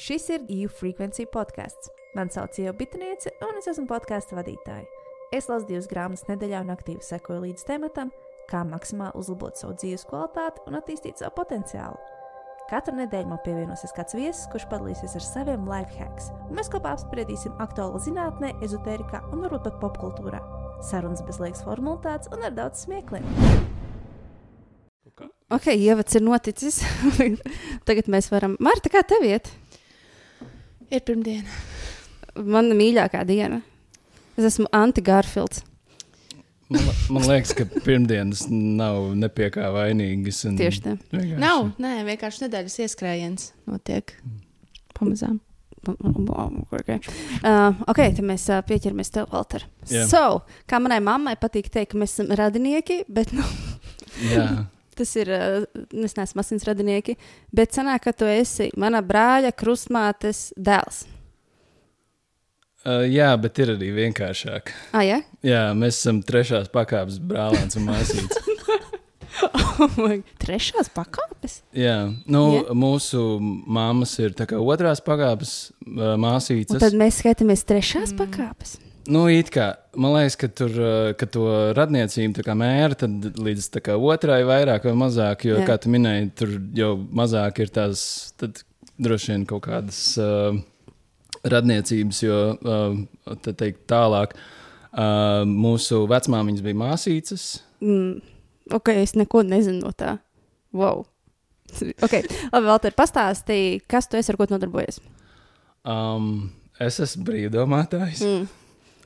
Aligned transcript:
Šis 0.00 0.30
ir 0.32 0.44
EU 0.48 0.68
Frequency 0.72 1.26
podkāsts. 1.28 1.90
Mani 2.16 2.32
sauc 2.32 2.56
Ieva 2.56 2.72
Bitniece, 2.72 3.34
un 3.44 3.58
es 3.58 3.66
esmu 3.68 3.84
podkāstu 3.90 4.38
vadītāja. 4.38 4.86
Es 5.36 5.50
lasu 5.50 5.68
divas 5.68 5.90
grāmatas 5.90 6.24
nedēļā 6.24 6.62
un 6.64 6.72
aktīvi 6.72 7.04
sekoju 7.04 7.42
līdz 7.42 7.66
tematam, 7.68 8.08
kā 8.48 8.62
maksimāli 8.64 9.20
uzlabot 9.20 9.60
savu 9.60 9.76
dzīves 9.76 10.06
kvalitāti 10.08 10.64
un 10.64 10.80
attīstīt 10.80 11.20
savu 11.20 11.36
potenciālu. 11.36 12.00
Katru 12.72 12.96
nedēļu 12.96 13.28
man 13.28 13.44
pievienosies 13.44 13.92
kāds 13.92 14.16
viesis, 14.16 14.48
kurš 14.48 14.70
padalīsies 14.72 15.20
ar 15.20 15.26
saviem 15.26 15.68
life 15.68 15.92
hacks, 16.00 16.32
un 16.48 16.56
mēs 16.56 16.72
kopā 16.72 16.96
apspriedīsim 16.96 17.60
aktuālo 17.60 18.00
zinātnē, 18.00 18.54
ezotērijā 18.64 19.20
un 19.34 19.44
varbūt 19.44 19.68
pat 19.68 19.80
popkultūrā. 19.84 20.40
Sarunas 20.80 21.20
bez 21.28 21.44
liekas 21.44 21.66
formalitātes 21.68 22.32
un 22.32 22.48
ar 22.48 22.56
daudz 22.56 22.86
smiekliem. 22.86 23.28
Ok, 25.52 25.74
ievads 25.74 26.16
ir 26.16 26.24
noticis. 26.24 26.80
Tagad 27.88 28.08
mēs 28.08 28.32
varam. 28.32 28.56
Marta, 28.64 28.88
kā 28.88 29.04
tev 29.04 29.28
iet? 29.28 29.50
Ir 30.90 31.00
pirmdiena. 31.06 31.48
Mana 32.36 32.74
mīļākā 32.78 33.24
diena. 33.28 33.60
Es 34.38 34.46
esmu 34.54 34.66
Anti-Garfields. 34.74 35.64
Man, 36.70 36.86
man 37.10 37.24
liekas, 37.26 37.50
ka 37.58 37.64
pirmdienas 37.82 38.44
nav 38.50 39.08
ne 39.18 39.26
pie 39.34 39.48
kā 39.50 39.72
vainīgas. 39.74 40.44
un 40.46 40.56
Tieši 40.58 40.82
tā. 40.84 40.92
vienkārši- 41.10 41.38
Nav, 41.42 41.72
nē, 41.82 41.96
vienkārši 42.06 42.44
nedēļas 42.46 42.76
ieskrējiens 42.86 43.48
notiek. 43.66 44.14
Pamazām. 44.94 45.40
Okay. 45.88 47.00
Uh, 47.42 47.72
ok, 47.88 47.96
tad 48.14 48.20
mēs 48.28 48.44
uh, 48.52 48.60
pieķeramies 48.68 49.10
tev, 49.14 49.30
Walter. 49.32 49.62
Jā. 49.88 50.04
So, 50.06 50.42
kā 50.68 50.76
manai 50.78 51.00
mammai 51.00 51.34
patīk 51.40 51.70
teikt, 51.72 51.92
ka 51.94 51.98
mēs 52.02 52.12
esam 52.18 52.28
radinieki, 52.36 53.04
bet 53.08 53.32
nu, 53.32 53.42
Jā, 54.28 54.66
tas 55.00 55.14
ir. 55.18 55.32
Uh, 55.32 55.64
es 56.06 56.14
neesmu 56.18 56.44
asins 56.44 56.66
radinieki, 56.68 57.16
bet 57.56 57.74
sanāk, 57.76 58.04
ka 58.06 58.14
tu 58.16 58.28
esi 58.30 58.70
mana 58.80 59.00
brāļa 59.04 59.50
krustmātes 59.56 60.50
dēls. 60.56 61.02
uh, 62.86 63.02
jā, 63.08 63.32
bet 63.40 63.58
ir 63.60 63.74
arī 63.76 63.90
vienkāršāk. 63.98 64.72
Ah, 64.92 65.04
ja? 65.04 65.20
Jā, 65.44 65.66
mēs 65.76 65.98
esam 66.00 66.22
trešās 66.24 66.70
pakāpes 66.72 67.18
brālēns 67.20 67.76
un 67.80 67.88
māsīts. 67.90 68.40
Trešās 70.42 70.90
pakāpes? 70.92 71.60
Jā, 71.76 72.10
nu, 72.28 72.40
Jā. 72.58 72.74
mūsu 72.76 73.22
māmas 73.40 74.12
ir 74.20 74.34
otrās 74.58 75.00
pakāpes 75.04 75.52
Un 75.86 76.20
māsītes. 76.20 76.80
tad 76.82 76.96
mēs 76.98 77.20
skatāmies 77.22 77.64
trešās 77.68 78.12
mm. 78.12 78.18
pakāpes. 78.20 78.74
Nu, 79.10 79.24
it 79.32 79.50
kā 79.50 79.72
man 79.98 80.14
liekas, 80.14 80.36
ka 80.38 80.48
tur 80.54 80.74
ka 81.18 81.26
to 81.26 81.44
radniecību 81.74 82.36
tā 82.38 82.44
kā 82.46 82.54
mēra, 82.58 82.94
tad 82.98 83.38
līdz 83.42 83.70
tā 83.74 83.82
kā 83.84 83.96
otrai 83.98 84.42
vairāk 84.46 84.86
vai 84.86 84.96
mazāk, 84.98 85.48
jo, 85.48 85.58
Jā. 85.60 85.66
Kā 85.66 85.78
tu 85.82 85.90
minēji, 85.92 86.30
tur 86.38 86.52
jau 86.76 86.92
mazāk 87.18 87.62
ir 87.64 87.72
tās 87.74 88.02
tad 88.40 88.62
droši 89.00 89.32
vien 89.32 89.46
kaut 89.48 89.64
kādas 89.66 90.00
uh, 90.20 90.54
radniecības, 91.48 92.22
jo 92.22 92.40
uh, 92.54 93.40
teikt 93.50 93.86
tālāk. 93.90 94.36
Uh, 94.90 95.46
mūsu 95.46 96.02
vecmāmiņas 96.10 96.64
bija 96.66 96.78
māsītes. 96.80 97.46
Mm. 97.82 98.18
Ok, 98.74 98.90
es 99.02 99.14
neko 99.18 99.44
nezinu 99.46 99.84
no 99.86 99.94
tā. 99.96 100.18
Wow. 100.76 101.06
Ok, 102.02 102.16
labi, 102.50 102.66
Valter, 102.66 102.94
pastāstīji, 102.98 103.84
kas 103.86 104.10
tu 104.10 104.18
esi 104.18 104.32
ar 104.32 104.38
ko 104.38 104.48
tu 104.48 104.56
nodarbojies. 104.56 104.98
Um, 105.86 106.50
es 106.82 106.98
esmu 107.02 107.22
brīvdomātājs. 107.28 108.24
Mm. 108.26 108.48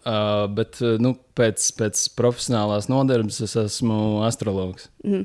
Uh, 0.04 0.44
bet 0.52 0.76
uh, 0.84 0.98
nu, 1.00 1.14
pēc, 1.38 1.70
pēc 1.78 2.02
profesionālās 2.18 2.90
nodarbes 2.92 3.40
es 3.46 3.56
esmu 3.56 4.20
astrologs. 4.26 4.90
Mm. 5.06 5.24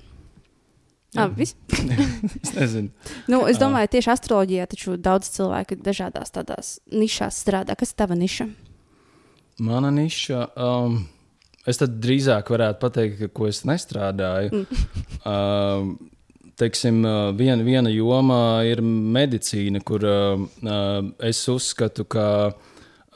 Ah, 1.18 1.28
viss. 1.34 1.58
es 2.44 2.54
nezinu, 2.54 2.92
Nu, 3.28 3.42
es 3.50 3.58
domāju, 3.60 3.90
tieši 3.96 4.12
astroloģijā 4.14 4.68
taču 4.70 4.94
daudz 4.96 5.32
cilvēku 5.34 5.80
dažādās 5.82 6.32
tādās 6.32 6.76
nišās 6.94 7.42
strādā. 7.44 7.76
Kas 7.76 7.92
ir 7.96 8.02
tava 8.04 8.18
niša? 8.20 8.48
mana 9.60 9.92
niša. 9.92 10.46
Um, 10.56 11.02
es 11.68 11.80
tad 11.82 12.00
drīzāk 12.02 12.50
varētu 12.54 12.82
pateikt, 12.82 13.20
ka 13.20 13.32
ko 13.36 13.50
es 13.50 13.62
nestrādāju. 13.68 14.64
um, 15.34 15.92
teiksim, 16.60 17.04
uh, 17.04 17.30
viena, 17.36 17.64
viena 17.66 17.92
joma 17.94 18.40
ir 18.68 18.82
medicīna, 18.86 19.84
kur 19.86 20.06
uh, 20.08 20.48
uh, 20.64 21.12
es 21.26 21.44
uzskatu, 21.52 22.08
ka 22.10 22.30
uh, 22.54 22.69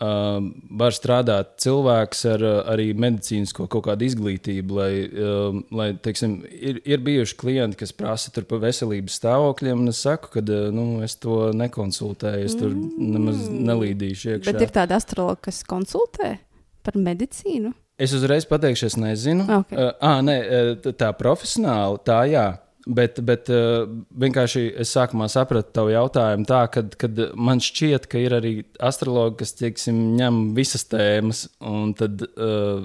var 0.03 0.95
strādāt 0.95 1.53
cilvēks 1.63 2.23
ar 2.33 2.45
arī 2.73 2.89
medicīnisko 2.97 3.67
kaut 3.71 3.85
kādu 3.87 4.07
izglītību, 4.07 4.77
lai, 4.79 4.91
uh, 5.07 5.59
lai 5.75 5.89
teiksim, 6.03 6.39
ir, 6.49 6.79
ir 6.87 7.03
bijuši 7.05 7.37
klienti, 7.39 7.79
kas 7.83 7.93
prasa 7.95 8.33
par 8.35 8.61
veselības 8.63 9.19
stāvokļiem, 9.21 9.85
un 9.85 9.93
es 9.93 10.01
saku, 10.05 10.31
ka 10.33 10.43
uh, 10.43 10.67
nu, 10.73 10.87
es 11.05 11.15
to 11.21 11.51
nekonsultēju, 11.57 12.49
es 12.49 12.57
tur 12.59 12.73
nemaz 12.73 13.45
nelīdīšu 13.51 14.35
iekšā. 14.35 14.51
Bet 14.51 14.65
ir 14.67 14.73
tāda 14.75 14.99
astrologa, 15.01 15.49
kas 15.49 15.63
konsultē 15.67 16.35
par 16.83 16.99
medicīnu. 16.99 17.73
Es 18.01 18.13
uzreiz 18.17 18.47
pateikšu, 18.49 18.89
es 18.89 18.97
nezinu. 18.97 19.45
Ok. 19.61 19.73
Uh, 19.75 19.91
ah, 20.01 20.19
nē, 20.25 20.37
uh, 20.41 20.73
t- 20.81 20.95
tā 20.97 21.11
profesionāli, 21.17 22.01
tā 22.07 22.23
jā. 22.31 22.47
Bet, 22.83 23.19
bet 23.23 23.47
uh, 23.47 23.85
vienkārši 24.19 24.65
es 24.83 24.91
sākumā 24.91 25.29
sapratu 25.31 25.71
tavu 25.77 25.93
jautājumu 25.93 26.43
tā, 26.49 26.65
ka 26.67 26.81
kad 26.99 27.19
man 27.39 27.61
šķiet, 27.63 28.09
ka 28.11 28.19
ir 28.19 28.35
arī 28.35 28.51
astrologi, 28.83 29.37
kas 29.39 29.55
teiksim, 29.55 30.01
ņem 30.19 30.41
visas 30.57 30.83
tēmas, 30.91 31.45
un 31.63 31.93
tad, 31.95 32.25
uh, 32.35 32.83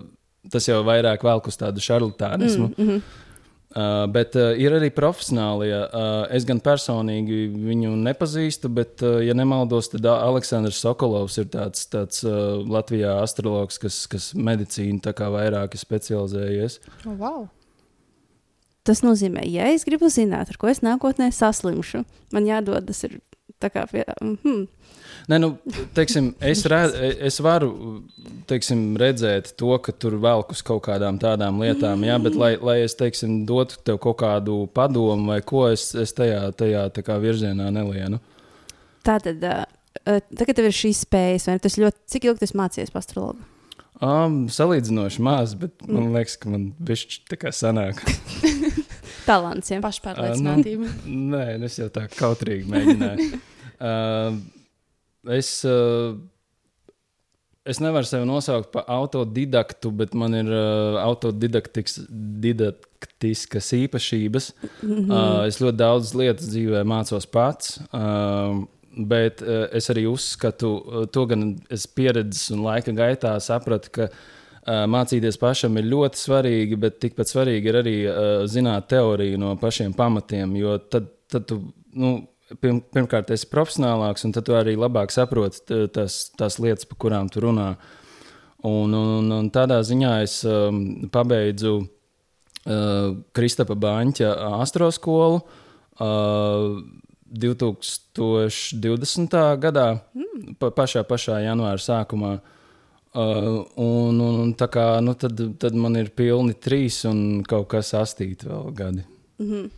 tas 0.53 0.71
jau 0.71 0.85
vairāk 0.87 1.27
velk 1.27 1.51
uz 1.51 1.59
tādu 1.59 1.83
šarlatānismu. 1.83 2.71
Mm 2.77 2.85
-hmm. 2.85 3.25
Uh, 3.69 4.07
bet 4.09 4.33
uh, 4.33 4.55
ir 4.57 4.73
arī 4.73 4.89
profesionālie. 4.89 5.77
Uh, 5.93 6.23
es 6.33 6.47
gan 6.49 6.57
personīgi 6.65 7.43
viņu 7.53 7.91
nepazīstu, 8.01 8.71
bet, 8.73 9.03
uh, 9.05 9.19
ja 9.21 9.35
nemaldos, 9.37 9.91
tad 9.93 10.07
Aleksandrs 10.09 10.81
Sokolovs 10.81 11.37
ir 11.37 11.51
tāds, 11.53 11.85
tāds 11.93 12.25
uh, 12.25 12.65
Latvijā 12.65 13.19
astrologs, 13.21 13.77
kas, 13.79 14.07
kas 14.07 14.33
medicīnu 14.33 15.01
vairāk 15.05 15.77
ir 15.77 15.85
specializējies. 15.85 16.81
Oh, 17.05 17.13
wow. 17.21 17.49
Tas 18.89 19.03
nozīmē, 19.05 19.43
ja 19.45 19.67
es 19.69 19.85
gribu 19.85 20.09
zināt, 20.09 20.49
ar 20.49 20.57
ko 20.57 20.71
es 20.71 20.79
nākotnē 20.81 21.29
saslimšu, 21.35 22.07
man 22.33 22.47
jādodas 22.49 23.03
ir 23.05 23.19
tā 23.61 23.69
kā 23.73 23.83
pie. 23.91 24.05
Hmm. 24.23 24.63
Nē, 25.29 25.39
nu, 25.43 25.51
teiksim, 25.97 26.31
es, 26.41 26.63
redz, 26.71 26.95
es 27.29 27.37
varu 27.45 27.69
teiksim, 28.49 28.95
redzēt 29.01 29.51
to, 29.61 29.75
ka 29.85 29.93
tur 29.93 30.17
velk 30.23 30.55
uz 30.55 30.63
kaut 30.65 30.87
kādām 30.87 31.19
tādām 31.21 31.61
lietām, 31.61 32.07
jā, 32.07 32.17
bet, 32.25 32.39
lai, 32.39 32.53
lai 32.65 32.79
es 32.87 32.97
teiksim, 32.97 33.43
dotu 33.49 33.77
tev 33.85 34.01
kaut 34.05 34.21
kādu 34.23 34.63
padomu 34.73 35.35
vai 35.35 35.43
ko, 35.45 35.67
es, 35.75 35.91
es 35.99 36.17
tajā, 36.17 36.47
tajā 36.57 37.19
virzienā 37.21 37.69
nelienu. 37.75 38.23
Tā 39.05 39.19
tad, 39.25 39.45
tagad 40.07 40.57
tev 40.57 40.71
ir 40.71 40.81
šīs 40.81 41.05
spējas, 41.05 41.51
vai 41.51 41.59
ne? 41.59 41.65
tas 41.67 41.77
ļoti, 41.83 42.05
cik 42.15 42.31
ilgi 42.31 42.47
tas 42.47 42.57
mācījies 42.57 42.97
astrologu? 42.97 43.45
Um, 43.99 44.45
salīdzinoši 44.53 45.23
maz, 45.27 45.57
bet 45.59 45.81
man 45.91 46.13
liekas, 46.15 46.37
ka 46.39 46.47
man 46.53 46.69
bišķi 46.79 47.25
tā 47.33 47.37
kā 47.41 47.51
sanāk. 47.55 47.99
Talants, 49.29 49.71
ja? 49.73 49.81
Pašpārliecinātība. 49.83 50.87
Nē, 51.05 51.59
nu, 51.59 51.65
es 51.67 51.79
jau 51.81 51.89
tā 51.93 52.07
kautrīgi 52.13 52.65
mēģināju. 52.71 53.41
uh, 53.83 54.33
es, 55.35 55.65
uh, 55.67 56.15
es 57.67 57.81
nevaru 57.83 58.07
sevi 58.07 58.27
nosaukt 58.31 58.71
par 58.77 58.85
autodidaktu, 58.95 59.91
bet 59.99 60.15
man 60.15 60.35
ir 60.39 60.47
uh, 60.47 61.03
autodidaktiskas 61.03 63.67
īpašības. 63.83 64.45
Mm 64.63 64.95
-hmm. 64.95 65.11
uh, 65.11 65.43
es 65.51 65.59
ļoti 65.59 65.79
daudz 65.83 66.15
lietas 66.15 66.47
dzīvē 66.55 66.87
mācos 66.87 67.27
pats. 67.27 67.83
Uh, 67.91 68.63
Bet 68.99 69.43
uh, 69.45 69.69
es 69.75 69.87
arī 69.93 70.09
uzskatu, 70.11 70.73
uh, 70.75 71.05
to 71.07 71.23
gan 71.31 71.53
es 71.71 71.87
pieredzes 71.87 72.49
un 72.55 72.65
laika 72.67 72.91
gaitā 72.97 73.37
sapratu, 73.43 73.93
ka 73.95 74.09
uh, 74.09 74.87
mācīties 74.91 75.39
pašam 75.39 75.79
ir 75.79 75.87
ļoti 75.93 76.19
svarīgi, 76.19 76.79
bet 76.83 76.99
tikpat 77.05 77.31
svarīgi 77.31 77.71
ir 77.71 77.79
arī 77.79 77.95
uh, 78.09 78.17
zināt 78.51 78.89
teoriju 78.91 79.39
no 79.39 79.55
pašiem 79.61 79.95
pamatiem. 79.95 80.57
Jo 80.59 80.81
tad, 80.83 81.13
tad 81.31 81.47
tu, 81.47 81.61
nu, 81.95 82.17
pirm, 82.59 82.81
pirmkārt, 82.95 83.31
esi 83.35 83.47
profesionālāks, 83.53 84.27
un 84.27 84.35
tad 84.35 84.49
tu 84.49 84.59
arī 84.59 84.75
labāk 84.79 85.15
saproti 85.15 85.87
tās, 85.95 86.21
tās 86.39 86.59
lietas, 86.63 86.89
par 86.91 86.99
kurām 87.07 87.31
tu 87.31 87.45
runā. 87.45 87.71
Un, 88.67 88.91
un, 88.91 89.31
un 89.31 89.51
tādā 89.55 89.79
ziņā 89.87 90.15
es 90.25 90.41
um, 90.49 90.81
pabeidzu 91.15 91.77
uh, 91.79 93.13
Kristapa 93.37 93.79
Banķa 93.79 94.33
astroskolu. 94.59 95.45
Uh, 95.99 96.81
2020. 97.31 99.59
gadā, 99.61 100.01
mm. 100.15 100.55
pa, 100.59 100.71
pašā, 100.75 101.03
pašā 101.09 101.41
janvāra 101.45 101.79
sākumā. 101.83 102.39
Uh, 103.19 103.65
un, 103.81 104.21
un, 104.21 104.35
un 104.45 104.51
tā 104.55 104.69
kā 104.71 105.01
nu, 105.03 105.15
tad, 105.19 105.41
tad 105.59 105.75
man 105.75 105.97
ir 105.97 106.11
pilni 106.15 106.53
trīs 106.55 107.01
un 107.09 107.43
kaut 107.49 107.67
kas 107.73 107.95
astīti 107.97 108.47
vēl 108.47 108.75
gadi. 108.77 109.03
Mm 109.41 109.47
-hmm. 109.51 109.71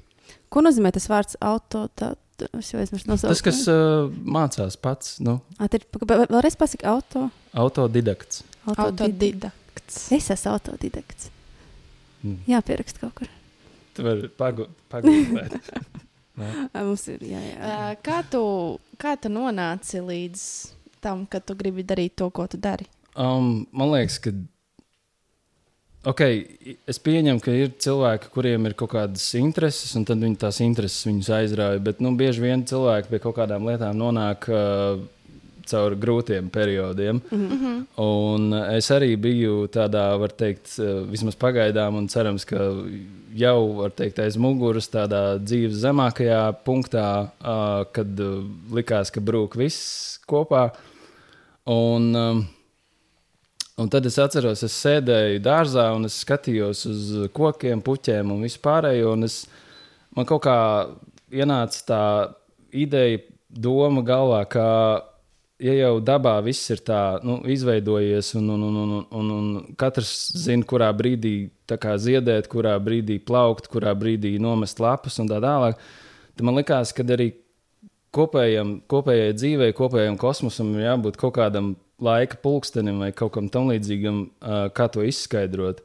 Ko 0.51 0.61
nozīmē 0.61 0.91
tas 0.93 1.09
vārds 1.09 1.37
auto? 1.41 1.89
Tā, 1.97 2.15
tā, 2.37 2.47
es 2.59 2.73
jau 2.73 2.81
aizmirsu 2.81 3.09
nosaukt. 3.09 3.31
Tas, 3.31 3.43
kas 3.43 3.69
uh, 3.69 4.11
mācās 4.25 4.77
pats, 4.77 5.21
nu, 5.21 5.41
Ah, 5.59 5.69
tad 5.69 5.81
vēlreiz 5.93 6.57
pasaki 6.59 6.87
auto. 6.87 7.31
autodidakts. 7.55 8.43
Autodidakts. 8.67 10.13
Es 10.13 10.31
esmu 10.31 10.51
autodidakts. 10.53 11.31
Mm. 12.25 12.37
Jā, 12.47 12.63
pierakst 12.63 12.99
kaut 12.99 13.15
kur. 13.15 13.27
Tu 13.95 14.03
vari 14.03 14.29
pagu- 14.29 14.69
pagūglēt. 14.91 15.53
Ā, 15.55 15.61
Mums 16.75 17.07
ir, 17.13 17.25
jā, 17.31 17.41
jā. 17.41 17.81
Kā 18.05 18.21
tu, 18.31 18.43
kā 19.01 19.17
tu 19.21 19.33
nonāci 19.33 20.03
līdz 20.05 20.45
tam, 21.05 21.27
ka 21.29 21.43
tu 21.45 21.57
gribi 21.59 21.85
darīt 21.87 22.17
to, 22.21 22.31
ko 22.35 22.47
tu 22.51 22.61
dari? 22.61 22.89
Um, 23.17 23.67
man 23.73 23.93
liekas, 23.95 24.21
ka. 24.23 24.33
Okay, 26.11 26.47
es 26.89 26.97
pieņemu, 27.05 27.43
ka 27.45 27.53
ir 27.53 27.75
cilvēki, 27.77 28.31
kuriem 28.33 28.71
ir 28.71 28.75
kaut 28.79 28.95
kādas 28.95 29.27
intereses, 29.37 29.93
un 29.99 30.07
tad 30.09 30.23
viņi 30.25 30.39
tās 30.41 30.63
intereses 30.65 31.05
viņus 31.05 31.29
aizrauja. 31.37 31.83
Bet 31.91 32.01
nu, 32.01 32.15
bieži 32.17 32.41
vien 32.47 32.65
cilvēki 32.65 33.13
pie 33.13 33.21
kaut 33.21 33.37
kādām 33.37 33.69
lietām 33.69 33.99
nonāk 34.01 34.49
uh, 34.49 35.03
caur 35.71 35.97
grūtiem 35.97 36.51
periodiem. 36.51 37.21
Mm 37.31 37.49
-hmm. 37.49 37.85
Un 38.05 38.53
es 38.77 38.91
arī 38.91 39.17
biju 39.17 39.67
tādā, 39.67 40.19
var 40.19 40.33
teikt, 40.33 40.79
uh, 40.79 41.07
vismaz 41.11 41.37
pagaidām, 41.37 41.97
un 41.97 42.09
cerams, 42.09 42.45
ka 42.45 42.57
jau, 43.35 43.73
var 43.77 43.91
teikt, 43.91 44.19
aiz 44.19 44.37
muguras 44.37 44.89
tādā 44.91 45.39
dzīves 45.39 45.83
zemākajā 45.85 46.55
punktā, 46.65 47.29
kad 47.93 48.21
uh, 48.21 48.45
likās, 48.73 49.11
ka 49.11 49.21
brūk 49.21 49.57
viss 49.57 50.19
kopā. 50.27 50.71
Un, 51.67 52.15
um, 52.17 52.47
un 53.77 53.89
tad 53.89 54.07
es 54.07 54.19
atceros, 54.19 54.65
es 54.67 54.77
sēdēju 54.85 55.43
dārzā 55.45 55.91
un 55.95 56.09
es 56.09 56.21
skatījos 56.25 56.87
uz 56.91 57.11
kokiem, 57.37 57.83
puķiem 57.85 58.33
un 58.33 58.43
vispārējo. 58.47 59.13
Un 59.13 59.29
es, 59.29 59.45
man 60.17 60.27
kaut 60.27 60.43
kā 60.49 60.57
ienāca 61.31 61.85
tā 61.87 62.03
ideja, 62.73 63.21
doma 63.51 64.03
galvā, 64.07 64.45
ka 64.51 64.67
ja 65.61 65.75
jau 65.77 65.93
dabā 66.05 66.37
viss 66.45 66.71
ir 66.73 66.81
tā 66.85 67.21
nu, 67.27 67.39
izveidojies, 67.53 68.33
un, 68.41 68.49
un, 68.55 68.65
un, 68.67 68.79
un, 68.81 69.05
un, 69.21 69.31
un 69.37 69.77
katrs 69.81 70.13
zina, 70.41 70.67
kurā 70.67 70.91
brīdī 70.97 71.51
ziedēt, 71.71 72.49
kurā 72.51 72.75
brīdī 72.83 73.21
plaukt, 73.23 73.69
kurā 73.71 73.93
brīdī 73.95 74.39
nomest 74.43 74.81
lapas 74.83 75.21
un 75.23 75.31
tā 75.31 75.39
tālāk, 75.43 75.79
tad 76.35 76.47
man 76.47 76.59
likās, 76.59 76.95
ka 76.97 77.07
arī 77.07 77.31
kopējam, 78.17 78.81
kopējai 78.91 79.37
dzīvei, 79.37 79.77
kopējam 79.77 80.19
kosmosam 80.19 80.75
ir 80.75 80.89
jābūt 80.89 81.21
kaut 81.21 81.37
kādam 81.39 81.75
laika 82.03 82.41
pulkstenim 82.43 83.03
vai 83.05 83.13
kaut 83.13 83.35
kam 83.37 83.49
tam 83.53 83.71
līdzīgam, 83.71 84.25
uh, 84.41 84.67
kā 84.75 84.89
to 84.93 85.05
izskaidrot. 85.07 85.85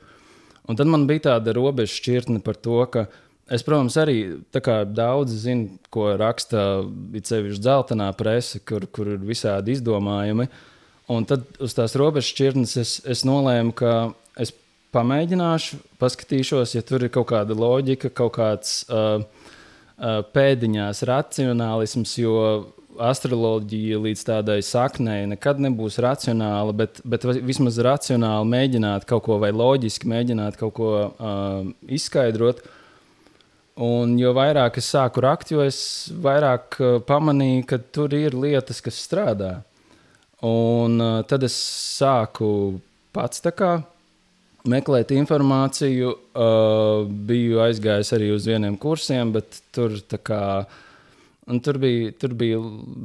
Un 0.66 0.80
tad 0.80 0.90
man 0.90 1.06
bija 1.06 1.28
tāda 1.30 1.54
robeža 1.54 2.00
šķirtne 2.00 2.42
par 2.42 2.58
to, 2.58 2.80
ka 2.90 3.06
es, 3.50 3.64
protams, 3.66 3.98
arī 4.02 4.18
daudzi 4.96 5.38
zina, 5.42 5.80
ko 5.94 6.12
raksta 6.20 6.86
sevišķi 7.16 7.62
dzeltenā 7.62 8.12
presa, 8.18 8.62
kur, 8.66 8.88
kur 8.88 9.16
ir 9.16 9.26
visādi 9.26 9.76
izdomājumi. 9.76 10.48
Un 11.14 11.26
tad 11.30 11.46
uz 11.62 11.76
tās 11.78 11.94
robežas 12.00 12.32
šķirtnes 12.34 12.78
es, 12.82 12.94
es 13.06 13.26
nolēmu, 13.28 13.76
ka 13.78 13.92
es 14.42 14.54
pamēģināšu, 14.96 15.78
paskatīšos, 16.02 16.74
ja 16.78 16.82
tur 16.86 17.06
ir 17.06 17.14
kaut 17.14 17.30
kāda 17.34 17.58
loģika, 17.58 18.10
kaut 18.16 18.34
kāds 18.40 18.80
uh, 18.90 19.22
uh, 19.22 20.22
pēdiņās 20.34 21.04
racionālisms, 21.06 22.16
jo 22.24 22.40
astroloģija 23.02 24.00
līdz 24.00 24.24
tādai 24.28 24.60
saknei 24.64 25.26
nekad 25.28 25.60
nebūs 25.64 26.00
racionāla, 26.04 26.74
bet, 26.78 27.02
bet 27.04 27.26
vismaz 27.44 27.80
racionāli 27.84 28.50
mēģināt 28.54 29.08
kaut 29.10 29.26
ko 29.28 29.40
vai 29.42 29.52
loģiski 29.56 30.10
mēģināt 30.12 30.60
kaut 30.60 30.76
ko 30.80 30.92
uh, 31.04 31.68
izskaidrot. 31.92 32.64
Un 33.76 34.14
jo 34.16 34.32
vairāk 34.32 34.78
es 34.80 34.88
sāku 34.88 35.20
rakt, 35.26 35.50
jo 35.52 35.60
es 35.60 35.78
vairāk 36.24 36.78
uh, 36.80 37.00
pamanīju, 37.04 37.66
ka 37.68 37.80
tur 37.92 38.14
ir 38.16 38.38
lietas, 38.38 38.80
kas 38.80 39.02
strādā. 39.04 39.58
Un 40.48 40.96
uh, 41.04 41.24
tad 41.28 41.44
es 41.44 41.58
sāku 42.00 42.80
pats 43.16 43.44
meklēt 44.64 45.12
informāciju. 45.12 46.14
Uh, 46.32 47.04
biju 47.28 47.60
aizgājis 47.66 48.14
arī 48.16 48.32
uz 48.32 48.48
vieniem 48.48 48.78
kursiem, 48.80 49.36
bet 49.36 49.60
tur 49.76 50.00
tā 50.08 50.22
kā. 50.24 50.42
Un 51.46 51.60
tur 51.62 51.78
bija, 51.78 52.10
tur 52.18 52.32
bija 52.34 52.58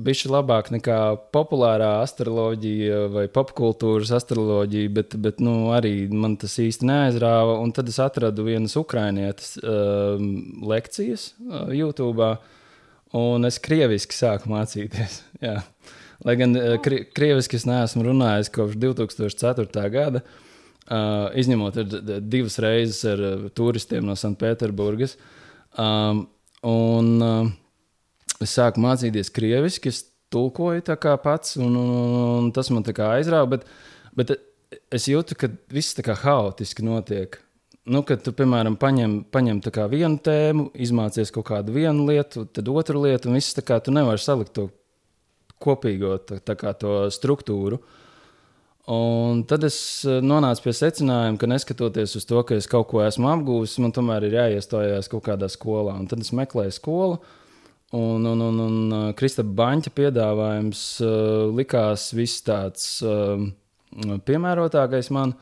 bijusi 0.04 0.30
labāk 0.32 0.70
nekā 0.72 0.96
populārā 1.34 1.98
astroloģija 2.00 3.02
vai 3.12 3.26
popkultūras 3.28 4.14
astroloģija, 4.16 4.92
bet, 4.96 5.16
bet 5.20 5.42
nu, 5.44 5.68
arī 5.76 6.06
man 6.08 6.38
tas 6.40 6.54
īsti 6.62 6.88
neaizrāva. 6.88 7.58
Un 7.60 7.74
tad 7.76 7.92
es 7.92 7.98
atradu 8.00 8.48
vienas 8.48 8.78
ukrainietes 8.80 9.58
uh, 9.60 10.16
lekcijas 10.72 11.34
uh, 11.36 11.68
YouTube, 11.76 12.30
un 13.20 13.44
es 13.44 13.60
krieviski 13.60 14.16
sāku 14.16 14.48
mācīties. 14.54 15.20
Jā. 15.44 15.58
Lai 16.24 16.40
gan 16.40 16.56
uh, 16.56 16.78
kri, 16.80 17.04
krieviski 17.12 17.60
es 17.60 17.68
neesmu 17.68 18.08
runājis 18.08 18.48
kopš 18.56 18.80
2004. 18.80 19.88
gada, 19.92 20.24
uh, 20.24 21.28
izņemot 21.36 21.76
divas 22.24 22.56
reizes 22.64 23.04
ar 23.04 23.26
turistiem 23.52 24.08
no 24.08 24.16
Sanktpēterburgas. 24.16 25.18
Um, 25.76 26.30
un, 26.64 27.18
uh, 27.20 27.58
es 28.44 28.56
sāku 28.56 28.82
mācīties 28.82 29.32
krieviski, 29.34 29.92
es 29.92 30.04
tulkoju 30.32 30.84
tā 30.86 30.96
kā 31.00 31.16
pats, 31.20 31.56
un, 31.60 31.76
un, 31.76 31.92
un, 32.20 32.50
tas 32.54 32.70
man 32.72 32.86
tā 32.86 32.94
kā 32.96 33.12
aizrāva. 33.18 33.56
Bet, 33.56 33.68
bet 34.16 34.34
es 34.94 35.08
jūtu, 35.10 35.36
ka 35.38 35.50
viss 35.72 35.96
tā 35.98 36.04
kā 36.06 36.16
haotiski 36.22 36.86
notiek. 36.86 37.40
Nu, 37.90 38.02
kad 38.06 38.20
tu, 38.22 38.32
piemēram, 38.36 38.76
paņem, 38.78 39.14
paņem 39.32 39.62
vienu 39.90 40.20
tēmu, 40.22 40.68
izmācies 40.78 41.32
kaut 41.34 41.48
kādu 41.48 41.74
vienu 41.74 42.04
lietu, 42.06 42.44
tad 42.44 42.68
otru 42.68 43.02
lietu, 43.02 43.30
un 43.30 43.38
viss 43.40 43.56
tā 43.56 43.64
kā 43.66 43.80
tu 43.80 43.90
nevari 43.90 44.20
salikt 44.20 44.52
to 44.54 44.68
kopīgo 45.60 46.18
tā, 46.24 46.38
tā 46.44 46.56
kā 46.60 46.74
to 46.76 47.08
struktūru. 47.12 47.80
Un 48.90 49.42
tad 49.46 49.64
es 49.68 49.76
eh, 50.08 50.20
nonācu 50.24 50.64
pie 50.64 50.72
secinājuma, 50.74 51.38
ka 51.38 51.48
neskatoties 51.50 52.16
uz 52.18 52.26
to, 52.26 52.40
ka 52.46 52.56
es 52.58 52.66
kaut 52.70 52.88
ko 52.90 53.02
esmu 53.04 53.28
apgūlis, 53.30 53.78
man 53.82 53.94
tomēr 53.94 54.26
ir 54.26 54.38
jāiestājās 54.38 55.10
kaut 55.12 55.24
kādā 55.28 55.50
skolā. 55.52 55.94
Un 56.00 56.08
tad 56.10 56.24
es 56.24 56.32
meklēju 56.36 56.74
skolu, 56.74 57.20
un, 57.90 58.24
un, 58.24 58.40
un, 58.40 58.58
un 58.64 58.80
uh, 58.92 59.04
Kristapa 59.18 59.50
Banķa 59.62 59.92
piedāvājums 59.94 60.82
uh, 61.02 61.50
likās 61.54 62.10
viss 62.14 62.42
tāds 62.46 62.98
uh, 63.06 63.40
piemērotākais 64.26 65.10
man. 65.14 65.34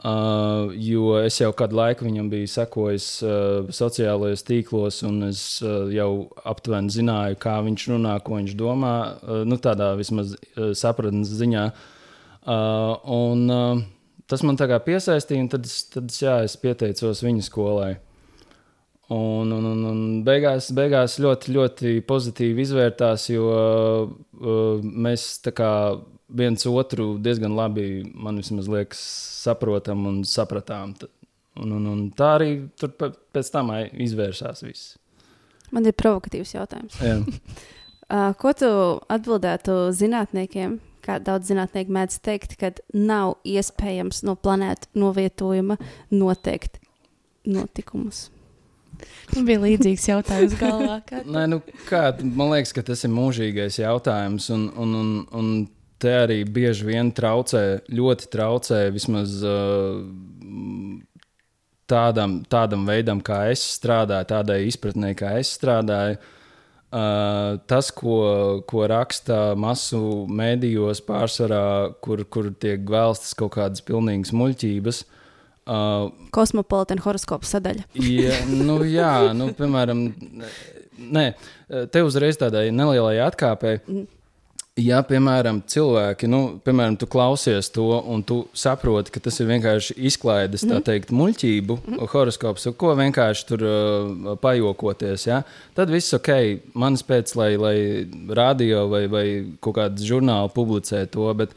Uh, 0.00 0.72
jo 0.80 1.18
es 1.20 1.36
jau 1.42 1.50
kādu 1.52 1.76
laiku 1.76 2.06
viņam 2.06 2.30
biju 2.32 2.48
sekojis 2.48 3.06
uh, 3.20 3.66
sociālajos 3.68 4.46
tīklos, 4.48 5.02
un 5.04 5.26
es 5.26 5.42
uh, 5.60 5.90
jau 5.92 6.30
aptuveni 6.48 6.92
zināju, 6.94 7.36
kā 7.40 7.58
viņš 7.66 7.84
runā, 7.92 8.14
ko 8.24 8.38
viņš 8.38 8.54
domā. 8.56 8.94
Uh, 9.20 9.42
nu, 9.44 9.60
tādā 9.60 9.90
vismaz 10.00 10.32
uh, 10.38 10.70
sapratnes 10.72 11.34
ziņā. 11.36 11.66
Uh, 12.40 12.94
un, 13.12 13.44
uh, 13.52 13.82
tas 14.24 14.40
man 14.46 14.56
tā 14.56 14.70
kā 14.72 14.80
piesaistīja, 14.86 15.44
un 15.44 15.52
tad, 15.52 15.68
es, 15.68 15.82
tad 15.92 16.08
jā, 16.16 16.38
es 16.48 16.56
pieteicos 16.60 17.20
viņa 17.26 17.44
skolai. 17.44 17.92
Un, 19.10 19.50
un, 19.50 19.64
un, 19.66 19.80
un 19.90 20.02
beigās, 20.22 20.68
beigās 20.76 21.16
ļoti, 21.18 21.54
ļoti 21.56 21.94
pozitīvi 22.06 22.62
izvērtās, 22.62 23.24
jo 23.32 23.48
uh, 23.50 24.84
mēs 24.86 25.24
kā 25.50 25.72
viens 26.30 26.66
otru 26.70 27.16
diezgan 27.18 27.56
labi, 27.58 28.04
man 28.14 28.38
liekas, 28.38 29.00
saprotam 29.42 30.06
un 30.06 30.22
sapratām. 30.22 30.94
Un, 31.58 31.74
un, 31.74 31.88
un 31.90 32.06
tā 32.14 32.36
arī 32.36 32.52
tur 32.78 32.94
pēc 32.94 33.50
tam 33.50 33.74
izvērsās 33.74 34.62
viss. 34.62 34.94
Man 35.74 35.86
ir 35.86 35.98
provokatīvs 35.98 36.56
jautājums. 36.56 37.02
Jā. 37.02 37.20
Uh, 38.10 38.32
ko 38.34 38.50
tu 38.58 38.66
atbildētu 39.06 39.74
zinātniekiem? 39.94 40.80
Kā 40.98 41.20
daudz 41.22 41.46
zinātnieku 41.46 41.94
mēdz 41.94 42.16
teikt, 42.26 42.56
ka 42.58 42.72
nav 42.90 43.36
iespējams 43.46 44.24
no 44.26 44.34
planētas 44.34 44.90
novietojuma 44.98 45.76
noteikt 46.10 46.80
notikumus. 47.46 48.24
Man 49.34 49.46
bija 49.46 49.62
līdzīgs 49.62 50.06
jautājums 50.10 50.56
galvā. 50.58 50.96
Nē, 51.24 51.44
nu, 51.52 51.60
kā, 51.88 52.08
man 52.22 52.54
liekas, 52.54 52.72
ka 52.74 52.84
tas 52.86 53.04
ir 53.06 53.12
mūžīgais 53.14 53.78
jautājums. 53.82 54.48
Un, 54.54 54.66
un, 54.74 54.96
un, 55.00 55.12
un 55.36 55.52
te 56.02 56.14
arī 56.24 56.40
bieži 56.48 56.88
vien 56.88 57.12
traucē, 57.14 57.62
ļoti 57.94 58.30
traucē 58.32 58.80
vismaz 58.94 59.38
uh, 59.46 60.00
tādam, 61.90 62.40
tādam 62.50 62.88
veidam, 62.88 63.22
kā 63.22 63.44
es 63.52 63.62
strādāju, 63.76 64.30
tādai 64.32 64.60
izpratnē, 64.70 65.14
kā 65.18 65.36
es 65.40 65.54
strādāju. 65.58 66.18
Uh, 66.90 67.60
tas, 67.70 67.92
ko, 67.94 68.16
ko 68.66 68.88
raksta 68.90 69.52
masu 69.54 70.24
mēdījos, 70.26 71.04
pārsvarā, 71.06 71.62
kur, 72.02 72.24
kur 72.26 72.50
tiek 72.58 72.82
vēlstas 72.82 73.36
kaut 73.38 73.54
kādas 73.60 73.84
pilnīgas 73.86 74.34
muļķības. 74.34 75.04
Uh, 75.04 75.19
Kosmopolitāna 76.34 77.04
horoskopa 77.04 77.46
sadaļa. 77.46 77.86
Ja, 77.94 78.38
nu, 78.50 78.80
jā, 78.88 79.12
nu, 79.36 79.50
piemēram, 79.56 80.06
nē, 81.14 81.26
te 81.92 82.06
uzreiz 82.06 82.40
tādai 82.40 82.70
nelielai 82.74 83.20
atkāpei. 83.26 83.78
Ja, 84.80 85.00
piemēram, 85.04 85.58
cilvēki, 85.68 86.28
nu, 86.30 86.38
piemēram, 86.64 86.94
tu 87.00 87.08
klausies 87.10 87.68
to, 87.74 87.84
un 88.14 88.22
tu 88.24 88.38
saproti, 88.56 89.12
ka 89.12 89.20
tas 89.22 89.36
ir 89.42 89.48
vienkārši 89.50 89.96
izklaides, 90.08 90.62
tā 90.68 90.78
teikt, 90.86 91.10
muļķību, 91.14 91.76
mm 91.82 92.10
horoskops, 92.10 92.68
ko 92.80 92.94
vienkārši 92.98 93.44
tur 93.50 93.64
uh, 93.66 94.30
pajokoties, 94.40 95.26
ja? 95.28 95.42
tad 95.76 95.92
viss 95.92 96.14
ok, 96.16 96.30
manis 96.80 97.04
pēc, 97.06 97.34
lai, 97.38 97.50
lai 97.60 97.74
radio 98.34 98.86
vai, 98.90 99.04
vai 99.10 99.26
kaut 99.62 99.76
kāds 99.76 100.06
žurnāli 100.06 100.54
publicē 100.54 101.04
to, 101.12 101.28
bet, 101.38 101.52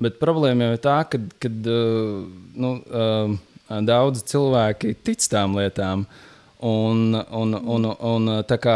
bet 0.00 0.20
problēma 0.22 0.70
jau 0.70 0.76
ir 0.76 0.82
tā, 0.84 1.00
ka 1.10 1.20
kad, 1.42 1.68
uh, 1.72 2.24
nu, 2.56 2.72
uh, 2.86 3.36
daudzi 3.66 4.24
cilvēki 4.32 4.96
tic 5.06 5.24
tām 5.30 5.58
lietām. 5.58 6.06
Un, 6.66 7.12
un, 7.12 7.52
un, 7.52 7.84
un 7.84 8.30
tā 8.48 8.56
kā 8.56 8.74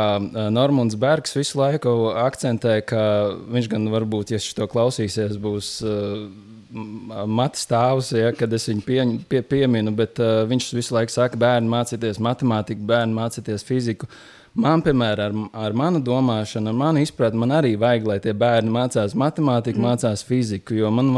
Normons 0.52 0.98
Bergs 1.00 1.32
visu 1.32 1.56
laiku 1.56 2.10
akcentē, 2.12 2.74
ka 2.84 3.02
viņš 3.50 3.70
gan 3.72 3.88
varbūt, 3.88 4.34
ja 4.34 4.40
šis 4.42 4.58
to 4.58 4.66
klausīsies, 4.68 5.38
būs 5.40 5.70
uh, 5.88 6.26
matu 6.70 7.58
stāvs, 7.58 8.12
ja, 8.14 8.30
kad 8.36 8.52
es 8.54 8.68
viņu 8.68 8.84
pie, 8.86 9.00
pie, 9.30 9.40
pieminu, 9.42 9.94
bet 9.96 10.20
uh, 10.22 10.42
viņš 10.50 10.68
visu 10.76 10.94
laiku 10.94 11.14
saka, 11.14 11.40
bērni 11.40 11.72
mācīties 11.72 12.20
matemātiku, 12.22 12.84
bērni 12.92 13.16
mācīties 13.16 13.66
fiziku. 13.66 14.10
Man, 14.58 14.82
piemēram, 14.82 15.44
ar, 15.52 15.68
ar 15.68 15.74
manu 15.78 16.00
domāšanu, 16.02 16.72
ar 16.72 16.74
manu 16.74 17.04
izpratni, 17.04 17.38
man 17.38 17.52
arī 17.54 17.76
vajag, 17.78 18.06
lai 18.08 18.16
tie 18.22 18.32
bērni 18.34 18.72
mācās 18.74 19.14
matemātiku, 19.14 19.78
mm. 19.78 19.86
mācās 19.86 20.24
fiziku. 20.26 20.74
Jo 20.74 20.90
man, 20.90 21.12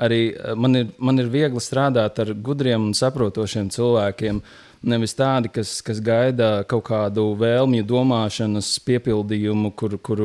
arī, 0.00 0.20
man, 0.56 0.78
ir, 0.80 0.88
man 0.96 1.20
ir 1.20 1.28
viegli 1.32 1.60
strādāt 1.60 2.22
ar 2.24 2.32
gudriem 2.32 2.88
un 2.88 2.96
saprotošiem 2.96 3.68
cilvēkiem. 3.74 4.40
Nevis 4.88 5.14
tādi, 5.14 5.52
kas, 5.52 5.76
kas 5.84 6.00
gaida 6.02 6.64
kaut 6.66 6.86
kādu 6.88 7.28
vēlmju, 7.38 7.84
domāšanas 7.86 8.72
piepildījumu, 8.88 9.74
kur, 9.76 9.98
kur, 10.00 10.24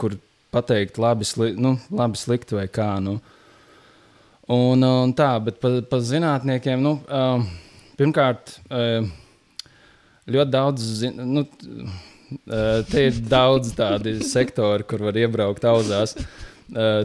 kur 0.00 0.16
pateikt, 0.52 0.96
labi, 0.98 1.28
sli, 1.28 1.52
nu, 1.60 1.76
labi 1.92 2.18
slikti 2.18 2.56
vai 2.56 2.70
kā. 2.72 2.94
Nu. 3.04 3.18
Un, 4.48 4.80
un 4.80 5.12
tā, 5.16 5.34
bet 5.44 5.60
par 5.60 5.76
pa 5.92 6.00
zinātniekiem, 6.02 6.80
nu, 6.82 6.96
pirmkārt, 8.00 8.56
ļoti 10.30 10.52
daudz, 10.52 10.86
zin, 11.02 11.20
nu, 11.34 11.44
te 12.90 13.06
ir 13.08 13.20
daudz 13.28 13.74
tādi 13.76 14.18
sektori, 14.26 14.86
kur 14.88 15.08
var 15.08 15.18
iebraukt 15.18 15.66
auzās. 15.68 16.16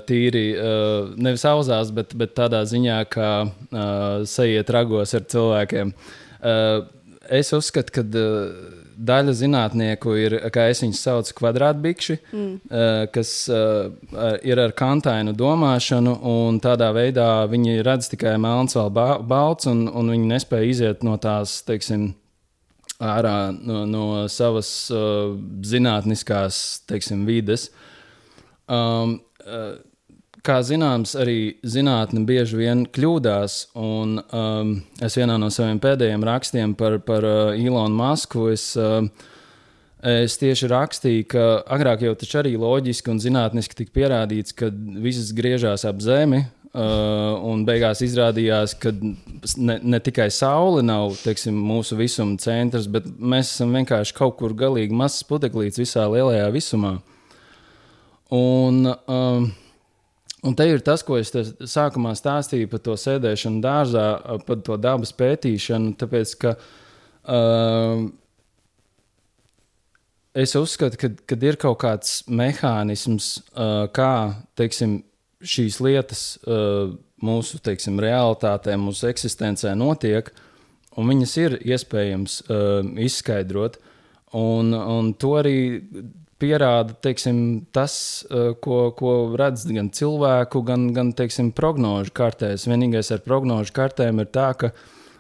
Tīri 0.08 0.46
nevis 1.20 1.44
auzās, 1.50 1.92
bet, 1.92 2.14
bet 2.16 2.36
tādā 2.38 2.62
ziņā, 2.70 3.02
ka 3.12 3.30
uh, 3.44 4.24
sajiet 4.30 4.70
ragos 4.72 5.12
ar 5.18 5.26
cilvēkiem. 5.28 5.92
Es 7.28 7.52
uzskatu, 7.52 7.98
ka 7.98 8.06
daļa 8.98 9.34
zinātnieku 9.38 10.14
ir, 10.18 10.36
kā 10.54 10.68
es 10.72 10.82
viņus 10.84 11.02
saucu, 11.06 11.34
kvadrātbikši, 11.38 12.18
mm. 12.32 12.54
uh, 12.70 13.02
kas 13.14 13.34
uh, 13.52 13.92
ir 14.46 14.62
ar 14.62 14.74
kantainu 14.78 15.36
domāšanu, 15.38 16.16
un 16.32 16.62
tādā 16.64 16.90
veidā 16.96 17.30
viņi 17.52 17.82
redz 17.86 18.10
tikai 18.14 18.38
melns 18.42 18.78
ba 18.94 19.18
balts, 19.20 19.70
un, 19.70 19.86
un 19.88 20.14
viņi 20.16 20.32
nespēja 20.34 20.72
iziet 20.72 21.06
no 21.06 21.18
tās, 21.22 21.60
teiksim, 21.68 22.10
ārā 23.04 23.52
no, 23.54 23.84
no 23.90 24.06
savas 24.32 24.70
uh, 24.94 25.36
zinātniskās 25.66 26.82
teiksim, 26.90 27.26
vides. 27.30 27.70
Um, 28.68 29.20
uh, 29.46 29.78
kā 30.48 30.60
zināms, 30.66 31.14
arī 31.20 31.58
zinātne 31.68 32.24
bieži 32.28 32.60
vien 32.62 32.86
kļūdās. 32.90 33.58
Un, 33.78 34.20
um, 34.34 34.76
es 35.04 35.18
vienā 35.20 35.38
no 35.42 35.52
saviem 35.54 35.82
pēdējiem 35.84 36.26
rakstiem 36.26 36.78
par, 36.80 37.00
par 37.06 37.28
uh, 37.28 37.58
Ilonu 37.58 37.98
Masku. 37.98 38.50
Es, 38.54 38.72
uh, 38.80 39.04
Es 40.08 40.36
tieši 40.38 40.68
rakstīju, 40.70 41.24
ka 41.26 41.44
agrāk 41.74 42.04
jau 42.06 42.12
tas 42.16 42.30
arī 42.38 42.52
loģiski 42.62 43.10
un 43.10 43.18
zinātniski 43.18 43.80
tika 43.80 43.96
pierādīts, 43.96 44.54
ka 44.54 44.70
viss 45.02 45.32
griežās 45.34 45.88
ap 45.90 46.04
Zemi, 46.06 46.44
Uh, 46.76 47.38
un 47.48 47.62
beigās 47.66 48.02
izrādījās, 48.04 48.74
ka 48.78 48.92
ne, 48.92 49.78
ne 49.80 50.00
tikai 50.04 50.28
Saule 50.36 50.82
nav 50.84 51.16
teiksim, 51.24 51.56
mūsu 51.56 51.96
visuma 51.98 52.36
centrs, 52.44 52.90
bet 52.92 53.08
mēs 53.08 53.54
esam 53.54 53.72
vienkārši 53.78 54.16
kaut 54.18 54.36
kur 54.42 54.54
galīgi 54.58 54.94
mazs 54.94 55.24
puteklīts 55.30 55.80
visā 55.80 56.04
lielajā 56.12 56.50
visumā. 56.54 56.98
Un, 58.36 58.84
um, 59.08 59.48
Un 60.46 60.54
te 60.56 60.68
ir 60.70 60.84
tas, 60.86 61.02
ko 61.04 61.18
es 61.18 61.32
sākumā 61.34 62.14
stāstīju 62.16 62.70
par 62.70 62.82
to 62.86 62.94
sēdēšanu 63.00 63.58
dārzā, 63.64 64.06
par 64.46 64.60
to 64.64 64.78
dabas 64.78 65.10
pētīšanu. 65.18 65.96
Tāpēc, 65.98 66.34
ka 66.44 66.54
uh, 67.34 68.06
es 70.38 70.54
uzskatu, 70.56 71.10
ka 71.26 71.40
ir 71.42 71.58
kaut 71.60 71.80
kāds 71.82 72.20
mehānisms, 72.30 73.32
uh, 73.50 73.90
kā 73.92 74.12
teiksim, 74.60 75.02
šīs 75.44 75.80
lietas 75.84 76.24
uh, 76.46 76.94
mūsu 77.24 77.60
teiksim, 77.64 78.00
realitātē, 78.02 78.78
mūsu 78.80 79.10
eksistencē 79.12 79.74
notiek, 79.78 80.32
un 80.98 81.12
viņas 81.12 81.36
ir 81.42 81.58
iespējams 81.62 82.40
uh, 82.48 82.80
izskaidrot. 83.08 83.80
Un, 84.38 84.74
un 84.76 85.14
to 85.16 85.38
arī 85.40 85.58
pierāda 86.38 86.94
teiksim, 87.02 87.66
tas, 87.74 88.26
eh, 88.30 88.52
ko, 88.62 88.92
ko 88.98 89.14
redz 89.40 89.66
gan 89.72 89.90
cilvēku, 89.90 90.62
gan, 90.68 90.92
gan 90.94 91.14
teiksim, 91.18 91.52
prognožu 91.56 92.14
kartēs. 92.14 92.68
Vienīgais 92.70 93.10
ar 93.16 93.24
prognožu 93.26 93.74
kartēm 93.74 94.22
ir 94.22 94.30
tā, 94.30 94.52
ka, 94.60 94.72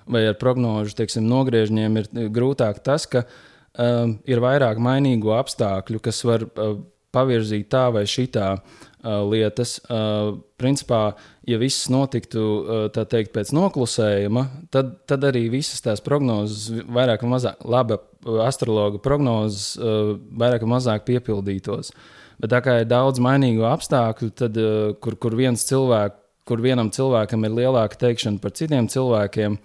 vai 0.05 0.27
ar 0.29 0.37
prognožu 0.37 0.93
teiksim, 0.99 1.25
nogriežņiem 1.29 1.97
ir 2.01 2.11
grūtāk 2.35 2.83
tas, 2.85 3.07
ka 3.09 3.23
um, 3.25 4.19
ir 4.29 4.43
vairāk 4.43 4.77
mainīgu 4.77 5.33
apstākļu, 5.39 6.03
kas 6.05 6.21
var 6.27 6.45
uh, 6.45 6.77
pavirzīt 7.15 7.71
tā 7.73 7.87
vai 7.95 8.05
šitā 8.05 8.51
uh, 8.59 8.86
lietas. 9.03 9.77
Principā, 10.57 11.01
ja 11.47 11.57
viss 11.61 11.89
notiktu 11.93 12.89
teikt, 12.93 13.33
pēc 13.35 13.53
noklusējuma, 13.55 14.45
tad, 14.73 14.97
tad 15.09 15.25
arī 15.27 15.47
visas 15.53 15.83
tās 15.85 16.01
prognozes 16.03 16.83
vairāk 16.89 17.23
vai 17.23 17.33
mazāk 17.35 17.65
labi 17.65 17.99
astrologa 18.43 18.99
prognozes 18.99 19.75
vairāk 19.77 20.65
vai 20.65 20.73
mazāk 20.77 21.05
piepildītos. 21.07 21.93
Bet 22.41 22.53
tā 22.53 22.61
kā 22.61 22.81
ir 22.81 22.89
daudz 22.89 23.21
mainīgu 23.23 23.65
apstākļu, 23.65 24.29
tad, 24.37 24.57
kur, 25.01 25.17
kur, 25.17 25.33
cilvēk, 25.37 26.21
kur 26.47 26.61
vienam 26.61 26.91
cilvēkam 26.93 27.45
ir 27.45 27.57
lielāka 27.63 27.97
teikšana 27.97 28.41
par 28.41 28.53
citiem 28.53 28.89
cilvēkiem, 28.89 29.57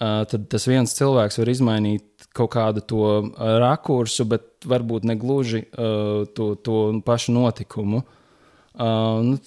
tad 0.00 0.46
tas 0.48 0.66
viens 0.68 0.92
cilvēks 0.96 1.40
var 1.40 1.48
izmainīt 1.52 2.28
kaut 2.36 2.52
kādu 2.54 2.80
to 2.80 3.04
rakursu, 3.36 4.24
bet 4.28 4.64
varbūt 4.68 5.04
ne 5.08 5.16
gluži 5.20 5.64
to, 5.72 6.54
to 6.64 6.78
pašu 7.04 7.32
notikumu. 7.36 8.00
Uh, 8.00 8.16
nu, 8.78 9.38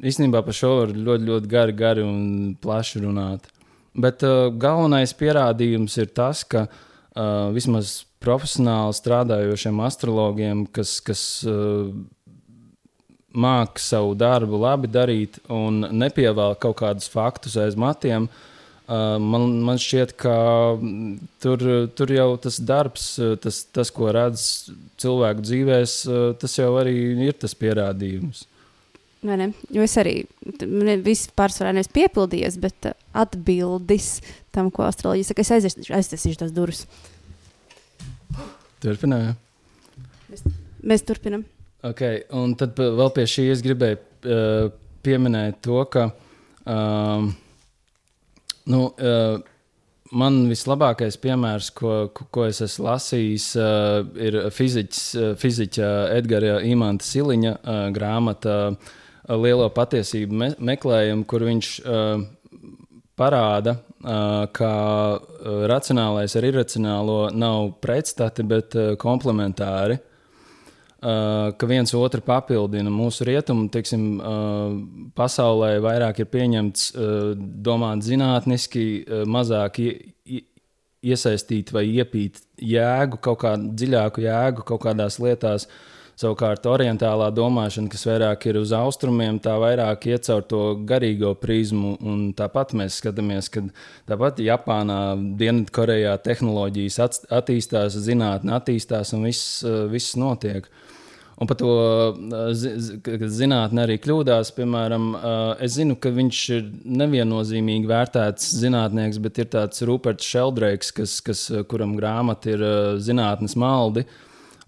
īstenībā 0.00 0.40
par 0.46 0.56
šo 0.56 0.76
var 0.80 0.94
ļoti, 0.94 1.28
ļoti 1.28 1.50
gari, 1.50 1.76
gari 1.76 2.06
un 2.06 2.54
plaši 2.62 3.04
runāt. 3.04 3.50
Bet 3.92 4.24
uh, 4.24 4.48
galvenais 4.48 5.12
pierādījums 5.12 5.98
ir 6.00 6.08
tas, 6.16 6.46
ka 6.48 6.64
uh, 6.64 6.80
uh, 7.16 7.50
vismaz 7.54 8.02
profesionāli 8.22 8.96
strādājošiem 8.96 9.80
astrologiem, 9.84 10.64
kas, 10.72 10.98
kas 11.04 11.22
uh, 11.48 11.90
māca 13.32 13.80
savu 13.80 14.14
darbu 14.18 14.60
labi 14.60 14.90
darīt 14.92 15.40
un 15.52 15.82
nepievēl 15.90 16.56
kaut 16.62 16.78
kādus 16.82 17.10
faktus 17.12 17.56
aiz 17.60 17.78
matiem. 17.78 18.28
Uh, 18.92 19.16
man, 19.22 19.46
man 19.64 19.78
šķiet, 19.80 20.14
ka 20.20 20.36
tur, 21.42 21.62
tur 21.96 22.12
jau 22.12 22.30
tas 22.42 22.58
darbs, 22.60 23.14
tas, 23.40 23.62
tas 23.72 23.92
ko 23.94 24.10
redz 24.12 24.46
cilvēku 25.00 25.44
dzīvēs, 25.46 25.94
tas 26.42 26.58
jau 26.58 26.72
arī 26.80 26.96
ir 27.28 27.38
tas 27.40 27.54
pierādījums. 27.56 28.44
Jo 29.22 29.84
es 29.84 29.92
arī 30.00 30.14
visu 31.06 31.30
pārsvarā 31.38 31.70
neesmu 31.76 31.94
piepildījies, 31.94 32.56
bet 32.58 32.88
atbildis 33.14 34.16
tam, 34.50 34.70
ko 34.74 34.82
astroloģija 34.88 35.28
saka, 35.28 35.44
es 35.44 35.52
aiztaisīšu, 35.54 35.94
aiztaisīšu 35.94 36.40
tās 36.40 36.54
durvis. 36.54 36.82
Turpinājām. 38.82 39.36
Mēs, 40.32 40.42
mēs 40.82 41.06
turpinām. 41.06 41.44
Okay, 41.86 42.24
un 42.34 42.56
tad 42.58 42.78
vēl 42.78 43.12
pie 43.14 43.28
šī 43.30 43.44
es 43.52 43.62
gribēju 43.62 43.98
uh, 43.98 44.72
pieminēt 45.06 45.60
to, 45.62 45.78
ka 45.92 46.08
uh, 46.10 47.28
nu, 48.74 48.80
uh, 48.90 49.36
man 50.10 50.40
vislabākais 50.50 51.18
piemērs, 51.22 51.70
ko, 51.78 51.92
ko, 52.14 52.26
ko 52.34 52.48
es 52.48 52.58
esmu 52.66 52.88
lasījis, 52.88 53.46
uh, 53.58 54.02
ir 54.18 54.40
fiziķis, 54.54 55.04
uh, 55.14 55.30
fiziķa 55.38 55.92
Edgara 56.18 56.58
Imanta 56.66 57.06
Siliņa 57.06 57.54
uh, 57.54 57.80
grāmata 57.94 58.58
uh, 58.72 58.90
Lielo 59.30 59.68
patiesību 59.70 60.34
me 60.38 60.48
meklējumu, 60.58 61.24
kur 61.30 61.44
viņš 61.46 61.66
uh, 61.86 62.22
parāda, 63.18 63.76
uh, 63.78 64.46
ka 64.54 64.70
racionālais 65.70 66.34
ar 66.38 66.46
iracionālo 66.48 67.18
nav 67.30 67.76
pretstati, 67.84 68.42
bet 68.42 68.74
uh, 68.74 68.94
komplementāri. 68.98 70.00
Uh, 71.02 71.50
ka 71.58 71.66
viens 71.66 71.90
otru 71.98 72.22
papildina. 72.22 72.90
Mūsu 72.94 73.26
rietumu 73.26 73.66
tiksim, 73.74 74.02
uh, 74.18 74.74
pasaulē 75.18 75.72
vairāk 75.82 76.22
ir 76.22 76.28
pieņemts 76.30 76.90
uh, 76.94 77.32
domāt 77.38 78.04
zinātniski, 78.06 78.84
mazāk 79.26 79.80
ie, 79.82 80.44
iesaistīt 81.02 81.72
vai 81.74 81.88
iepīt 81.90 82.38
jēgu, 82.62 83.18
kaut 83.22 83.40
kādu 83.42 83.72
dziļāku 83.74 84.22
jēgu 84.22 84.66
kaut 84.66 84.86
kādās 84.86 85.18
lietās. 85.22 85.66
Uh, 85.66 85.88
Savukārt, 86.22 86.66
orientālā 86.70 87.32
domāšana, 87.34 87.90
kas 87.90 88.04
vairāk 88.06 88.44
ir 88.46 88.60
uz 88.60 88.70
austrumiem, 88.76 89.40
tā 89.42 89.56
vairāk 89.58 90.04
iet 90.06 90.28
caur 90.28 90.44
to 90.46 90.60
garīgo 90.86 91.32
prizmu. 91.34 91.96
Tāpat 92.38 92.76
mēs 92.78 93.00
skatāmies, 93.00 93.48
ka 93.50 93.64
tāpat 94.10 94.38
Japānā, 94.44 95.00
Dienvidkorejā 95.40 96.14
tehnoloģijas 96.22 97.00
attīstās, 97.26 97.98
zinātnē 98.06 98.54
attīstās 98.60 99.14
un 99.16 99.26
viss, 99.26 99.64
viss 99.90 100.14
notiek. 100.20 100.70
Un 101.42 101.48
par 101.50 101.58
to 101.58 101.72
ka 103.02 103.30
zinātnē 103.34 103.88
arī 103.88 103.96
kļūdās. 104.04 104.52
Piemēram, 104.54 105.12
uh, 105.16 105.38
es 105.64 105.74
zinu, 105.74 105.96
ka 105.98 106.12
viņš 106.14 106.42
ir 106.54 106.66
neviennozīmīgi 107.02 107.88
vērtēts 107.90 108.52
zinātnieks, 108.62 109.18
bet 109.24 109.40
ir 109.42 109.48
tāds 109.56 109.82
Ruperts 109.88 110.28
Šeldreiks, 110.28 110.92
kas, 110.94 111.16
kas, 111.24 111.48
kuram 111.72 111.96
grāmata 111.98 112.52
ir 112.52 112.68
zinātnes 113.02 113.58
maldi. 113.58 114.06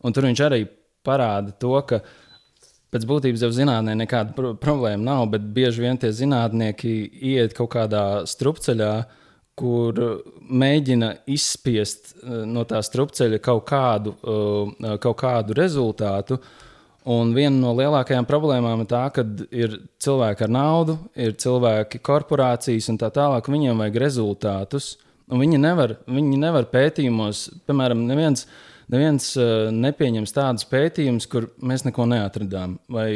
Un 0.02 0.16
tur 0.16 0.26
viņš 0.26 0.42
arī 0.49 0.66
parāda 1.04 1.54
to, 1.61 1.75
ka 1.88 2.00
pēc 2.94 3.06
būtības 3.11 3.42
jau 3.42 3.50
zinātnē 3.54 3.96
nekāda 4.04 4.34
pro 4.37 4.54
problēma 4.58 5.02
nav, 5.02 5.26
bet 5.34 5.46
bieži 5.56 5.82
vien 5.82 5.99
tie 5.99 6.12
zinātnieki 6.14 6.94
iet 7.34 7.56
kaut 7.56 7.73
kādā 7.75 8.04
strupceļā, 8.30 8.94
kur 9.58 9.99
mēģina 10.50 11.11
izspiest 11.30 12.14
uh, 12.16 12.42
no 12.46 12.64
tā 12.66 12.80
strupceļa 12.82 13.40
kaut 13.42 13.66
kādu, 13.70 14.14
uh, 14.23 14.94
kaut 15.02 15.18
kādu 15.23 15.56
rezultātu. 15.58 16.40
Un 17.14 17.34
viena 17.37 17.52
no 17.61 17.75
lielākajām 17.76 18.25
problēmām 18.25 18.80
ir 18.82 18.88
tā, 18.88 19.02
ka 19.12 19.26
ir 19.52 19.76
cilvēki 20.00 20.46
ar 20.46 20.52
naudu, 20.54 20.96
ir 21.20 21.34
cilvēki, 21.37 22.00
korporācijas 22.00 22.88
un 22.88 22.99
tā 23.02 23.11
tālāk. 23.12 23.50
Viņiem 23.52 23.82
vajag 23.82 23.99
rezultātus, 24.00 24.94
un 25.28 25.42
viņi 25.44 25.61
nevar, 25.61 25.99
viņi 26.08 26.40
nevar 26.40 26.64
pētījumos, 26.73 27.44
piemēram, 27.68 28.06
neviens, 28.08 28.46
neviens 28.93 29.31
uh, 29.38 29.71
nepieņems 29.75 30.35
tādus 30.35 30.69
pētījumus, 30.71 31.29
kur 31.31 31.49
mēs 31.64 31.87
neko 31.87 32.07
neatradām, 32.11 32.79
vai 32.93 33.09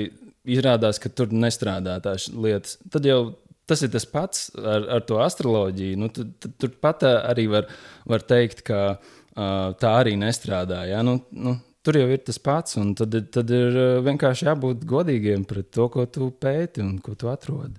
izrādās, 0.49 1.01
ka 1.03 1.13
tur 1.13 1.33
nestrādā 1.35 1.99
tās 2.05 2.29
lietas. 2.33 2.79
Tad 2.93 3.07
jau 3.09 3.21
tas 3.69 3.83
ir 3.85 3.93
tas 3.93 4.07
pats 4.09 4.49
ar, 4.57 4.87
ar 4.97 5.07
to 5.09 5.19
astroloģiju. 5.21 6.01
Nu, 6.01 6.11
tad, 6.15 6.31
tad, 6.41 6.55
turpat 6.63 7.05
arī 7.09 7.49
var, 7.53 7.69
var 8.09 8.25
teikt, 8.25 8.65
ka 8.69 8.83
uh, 8.97 9.75
tā 9.81 9.97
arī 10.01 10.17
nestrādā. 10.21 10.85
Ja? 10.89 11.03
Nu, 11.05 11.19
nu, 11.37 11.59
tur 11.85 12.01
jau 12.01 12.07
ir 12.13 12.23
tas 12.25 12.41
pats. 12.41 12.79
Tad, 13.01 13.19
tad 13.35 13.53
ir 13.53 13.77
vienkārši 14.07 14.49
jābūt 14.49 14.89
godīgiem 14.89 15.45
pret 15.49 15.69
to, 15.75 15.91
ko 15.93 16.07
tu 16.09 16.31
pēti 16.33 16.85
un 16.85 16.97
ko 17.05 17.17
tu 17.19 17.29
atrodi. 17.33 17.77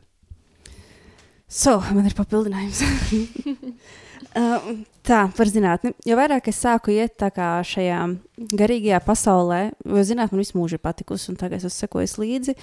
So, 1.49 1.79
man 1.95 2.05
ir 2.05 2.13
papildinājums. 2.13 2.83
uh, 4.37 4.71
tā, 5.05 5.21
par 5.35 5.49
zinātni. 5.49 5.93
Jo 6.07 6.17
vairāk 6.19 6.49
es 6.51 6.59
sāku 6.61 6.93
iet 6.93 7.19
šajā 7.19 7.99
garīgajā 8.59 8.99
pasaulē, 9.05 9.61
jo 9.85 10.03
zinātnē 10.05 10.37
man 10.37 10.43
visu 10.43 10.57
mūžu 10.59 10.77
ir 10.77 10.83
patikusi, 10.83 11.31
un 11.31 11.39
tagad 11.39 11.63
es 11.65 11.79
sekoju 11.79 12.21
līdzi. 12.21 12.55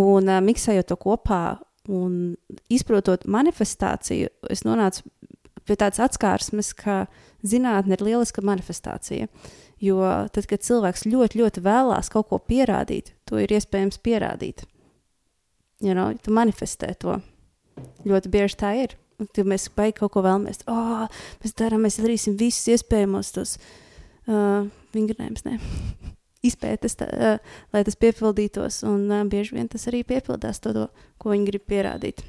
Un 0.00 0.28
uh, 0.28 0.42
miksējot 0.44 0.90
to 0.90 0.98
kopā 1.00 1.58
un 1.88 2.36
izprotot 2.72 3.26
manifestāciju, 3.28 4.30
es 4.50 4.64
nonācu 4.64 5.04
pie 5.64 5.76
tādas 5.80 6.00
atskārsmes, 6.04 6.72
ka 6.76 7.04
zinātne 7.44 7.96
ir 7.96 8.04
lieliska 8.04 8.44
manifestācija. 8.44 9.28
Jo 9.82 10.00
tad, 10.32 10.46
kad 10.48 10.64
cilvēks 10.64 11.04
ļoti, 11.10 11.40
ļoti 11.42 11.62
vēlās 11.64 12.10
kaut 12.12 12.30
ko 12.30 12.38
pierādīt, 12.40 13.12
to 13.28 13.40
ir 13.42 13.52
iespējams 13.52 14.00
pierādīt. 14.04 14.64
You 15.84 15.92
know, 15.92 16.14
tu 16.16 16.32
manifestē 16.32 16.94
to. 17.00 17.18
Ļoti 18.06 18.30
bieži 18.32 18.56
tā 18.60 18.70
ir. 18.84 18.94
Tad 19.22 19.46
mēs 19.46 19.68
baigi 19.76 20.00
kaut 20.00 20.14
ko 20.16 20.24
vēlamies. 20.24 20.64
Oh, 20.70 21.06
mēs 21.42 21.56
darām, 21.58 21.84
mēs 21.86 22.00
darīsim 22.02 22.38
visus 22.40 22.66
iespējamos 22.74 23.32
tos 23.36 23.56
uh, 24.26 24.66
vingrinājumus, 24.94 25.46
izpētes, 26.48 26.98
tā, 27.00 27.08
uh, 27.14 27.58
lai 27.74 27.84
tas 27.86 27.98
piepildītos. 28.00 28.82
Un 28.90 29.06
uh, 29.10 29.26
bieži 29.30 29.58
vien 29.58 29.70
tas 29.70 29.86
arī 29.90 30.02
piepildās 30.08 30.62
to, 30.64 30.74
to 30.74 30.88
ko 31.22 31.34
viņi 31.34 31.50
grib 31.52 31.68
pierādīt. 31.70 32.24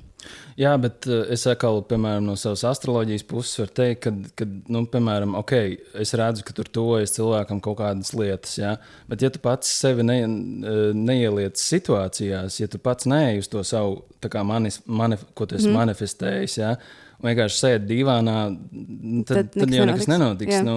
Jā, 0.56 0.72
bet 0.82 1.06
uh, 1.10 1.26
es 1.34 1.44
atkal, 1.52 1.82
piemēram, 1.90 2.26
no 2.30 2.38
savas 2.40 2.64
astroloģijas 2.70 3.26
puses 3.28 3.60
varu 3.60 3.74
teikt, 3.76 4.08
ka, 4.40 4.48
nu, 4.72 4.86
piemēram, 4.92 5.36
ok, 5.42 5.54
es 6.02 6.16
redzu, 6.18 6.46
ka 6.48 6.56
tur 6.56 6.70
tuvojas 6.78 7.14
cilvēkam 7.18 7.60
kaut 7.64 7.82
kādas 7.82 8.14
lietas, 8.16 8.56
jā, 8.62 8.76
bet 9.12 9.26
ja 9.26 9.30
tu 9.34 9.42
pats 9.44 9.70
sevi 9.84 10.06
ne, 10.08 10.18
eh, 10.24 10.84
neieliec 10.96 11.60
situācijās, 11.60 12.62
ja 12.62 12.72
tu 12.72 12.80
pats 12.82 13.10
neej 13.12 13.44
uz 13.44 13.52
to 13.52 13.66
savu, 13.68 14.06
manis, 14.48 14.80
mani, 14.88 15.20
ko 15.36 15.46
tu 15.46 15.60
esi 15.60 15.68
mm. 15.68 15.78
manifestējis, 15.82 16.58
jā, 16.64 16.72
vienkārši 17.26 17.60
sēdi 17.60 17.90
divānā, 17.92 18.40
tad, 19.28 19.36
tad, 19.36 19.52
tad 19.56 19.74
jau 19.74 19.86
nekas 19.88 20.08
nenotiks. 20.12 20.58
Jā. 20.58 20.64
Nu, 20.66 20.76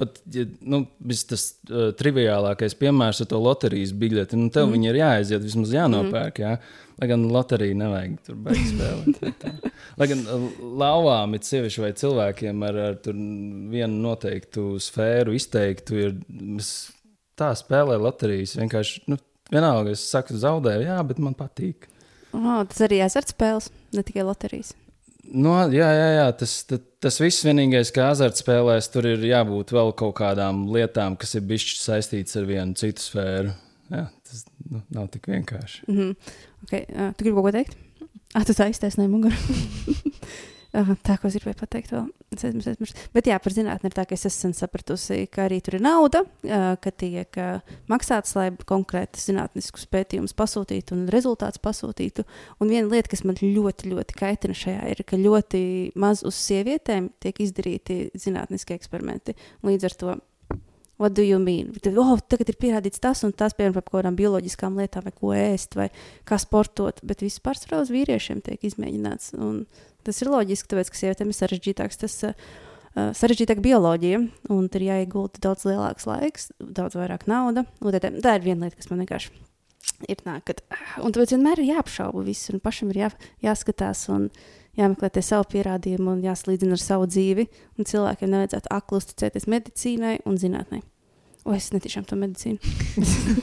pat 0.00 0.20
ja, 0.32 0.44
nu, 0.68 0.84
tas 1.28 1.46
uh, 1.68 1.90
triviālākais 1.98 2.76
piemērs 2.80 3.22
ar 3.24 3.30
to 3.30 3.40
loterijas 3.42 3.94
biļeti, 3.96 4.38
nu, 4.40 4.50
tev 4.52 4.68
mm. 4.68 4.76
viņi 4.76 4.90
ir 4.90 5.00
jāaiziet, 5.02 5.44
vismaz 5.44 5.74
jānopērk. 5.76 6.40
Mm. 6.40 6.44
Jā. 6.44 6.81
Lai 7.00 7.08
gan 7.10 7.24
loteriju 7.32 7.76
nevajag 7.80 8.18
tur 8.26 8.38
beigās 8.44 8.72
spēlēt. 8.72 9.46
Lai 10.00 10.08
gan 10.10 10.24
uh, 10.26 10.44
lauvām 10.82 11.36
ir 11.36 11.44
sevišķi 11.46 11.84
vai 11.84 11.92
cilvēkiem 11.98 12.66
ar, 12.68 12.80
ar 12.90 12.98
vienu 13.06 14.02
noteiktu 14.04 14.66
sfēru 14.82 15.36
izteiktu, 15.38 15.98
ir 15.98 16.12
tā 17.38 17.52
spēlē 17.58 17.98
loterijas. 18.00 18.56
Vienkārši, 18.60 19.06
nu, 19.12 19.18
vienalga, 19.52 19.96
es 19.96 20.04
saku, 20.10 20.36
zaudēju, 20.38 20.86
jā, 20.90 21.00
bet 21.08 21.22
man 21.22 21.36
patīk. 21.38 21.88
Oh, 22.32 22.62
tas 22.68 22.80
arī 22.86 23.02
azartspēles, 23.04 23.68
ne 23.92 24.04
tikai 24.06 24.24
loterijas. 24.24 24.72
No, 25.22 25.54
jā, 25.70 25.86
jā, 25.94 26.08
jā, 26.16 26.24
tas, 26.40 26.54
tas, 26.68 26.80
tas 27.02 27.18
viss 27.22 27.44
vienīgais, 27.46 27.92
kā 27.94 28.08
azartspēlēs, 28.10 28.88
tur 28.92 29.06
ir 29.12 29.22
jābūt 29.28 29.70
vēl 29.74 29.92
kaut 29.96 30.16
kādām 30.18 30.64
lietām, 30.74 31.16
kas 31.20 31.36
ir 31.38 31.44
bijušas 31.46 31.84
saistītas 31.86 32.40
ar 32.40 32.48
vienu 32.48 32.74
citu 32.78 33.04
sfēru. 33.04 33.52
Jā, 33.92 34.06
tas 34.24 34.46
nu, 34.70 34.80
nav 34.94 35.10
tik 35.12 35.28
vienkārši. 35.28 35.84
Mm 35.88 35.98
-hmm. 35.98 36.36
okay, 36.64 36.86
uh, 36.88 37.12
tu 37.12 37.24
gribi 37.24 37.36
kaut 37.36 37.44
ko 37.44 37.52
teikt? 37.58 37.76
Ah, 38.32 38.44
tu 38.48 38.54
tā 38.56 38.70
iztaisnēji 38.72 39.10
muguru. 39.12 39.36
uh, 40.78 40.92
tā, 41.04 41.18
ko 41.20 41.28
es 41.28 41.36
gribēju 41.36 41.58
pateikt, 41.60 41.92
vēl. 41.92 42.06
Es 42.32 42.44
aizmirsu, 42.48 42.70
aizmirsu. 42.72 42.94
Bet 43.12 43.28
jā, 43.28 43.36
par 43.44 43.52
zinātnē 43.52 43.90
ir 43.90 43.96
tā, 43.98 44.06
ka 44.08 44.16
es 44.16 44.24
esmu 44.24 44.54
sapratusi, 44.56 45.26
ka 45.28 45.44
arī 45.44 45.60
tur 45.60 45.76
ir 45.76 45.84
nauda, 45.84 46.22
uh, 46.24 46.64
ka 46.80 46.90
tiek 46.90 47.36
uh, 47.36 47.60
maksāts, 47.92 48.32
lai 48.38 48.48
konkrēti 48.64 49.20
zinātniskus 49.20 49.84
pētījumus 49.92 50.32
pasūtītu 50.32 50.96
un 50.96 51.06
rezultātus 51.12 51.60
pasūtītu. 51.60 52.24
Un 52.60 52.72
viena 52.72 52.88
lieta, 52.88 53.12
kas 53.12 53.24
man 53.28 53.36
ļoti, 53.36 53.92
ļoti 53.92 54.16
kaitina 54.16 54.56
šajā, 54.56 54.88
ir, 54.88 55.04
ka 55.04 55.20
ļoti 55.20 55.92
maz 55.94 56.24
uz 56.24 56.40
sievietēm 56.40 57.12
tiek 57.20 57.44
izdarīti 57.44 58.08
zinātniski 58.16 58.72
eksperimenti. 58.72 59.36
Līdz 59.62 59.90
ar 59.90 59.98
to 60.00 60.20
What 61.02 61.16
do 61.18 61.22
you 61.26 61.40
mean? 61.42 61.72
Tad, 61.82 61.96
oh, 61.98 62.14
tagad 62.30 62.52
ir 62.52 62.58
pierādīts 62.62 63.02
tas 63.02 63.24
un 63.26 63.32
tas, 63.34 63.56
piemēram, 63.58 63.74
par 63.74 63.86
kaut 63.88 63.96
kādām 63.96 64.18
bioloģiskām 64.20 64.76
lietām, 64.78 65.02
vai 65.08 65.12
ko 65.16 65.32
ēst, 65.34 65.74
vai 65.74 65.88
kā 66.28 66.38
sportot. 66.38 67.00
Bet 67.02 67.24
viss 67.24 67.42
pārsvarā 67.42 67.80
uz 67.82 67.90
vīriešiem 67.90 68.44
tiek 68.46 68.62
izmēģināts. 68.68 69.32
Un 69.42 69.64
tas 70.06 70.22
ir 70.22 70.30
loģiski, 70.30 70.70
tāpēc, 70.70 70.92
ka 70.92 71.00
sievietēm 71.00 71.32
ir 71.32 71.38
sarežģītāks 71.40 72.02
tas. 72.04 72.20
Uh, 72.30 72.60
sarežģītāka 72.92 73.64
bioloģija, 73.64 74.22
un 74.52 74.66
tur 74.70 74.82
jāiegulda 74.84 75.40
daudz 75.42 75.64
lielāks 75.64 76.06
laiks, 76.06 76.50
daudz 76.60 76.94
vairāk 77.00 77.24
naudas. 77.30 77.66
Tā, 77.80 78.36
ir 78.36 78.44
viena 78.44 78.68
lieta, 78.68 78.76
kas 78.76 78.90
man 78.92 79.02
vienkārši 79.02 79.32
ir 80.12 80.22
nāk. 80.28 80.44
Kad, 80.50 80.60
un 81.02 81.14
tāpēc 81.14 81.32
vienmēr 81.34 81.62
ir 81.64 81.72
jāapšauba 81.72 82.26
viss, 82.26 82.52
un 82.52 82.62
pašam 82.62 82.92
ir 82.92 83.06
jā, 83.06 83.14
jāskatās. 83.48 84.04
Un, 84.12 84.28
jāmeklē 84.78 85.10
tie 85.12 85.24
savu 85.24 85.48
pierādījumu 85.52 86.14
un 86.14 86.22
jāsalīdzina 86.24 86.78
ar 86.78 86.82
savu 86.82 87.08
dzīvi. 87.10 87.48
Cilvēkiem 87.82 88.32
nevajadzētu 88.32 88.72
akli 88.72 89.00
uzticēties 89.00 89.48
medicīnai 89.52 90.16
un 90.28 90.38
zinātnē. 90.40 90.80
O, 91.42 91.54
es 91.56 91.72
netiešām 91.74 92.04
to 92.06 92.18
medicīnu. 92.20 92.60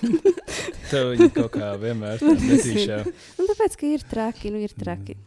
Tev 0.91 1.11
viņa 1.13 1.31
kaut 1.35 1.51
kā 1.57 1.73
vienmēr 1.81 2.21
netīšām. 2.23 3.09
nu, 3.09 3.47
tāpēc, 3.49 3.75
ka 3.81 3.89
ir 3.89 4.05
traki, 4.07 4.53
nu 4.53 4.61
ir 4.63 4.71
traki. 4.77 5.17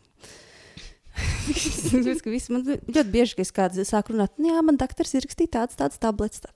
es 1.53 2.25
visu, 2.25 2.55
man 2.55 2.65
ļoti 2.65 3.05
bieži, 3.13 3.37
kad 3.37 3.45
es 3.45 3.53
kādu 3.55 3.85
sāku 3.89 4.17
runāt, 4.17 4.33
nu, 4.41 4.49
jā, 4.55 4.65
man 4.65 4.81
doktors 4.81 5.13
ir 5.13 5.27
rakstījis 5.27 5.53
tādas, 5.53 5.79
tādas 5.79 6.01
tabletes. 6.01 6.41
Tā. 6.47 6.53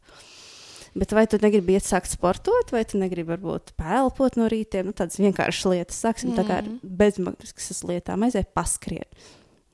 Bet 0.96 1.12
vai 1.12 1.26
tu 1.28 1.36
negribi 1.42 1.76
iet 1.76 1.84
sākt 1.84 2.08
sportot, 2.08 2.70
vai 2.72 2.80
tu 2.88 2.96
negribi 2.96 3.34
varbūt 3.34 3.74
pēlpot 3.76 4.38
no 4.40 4.48
rītiem? 4.48 4.88
Nu, 4.88 4.96
tādas 4.96 5.20
vienkāršas 5.20 5.68
lietas. 5.68 5.98
Sāksim 6.00 6.30
mm. 6.32 6.36
tā 6.38 6.44
kā 6.48 6.60
ar 6.62 6.70
mm. 6.70 6.94
bezmaksas 7.02 7.82
lietām, 7.84 8.24
aiziet 8.24 8.48
paskriet. 8.56 9.26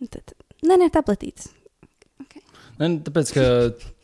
Nu, 0.02 0.10
tad, 0.10 0.34
nē, 0.66 0.80
nē, 0.82 0.90
tabletītes. 0.90 1.52
Okay. 2.24 2.42
Ne, 2.80 2.96
tāpēc, 3.06 3.30
ka 3.36 3.44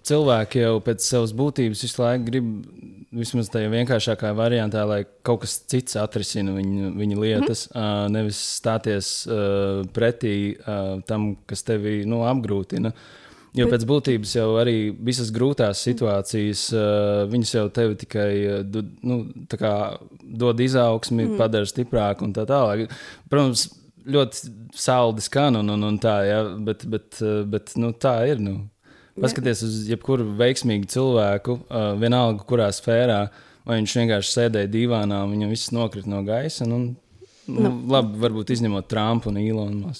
cilvēki 0.08 0.64
jau 0.64 0.78
pēc 0.84 1.04
savas 1.04 1.34
būtības 1.36 1.84
visu 1.84 2.02
laiku 2.02 2.26
grib 2.28 2.48
vismaz 3.14 3.48
tajā 3.52 3.70
vienkāršākā 3.72 4.34
variantā, 4.36 4.82
lai 4.88 5.02
kaut 5.24 5.42
kas 5.44 5.56
cits 5.70 5.96
atrisina 6.00 6.52
viņu, 6.56 6.92
viņu 6.98 7.22
lietas, 7.22 7.68
mm 7.68 7.78
-hmm. 7.78 8.04
uh, 8.04 8.10
nevis 8.12 8.40
stāties 8.58 9.12
uh, 9.26 9.86
pretī 9.94 10.34
uh, 10.58 11.00
tam, 11.08 11.34
kas 11.46 11.64
tevi 11.64 12.04
nu, 12.04 12.22
apgrūtina. 12.28 12.92
Jo 13.56 13.66
pēc 13.66 13.84
būtības 13.88 14.34
jau 14.36 14.48
arī 14.60 14.92
visas 14.92 15.32
grūtās 15.34 15.80
situācijas, 15.82 16.68
uh, 16.76 17.24
viņas 17.32 17.54
jau 17.54 17.68
tevi 17.74 17.96
tikai 18.04 18.30
uh, 18.46 18.82
nu, 19.02 19.24
dod 20.22 20.60
izaugsmi, 20.60 21.24
mm. 21.24 21.36
padara 21.40 21.66
stiprāku 21.66 22.28
un 22.28 22.34
tā 22.36 22.44
tālāk. 22.46 22.92
Protams, 23.30 23.70
ļoti 24.08 24.52
saldi 24.76 25.24
skan 25.24 25.56
un, 25.56 25.72
un, 25.74 25.82
un 25.90 25.98
tā, 25.98 26.18
ja, 26.28 26.42
bet, 26.44 26.84
bet, 26.86 27.18
bet 27.48 27.72
nu, 27.76 27.92
tā 27.92 28.20
ir. 28.28 28.38
Nu. 28.40 28.68
Paskaties 29.22 29.62
uz 29.66 29.76
jebkuru 29.88 30.26
veiksmīgu 30.38 30.88
cilvēku, 30.92 31.58
uh, 31.66 31.90
vienalga, 32.00 32.44
kurā 32.48 32.68
sfērā, 32.74 33.20
vai 33.68 33.80
viņš 33.80 33.96
vienkārši 34.00 34.34
sēdēja 34.34 34.70
divānā, 34.72 35.22
un 35.24 35.34
viņam 35.34 35.52
viss 35.52 35.72
nokrita 35.74 36.10
no 36.12 36.22
gaisa. 36.26 36.66
Nu, 36.68 36.80
nu, 37.48 37.58
nu. 37.58 37.72
Labi, 37.92 38.18
varbūt 38.22 38.54
izņemot 38.54 38.88
Trumpu 38.90 39.32
un 39.32 39.40
Ilonu. 39.42 39.94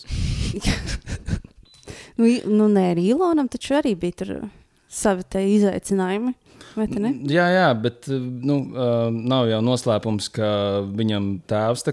nu, 2.18 2.28
nu, 2.28 2.68
nē, 2.68 2.90
ar 2.94 3.02
Ilonam 3.02 3.50
taču 3.50 3.78
arī 3.80 3.96
bija 3.98 4.42
savi 4.88 5.26
izaicinājumi. 5.56 6.34
Jā, 7.26 7.48
jā, 7.50 7.68
bet 7.74 8.06
nu, 8.10 8.60
uh, 8.70 9.08
nav 9.10 9.48
jau 9.50 9.58
noslēpums, 9.66 10.28
ka 10.30 10.48
viņam 10.86 11.30
tēvs 11.50 11.86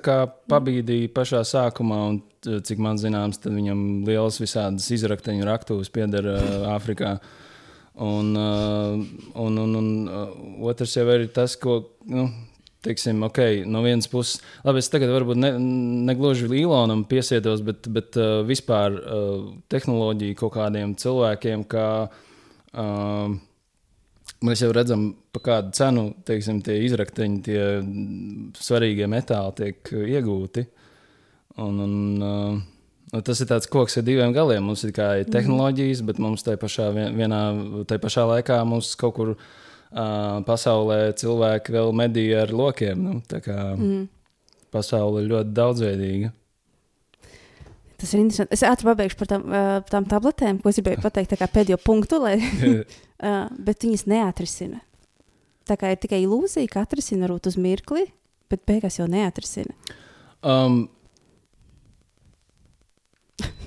pabīdīja 0.51 1.09
pašā 1.15 1.41
sākumā, 1.47 2.01
un 2.11 2.19
cik 2.45 2.81
man 2.81 2.99
zināms, 3.01 3.39
tad 3.41 3.55
viņam 3.57 4.05
liels 4.07 4.39
visādas 4.41 4.87
izrakteņu 4.95 5.47
raktuves 5.47 5.91
pieder 5.93 6.29
uh, 6.31 6.67
Āfrikā. 6.75 7.17
Un, 8.05 8.33
uh, 8.35 9.05
un, 9.39 9.61
un, 9.61 9.77
un 9.79 9.87
uh, 10.07 10.35
otrs 10.67 10.97
jau 10.97 11.07
ir 11.13 11.29
tas, 11.35 11.55
ko. 11.59 11.81
Nu, 12.11 12.29
Teiksim, 12.85 13.23
ok, 13.25 13.39
no 13.65 13.79
vienas 13.81 14.05
puses, 14.05 14.43
labi, 14.61 14.77
es 14.77 14.91
tagad 14.93 15.09
varbūt 15.09 15.39
ne, 15.41 15.49
negluži 16.05 16.45
Ilonam 16.59 17.01
piesietos, 17.09 17.63
bet, 17.65 17.87
bet 17.89 18.13
uh, 18.21 18.43
vispār 18.45 18.93
uh, 18.99 19.47
tehnoloģiju 19.73 20.37
kaut 20.37 20.53
kādiem 20.53 20.93
cilvēkiem, 21.01 21.63
kā 21.71 21.87
uh, 22.05 23.33
mēs 24.45 24.61
jau 24.61 24.69
redzam, 24.77 25.07
pa 25.33 25.41
kādu 25.49 25.73
cenu 25.79 26.05
teiksim, 26.29 26.61
tie 26.65 26.77
izrakteņi, 26.85 27.41
tie 27.47 27.63
svarīgie 28.61 29.09
metāli 29.09 29.57
tiek 29.63 29.93
uh, 29.95 30.05
iegūti. 30.19 30.67
Un, 31.57 31.77
un, 31.79 31.93
uh, 33.15 33.21
tas 33.23 33.39
ir 33.39 33.47
tāds 33.47 33.69
koks 33.71 33.97
ar 34.01 34.03
diviem 34.07 34.33
galiem. 34.35 34.63
Mums 34.67 34.83
ir 34.83 34.91
kā 34.95 35.11
ir 35.21 35.29
tehnoloģijas, 35.31 36.01
bet 36.07 36.17
mums 36.19 36.43
tajā 36.43 36.59
pašā, 36.59 36.89
vien- 36.95 37.15
vienā, 37.15 37.39
tajā 37.87 38.01
pašā 38.03 38.25
laikā 38.33 38.57
mums 38.67 38.89
kaut 38.99 39.15
kur 39.15 39.29
uh, 39.35 40.41
pasaulē 40.47 41.13
cilvēki 41.15 41.71
vēl 41.77 41.93
medīja 41.95 42.41
ar 42.47 42.51
lokiem. 42.51 43.03
Nu, 43.05 43.21
tā 43.31 43.39
kā 43.45 43.59
Mm. 43.77 44.07
pasaule 44.75 45.23
ir 45.23 45.29
ļoti 45.31 45.53
daudzveidīga. 45.55 46.31
Tas 47.95 48.11
ir 48.13 48.19
interesanti. 48.25 48.51
Es 48.57 48.63
ātri 48.67 48.89
pabeigšu 48.89 49.17
par 49.21 49.29
tām, 49.31 49.45
uh, 49.47 49.77
tām 49.87 50.05
tabletēm, 50.11 50.57
ko 50.61 50.69
es 50.69 50.75
gribēju 50.81 51.01
pateikt, 51.05 51.37
pēdējo 51.55 51.77
punktu, 51.79 52.19
lai, 52.19 52.35
uh, 53.23 53.47
bet 53.55 53.85
viņas 53.87 54.03
neatrisina. 54.11 54.81
Tā 55.65 55.77
kā 55.81 55.93
ir 55.95 55.97
tikai 56.03 56.19
ilūzija, 56.25 56.67
ka 56.69 56.83
atrisina 56.85 57.25
varbūt 57.25 57.47
uz 57.49 57.55
mirkli, 57.57 58.03
bet 58.51 58.65
beigās 58.67 58.99
jau 58.99 59.07
neatrisina. 59.09 59.71
Um, 60.45 60.89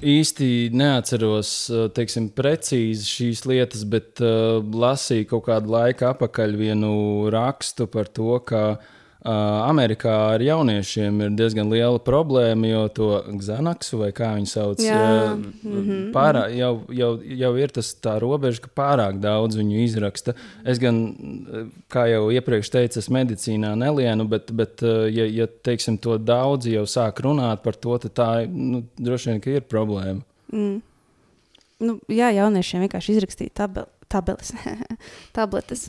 īsti 0.02 0.70
neatceros 0.76 1.50
uh, 1.70 1.86
teiksim, 1.94 2.28
precīzi 2.34 3.08
šīs 3.08 3.44
lietas, 3.48 3.82
bet 3.88 4.22
uh, 4.24 4.58
lasīju 4.62 5.30
kaut 5.32 5.48
kādu 5.48 5.74
laiku 5.74 6.08
atpakaļ 6.10 6.54
vienu 6.58 6.92
rakstu 7.34 7.88
par 7.90 8.10
to, 8.12 8.36
ka 8.46 8.62
uh, 8.76 8.94
Amerikā 9.26 10.12
ar 10.36 10.42
jauniešiem 10.46 11.16
ir 11.24 11.32
diezgan 11.34 11.72
liela 11.72 11.98
problēma, 11.98 12.68
jo 12.70 12.82
to 12.94 13.08
Xanaksu 13.42 13.98
vai 14.04 14.12
kā 14.14 14.28
viņi 14.36 14.46
sauc, 14.46 14.82
Jā, 14.84 15.34
mhm, 15.34 16.12
pārā, 16.14 16.44
jau, 16.54 16.84
jau, 16.94 17.10
jau 17.18 17.50
ir 17.58 17.74
tas 17.74 17.90
tā 17.98 18.14
robeža, 18.22 18.62
ka 18.62 18.70
pārāk 18.78 19.18
daudz 19.18 19.58
viņu 19.58 19.82
izraksta. 19.82 20.36
Es 20.62 20.78
gan, 20.78 21.00
kā 21.90 22.06
jau 22.12 22.28
iepriekš 22.30 22.70
teicu, 22.76 23.02
es 23.02 23.10
medicīnā 23.10 23.74
nelienu, 23.80 24.28
bet, 24.30 24.54
bet 24.54 24.86
ja, 24.86 25.26
ja 25.26 25.50
teiksim, 25.50 25.98
to 25.98 26.14
daudzi 26.22 26.76
jau 26.76 26.86
sāk 26.86 27.18
runāt 27.26 27.66
par 27.66 27.74
to, 27.74 27.98
tad 28.06 28.14
tā 28.14 28.30
nu, 28.46 28.84
droši 29.02 29.34
vien 29.34 29.42
ir 29.58 29.66
problēma. 29.66 30.22
Mm. 30.54 30.78
Nu, 31.82 31.98
jā, 32.10 32.30
jauniešiem 32.38 32.86
vienkārši 32.86 33.18
izrakstīja 33.18 33.54
tabel, 33.64 33.90
tabeles, 34.10 34.54
tabletes. 35.36 35.88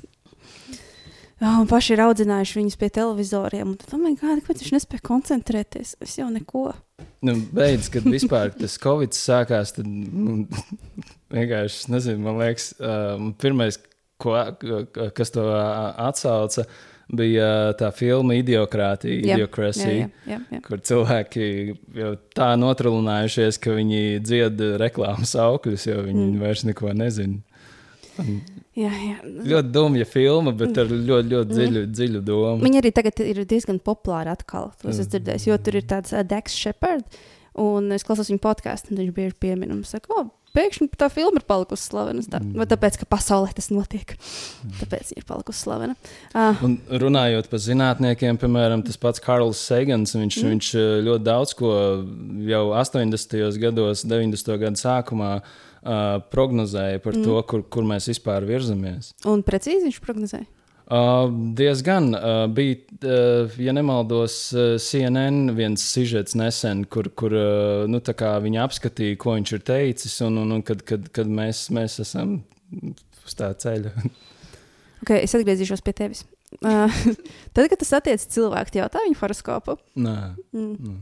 Jā, 1.39 1.53
un 1.55 1.69
paši 1.71 1.93
ir 1.95 2.03
audzinājuši 2.03 2.59
viņus 2.59 2.77
pie 2.79 2.89
televizoriem. 2.91 3.71
Tad, 3.79 3.93
oh, 3.95 4.01
my 4.01 4.11
God, 4.19 4.41
kāpēc 4.43 4.63
viņš 4.65 4.73
nespēja 4.75 5.05
koncentrēties? 5.07 5.95
Es 6.03 6.17
jau 6.19 6.27
neko. 6.33 6.73
Nu, 7.23 7.35
beidz, 7.55 7.87
kad 7.93 8.03
vispār 8.07 8.51
tas 8.59 8.75
Covid 8.83 9.15
sākās, 9.15 9.71
tad 9.77 9.87
nu, 9.87 10.43
vienkārši, 11.35 11.87
nezinu, 11.95 12.23
man 12.27 12.41
liekas, 12.43 12.73
um, 12.83 13.31
pirmais, 13.39 13.79
ko, 14.19 14.35
kas 15.15 15.31
to 15.31 15.45
uh, 15.47 15.95
atsauca, 16.09 16.67
bija 17.09 17.47
uh, 17.47 17.71
tā 17.79 17.89
filma 17.95 18.35
Idiokrātija, 18.37 19.23
Jā, 19.23 19.39
Idiocracy. 19.39 19.87
Jā, 19.87 20.09
jā, 20.27 20.35
jā, 20.35 20.39
jā. 20.57 20.63
kur 20.67 20.83
cilvēki 20.91 21.45
jau 22.03 22.13
tā 22.35 22.51
notrūlinājušies, 22.59 23.63
ka 23.63 23.79
viņi 23.79 24.19
dzied 24.27 24.65
reklāmas 24.81 25.37
augļus, 25.39 25.87
jo 25.87 26.03
viņi 26.03 26.25
mm. 26.33 26.41
vairs 26.43 26.67
neko 26.67 26.91
nezina. 26.99 27.39
Jā, 28.79 28.91
jā. 28.93 29.17
Ļoti 29.25 29.73
dumja 29.75 30.05
filma, 30.07 30.53
bet 30.55 30.77
ar 30.79 30.91
ļoti, 30.91 31.33
ļoti 31.33 31.55
dziļu, 31.55 31.83
dziļu 31.91 32.23
domu. 32.23 32.63
Viņa 32.63 32.81
arī 32.83 32.93
tagad 32.95 33.19
ir 33.25 33.41
diezgan 33.49 33.81
populāra 33.83 34.37
atkal. 34.37 34.71
To 34.81 34.91
es 34.91 35.01
esmu 35.01 35.17
dzirdējis, 35.17 35.47
jo 35.49 35.59
tur 35.65 35.79
ir 35.79 35.87
tāds 35.89 36.15
uh, 36.15 36.23
Dex 36.27 36.55
Shepard, 36.55 37.19
un 37.59 37.91
es 37.95 38.05
klausos 38.07 38.31
viņa 38.31 38.43
podkāstu, 38.45 38.93
un 38.93 39.01
viņš 39.01 39.15
bieži 39.15 39.35
piemin 39.41 39.73
un 39.75 39.81
saka, 39.87 40.13
o, 40.15 40.27
pēkšņi 40.55 40.89
tā 40.99 41.09
filma 41.13 41.41
ir 41.41 41.45
palikusi 41.49 41.89
slavena. 41.89 42.23
Tā, 42.29 42.41
vai 42.55 42.67
tāpēc, 42.69 42.99
ka 43.01 43.07
pasaulē 43.09 43.51
tas 43.57 43.69
notiek. 43.73 44.15
Tāpēc 44.79 45.11
viņa 45.11 45.21
ir 45.21 45.27
palikusi 45.27 45.65
slavena. 45.65 45.95
Uh, 46.31 46.63
Un 46.65 46.77
runājot 47.03 47.49
par 47.51 47.63
zinātniekiem, 47.63 48.39
piemēram, 48.41 48.83
tas 48.87 48.99
pats 49.01 49.23
Karls 49.23 49.61
Segans, 49.69 50.15
viņš, 50.17 50.39
mm. 50.41 50.53
viņš 50.53 50.69
eh, 50.79 50.91
ļoti 51.07 51.25
daudz 51.27 51.55
ko 51.59 51.73
jau 52.49 52.63
80. 52.79 53.59
gados, 53.61 54.05
90. 54.07 54.55
gadu 54.63 54.81
sākumā 54.81 55.33
uh, 55.83 56.19
prognozēja 56.33 57.01
par 57.03 57.17
mm. 57.17 57.25
to, 57.25 57.41
kur, 57.49 57.65
kur 57.71 57.87
mēs 57.87 58.09
vispār 58.11 58.47
virzamies. 58.47 59.13
un 59.29 59.43
precīzi 59.45 59.87
viņš 59.87 59.99
prognozēja. 60.05 60.47
Uh, 60.89 61.27
diezgan 61.53 62.15
uh, 62.17 62.47
bija, 62.49 62.79
uh, 63.05 63.59
ja 63.61 63.75
nemaldos, 63.77 64.37
uh, 64.55 64.71
CNN 64.81 65.51
viens 65.53 65.83
sižets 65.85 66.33
nesen, 66.39 66.81
kur, 66.89 67.11
kur 67.13 67.35
uh, 67.37 67.83
nu, 67.85 67.99
tā 68.01 68.15
kā 68.17 68.31
viņi 68.41 68.63
apskatīja, 68.63 69.19
ko 69.21 69.35
viņš 69.37 69.53
ir 69.53 69.61
teicis, 69.67 70.15
un, 70.25 70.41
un, 70.41 70.55
un 70.57 70.65
kad, 70.65 70.81
kad, 70.89 71.05
kad 71.13 71.29
mēs, 71.29 71.67
mēs 71.75 71.99
esam 72.01 72.39
uz 72.73 73.37
tā 73.37 73.53
ceļa. 73.53 73.93
Okay, 74.99 75.23
es 75.23 75.31
atgriezīšos 75.31 75.79
pie 75.79 75.93
tevis. 75.95 76.25
Uh, 76.59 76.91
tad, 77.55 77.69
kad 77.71 77.77
tas 77.79 77.93
attiecas 77.99 78.27
cilvēku, 78.33 78.79
jautā 78.81 79.03
viņa 79.05 79.19
horoskopu. 79.21 79.77
Nē. 80.01 80.17
Mm. 80.55 80.73
Mm. 80.75 80.97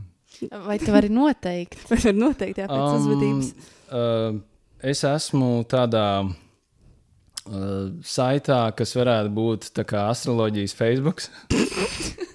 Vai 0.68 0.76
tu 0.78 0.92
vari 0.94 1.10
noteikt? 1.10 1.80
Vai 1.90 1.98
var 2.04 2.14
noteikti 2.14 2.62
jā, 2.62 2.68
pēc 2.70 2.84
um, 2.84 2.98
uzvedības? 3.00 3.50
uh, 3.90 4.38
es 4.82 5.04
esmu 5.04 5.64
tādā 5.68 6.06
uh, 6.24 7.88
saitā, 8.04 8.60
kas 8.76 8.94
varētu 8.96 9.34
būt 9.34 9.70
astroloģijas 10.04 10.74
Facebook. 10.78 11.26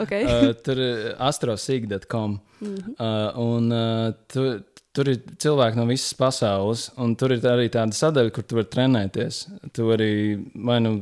Okay. 0.00 0.24
uh, 0.24 0.54
tur 0.64 0.78
ir 0.80 1.14
astrosig.com. 1.22 2.38
Mhm. 2.60 2.94
Uh, 2.98 3.38
un 3.38 3.70
uh, 3.70 4.14
tu, 4.26 4.46
tur 4.94 5.10
ir 5.10 5.20
cilvēki 5.38 5.78
no 5.78 5.86
visas 5.86 6.14
pasaules, 6.18 6.88
un 6.98 7.14
tur 7.18 7.34
ir 7.36 7.44
arī 7.50 7.68
tāda 7.72 7.94
sadaļa, 7.94 8.32
kur 8.34 8.46
tu 8.46 8.58
vari 8.58 8.70
trenēties. 8.72 9.40
Tu 9.76 9.88
arī, 9.94 10.10
vai 10.66 10.80
nu, 10.82 10.94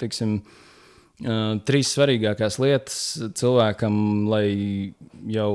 teiksim, 0.00 0.38
uh, 0.42 1.56
trīs 1.68 1.94
svarīgākās 1.96 2.58
lietas 2.62 2.98
cilvēkam, 3.38 3.96
lai 4.32 4.46
jau 5.32 5.50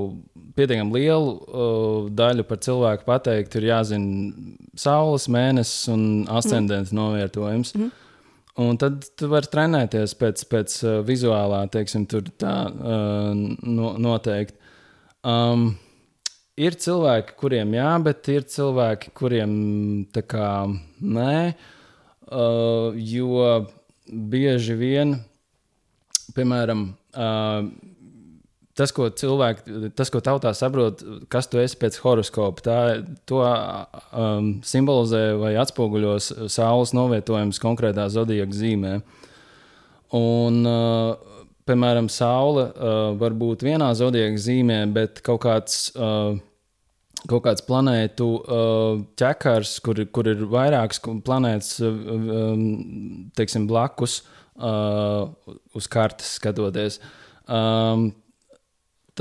pietiekami 0.58 0.98
lielu 1.00 1.32
uh, 1.32 2.08
daļu 2.12 2.46
par 2.48 2.60
cilvēku 2.66 3.08
pateikt, 3.08 3.56
ir 3.60 3.70
jāzina 3.70 4.32
saules, 4.80 5.28
mēnesis 5.32 5.92
un 5.94 6.06
ascendenta 6.32 6.96
novietojums. 6.96 7.76
Mhm. 7.78 7.92
Un 8.62 8.76
tad 8.76 9.06
tu 9.16 9.30
vari 9.32 9.48
trenēties 9.48 10.14
pēc, 10.20 10.44
pēc 10.52 10.74
uh, 10.84 10.98
vizuālā, 11.08 11.64
teiksim, 11.72 12.04
tā 12.10 12.56
uh, 12.68 13.32
no, 13.64 13.94
noteikti. 13.96 14.60
Um, 15.24 15.70
ir 16.60 16.76
cilvēki, 16.82 17.38
kuriem 17.40 17.78
jā, 17.78 17.92
bet 18.04 18.28
ir 18.34 18.48
cilvēki, 18.52 19.14
kuriem 19.18 19.54
tā 20.14 20.26
kā 20.28 20.50
nē. 21.00 21.36
Uh, 22.32 22.92
jo 22.96 23.48
bieži 24.08 24.76
vien, 24.80 25.16
piemēram, 26.36 26.86
uh, 27.16 27.72
tas, 28.82 28.92
ko 28.98 29.08
cilvēki, 29.22 29.92
tas, 29.98 30.10
ko 30.14 30.20
tautā 30.26 30.52
saprot, 30.58 31.06
kas 31.32 31.48
tu 31.52 31.62
esi 31.62 31.78
pēc 31.82 32.02
horoskopa, 32.02 32.66
tā, 32.66 32.78
to 33.30 33.40
um, 33.46 34.52
simbolizē 34.66 35.24
vai 35.40 35.54
atspoguļo 35.62 36.16
s- 36.18 36.34
saules 36.58 36.96
novietojums 36.98 37.62
konkrētā 37.62 38.10
zodiaka 38.12 38.58
zīmē. 38.58 38.96
Un, 40.18 40.62
uh, 40.68 41.16
piemēram, 41.70 42.10
saule 42.12 42.66
uh, 42.74 43.12
var 43.22 43.36
būt 43.38 43.64
vienā 43.64 43.92
zodiaka 43.96 44.40
zīmē, 44.50 44.82
bet 44.98 45.22
kaut 45.26 45.46
kāds. 45.48 45.84
Uh, 45.96 46.40
Kaut 47.30 47.44
kāds 47.46 47.62
planētu 47.62 48.26
uh, 48.50 49.02
ķekars, 49.20 49.76
kur, 49.86 50.00
kur 50.10 50.26
ir 50.32 50.40
vairākas 50.50 50.98
planētas, 51.22 51.68
um, 51.86 52.64
teiksim, 53.38 53.68
blakus 53.70 54.16
uh, 54.58 55.28
uz 55.78 55.86
kartes 55.94 56.32
skatoties. 56.40 56.98
Um, 57.46 58.08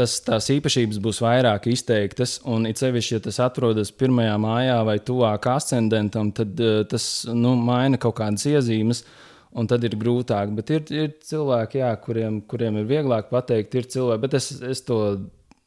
tas, 0.01 0.17
tās 0.25 0.51
īpašības 0.57 1.01
būs 1.05 1.21
vairāk 1.25 1.71
izteiktas, 1.71 2.39
un 2.49 2.69
it 2.69 2.81
sevišķi, 2.81 3.17
ja 3.17 3.25
tas 3.29 3.41
atrodas 3.45 3.93
pirmajā 3.93 4.37
mājā 4.41 4.79
vai 4.89 4.99
tuvāk 5.05 5.51
ascendentam, 5.53 6.33
tad 6.37 6.61
uh, 6.65 6.81
tas 6.89 7.11
nu, 7.31 7.55
maina 7.61 8.01
kaut 8.01 8.19
kādas 8.23 8.49
iezīmes. 8.51 9.05
Un 9.51 9.67
tad 9.67 9.83
ir 9.83 9.97
grūtāk. 9.99 10.53
Bet 10.55 10.69
ir, 10.71 10.83
ir 10.95 11.09
cilvēki, 11.27 11.81
jā, 11.81 11.89
kuriem, 11.99 12.37
kuriem 12.47 12.77
ir 12.79 12.85
vieglāk 12.87 13.33
pateikt, 13.33 13.73
ir 13.75 13.89
cilvēki, 13.91 14.23
bet 14.23 14.37
es, 14.39 14.47
es 14.63 14.85
to 14.87 14.99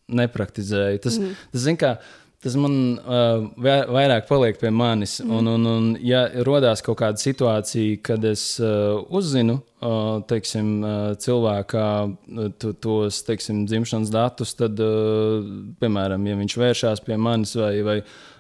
nepraktizēju. 0.08 1.02
Tas, 1.04 1.18
mm. 1.20 1.42
tas, 1.52 1.64
zin, 1.66 1.80
kā, 1.82 1.98
tas 2.44 2.58
man 2.60 2.76
uh, 3.00 3.46
vai- 3.56 3.86
vairāk 3.88 4.28
paliek 4.28 4.60
pie 4.60 4.72
manis. 4.74 5.18
Mm. 5.24 5.32
Un, 5.38 5.52
un, 5.54 5.70
un, 5.72 5.88
ja 6.04 6.26
rodās 6.46 6.84
kaut 6.86 7.00
kāda 7.00 7.22
situācija, 7.22 8.02
kad 8.04 8.26
es 8.28 8.44
uh, 8.60 9.00
uzzinu, 9.16 9.62
uh, 9.80 10.20
teiksim, 10.30 10.76
uh, 10.84 11.08
cilvēkā 11.24 11.88
uh, 12.10 12.52
to, 12.60 12.76
tos, 12.84 13.24
teiksim, 13.28 13.64
dzimšanas 13.70 14.12
datus, 14.14 14.54
tad, 14.60 14.80
uh, 14.84 15.42
piemēram, 15.82 16.28
ja 16.28 16.38
viņš 16.44 16.60
vēršās 16.66 17.04
pie 17.08 17.20
manis 17.22 17.56
vai, 17.60 17.74
vai 17.88 17.98
Uh, 18.04 18.32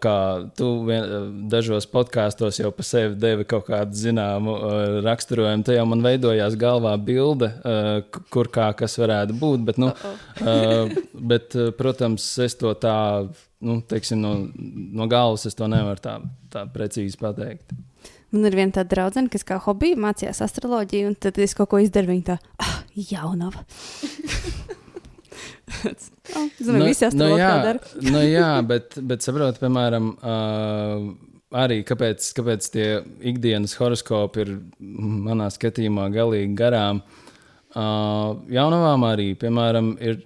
kā 0.00 0.16
tu 0.56 0.68
vien, 0.86 1.04
uh, 1.04 1.26
dažos 1.52 1.86
podkāstos 1.90 2.60
jau 2.60 2.70
pa 2.74 2.86
sevi 2.86 3.18
devi 3.20 3.46
kaut 3.48 3.66
kādu 3.68 3.98
zināmu 3.98 4.54
uh, 4.56 4.80
raksturojumu, 5.04 5.66
tad 5.66 5.78
jau 5.78 5.86
man 5.90 6.04
veidojās 6.04 6.56
galvā 6.60 6.94
bilde, 7.02 7.50
uh, 7.60 8.20
kur 8.32 8.50
kā 8.52 8.70
kas 8.78 8.98
varētu 9.00 9.36
būt. 9.40 9.66
Bet, 9.68 9.80
nu, 9.82 9.90
uh, 9.92 10.96
bet, 11.12 11.54
uh, 11.58 11.70
protams, 11.76 12.26
es 12.46 12.56
to 12.60 12.72
tā, 12.80 12.96
nu, 13.60 13.78
teiksim, 13.90 14.22
no, 14.22 14.34
no 14.56 15.10
galvas 15.10 15.48
es 15.50 15.58
to 15.58 15.68
nevaru 15.70 16.02
tā, 16.04 16.18
tā 16.52 16.64
precīzi 16.70 17.20
pateikt. 17.20 17.76
Man 18.30 18.46
ir 18.46 18.54
viena 18.54 18.76
tāda 18.76 18.94
draudzene, 18.94 19.30
kas 19.30 19.42
kā 19.46 19.58
hobija 19.64 19.98
mācījās 19.98 20.40
astroloģiju, 20.46 21.10
un 21.10 21.16
tad 21.18 21.40
es 21.42 21.56
kaut 21.58 21.72
ko 21.72 21.80
izdaru. 21.82 22.12
Viņa 22.14 22.28
tā, 22.30 22.38
ah, 22.62 22.76
jaunava. 23.10 23.64
oh, 26.36 26.46
Zinu, 26.64 26.84
visi 26.84 27.06
astrologi 27.06 27.40
jā, 27.40 27.50
tā 27.50 27.66
dara. 27.66 27.92
nu, 28.06 28.22
jā, 28.26 28.50
bet, 28.66 28.96
bet 29.10 29.24
saprotu, 29.24 29.62
piemēram, 29.62 30.10
uh, 30.16 31.06
arī 31.62 31.80
kāpēc, 31.86 32.30
kāpēc 32.38 32.68
tie 32.74 32.88
ikdienas 33.32 33.76
horoskopi 33.80 34.44
ir 34.44 34.52
manā 34.80 35.50
skatījumā 35.52 36.08
galīgi 36.14 36.56
garām. 36.58 37.02
Uh, 37.70 38.40
jaunavām 38.50 39.06
arī, 39.06 39.30
piemēram, 39.38 39.94
ir, 40.02 40.20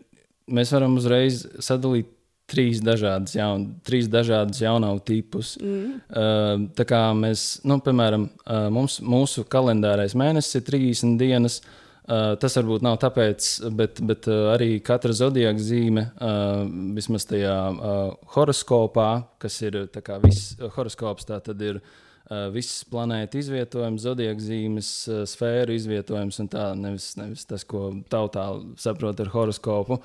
mēs 0.48 0.72
varam 0.74 0.96
uzreiz 1.00 1.44
sadalīt 1.64 2.11
trīs 2.48 2.83
dažādas, 2.85 3.33
jaun, 3.38 3.70
trīs 3.85 4.09
dažādas 4.12 4.61
jaunavu 4.61 5.00
tipus. 5.05 5.55
Mm. 5.61 5.94
Uh, 6.09 6.66
tā 6.77 6.85
kā 6.88 7.07
mēs, 7.16 7.62
nu, 7.64 7.79
piemēram, 7.85 8.29
uh, 8.44 8.66
mums, 8.72 8.98
mūsu 9.00 9.46
kalendārais 9.48 10.16
mēnesis 10.18 10.61
ir 10.61 10.68
30 10.68 11.16
dienas. 11.20 11.62
Uh, 11.64 11.81
tas 12.05 12.57
varbūt 12.59 12.85
nav 12.85 12.99
tāpēc, 13.01 13.51
bet, 13.73 14.01
bet 14.05 14.29
uh, 14.29 14.51
arī 14.53 14.77
katra 14.85 15.14
zodiaka 15.17 15.61
zīme, 15.62 16.07
uh, 16.21 16.64
vismaz 16.97 17.25
tajā 17.31 17.57
uh, 17.73 18.01
horoskopā, 18.35 19.11
kas 19.40 19.57
ir 19.64 19.79
viss 20.25 20.55
horoskops, 20.77 21.25
tā 21.31 21.40
tad 21.45 21.62
ir 21.64 21.81
uh, 21.81 22.51
viss 22.53 22.85
planēta 22.90 23.40
izvietojums, 23.40 24.05
zodiaka 24.05 24.45
zīmes, 24.45 24.90
uh, 25.09 25.23
sfēru 25.29 25.79
izvietojums 25.79 26.43
un 26.45 26.53
tā, 26.53 26.71
nevis, 26.77 27.14
nevis 27.21 27.49
tas, 27.49 27.64
ko 27.64 27.95
tautā 28.12 28.51
saprot 28.85 29.25
ar 29.25 29.33
horoskopu. 29.33 30.03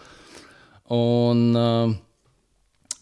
Un, 0.95 1.43
uh, 1.51 1.97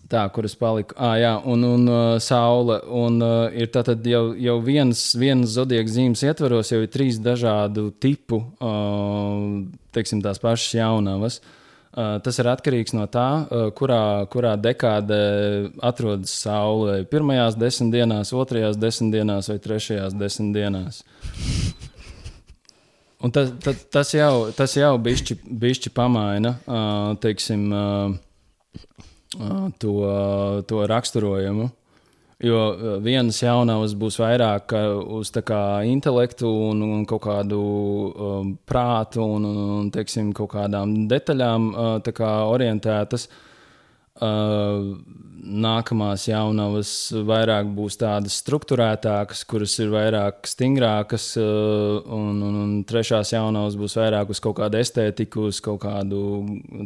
Tā, 0.07 0.21
kur 0.31 0.45
es 0.47 0.55
paliku. 0.55 0.95
Ah, 0.95 1.17
jā, 1.19 1.33
un, 1.51 1.65
un 1.67 1.89
uh, 1.91 2.15
saule. 2.23 2.79
Un, 2.95 3.19
uh, 3.19 3.51
ir 3.51 3.67
tātad 3.73 4.05
jau, 4.07 4.29
jau 4.39 4.55
viens, 4.63 5.01
vienas 5.19 5.57
zodieka 5.57 5.91
zīmes 5.91 6.23
ietvaros, 6.23 6.71
jau 6.71 6.79
ir 6.83 6.91
trīs 6.93 7.19
dažādu 7.19 7.89
tipu, 7.99 8.39
uh, 8.63 9.65
teiksim, 9.95 10.21
tās 10.23 10.39
pašas 10.39 10.77
jaunavas. 10.79 11.41
Uh, 11.97 12.19
tas 12.23 12.39
ir 12.39 12.47
atkarīgs 12.47 12.93
no 12.95 13.03
tā, 13.11 13.25
uh, 13.49 13.67
kurā, 13.75 13.99
kurā 14.31 14.53
dekādē 14.61 15.19
atrodas 15.83 16.35
saule. 16.39 17.01
Pirmajās 17.11 17.57
desmit 17.59 17.97
dienās, 17.97 18.31
otrajās 18.37 18.79
desmit 18.79 19.17
dienās 19.17 19.51
vai 19.51 19.57
trešajās 19.63 20.15
desmit 20.15 20.55
dienās. 20.55 21.01
Un 23.17 23.33
tas, 23.33 23.49
tas, 23.63 23.83
tas 23.91 24.13
jau, 24.13 24.53
tas 24.55 24.77
jau 24.77 24.93
bišķi, 25.01 25.39
bišķi 25.49 25.91
pamaina, 25.97 26.53
uh, 26.69 27.15
teiksim, 27.19 27.63
uh, 27.73 28.13
to, 29.79 29.97
to 30.67 30.87
raksturojumu. 30.87 31.69
Jo 32.39 32.57
uh, 32.69 32.97
vienas 33.01 33.39
jaunavas 33.41 33.95
būs 33.97 34.19
vairāk 34.21 34.73
uh, 34.77 34.99
uz 35.17 35.31
kā 35.33 35.81
intelektu 35.89 36.51
un, 36.69 36.83
un 36.85 37.05
kaut 37.09 37.23
kādu 37.25 37.61
um, 38.13 38.51
prātu 38.61 39.25
un, 39.25 39.47
un, 39.49 39.89
teiksim, 39.89 40.29
kaut 40.37 40.51
kādām 40.53 41.07
detaļām 41.09 41.71
uh, 41.73 42.11
kā 42.13 42.31
orientētas. 42.45 43.25
Uh, 44.17 44.97
nākamās 45.47 46.27
jaunavas 46.27 46.93
vairāk 47.25 47.73
būs 47.73 47.97
tādas 48.01 48.37
struktūrētākas, 48.43 49.43
kuras 49.49 49.75
ir 49.81 49.89
vairāk 49.93 50.45
stingrākas, 50.49 51.31
uh, 51.41 52.05
un, 52.05 52.37
un, 52.45 52.63
un 52.63 52.79
trešās 52.85 53.33
jaunavas 53.33 53.77
būs 53.81 53.97
vairāk 53.97 54.33
uz 54.33 54.41
kaut 54.45 54.59
kādu 54.61 54.77
estētiku, 54.81 55.49
uz 55.49 55.61
kaut 55.61 55.81
kādu, 55.85 56.21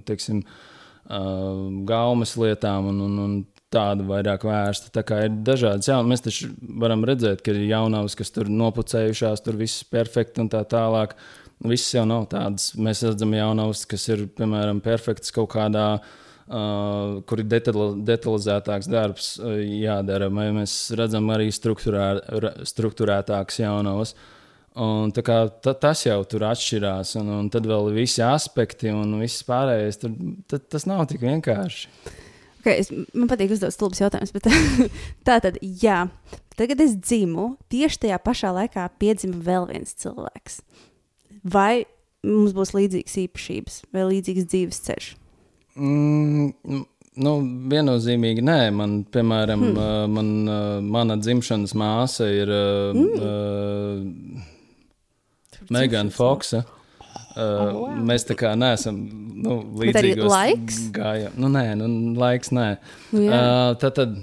teiksim, 0.07 0.43
uh, 0.43 0.70
gaumas 1.07 2.35
lietām 2.39 2.91
un, 2.91 3.01
un, 3.07 3.19
un 3.23 3.35
tādu 3.71 4.05
vairāk 4.09 4.45
vērsta. 4.47 4.91
Tā 4.95 5.03
kā 5.07 5.23
ir 5.25 5.35
dažādas 5.47 5.89
jaunas, 5.89 6.09
mēs 6.11 6.25
taču 6.25 6.49
varam 6.81 7.05
redzēt, 7.07 7.43
ka 7.43 7.53
ir 7.53 7.63
jaunavas, 7.69 8.17
kas 8.19 8.33
tur 8.35 8.51
nopucējušās, 8.51 9.43
tur 9.45 9.59
viss 9.59 9.85
ir 9.85 9.91
perfekti 9.93 10.43
un 10.43 10.51
tā 10.51 10.63
tālāk. 10.67 11.15
Viss 11.61 11.93
jau 11.93 12.07
nav 12.09 12.25
tāds. 12.31 12.71
Mēs 12.81 13.03
redzam 13.05 13.35
jaunavas, 13.37 13.85
kas 13.89 14.07
ir, 14.09 14.25
piemēram, 14.37 14.81
perfekts 14.81 15.33
kaut 15.35 15.51
kādā 15.53 15.87
uh, 15.99 16.11
Uh, 16.51 17.21
kur 17.23 17.39
ir 17.39 17.45
detali, 17.47 18.01
detalizētāks 18.03 18.89
darbs 18.91 19.27
uh, 19.39 19.53
jādara. 19.61 20.27
Vai 20.35 20.49
mēs 20.51 20.73
redzam 20.99 21.29
arī 21.31 21.45
struktūrā, 21.53 22.09
struktūrētākas 22.67 23.61
jaunavas. 23.61 24.11
Un, 24.79 25.11
tā 25.11 25.19
kā, 25.27 25.37
ta, 25.59 25.73
tas 25.75 26.05
jau 26.05 26.21
tur 26.31 26.45
atšķirās, 26.47 27.17
un, 27.19 27.31
un 27.41 27.47
tad 27.51 27.65
vēl 27.67 27.89
visi 27.91 28.21
aspekti 28.23 28.91
un 28.95 29.17
viss 29.19 29.43
pārējais. 29.43 29.99
Tur, 29.99 30.13
tad, 30.47 30.67
tas 30.71 30.87
nav 30.87 31.03
tik 31.11 31.25
vienkārši. 31.25 31.89
Okay, 32.61 32.77
es, 32.77 32.91
man 33.17 33.27
patīk 33.27 33.51
uzdot 33.51 33.73
stulbus 33.75 33.99
jautājumus, 34.03 34.31
bet 34.35 34.47
tā 35.27 35.39
tad, 35.43 35.57
jā, 35.59 36.05
tagad 36.59 36.83
es 36.85 36.93
dzimu, 36.95 37.55
tieši 37.73 38.05
tajā 38.05 38.21
pašā 38.23 38.53
laikā 38.61 38.85
piedzima 39.01 39.41
vēl 39.43 39.67
viens 39.73 39.97
cilvēks. 39.97 40.61
Vai 41.41 41.83
mums 42.23 42.53
būs 42.55 42.75
līdzīgas 42.77 43.17
īpašības 43.25 43.81
vai 43.91 44.05
līdzīgs 44.13 44.47
dzīves 44.53 44.81
ceļš? 44.87 45.09
Mm, 45.81 46.83
nu, 47.25 47.33
viennozīmīgi 47.71 48.45
nē. 48.45 48.59
Man, 48.77 48.95
piemēram, 49.11 49.67
hmm. 49.71 50.15
man, 50.15 50.31
mana 50.93 51.17
dzimšanas 51.19 51.73
māsa 51.79 52.29
ir 52.31 52.51
uh, 52.53 52.95
mm. 52.95 53.11
uh, 53.19 54.49
Megana 55.71 56.11
Foksa. 56.13 56.63
Uh, 57.31 57.39
oh, 57.39 57.71
wow. 57.85 57.95
Mēs 58.07 58.25
tā 58.27 58.35
kā 58.39 58.51
neesam 58.59 58.97
nu, 59.43 59.61
līdzīgos 59.79 60.27
laiks? 60.31 60.79
gājā- 60.95 61.31
Nu, 61.39 61.47
nē, 61.51 61.63
nu, 61.79 61.87
laiks 62.19 62.51
nē. 62.51 62.67
Nu, 63.13 63.21
jā. 63.23 63.39
uh, 63.39 63.75
tad, 63.79 63.95
tad 63.95 64.17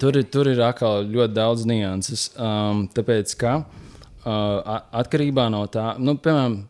tur, 0.00 0.16
ir, 0.16 0.24
tur 0.32 0.48
ir 0.48 0.60
atkal 0.64 1.04
ļoti 1.04 1.36
daudz 1.36 1.66
nianses. 1.68 2.30
Um, 2.40 2.86
tāpēc, 2.96 3.34
ka 3.40 3.58
uh, 3.60 4.80
atkarībā 5.02 5.50
no 5.52 5.66
tā, 5.72 5.92
nu, 6.00 6.16
piemēram, 6.16 6.62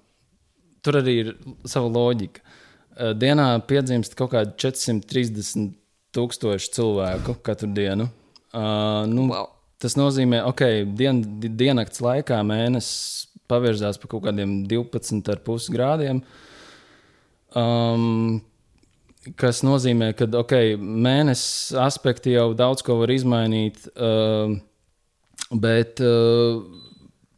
tur 0.83 0.99
arī 1.03 1.15
ir 1.23 1.33
sava 1.71 1.87
loģika. 1.95 2.43
Uh, 2.93 3.13
dienā 3.17 3.47
piedzimst 3.71 4.19
kaut 4.19 4.35
kādi 4.35 4.57
430 4.59 5.71
tūkstoši 6.13 6.75
cilvēku 6.77 7.39
katru 7.47 7.71
dienu. 7.73 8.11
Uh, 8.53 9.05
nu, 9.09 9.31
Wow. 9.31 9.49
Tas 9.83 9.97
nozīmē, 9.99 10.45
ka 10.45 10.51
okay, 10.53 10.85
dien, 10.87 11.23
di- 11.43 11.49
diennakts 11.59 11.99
laikā 12.05 12.37
mēnesis 12.47 13.25
pavirzās 13.53 14.01
pa 14.01 14.09
kaut 14.11 14.25
kādiem 14.27 14.63
12,5 14.71 15.69
grādiem. 15.75 16.23
Um, 17.53 18.41
kas 19.39 19.63
nozīmē, 19.67 20.13
ka 20.19 20.27
okay, 20.41 20.77
mēnesis 20.77 21.75
aspekti 21.79 22.35
jau 22.35 22.53
daudz 22.59 22.85
ko 22.87 22.99
var 23.03 23.13
izmainīt. 23.15 23.85
Uh, 23.93 24.57
bet, 25.53 26.01
uh, 26.03 26.63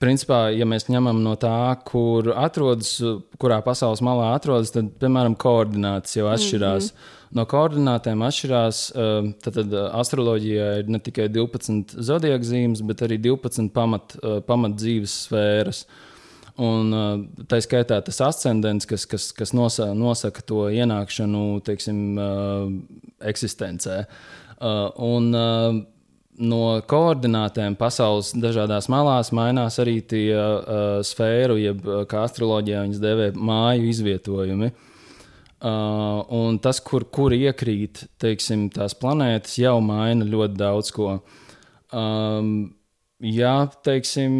principā, 0.02 0.46
ja 0.54 0.66
mēs 0.68 0.88
ņemam 0.92 1.20
no 1.24 1.34
tā, 1.40 1.74
kur 1.86 2.32
atrodas, 2.36 2.96
kurā 3.40 3.60
pasaules 3.66 4.02
malā 4.04 4.32
atrodas, 4.36 4.72
tad, 4.74 4.94
piemēram, 5.02 5.36
koordinācijas 5.40 6.18
jau 6.20 6.30
atšķirās. 6.32 6.90
Mm 6.90 6.96
-hmm. 6.96 7.20
No 7.34 7.42
koordinātēm 7.50 8.20
atšķirās, 8.22 8.80
uh, 8.94 9.28
tad, 9.42 9.56
uh, 9.64 9.88
astroloģijā 9.98 10.66
ir 10.80 10.90
ne 10.94 11.00
tikai 11.02 11.26
12 11.34 11.96
zodiaka 12.06 12.46
zīmes, 12.46 12.82
bet 12.86 13.02
arī 13.02 13.18
12 13.24 13.72
pamat, 13.74 14.14
uh, 14.20 14.36
pamat 14.46 14.76
dzīves 14.78 15.16
sfēras. 15.26 15.82
Un 16.62 16.94
uh, 16.94 17.24
tā 17.50 17.58
skaitā 17.64 17.98
tas 18.06 18.22
ascendents, 18.22 18.86
kas, 18.86 19.08
kas, 19.10 19.32
kas 19.34 19.50
nosaka, 19.56 19.96
nosaka 19.98 20.46
to 20.46 20.68
ienākšanu 20.70 21.42
teiksim, 21.66 21.98
eksistencē. 23.18 24.04
Un, 25.02 25.26
no 26.38 26.60
koordinātēm 26.88 27.74
pasaules 27.76 28.30
dažādās 28.38 28.86
malās 28.92 29.32
mainās 29.34 29.80
arī 29.82 29.98
tie 30.06 30.38
sfēru, 31.04 31.58
jeb 31.58 31.82
kā 32.08 32.22
astroloģijā 32.28 32.86
viņas 32.86 33.02
dēvē 33.02 33.28
māju 33.34 33.90
izvietojumi. 33.90 34.70
Uh, 35.64 36.20
un 36.28 36.58
tas, 36.60 36.76
kur, 36.84 37.06
kur 37.08 37.32
iekrīt 37.32 38.02
teiksim, 38.20 38.66
tās 38.74 38.92
planētas, 39.00 39.54
jau 39.56 39.78
maina 39.80 40.26
ļoti 40.28 40.58
daudz 40.60 40.90
ko. 40.92 41.14
Um, 41.88 42.50
ja, 43.24 43.54
teiksim, 43.86 44.34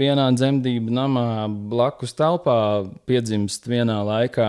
vienā 0.00 0.30
dzemdību 0.32 0.94
namā 0.96 1.26
blakus 1.68 2.16
telpā 2.16 2.56
piedzimst 3.04 3.68
vienā 3.68 3.98
laikā, 4.08 4.48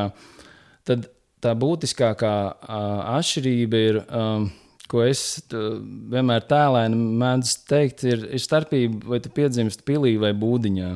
tad 0.88 1.10
tā 1.44 1.52
būtiskākā 1.60 2.36
uh, 2.54 3.04
atšķirība 3.18 3.84
ir. 3.90 4.02
Um, 4.08 4.48
Ko 4.88 5.02
es 5.04 5.42
vienmēr 5.52 6.46
tēlēni 6.48 6.96
mēdzu 7.20 7.58
teikt, 7.68 8.06
ir, 8.08 8.22
ir 8.38 8.40
starpība, 8.40 9.02
vai 9.12 9.18
tu 9.20 9.28
piedzimsti 9.36 9.84
pilī 9.84 10.14
vai 10.22 10.30
būdiņā. 10.32 10.92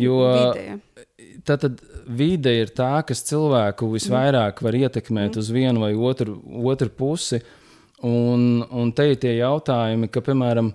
Jo 0.00 0.22
Vidē. 0.24 0.78
Tā 1.46 1.56
tad 1.60 1.80
vide 2.06 2.52
ir 2.62 2.72
tā, 2.76 3.02
kas 3.06 3.24
cilvēku 3.28 3.88
visvairāk 3.94 4.62
var 4.64 4.78
ietekmēt 4.78 5.38
uz 5.40 5.50
vienu 5.54 5.84
vai 5.84 5.92
otru, 5.94 6.38
otru 6.72 6.92
pusi. 6.92 7.42
Un, 8.02 8.64
un 8.74 8.90
te 8.90 9.12
ir 9.12 9.20
tie 9.22 9.36
jautājumi, 9.36 10.08
ka, 10.10 10.24
piemēram, 10.26 10.72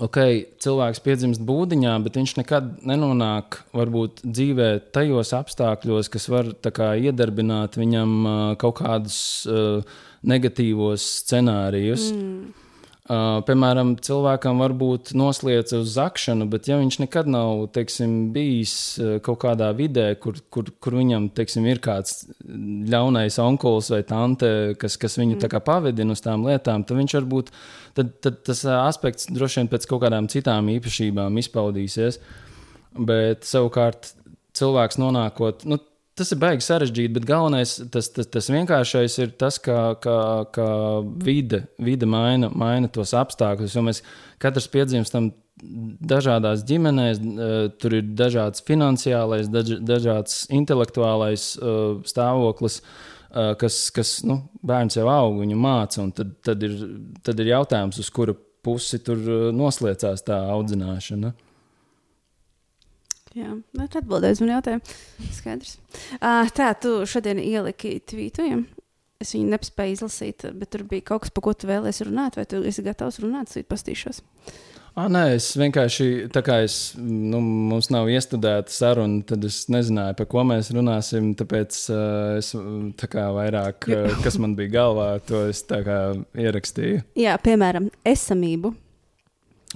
ok, 0.00 0.18
cilvēks 0.64 1.02
piedzimst 1.04 1.42
būdiņā, 1.44 1.92
bet 2.06 2.16
viņš 2.16 2.34
nekad 2.40 2.70
nenonāk 2.88 3.60
varbūt 3.76 4.24
dzīvē 4.24 4.70
tajos 4.96 5.34
apstākļos, 5.36 6.08
kas 6.12 6.28
var 6.32 6.48
kā, 6.72 6.94
iedarbināt 6.96 7.76
viņam 7.80 8.16
uh, 8.24 8.40
kaut 8.60 8.80
kādus 8.80 9.20
uh, 9.44 9.84
negatīvos 10.24 11.04
scenārijus. 11.22 12.10
Mm. 12.16 12.61
Uh, 13.02 13.40
piemēram, 13.42 13.96
cilvēkam 13.98 14.60
var 14.62 14.72
būt 14.78 15.10
noslēdz 15.18 15.72
uz 15.74 15.88
zakšanu, 15.96 16.46
bet 16.52 16.68
ja 16.70 16.76
viņš 16.78 17.00
nekad 17.02 17.26
nav 17.26 17.64
teiksim, 17.74 18.28
bijis 18.30 18.74
kaut 19.26 19.40
kādā 19.42 19.72
vidē, 19.74 20.12
kur, 20.22 20.38
kur, 20.54 20.70
kur 20.78 20.96
viņam 21.00 21.26
teiksim, 21.34 21.66
ir 21.66 21.80
kāds 21.82 22.28
ļaunais 22.46 23.40
onkulis 23.42 23.90
vai 23.90 24.04
tante, 24.06 24.52
kas, 24.78 24.94
kas 25.02 25.18
viņu 25.18 25.34
mm. 25.34 25.64
pavedina 25.66 26.14
uz 26.14 26.22
tām 26.22 26.46
lietām, 26.46 26.86
tad 26.86 27.00
viņš 27.00 27.16
varbūt 27.18 27.50
tad, 27.98 28.14
tad 28.22 28.38
tas 28.46 28.62
aspekts 28.70 29.26
droši 29.34 29.64
vien 29.64 29.72
pēc 29.74 29.90
kaut 29.90 30.04
kādām 30.06 30.30
citām 30.30 30.70
īpašībām 30.78 31.42
izpaudīsies. 31.42 32.22
Bet 33.02 33.42
savukārt 33.50 34.12
cilvēks 34.54 35.02
nonākot, 35.02 35.66
nu, 35.66 35.82
Tas 36.18 36.28
ir 36.28 36.40
baigi 36.42 36.64
sarežģīti, 36.66 37.14
bet 37.16 37.24
galvenais, 37.24 37.78
tas, 37.92 38.10
tas, 38.12 38.26
tas 38.28 38.50
vienkāršais 38.52 39.14
ir 39.22 39.30
tas, 39.40 39.56
ka, 39.62 39.94
ka, 40.02 40.16
ka 40.52 40.66
vide, 41.24 41.62
vide 41.80 42.08
maina, 42.08 42.50
maina 42.52 42.90
tos 42.92 43.14
apstākļus. 43.16 43.76
Jo 43.78 43.84
mēs 43.86 44.02
katrs 44.42 44.68
piedzimstam 44.72 45.30
dažādās 46.12 46.66
ģimenēs, 46.68 47.22
tur 47.80 47.96
ir 47.96 48.12
dažāds 48.18 48.64
finansiālais, 48.66 49.48
daž, 49.52 49.78
dažāds 49.80 50.42
intelektuālais 50.52 51.54
stāvoklis. 52.08 52.82
Kas, 53.32 53.76
kas 53.96 54.18
nu, 54.28 54.42
bērns 54.60 54.98
jau 54.98 55.06
aug, 55.08 55.38
viņu 55.40 55.56
māca, 55.56 56.02
un 56.02 56.10
tad, 56.12 56.34
tad, 56.44 56.66
ir, 56.66 56.74
tad 57.24 57.38
ir 57.40 57.54
jautājums, 57.54 57.96
uz 58.02 58.10
kuru 58.12 58.34
pusi 58.60 59.00
tur 59.00 59.22
noslēdzās 59.56 60.26
tā 60.26 60.36
audzināšana. 60.52 61.32
Jā, 63.36 63.54
nu, 63.56 63.86
tad 63.86 64.02
atbildēs 64.02 64.42
man 64.42 64.54
jautājumu. 64.56 64.96
Skaidrs. 65.32 65.76
Uh, 66.18 66.50
tā, 66.52 66.72
tu 66.76 67.00
šodien 67.08 67.40
ieliki 67.40 67.96
tvītojumu. 68.10 68.66
Es 69.22 69.36
viņu 69.36 69.52
nespēju 69.52 69.96
izlasīt, 69.96 70.44
bet 70.58 70.72
tur 70.74 70.82
bija 70.90 71.12
kaut 71.12 71.24
kas, 71.24 71.32
par 71.32 71.46
ko 71.46 71.54
tu 71.54 71.68
vēlēsies 71.70 72.08
runāt, 72.08 72.36
vai 72.36 72.44
tu 72.50 72.58
esi 72.66 72.82
gatavs 72.82 73.20
runāt, 73.22 73.52
tad 73.54 73.68
pastīšos. 73.70 74.18
Ah, 74.92 75.06
nē, 75.08 75.22
es 75.38 75.46
vienkārši 75.56 76.06
tā 76.34 76.42
kā 76.44 76.58
es, 76.66 76.74
nu, 77.00 77.38
mums 77.40 77.88
nav 77.94 78.10
iestrudēta 78.12 78.68
saruna, 78.74 79.22
tad 79.24 79.46
es 79.48 79.62
nezināju, 79.72 80.18
par 80.18 80.28
ko 80.28 80.42
mēs 80.44 80.68
runāsim. 80.76 81.30
Tāpēc 81.38 81.78
uh, 81.94 82.02
es 82.42 82.50
tā 83.00 83.08
kā 83.14 83.30
vairāk, 83.32 83.88
uh, 83.88 84.18
kas 84.24 84.36
man 84.42 84.52
bija 84.58 84.74
galvā, 84.74 85.08
to 85.24 85.46
es 85.48 85.64
ierakstīju. 85.64 87.06
Jā, 87.22 87.38
piemēram, 87.40 87.88
esamību. 88.04 88.74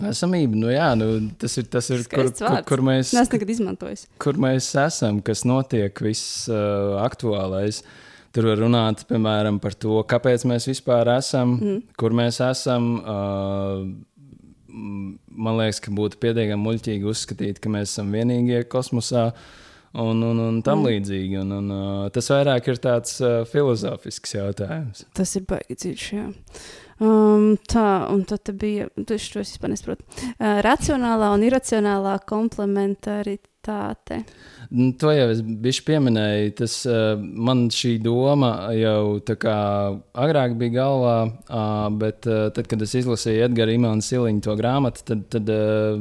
Esamība, 0.04 0.59
nu 0.61 0.68
jā, 0.68 0.90
nu, 0.98 1.06
tas 1.40 1.54
ir 1.56 1.68
tas, 1.72 1.87
ir, 1.94 2.02
kur, 2.12 2.28
kur, 2.28 2.59
kur, 2.68 2.82
mēs. 2.85 3.14
Kur 4.20 4.37
mēs 4.40 4.68
esam, 4.82 5.22
kas 5.24 5.46
notiek, 5.48 6.02
viss 6.04 6.44
uh, 6.52 6.98
aktuālais. 7.00 7.80
Tur 8.37 8.50
var 8.50 8.61
runāt 8.61 9.06
piemēram 9.09 9.56
par 9.64 9.72
to, 9.80 10.02
kāpēc 10.04 10.44
mēs 10.50 10.68
vispār 10.68 11.09
esam, 11.14 11.56
mm. 11.56 11.78
kur 11.96 12.12
mēs 12.16 12.42
esam. 12.44 12.90
Uh, 13.00 13.87
man 14.68 15.56
liekas, 15.62 15.80
ka 15.80 15.94
būtu 15.96 16.20
pietiekami 16.20 16.61
muļķīgi 16.61 17.09
uzskatīt, 17.09 17.62
ka 17.64 17.72
mēs 17.72 17.94
esam 17.94 18.12
vienīgie 18.12 18.66
kosmosā. 18.68 19.30
Un, 19.96 20.18
un, 20.20 20.40
un 20.42 20.59
tam 20.61 20.82
mm. 20.82 20.90
līdzīgi. 20.90 21.38
Un, 21.40 21.54
un, 21.56 21.72
uh, 21.72 22.09
tas 22.12 22.28
vairāk 22.28 22.68
ir 22.68 22.82
tāds 22.85 23.16
uh, 23.24 23.46
filozofisks 23.48 24.37
jautājums. 24.37 25.06
Tas 25.16 25.32
ir 25.40 25.46
dziļš. 25.48 26.11
Um, 26.96 27.59
tā, 27.68 28.09
un 28.09 28.22
tad 28.24 28.48
bija, 28.56 28.87
tas 28.96 29.26
to 29.28 29.42
es 29.42 29.50
vispār 29.52 29.68
nesaprotu. 29.74 30.06
Uh, 30.38 30.62
racionālā 30.64 31.28
un 31.35 31.42
iracionālā 31.44 32.14
komplementaritāte. 32.24 34.22
To 35.02 35.11
jau 35.12 35.26
es 35.35 35.42
biju 35.44 35.85
pieminēju. 35.90 36.54
Tas, 36.56 36.76
uh, 36.88 37.20
man 37.20 37.66
šī 37.74 37.98
doma 38.00 38.72
jau 38.72 39.18
tā 39.28 39.37
kā 39.42 39.56
agrāk 40.24 40.54
bija 40.56 40.78
galvā, 40.78 41.18
uh, 41.28 41.90
bet 42.00 42.24
uh, 42.30 42.48
tad, 42.56 42.64
kad 42.70 42.80
es 42.87 42.96
izlasīju 43.02 43.44
Edgara 43.50 43.74
Imāna 43.76 44.00
Siliņa 44.06 44.46
to 44.46 44.54
grāmatu, 44.56 45.04
tad, 45.11 45.26
tad 45.35 45.52
uh, 45.52 46.00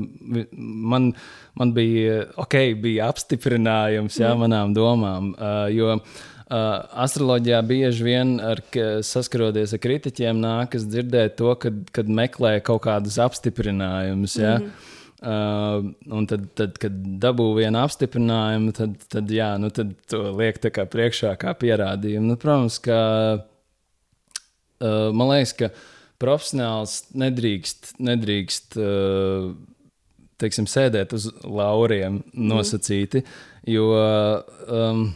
man, 0.56 1.12
man 1.60 1.76
bija, 1.76 2.24
okay, 2.40 2.72
bija 2.80 3.12
apstiprinājums 3.12 4.22
jā, 4.22 4.32
mm. 4.32 4.46
manām 4.46 4.72
domām. 4.78 5.36
Uh, 5.36 5.68
jo, 5.76 6.00
Uh, 6.00 6.35
astroloģijā 6.50 7.62
bieži 7.66 8.06
vien 8.06 8.36
ar, 8.44 8.62
saskaroties 9.06 9.74
ar 9.74 9.82
kritiķiem, 9.82 10.42
nākas 10.42 10.86
dzirdēt 10.86 11.40
to, 11.40 11.56
kad, 11.62 11.80
kad 11.96 12.10
meklē 12.10 12.60
kaut 12.66 12.84
kādus 12.86 13.18
apstiprinājumus. 13.22 14.38
Ja? 14.38 14.60
Mm 14.60 14.68
-hmm. 14.68 14.94
Uh, 15.26 15.94
un 16.12 16.26
tad, 16.28 16.44
tad, 16.54 16.76
kad 16.78 16.92
dabū 17.24 17.56
vienu 17.56 17.80
apstiprinājumu, 17.80 18.74
tad, 18.76 18.98
tad, 19.10 19.32
jā, 19.32 19.58
nu, 19.58 19.70
tad 19.74 19.94
to 20.12 20.20
liek 20.38 20.60
priekšā 20.60 21.32
kā 21.40 21.54
pierādījumu. 21.56 22.28
Nu, 22.28 22.36
protams, 22.36 22.78
ka 22.84 23.00
uh, 23.40 25.14
man 25.16 25.32
liekas, 25.32 25.54
ka 25.54 25.70
profesionāls 26.22 27.08
nedrīkst, 27.16 27.96
nedrīkst 27.98 28.78
uh, 28.78 29.56
teiksim, 30.38 30.68
sēdēt 30.68 31.16
uz 31.16 31.30
lauriem 31.42 32.20
nosacīti, 32.34 33.24
mm. 33.24 33.72
jo 33.72 33.90
um, 33.96 35.08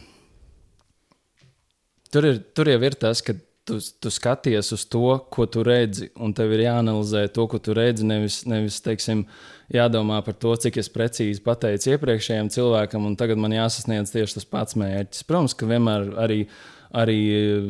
Tur, 2.10 2.26
ir, 2.26 2.42
tur 2.56 2.70
jau 2.70 2.80
ir 2.82 2.96
tas, 2.98 3.22
ka 3.22 3.36
tu, 3.68 3.78
tu 4.02 4.10
skaties 4.10 4.72
uz 4.74 4.84
to, 4.90 5.04
ko 5.30 5.46
tu 5.46 5.62
redzi, 5.66 6.10
un 6.18 6.34
tev 6.36 6.52
ir 6.56 6.64
jāanalizē 6.66 7.26
to, 7.34 7.46
ko 7.50 7.60
tu 7.62 7.74
redzi. 7.76 8.06
Nevis, 8.08 8.40
nevis 8.50 8.80
teiksim, 8.84 9.24
jādomā 9.72 10.18
par 10.26 10.36
to, 10.42 10.56
cik 10.64 10.80
es 10.82 10.90
precīzi 10.92 11.42
pateicu 11.44 11.94
iepriekšējiem 11.94 12.50
cilvēkam, 12.54 13.06
un 13.06 13.16
tagad 13.20 13.40
man 13.40 13.54
jāsasniedz 13.54 14.12
tieši 14.14 14.40
tas 14.40 14.48
pats 14.50 14.78
mērķis. 14.80 15.26
Protams, 15.28 15.56
ka 15.56 15.70
vienmēr 15.70 16.12
arī. 16.26 16.44
Arī 16.90 17.20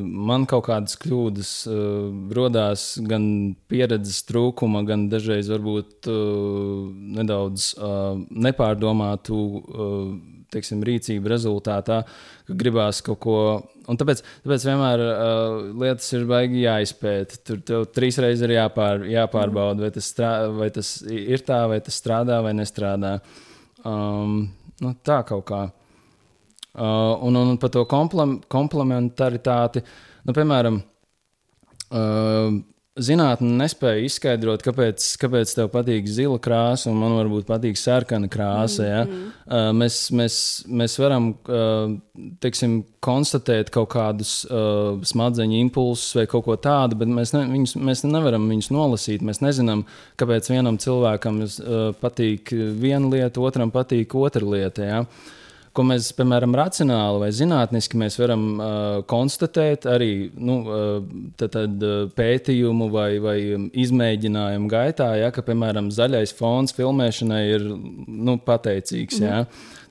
man 0.00 0.46
kaut 0.48 0.64
kādas 0.70 0.96
kļūdas 0.96 1.48
uh, 1.68 2.06
radās 2.32 2.94
gan 3.04 3.24
pieredzes 3.68 4.22
trūkuma, 4.24 4.80
gan 4.88 5.10
dažreiz 5.12 5.50
varbūt 5.52 6.08
uh, 6.08 6.86
nedaudz 7.18 7.74
uh, 7.76 8.14
nepārdomātu 8.32 9.40
uh, 9.60 10.38
teiksim, 10.50 10.80
rīcību 10.86 11.30
rezultātā, 11.30 12.00
ka 12.48 12.56
gribās 12.62 13.02
kaut 13.06 13.20
ko. 13.22 13.36
Un 13.90 13.98
tāpēc, 14.00 14.22
tāpēc 14.44 14.64
vienmēr 14.68 15.02
uh, 15.04 15.58
lietas 15.82 16.08
ir 16.16 16.24
baigi 16.30 16.64
jāizpēta. 16.64 17.40
Tur 17.46 17.60
tev 17.66 17.84
trīs 17.94 18.18
reizes 18.22 18.46
ir 18.46 18.54
jāpār, 18.56 19.04
jāpārbauda, 19.10 19.84
vai 19.86 19.92
tas, 19.94 20.08
strā, 20.14 20.32
vai 20.54 20.70
tas 20.74 20.94
ir 21.04 21.44
tā, 21.46 21.60
vai 21.70 21.80
tas 21.84 22.00
strādā 22.00 22.40
vai 22.44 22.54
nestrādā. 22.56 23.18
Um, 23.84 24.42
nu, 24.80 24.94
tā 25.06 25.20
kaut 25.28 25.46
kā. 25.50 25.62
Uh, 26.70 27.18
un, 27.26 27.34
un 27.34 27.56
par 27.58 27.72
to 27.74 27.82
komplementaritāti, 27.90 29.82
nu, 30.22 30.34
piemēram, 30.36 30.76
uh, 31.90 32.60
zinātnē 33.00 33.48
nespēja 33.60 34.04
izskaidrot, 34.06 34.62
kāpēc, 34.62 35.04
kāpēc 35.18 35.54
tev 35.56 35.70
patīk 35.72 36.06
zila 36.10 36.38
krāsa 36.42 36.90
un 36.90 37.00
man 37.00 37.16
varbūt 37.16 37.48
patīk 37.48 37.78
sarkana 37.78 38.28
krāsa. 38.30 38.86
Ja? 38.86 39.00
Mm 39.04 39.10
-hmm. 39.10 39.32
uh, 39.46 39.72
mēs, 39.80 39.96
mēs, 40.14 40.36
mēs 40.66 40.98
varam 41.02 41.30
uh, 41.32 41.96
teiksim, 42.40 42.84
konstatēt 43.00 43.70
kaut 43.74 43.90
kādus 43.94 44.44
uh, 44.44 45.02
smadzeņu 45.02 45.58
impulsus 45.60 46.14
vai 46.14 46.26
kaut 46.26 46.44
ko 46.44 46.56
tādu, 46.56 46.94
bet 47.02 47.08
mēs, 47.08 47.34
ne, 47.34 47.46
viņus, 47.50 47.76
mēs 47.76 48.04
nevaram 48.04 48.48
viņus 48.48 48.70
nolasīt. 48.70 49.22
Mēs 49.22 49.40
nezinām, 49.40 49.84
kāpēc 50.16 50.50
vienam 50.50 50.78
cilvēkam 50.78 51.42
uh, 51.42 51.50
patīk 52.00 52.54
viena 52.78 53.08
lieta, 53.08 53.40
otram 53.40 53.70
patīk 53.70 54.14
otra 54.14 54.46
lieta. 54.46 54.82
Ja? 54.82 55.00
Uh, 55.00 55.39
ko 55.76 55.84
mēs, 55.86 56.10
piemēram, 56.18 56.54
racionāli 56.58 57.22
vai 57.22 57.30
zinātniski 57.34 58.00
varam 58.18 58.44
uh, 58.56 58.72
konstatēt 59.10 59.86
arī 59.90 60.30
nu, 60.34 60.56
uh, 60.64 60.96
tad, 61.38 61.54
tad, 61.54 61.76
uh, 61.84 62.10
pētījumu 62.16 62.90
vai, 62.90 63.10
vai 63.22 63.36
izmēģinājumu 63.84 64.70
gaitā, 64.70 65.12
ja, 65.20 65.30
ka, 65.34 65.44
piemēram, 65.46 65.92
zaļais 65.94 66.34
fons 66.38 66.74
filmēšanai 66.76 67.44
ir 67.54 67.68
nu, 67.70 68.38
pateicīgs. 68.46 69.22
Ja. 69.22 69.44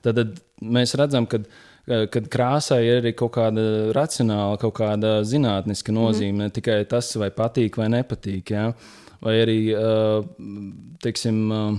Tad, 0.04 0.20
tad 0.20 0.38
mēs 0.60 0.96
redzam, 1.00 1.28
ka 1.30 1.40
uh, 1.40 1.66
kad 2.12 2.28
krāsai 2.30 2.80
ir 2.86 3.00
arī 3.00 3.12
kaut 3.16 3.34
kāda 3.38 3.62
racionāla, 3.96 4.58
kaut 4.60 4.76
kāda 4.78 5.20
zinātniska 5.26 5.94
nozīme, 5.94 6.36
mm. 6.36 6.42
ne 6.44 6.54
tikai 6.54 6.82
tas, 6.90 7.08
vai 7.20 7.30
patīk 7.34 7.80
vai 7.80 7.88
nepatīk. 7.96 8.52
Ja? 8.54 8.70
Vai 9.24 9.36
arī, 9.42 9.58
uh, 9.76 10.20
teiksim, 11.04 11.40
uh, 11.50 11.78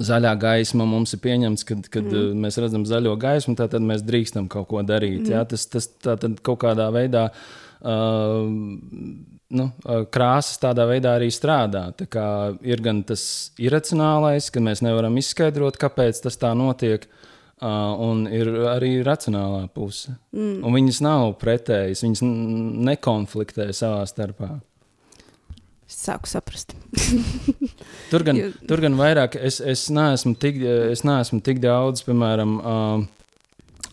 zaļā 0.00 0.32
gaisma 0.40 0.86
mums 0.88 1.12
ir 1.16 1.20
pieņemts, 1.24 1.66
kad, 1.68 1.88
kad 1.92 2.06
mm. 2.08 2.38
mēs 2.44 2.58
redzam 2.62 2.86
zaļo 2.88 3.16
gaismu, 3.20 3.56
tad 3.58 3.76
mēs 3.82 4.04
drīkstam 4.06 4.48
kaut 4.52 4.70
ko 4.70 4.82
darīt. 4.86 5.26
Mm. 5.26 5.32
Ja? 5.34 5.44
Tas, 5.48 5.66
tas 5.70 5.90
kaut 6.42 6.62
kādā 6.64 6.88
veidā. 6.94 7.28
Uh, 7.82 8.46
nu, 9.52 9.66
krāsas 10.14 10.60
tādā 10.62 10.86
veidā 10.88 11.16
arī 11.18 11.28
strādā. 11.34 11.88
Tā 11.98 12.26
ir 12.64 12.82
gan 12.84 13.02
tas 13.06 13.24
iracionālais, 13.60 14.48
ka 14.54 14.62
mēs 14.64 14.84
nevaram 14.86 15.18
izskaidrot, 15.20 15.80
kāpēc 15.82 16.22
tas 16.24 16.38
tā 16.40 16.52
notiek, 16.58 17.04
uh, 17.08 17.92
un 18.06 18.24
ir 18.30 18.50
arī 18.72 18.94
racionālā 19.06 19.66
puse. 19.74 20.14
Mm. 20.34 20.60
Un 20.62 20.78
viņas 20.78 21.02
nav 21.04 21.32
pretējas, 21.42 22.04
viņas 22.06 22.24
nekonfliktē 22.90 23.72
savā 23.76 24.06
starpā. 24.08 24.54
Sāku 26.02 26.26
saprast. 26.26 26.72
tur, 28.10 28.24
gan, 28.26 28.38
tur 28.66 28.80
gan 28.82 28.96
vairāk, 28.98 29.36
es, 29.38 29.60
es, 29.62 29.86
neesmu 29.94 30.34
tik, 30.42 30.58
es 30.90 31.04
neesmu 31.06 31.38
tik 31.46 31.60
daudz, 31.62 32.02
piemēram, 32.08 32.56
uh, 32.58 33.04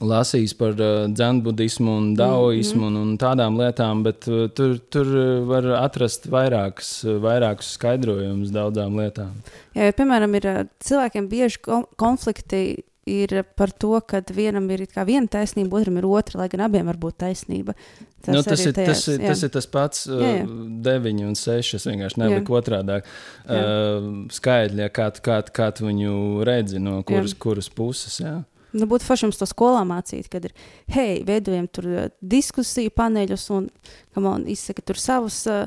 lasījis 0.01 0.55
par 0.57 0.73
uh, 0.73 1.05
dzenbudismu 1.13 1.93
un 2.01 2.07
daoismu 2.17 2.81
mm 2.81 2.87
-hmm. 2.87 3.01
un, 3.03 3.11
un 3.11 3.19
tādām 3.21 3.59
lietām, 3.61 4.01
bet 4.03 4.25
uh, 4.27 4.47
tur, 4.49 4.79
tur 4.89 5.13
var 5.51 5.69
atrast 5.83 6.25
vairākus, 6.33 6.91
vairākus 7.21 7.75
skaidrojumus 7.77 8.55
daudzām 8.57 8.97
lietām. 8.97 9.35
Jā, 9.75 9.91
ja, 9.91 9.93
piemēram, 9.93 10.35
ir 10.35 10.49
cilvēkiem 10.79 11.29
bieži 11.29 11.61
konflikti 11.95 12.83
ir 13.09 13.33
par 13.57 13.71
to, 13.71 13.95
ka 14.05 14.21
vienam 14.35 14.67
ir 14.73 14.85
viena 15.07 15.27
taisnība, 15.31 15.79
otram 15.79 15.97
ir 15.99 16.07
otra, 16.09 16.43
lai 16.43 16.47
gan 16.51 16.65
abiem 16.67 16.89
var 16.89 16.99
būt 17.01 17.19
taisnība. 17.25 17.75
Tas, 18.19 18.33
nu, 18.35 18.43
tas, 18.43 18.63
ir, 18.65 18.75
tajās, 18.75 19.03
tas, 19.05 19.07
ir, 19.13 19.23
tas 19.23 19.43
ir 19.45 19.51
tas 19.55 19.67
pats, 19.71 20.05
jā, 20.09 20.31
jā. 20.39 20.45
Uh, 20.45 20.63
9 20.85 21.25
un 21.27 21.37
6. 21.39 21.75
Es 21.77 21.87
vienkārši 21.87 22.21
neliku 22.21 22.57
otrādi 22.59 22.99
uh, 22.99 24.09
skaidri, 24.35 24.87
kā, 24.95 25.09
kā, 25.23 25.41
kā 25.55 25.69
tu 25.75 25.87
viņu 25.87 26.15
redzi, 26.47 26.81
no 26.83 26.99
kuras, 27.07 27.35
jā. 27.35 27.41
kuras 27.45 27.71
puses. 27.71 28.19
Jā. 28.21 28.39
Nu, 28.75 28.85
būtu 28.89 29.07
forši 29.07 29.29
mums 29.29 29.39
to 29.39 29.47
skolā 29.49 29.81
mācīt, 29.87 30.27
kad 30.29 30.43
ir, 30.45 30.53
hei, 30.93 31.21
veidojam 31.25 31.69
tur 31.71 31.87
uh, 31.89 32.09
diskusiju 32.21 32.93
paneļus 32.95 33.47
un, 33.55 33.71
on, 34.19 34.45
izsaka 34.51 34.83
tur 34.85 34.99
savus 35.01 35.41
uh, 35.49 35.65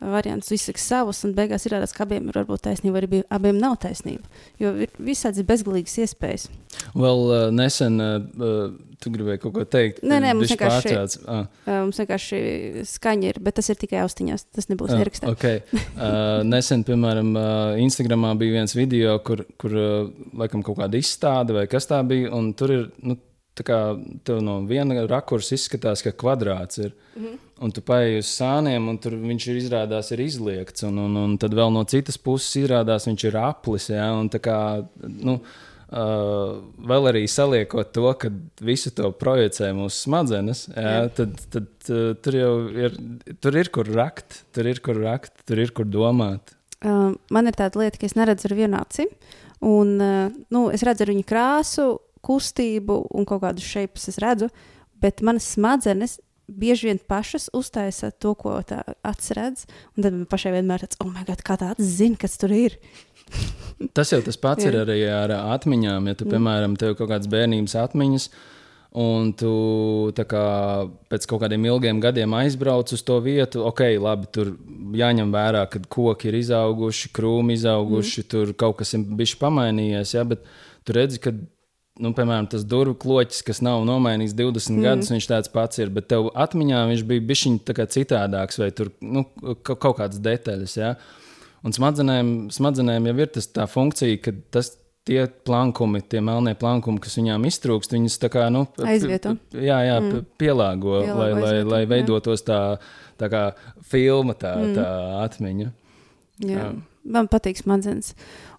variantus, 0.00 0.52
izsaka 0.52 0.80
savus, 0.82 1.22
un 1.24 1.32
beigās 1.36 1.64
ir 1.66 1.72
redzams, 1.72 1.94
ka 1.96 2.04
abiem 2.04 2.28
ir 2.28 2.36
varbūt 2.36 2.66
taisnība, 2.66 2.98
vai 2.98 3.04
arī 3.06 3.20
abiem 3.32 3.60
nav 3.60 3.78
taisnība. 3.80 4.28
Jo 4.60 4.74
ir 4.84 4.92
visādas 5.00 5.46
bezgalīgas 5.48 5.96
iespējas. 6.04 6.48
Vēl 6.92 7.22
uh, 7.24 7.44
nesen 7.54 7.96
uh, 8.02 8.74
tu 9.00 9.12
gribēji 9.14 9.40
kaut 9.44 9.54
ko 9.56 9.64
teikt. 9.68 10.02
Nē, 10.04 10.18
nē, 10.24 10.32
mums 10.36 10.52
vienkārši, 10.52 10.94
ah. 11.24 11.46
uh, 11.48 11.78
mums 11.86 12.00
vienkārši 12.02 12.40
skaņa 12.90 13.30
ir, 13.30 13.40
bet 13.44 13.56
tas 13.60 13.72
ir 13.72 13.80
tikai 13.80 14.02
austiņās. 14.04 14.48
Tas 14.56 14.68
nebūs 14.72 14.92
uh, 14.92 15.00
ierakstā. 15.00 15.32
Okay. 15.32 15.62
Uh, 15.96 16.42
nesen, 16.44 16.84
piemēram, 16.86 17.32
uh, 17.36 17.80
Instagramā 17.80 18.34
bija 18.40 18.58
viens 18.58 18.76
video, 18.76 19.16
kur, 19.24 19.46
kur 19.60 19.76
uh, 19.76 20.10
laikam 20.36 20.64
kaut 20.66 20.80
kāda 20.82 21.00
izstāde 21.00 21.56
vai 21.56 21.64
kas 21.72 21.88
tā 21.88 22.02
bija, 22.08 22.34
un 22.36 22.52
tur 22.58 22.74
ir. 22.76 22.84
Nu, 23.00 23.16
Tā 23.56 23.64
kā 23.64 23.76
tev 24.26 24.42
no 24.44 24.58
viena 24.68 25.06
rakursa 25.08 25.54
izskatās, 25.56 26.02
ka 26.04 26.12
kvadrāts 26.12 26.78
ir. 26.82 26.92
Mm 27.16 27.22
-hmm. 27.24 27.38
Un 27.64 27.70
tu 27.72 27.80
paieji 27.80 28.18
uz 28.18 28.26
sāniem, 28.26 28.88
un 28.88 28.98
tur 28.98 29.12
viņš 29.12 29.48
ir 29.48 29.56
izrādās 29.56 30.12
ir 30.12 30.20
izliekts. 30.20 30.82
Un, 30.82 30.98
un, 30.98 31.16
un 31.16 31.38
tad 31.38 31.54
vēl 31.54 31.72
no 31.72 31.84
citas 31.84 32.18
puses 32.18 32.56
izrādās 32.56 33.06
viņš 33.06 33.24
ir 33.24 33.36
aplis. 33.36 33.88
Ja? 33.88 34.12
Un 34.12 34.28
tā 34.28 34.38
kā, 34.38 34.86
nu, 35.02 35.40
Uh, 35.86 36.64
vēl 36.82 37.04
arī 37.12 37.20
saliekot 37.30 37.92
to, 37.94 38.08
ka 38.18 38.26
visu 38.66 38.90
to 38.90 39.12
projicē 39.14 39.68
mūsu 39.70 40.08
smadzenes, 40.08 40.64
jā. 40.66 41.04
tad, 41.14 41.36
tad 41.52 41.68
uh, 41.94 42.08
tur 42.18 42.34
jau 42.34 42.54
ir, 42.74 42.96
tur 43.38 43.54
ir 43.54 43.70
kur 43.70 43.86
rakt, 43.94 44.40
tur 44.50 44.66
ir 44.66 44.80
kur 44.82 44.98
rakt, 44.98 45.30
tur 45.46 45.62
ir 45.62 45.70
kur 45.70 45.86
domāt. 45.86 46.56
Uh, 46.82 47.14
man 47.30 47.46
ir 47.46 47.54
tāda 47.54 47.78
lieta, 47.78 48.00
ka 48.02 48.08
es 48.10 48.16
neredzu 48.18 48.48
ar 48.50 48.56
vienu 48.58 48.80
aci, 48.80 49.06
un 49.62 49.94
uh, 50.02 50.34
nu, 50.50 50.64
es 50.74 50.82
redzu 50.82 51.06
ar 51.06 51.14
viņu 51.14 51.22
krāsu, 51.30 51.86
kustību 52.24 53.02
un 53.14 53.26
kaut 53.28 53.42
kādus 53.44 53.66
šeipus 53.66 54.08
es 54.12 54.20
redzu, 54.22 54.48
bet 55.02 55.20
manas 55.26 55.48
smadzenes 55.56 56.18
bieži 56.46 56.90
vien 56.90 56.98
pašas 56.98 57.48
uztaisa 57.56 58.10
to, 58.10 58.34
ko 58.38 58.56
tā 58.66 58.82
redz, 59.36 59.66
un 59.96 60.06
tad 60.06 60.14
man 60.14 60.26
pašai 60.30 60.54
vienmēr 60.56 60.84
tāds, 60.84 60.98
oh, 61.02 61.10
my 61.10 61.26
God, 61.26 61.42
kā 61.46 61.58
tā 61.58 61.72
acis 61.74 61.96
zina, 61.98 62.18
kas 62.20 62.38
tur 62.40 62.54
ir. 62.54 62.78
Tas 63.96 64.08
jau 64.12 64.22
tas 64.24 64.38
pats 64.40 64.64
ir 64.64 64.76
arī 64.78 65.00
ar 65.10 65.32
atmiņām. 65.34 66.06
Ja 66.08 66.16
tu, 66.16 66.24
mm. 66.24 66.32
piemēram, 66.32 66.76
tev 66.80 66.92
ir 66.92 66.94
kaut 66.96 67.10
kādas 67.10 67.28
bērnības 67.28 67.74
atmiņas, 67.82 68.26
un 69.02 69.32
tu 69.36 69.50
kā, 70.30 70.44
pēc 71.10 71.26
kaut 71.28 71.42
kādiem 71.42 71.66
ilgiem 71.68 71.98
gadiem 72.00 72.36
aizbrauc 72.38 72.94
uz 72.94 73.02
to 73.04 73.18
vietu, 73.20 73.66
ok, 73.68 73.82
labi, 74.00 74.30
tur 74.32 74.54
jāņem 74.96 75.34
vērā, 75.34 75.66
ka 75.68 75.82
koki 75.92 76.30
ir 76.30 76.38
izauguši, 76.38 77.10
krūmi 77.18 77.58
izauguši, 77.58 78.22
mm. 78.22 78.30
tur 78.32 78.54
kaut 78.56 78.78
kas 78.80 78.94
ir 78.96 79.04
bijis 79.18 79.34
pamainījies. 79.42 80.14
Ja, 80.16 80.24
bet 80.30 80.46
tu 80.86 80.96
redzi, 80.96 81.20
ka 81.20 81.34
nu, 82.02 82.12
piemēram, 82.16 82.48
tas 82.52 82.64
durvju 82.68 82.96
kloķis, 83.02 83.42
kas 83.46 83.62
nav 83.64 83.84
nomainījis 83.88 84.34
20 84.36 84.74
mm. 84.74 84.86
gadus, 84.86 85.12
viņš 85.14 85.28
tāds 85.30 85.52
pats 85.52 85.80
ir. 85.82 85.92
Bet 85.94 86.08
tev 86.12 86.30
atmiņā 86.36 86.82
viņš 86.90 87.04
bija 87.08 87.26
bijis 87.30 87.46
citādāks, 87.94 88.60
vai 88.60 88.72
tur 88.76 88.92
nu, 89.00 89.24
kaut 89.64 89.96
kādas 90.00 90.20
detaļas. 90.22 90.76
Ja? 90.78 90.96
Un 91.66 91.74
smadzenēm, 91.76 92.34
smadzenēm 92.54 93.08
jau 93.10 93.16
ir 93.22 93.30
tas, 93.38 93.48
tā 93.50 93.68
funkcija, 93.70 94.20
ka 94.22 94.34
tas 94.54 94.74
tie 95.06 95.24
plankumi, 95.46 96.02
tie 96.02 96.20
melnie 96.24 96.56
plankumi, 96.58 97.00
kas 97.02 97.14
viņām 97.18 97.46
iztrūkst, 97.46 97.94
viņas 97.94 98.18
tā 98.22 98.30
kā 98.32 98.48
nu, 98.52 98.64
aizvieto. 98.82 99.36
Jā, 99.54 99.78
jā 99.86 100.00
mm. 100.02 100.26
pielāgo, 100.40 100.98
pielāgo, 101.04 101.20
lai, 101.20 101.30
lai, 101.38 101.54
lai 101.66 101.82
veidotos 101.90 102.42
tā, 102.46 102.60
tā 103.20 103.30
kā 103.32 103.46
filma, 103.86 104.34
tā, 104.38 104.56
mm. 104.58 104.76
tā 104.76 104.88
atmiņa. 105.22 105.70
Jā. 106.42 106.58
jā. 106.58 106.68
Man 107.06 107.28
patīk 107.30 107.60
smadzenes. 107.60 108.14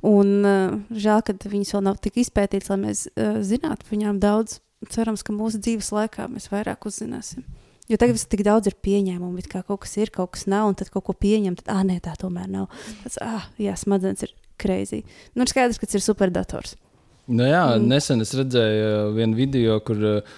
Un 0.07 0.47
uh, 0.47 0.77
žēl, 0.93 1.23
ka 1.25 1.35
viņas 1.43 1.73
vēl 1.75 1.85
nav 1.89 1.99
tik 2.03 2.19
izpētītas, 2.23 2.71
lai 2.71 2.79
mēs 2.85 3.05
uh, 3.11 3.39
zinātu 3.45 3.83
par 3.83 3.95
viņām 3.95 4.21
daudz. 4.23 4.59
Cerams, 4.93 5.23
ka 5.25 5.33
mūsu 5.33 5.59
dzīves 5.63 5.89
laikā 5.95 6.27
mēs 6.29 6.51
vairāk 6.51 6.85
uzzināsim. 6.87 7.45
Jo 7.87 7.97
tagad 7.97 8.17
viss 8.17 8.27
tik 8.29 8.43
daudz 8.45 8.67
ir 8.69 8.75
pieņēmumu, 8.83 9.45
kā 9.49 9.63
kaut 9.65 9.85
kas 9.85 9.95
ir, 9.97 10.11
kaut 10.13 10.35
kas 10.35 10.43
nav, 10.51 10.67
un 10.69 10.75
tad 10.77 10.91
kaut 10.93 11.05
ko 11.07 11.15
pieņem, 11.15 11.55
tad, 11.61 11.71
ah, 11.71 11.85
nē, 11.87 12.01
tā 12.03 12.17
tomēr 12.19 12.49
nav. 12.51 12.67
Tas, 13.03 13.15
ah, 13.23 13.47
jā, 13.61 13.73
smadzenes 13.79 14.27
ir 14.27 14.35
kreizī. 14.59 15.01
Nu, 15.33 15.45
ir 15.45 15.53
skaidrs, 15.53 15.79
ka 15.79 15.87
tas 15.87 15.97
ir 15.97 16.03
superdators. 16.03 16.75
Nu 17.27 17.47
jā, 17.47 17.63
mm. 17.75 17.87
nesen 17.87 18.23
es 18.23 18.35
redzēju 18.37 18.89
uh, 18.89 19.13
vienu 19.15 19.39
video, 19.39 19.79
kur 19.87 20.03
uh, 20.03 20.35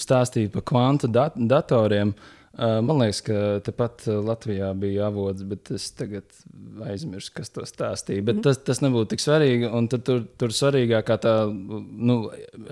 stāstīja 0.00 0.52
par 0.52 0.64
kvantu 0.68 1.10
dat 1.12 1.36
datoriem. 1.36 2.12
Uh, 2.14 2.39
Man 2.58 2.98
liekas, 2.98 3.20
ka 3.22 3.34
tepat 3.62 4.08
Latvijā 4.10 4.72
bija 4.74 5.04
avots, 5.06 5.44
bet 5.46 5.70
es 5.70 5.84
tagad 5.94 6.26
aizmirsu, 6.82 7.30
kas 7.36 7.52
to 7.54 7.62
stāstīja. 7.66 8.24
Bet 8.26 8.40
mm. 8.40 8.42
tas, 8.42 8.58
tas 8.66 8.80
nebūtu 8.82 9.12
tik 9.12 9.22
svarīgi. 9.22 9.70
Tur, 10.02 10.24
tur 10.40 10.54
svarīgākā 10.54 11.16
tā, 11.22 11.34
nu, 11.46 12.16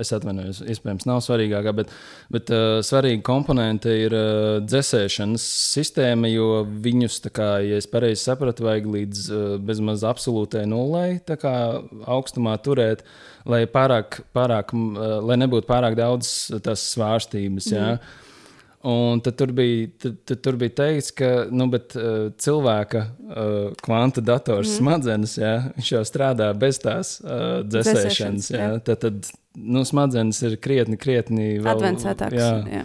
es 0.02 0.10
atvainojos, 0.16 0.64
iespējams, 0.74 1.06
nav 1.06 1.22
svarīgākā, 1.22 1.76
bet, 1.78 1.94
bet 2.34 2.50
uh, 2.50 2.80
svarīga 2.82 3.22
komponente 3.30 3.94
ir 4.02 4.18
uh, 4.18 4.58
dzēsēšanas 4.66 5.46
sistēma, 5.76 6.26
jo 6.34 6.64
viņus, 6.66 7.22
kā, 7.30 7.50
ja 7.62 7.78
es 7.78 7.86
pareizi 7.90 8.24
sapratu, 8.26 8.66
vajag 8.66 8.92
līdz 8.98 9.24
uh, 9.30 9.48
bezmaz 9.62 10.02
absolūtai 10.10 10.66
nulai 10.68 11.20
augstumā 12.18 12.58
turēt, 12.66 13.06
lai, 13.46 13.62
pārāk, 13.70 14.24
pārāk, 14.34 14.74
uh, 14.74 15.20
lai 15.22 15.38
nebūtu 15.38 15.70
pārāk 15.70 15.94
daudz 16.02 16.48
tās 16.66 16.90
svārstības. 16.96 17.76
Mm. 17.78 18.24
Un 18.86 19.18
tad 19.20 19.34
tur 19.34 19.50
bija, 19.52 19.88
tad, 19.98 20.20
tad 20.24 20.42
tur 20.44 20.56
bija 20.60 20.70
teikts, 20.78 21.10
ka 21.18 21.28
nu, 21.50 21.66
bet, 21.72 21.96
uh, 21.98 22.28
cilvēka 22.38 23.00
uh, 23.08 23.56
kvanta 23.82 24.22
dators 24.22 24.68
mm. 24.70 24.76
smadzenes 24.76 25.34
jā, 25.40 25.54
jau 25.82 26.04
strādā 26.06 26.52
bez 26.54 26.78
tās 26.84 27.16
uh, 27.24 27.64
dzēsēšanas. 27.66 28.52
Jā. 28.54 28.60
Jā. 28.60 28.76
Tad, 28.86 29.02
tad 29.02 29.32
nu, 29.58 29.82
smadzenes 29.88 30.38
ir 30.46 30.54
krietni, 30.62 30.98
krietni 31.00 31.56
advancētākas. 31.58 32.38
Jā. 32.38 32.78
Jā. 32.78 32.84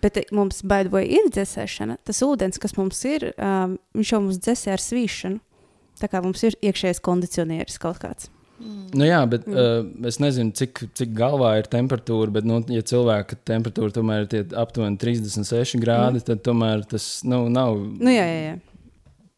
Bet 0.00 0.18
mums 0.32 0.62
baidot 0.62 1.04
ir 1.04 1.28
dzēsēšana. 1.34 1.98
Tas 2.08 2.22
ūdens, 2.24 2.60
kas 2.62 2.76
mums 2.78 3.02
ir, 3.10 3.28
um, 3.34 3.76
viņš 3.98 4.14
jau 4.14 4.24
mums 4.24 4.40
dzēsē 4.46 4.72
ar 4.78 4.84
svīšanu. 4.84 5.42
Tā 5.98 6.08
kā 6.08 6.22
mums 6.24 6.40
ir 6.46 6.56
iekšējais 6.62 7.02
kondicionieris 7.04 7.80
kaut 7.82 8.00
kāds. 8.00 8.30
Nu, 8.58 9.04
jā, 9.06 9.20
bet 9.30 9.44
mm. 9.46 9.54
uh, 9.54 10.08
es 10.08 10.18
nezinu, 10.22 10.54
cik, 10.56 10.82
cik 10.98 11.12
galvā 11.16 11.54
ir 11.60 11.68
temperatūra. 11.70 12.32
Bet, 12.34 12.46
nu, 12.48 12.58
ja 12.72 12.82
cilvēka 12.86 13.38
temperatūra 13.48 13.94
tomēr 13.94 14.26
ir 14.34 14.56
aptuveni 14.58 14.98
36 15.00 15.78
grādi, 15.82 16.18
mm. 16.18 16.26
tad 16.30 16.42
tomēr 16.46 16.82
tas 16.90 17.10
nu, 17.28 17.44
nav. 17.52 17.78
Nu, 17.98 18.10
jā, 18.12 18.26
jā, 18.26 18.40
jā. 18.48 18.56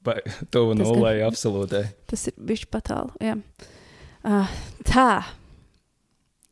Tuvu 0.52 0.76
nulē, 0.78 1.18
absolūti. 1.26 1.82
Tas 2.10 2.28
ir 2.30 2.38
bijis 2.40 2.64
patālu. 2.70 3.12
Jā. 3.22 3.36
Uh, 4.24 4.54
tā. 4.88 5.10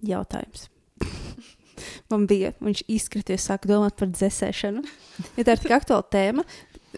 Jautājums. 0.04 0.68
Man 2.10 2.26
bija, 2.28 2.52
viņš 2.64 2.84
izkrities, 2.90 3.46
sāka 3.48 3.70
domāt 3.70 3.96
par 3.98 4.10
dzēsēšanu. 4.12 4.84
Ja 5.38 5.44
tā 5.46 5.54
ir 5.54 5.62
tik 5.62 5.74
aktuāla 5.76 6.06
tēma, 6.12 6.44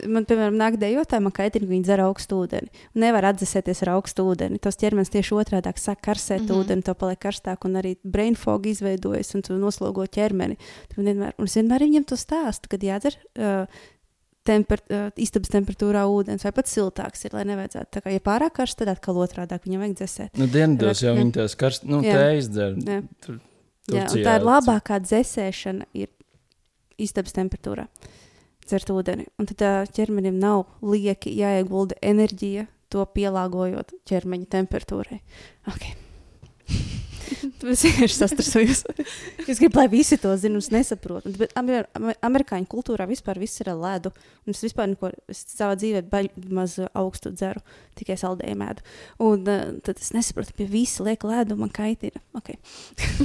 man, 0.07 0.27
piemēram, 0.29 0.57
nāk 0.59 0.79
dejotāji, 0.81 1.25
man 1.25 1.35
kaitina, 1.35 1.67
ka 1.67 1.73
viņi 1.73 1.87
dzer 1.87 2.03
augstu 2.05 2.41
ūdeni. 2.45 2.83
Nevar 3.03 3.31
atdzesēties 3.31 3.85
ar 3.85 3.93
augstu 3.97 4.27
ūdeni. 4.31 4.61
Tas 4.63 4.79
ķermenis 4.81 5.13
tieši 5.13 5.37
otrādi 5.37 5.73
sāk 5.77 6.03
karsēt 6.07 6.43
mm 6.43 6.49
-hmm. 6.49 6.65
ūdeni, 6.65 6.87
to 6.87 6.95
paliek 6.95 7.21
karstāk, 7.21 7.65
un 7.69 7.81
arī 7.81 7.97
brain 8.05 8.35
fog 8.35 8.67
izveidojas, 8.67 9.35
un 9.35 9.43
tu 9.43 9.59
noslogo 9.59 10.07
ķermeni. 10.07 10.57
Vienmēr, 10.97 11.33
un 11.39 11.45
es 11.45 11.57
vienmēr 11.57 11.87
viņam 11.87 12.05
to 12.05 12.17
stāstu, 12.17 12.69
kad 12.69 12.83
jādzer. 12.83 13.17
Uh, 13.39 13.67
temper, 14.43 14.81
uh, 14.91 15.11
istabas 15.17 15.53
temperatūrā 15.53 16.07
ūdens, 16.09 16.45
vai 16.45 16.53
pat 16.53 16.71
siltāks 16.71 17.25
ir, 17.25 17.35
lai 17.37 17.45
nevajadzētu. 17.45 17.91
Tā 17.93 18.01
kā, 18.01 18.13
ja 18.15 18.23
pārāk 18.25 18.57
karsts, 18.57 18.79
tad 18.81 18.89
atkal 18.89 19.21
otrādi 19.21 19.59
viņam 19.65 19.85
vajag 19.85 19.99
dzēsēt. 20.01 20.39
Nu, 20.41 20.47
dienvidos 20.47 21.03
jau 21.05 21.13
Jā. 21.13 21.19
viņi 21.21 21.33
tās 21.37 21.57
karst, 21.61 21.85
nu, 21.85 22.01
Jā. 22.03 22.17
tējas 22.17 22.49
dzer. 22.49 22.79
Jā. 22.79 23.03
Tur, 23.21 23.41
Jā, 23.91 23.93
un 23.93 24.07
Turcijā 24.07 24.25
tā 24.25 24.37
ir 24.39 24.47
labākā 24.47 25.01
dzēsēšana, 25.05 25.87
ir 25.99 26.09
istabas 27.01 27.35
temperatūrā. 27.37 27.87
Dzert 28.71 28.93
ūdeni. 28.95 29.27
Un 29.41 29.49
tad 29.51 29.91
ķermenim 29.97 30.37
nav 30.39 30.69
lieki 30.87 31.33
jāiegulda 31.35 31.99
enerģija, 32.07 32.69
to 32.91 33.03
pielāgojot 33.17 33.97
ķermeņa 34.07 34.47
temperatūrai. 34.55 35.19
Okay. 35.73 35.97
Tas 37.61 37.83
vienkārši 37.85 38.17
sastrādājos. 38.17 38.83
Es 39.47 39.61
gribu, 39.61 39.79
lai 39.81 39.87
visi 39.91 40.19
to 40.21 40.33
zinātu, 40.39 40.61
un 40.61 40.65
es 40.65 40.71
nesaprotu. 40.75 41.33
Bet 41.39 41.55
amer, 41.59 41.87
amer, 41.99 42.17
amerikāņu 42.27 42.69
kultūrā 42.71 43.07
vispār 43.11 43.41
viss 43.43 43.63
ir 43.63 43.71
ar 43.73 43.79
ledu. 43.81 44.13
Un 44.45 44.55
es 44.55 44.63
vispār 44.65 44.91
neko 44.93 45.13
es 45.31 45.43
savā 45.51 45.77
dzīvē 45.79 46.03
baigi 46.11 46.47
maz 46.55 46.77
augstu 46.89 47.33
dzeru, 47.35 47.63
tikai 47.99 48.19
saldējumu 48.21 48.67
ēdu. 48.71 48.87
Un 49.27 49.47
uh, 49.47 49.63
tad 49.87 50.03
es 50.03 50.13
nesaprotu, 50.17 50.57
pie 50.59 50.67
visi 50.71 51.07
liek 51.07 51.25
ledu, 51.27 51.59
man 51.61 51.73
kaitina. 51.75 52.23
Okay. 52.41 52.59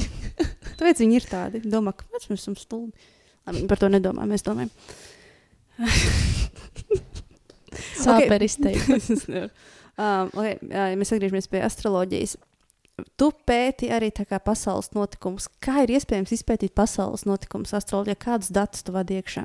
Tāpēc 0.79 1.03
viņi 1.03 1.19
ir 1.19 1.27
tādi. 1.29 1.65
Domā, 1.65 1.95
ka 1.97 2.07
mēs 2.13 2.29
esam 2.37 2.57
stulbi. 2.59 3.11
Viņi 3.45 3.69
par 3.69 3.81
to 3.81 3.91
nedomā, 3.93 4.25
mēs 4.29 4.45
domājam. 4.45 4.73
Sāpēr 8.05 8.45
izteikt. 8.45 8.89
um, 9.99 10.31
okay, 10.31 10.57
jā, 10.61 10.91
ja 10.91 10.99
mēs 10.99 11.13
atgriežamies 11.15 11.49
pie 11.51 11.63
astroloģijas. 11.65 12.37
Tu 13.19 13.27
pēti 13.47 13.89
arī 13.91 14.07
tā 14.15 14.23
kā 14.27 14.39
pasaules 14.39 14.93
notikumus. 14.95 15.49
Kā 15.63 15.83
ir 15.83 15.97
iespējams 15.97 16.31
izpētīt 16.37 16.75
pasaules 16.77 17.25
notikumus 17.27 17.75
astroloģijā? 17.75 18.21
Kādus 18.21 18.53
datus 18.55 18.87
tu 18.87 18.95
vadi 18.95 19.19
iekšā? 19.19 19.43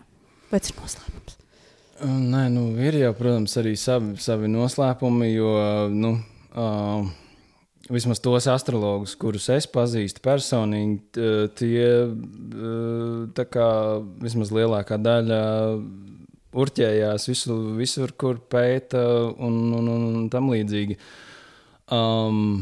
Vai 0.53 0.63
tas 0.63 0.71
ir 0.71 0.79
noslēpums? 0.79 1.41
Nē, 2.01 2.47
nu, 2.49 2.71
ir 2.81 2.97
jau, 2.97 3.11
protams, 3.17 3.53
arī 3.61 3.75
savi, 3.77 4.15
savi 4.23 4.49
noslēpumi, 4.49 5.27
jo 5.35 5.51
nu, 5.93 6.15
uh, 6.57 7.03
vismaz 7.93 8.23
tos 8.25 8.47
astrologus, 8.49 9.13
kurus 9.21 9.51
es 9.53 9.67
pazīstu 9.69 10.23
personīgi, 10.25 11.27
tie 11.59 11.83
uh, 12.07 13.27
tā 13.37 13.45
kā 13.53 13.67
vismaz 14.23 14.53
lielākā 14.55 14.97
daļa 15.03 15.43
urķējās 16.57 17.29
visu, 17.31 17.57
visur, 17.79 18.13
kur 18.19 18.41
pēta 18.51 19.03
un, 19.39 19.63
un, 19.77 19.89
un, 19.95 20.29
tam 20.33 20.53
līdzīgi. 20.55 20.99
Um, 21.95 22.61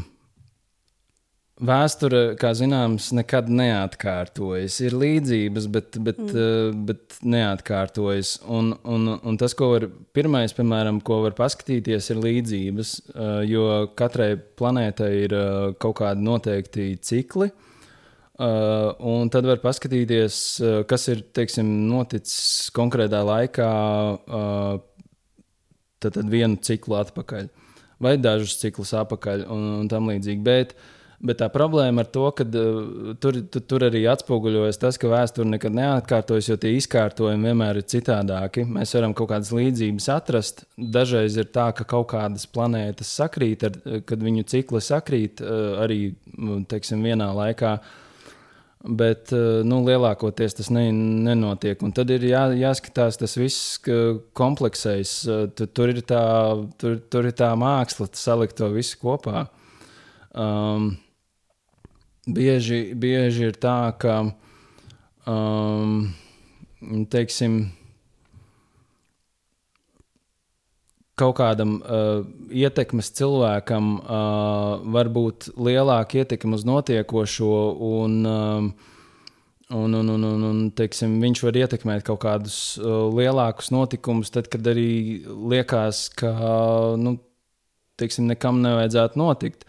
Vēsture, 1.59 2.37
kā 2.39 2.53
zināms, 2.55 3.09
nekad 3.11 3.49
neatkārtojas. 3.51 4.77
Ir 4.79 4.93
līdzības, 4.95 5.65
bet, 5.67 5.97
bet, 6.05 6.21
mm. 6.23 6.29
uh, 6.39 6.77
bet 6.87 7.17
neatkārtojas. 7.19 8.37
Un, 8.47 8.69
un, 8.87 9.09
un 9.19 9.39
tas, 9.41 9.51
ko 9.59 9.73
var, 9.73 9.89
pirmais, 10.15 10.55
piemēram, 10.55 11.01
ko 11.03 11.19
var 11.25 11.35
paskatīties, 11.35 12.13
ir 12.13 12.21
līdzības. 12.23 12.93
Uh, 13.11 13.41
jo 13.43 13.65
katrai 13.99 14.37
planētai 14.39 15.11
ir 15.25 15.35
uh, 15.35 15.49
kaut 15.83 15.99
kādi 15.99 16.23
noteikti 16.23 16.93
cikli. 17.03 17.49
Uh, 17.51 17.68
un 18.39 19.31
tad 19.31 19.47
var 19.47 19.59
paskatīties, 19.63 20.35
uh, 20.63 20.75
kas 20.87 21.09
ir 21.11 21.25
teiksim, 21.35 21.67
noticis 21.89 22.69
konkrētā 22.75 23.19
laikā, 23.27 23.71
uh, 24.15 25.09
tad, 25.99 26.13
tad 26.13 26.29
vienu 26.31 26.59
ciklu 26.63 27.01
atpakaļ, 27.01 27.49
vai 27.99 28.15
dažus 28.21 28.55
ciklus 28.61 28.95
atpakaļ, 28.95 29.43
un, 29.51 29.67
un 29.81 29.91
tam 29.91 30.07
līdzīgi. 30.07 30.39
Bet, 30.45 30.73
bet 31.19 31.41
tā 31.43 31.51
problēma 31.51 32.05
ar 32.05 32.11
to, 32.15 32.29
ka 32.31 32.47
uh, 32.47 33.11
tur, 33.19 33.43
tur, 33.51 33.67
tur 33.73 33.89
arī 33.89 34.05
atspoguļojas 34.07 34.79
tas, 34.85 35.01
ka 35.01 35.11
vēsture 35.11 35.51
nekad 35.51 35.75
neatkārtojas, 35.75 36.53
jo 36.53 36.59
tie 36.63 36.77
izkārtojumi 36.79 37.51
vienmēr 37.51 37.83
ir 37.83 37.91
citādāki. 37.91 38.63
Mēs 38.63 38.95
varam 38.95 39.19
kaut 39.19 39.33
kādas 39.35 39.51
līdzības 39.51 40.11
atrast. 40.15 40.63
Dažreiz 40.79 41.35
ir 41.35 41.51
tā, 41.51 41.73
ka 41.75 41.83
kaut 41.83 42.13
kādas 42.15 42.47
planētas 42.47 43.17
sakrīt, 43.19 43.67
ar, 43.67 44.03
kad 44.07 44.23
viņu 44.23 44.47
cikli 44.47 44.79
sakrīt 44.79 45.43
uh, 45.43 45.81
arī 45.83 46.05
teiksim, 46.71 47.03
vienā 47.03 47.33
laikā. 47.35 47.81
Bet 48.79 49.33
eh, 49.35 49.59
nu, 49.67 49.81
lielākoties 49.83 50.55
tas 50.55 50.69
ne, 50.71 50.85
nenotiek. 51.27 51.81
Un 51.83 51.91
tad 51.91 52.11
ir 52.15 52.23
jā, 52.29 52.45
jāskatās 52.55 53.19
tas 53.19 53.35
viss 53.35 53.75
ka 53.83 53.97
kompleksais. 54.37 55.11
Eh, 55.27 55.47
Tu, 55.51 55.67
tur, 55.67 55.91
ir 55.91 55.99
tā, 56.07 56.23
tur, 56.79 56.95
tur 57.11 57.27
ir 57.27 57.35
tā 57.35 57.51
māksla, 57.59 58.07
salikt 58.15 58.55
to 58.61 58.69
visu 58.71 58.95
kopā. 59.01 59.49
Um, 60.31 60.93
bieži, 62.23 62.93
bieži 62.95 63.49
ir 63.49 63.59
tā, 63.59 63.91
ka 63.99 64.21
um, 65.27 66.13
teiksim, 67.11 67.65
kaut 71.19 71.37
kādam 71.39 71.79
uh, 71.79 72.21
ietekmes 72.55 73.11
cilvēkam 73.17 73.91
uh, 73.99 74.79
var 74.95 75.09
būt 75.13 75.51
lielāka 75.59 76.21
ietekme 76.21 76.57
uz 76.57 76.65
notiekošo, 76.67 77.55
un, 77.89 78.19
um, 78.25 78.69
un, 79.75 79.97
un, 79.99 80.13
un, 80.15 80.27
un, 80.31 80.45
un 80.49 80.61
teiksim, 80.75 81.17
viņš 81.23 81.43
var 81.47 81.59
ietekmēt 81.63 82.05
kaut 82.07 82.21
kādus 82.23 82.59
uh, 82.81 83.09
lielākus 83.15 83.73
notikumus, 83.75 84.31
tad, 84.35 84.47
kad 84.51 84.67
arī 84.71 84.89
liekas, 85.27 86.07
ka 86.19 86.31
nu, 86.99 87.17
teiksim, 87.99 88.29
nekam 88.31 88.63
nevajadzētu 88.63 89.19
notikt. 89.19 89.67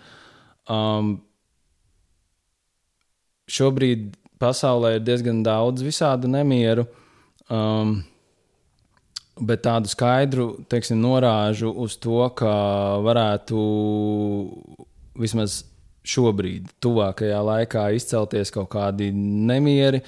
Um, 0.70 1.18
šobrīd 3.50 4.12
pasaulē 4.40 4.96
ir 4.96 5.04
diezgan 5.04 5.42
daudz 5.44 5.82
visādu 5.84 6.30
nemieru. 6.30 6.86
Um, 7.50 8.00
Bet 9.40 9.62
tādu 9.64 9.88
skaidru 9.88 10.50
teiksim, 10.68 11.00
norāžu 11.00 11.70
uz 11.80 11.96
to, 12.00 12.22
ka 12.36 12.52
varētu 13.04 13.60
vismaz 15.20 15.62
šobrīd, 16.06 16.68
tuvākajā 16.82 17.40
laikā, 17.44 17.86
izcelties 17.96 18.52
kaut 18.54 18.70
kādi 18.74 19.10
nemieri, 19.14 20.02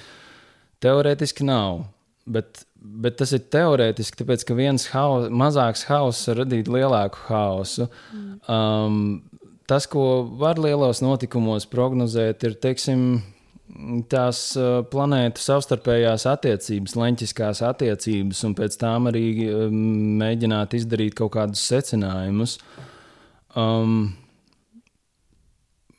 teorētiski 0.83 1.45
nav. 1.47 1.83
Bet, 2.23 2.63
bet 2.77 3.17
tas 3.19 3.33
ir 3.35 3.43
teorētiski, 3.51 4.21
tāpēc 4.21 4.45
ka 4.47 4.55
viens 4.57 4.87
haus, 4.93 5.27
mazāks 5.33 5.83
hauss 5.89 6.29
var 6.29 6.43
radīt 6.43 6.69
lielāku 6.71 7.25
hausu. 7.27 7.89
Mm. 8.13 8.37
Um, 8.47 9.49
tas, 9.67 9.87
ko 9.89 10.23
var 10.39 10.61
lielos 10.61 11.01
notikumos 11.03 11.67
prognozēt, 11.69 12.45
ir 12.47 12.55
teiksim, 12.63 13.23
tās 14.11 14.39
uh, 14.59 14.81
planētu 14.89 15.41
savstarpējās 15.41 16.27
attiecības, 16.29 16.97
leņķiskās 16.99 17.63
attiecības, 17.69 18.41
un 18.47 18.57
pēc 18.57 18.79
tam 18.81 19.09
arī 19.11 19.27
um, 19.49 19.77
mēģināt 20.21 20.75
izdarīt 20.77 21.17
kaut 21.19 21.33
kādus 21.37 21.63
secinājumus. 21.71 22.59
Um, 23.57 24.13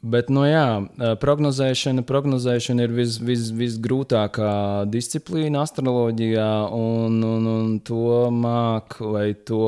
Bet, 0.05 0.29
nu, 0.29 0.43
jā, 0.45 0.83
uh, 0.85 1.15
prognozēšana, 1.17 2.03
prognozēšana 2.05 2.85
ir 2.85 2.93
vis, 2.93 3.15
vis, 3.25 3.47
visgrūtākā 3.57 4.51
disciplīna 4.93 5.63
astroloģijā, 5.65 6.49
un, 6.77 7.17
un, 7.25 7.47
un 7.49 7.71
to 7.81 8.27
māca 8.29 9.09
vai 9.15 9.31
to 9.49 9.63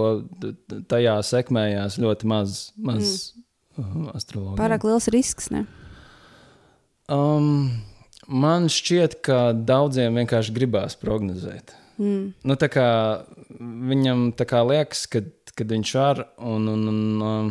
tajā 0.93 1.17
sekmējās 1.25 1.97
ļoti 2.05 2.29
maz, 2.29 2.59
maz 2.77 3.15
mm. 3.81 4.11
astroloģija. 4.13 4.61
Pārāk 4.61 4.85
liels 4.85 5.09
risks. 5.15 5.49
Ne? 5.57 5.65
Um, 7.09 7.71
man 8.27 8.71
šķiet, 8.73 9.21
ka 9.25 9.41
daudziem 9.57 10.19
vienkārši 10.23 10.55
gribās 10.57 10.99
prognozēt. 11.01 11.75
Mm. 11.97 12.33
Nu, 12.45 12.57
tā 12.61 12.69
kā 12.69 12.89
viņam 13.57 14.31
tā 14.37 14.45
kā 14.49 14.61
liekas, 14.67 15.07
ka 15.09 15.23
kad 15.57 15.73
viņš 15.73 15.95
var, 15.97 16.27
un, 16.37 16.69
un, 16.69 16.83
un 16.91 17.23
um, 17.25 17.47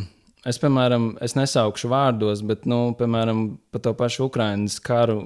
es, 0.46 0.60
piemēram, 0.62 1.08
es 1.26 1.34
nesaukšu 1.38 1.90
vārdos, 1.90 2.44
bet, 2.46 2.68
nu, 2.70 2.94
piemēram, 3.00 3.48
par 3.74 3.84
to 3.88 3.96
pašu 3.98 4.28
Ukraiņas 4.30 4.78
karu 4.86 5.18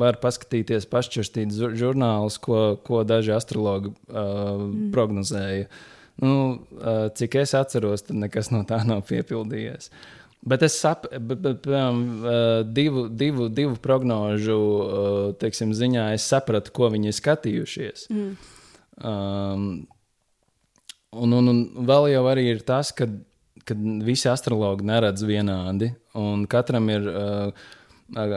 var 0.00 0.20
paskatīties 0.20 0.88
pašķirstīt 0.90 1.54
žur- 1.56 1.78
žurnālus, 1.80 2.36
ko, 2.42 2.76
ko 2.84 3.02
daži 3.08 3.32
astrologi 3.36 3.94
uh, 3.94 4.20
mm. 4.20 4.90
prognozēja. 4.94 5.70
Nu, 6.20 6.34
uh, 6.76 7.06
cik 7.16 7.38
es 7.40 7.56
atceros, 7.56 8.04
tad 8.04 8.20
nekas 8.20 8.52
no 8.52 8.60
tā 8.68 8.82
nav 8.84 9.06
piepildījies. 9.08 9.88
Bet 10.40 10.62
es 10.64 10.78
uh, 12.24 12.62
divu, 12.64 13.06
divu, 13.12 13.48
divu 13.52 13.74
prognožu 13.82 14.56
uh, 14.56 15.16
teiksim, 15.40 15.74
ziņā, 15.76 16.10
es 16.16 16.24
sapratu, 16.32 16.72
ko 16.72 16.88
viņi 16.94 17.12
ir 17.12 17.16
skatījušies. 17.18 18.06
Mm. 18.08 18.30
Um, 19.00 19.66
un, 21.12 21.36
un, 21.36 21.52
un 21.52 21.60
vēl 21.88 22.08
jau 22.14 22.24
arī 22.32 22.46
ir 22.54 22.64
tas, 22.64 22.94
ka 22.96 23.08
kad 23.68 23.80
visi 24.04 24.28
astrologi 24.30 24.86
neredz 24.88 25.22
vienādi, 25.26 25.90
un 26.18 26.46
katram 26.50 26.88
ir, 26.92 27.06
uh, 27.06 27.66
uh, 28.16 28.36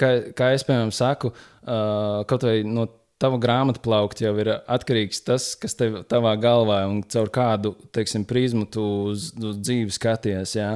kā, 0.00 0.10
kā 0.36 0.52
es 0.54 0.64
piemēram 0.66 0.92
saku, 0.94 1.32
uh, 1.34 2.22
kaut 2.30 2.46
vai 2.46 2.60
no 2.66 2.86
tava 3.20 3.38
grāmatu 3.40 3.80
plaukta 3.84 4.26
jau 4.26 4.34
ir 4.42 4.50
atkarīgs 4.54 5.22
tas, 5.24 5.52
kas 5.60 5.76
tev 5.78 6.02
tavā 6.10 6.34
galvā 6.40 6.82
un 6.90 7.02
caur 7.08 7.30
kādu 7.32 7.74
teiksim, 7.94 8.26
prizmu 8.28 8.66
tu 8.70 8.84
uz, 9.10 9.30
uz 9.38 9.60
dzīvi 9.60 9.94
skaties. 9.94 10.56
Jā. 10.58 10.74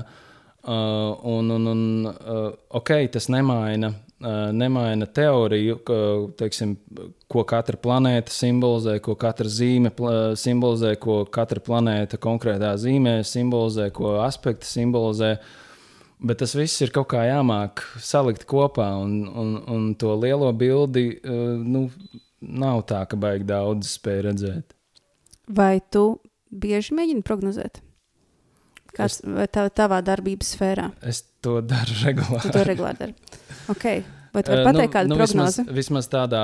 Uh, 0.59 1.15
un, 1.23 1.51
un, 1.55 1.67
un 1.67 2.07
uh, 2.07 2.53
ok, 2.75 2.91
tas 3.15 3.29
nemaina 3.31 3.93
uh, 3.93 4.51
nemaina 4.53 5.07
teoriju, 5.07 5.79
ka, 5.87 5.99
teiksim, 6.41 6.75
ko 7.31 7.45
katra 7.47 7.79
planēta 7.79 8.35
simbolizē, 8.35 8.97
ko 9.05 9.15
katra 9.19 9.49
zīme 9.49 9.93
simbolizē, 10.37 10.97
ko 11.01 11.21
katra 11.31 11.63
planēta 11.65 12.19
konkrētā 12.19 12.75
zīmē 12.81 13.21
simbolizē, 13.23 13.89
ko 13.95 14.19
aspekti 14.25 14.67
simbolizē. 14.67 15.37
Bet 16.19 16.43
tas 16.43 16.57
viss 16.59 16.83
ir 16.83 16.91
kaut 16.91 17.13
kā 17.13 17.23
jāmāk 17.29 17.85
salikt 18.03 18.43
kopā, 18.51 18.91
un, 18.99 19.21
un, 19.31 19.57
un 19.71 19.91
to 19.95 20.17
lielo 20.19 20.51
bildi 20.51 21.13
uh, 21.23 21.55
nu, 21.63 21.87
nav 22.43 22.83
tā, 22.91 23.05
ka 23.07 23.17
baigi 23.17 23.47
daudz 23.47 23.95
spēj 23.95 24.25
redzēt. 24.27 24.75
Vai 25.49 25.79
tu 25.95 26.19
bieži 26.51 26.99
mēģini 26.99 27.23
prognozēt? 27.23 27.79
Kāds 28.97 29.21
vai 29.25 29.47
tā, 29.53 29.67
tavā 29.71 30.01
darbības 30.05 30.55
sfērā? 30.57 30.89
Es 31.07 31.23
to 31.45 31.61
daru 31.65 31.97
regulāri. 32.07 32.43
Tu 32.47 32.55
to 32.55 32.65
regulāri 32.67 32.99
dari. 33.03 33.15
Okay. 33.75 34.03
Vai 34.35 34.43
tu 34.45 34.53
vari 34.53 34.65
pateikt, 34.67 34.93
kāda 34.95 35.09
ir 35.13 35.21
prognoze? 35.21 35.63
Vismaz, 35.65 35.77
vismaz 35.79 36.09
tādā. 36.13 36.43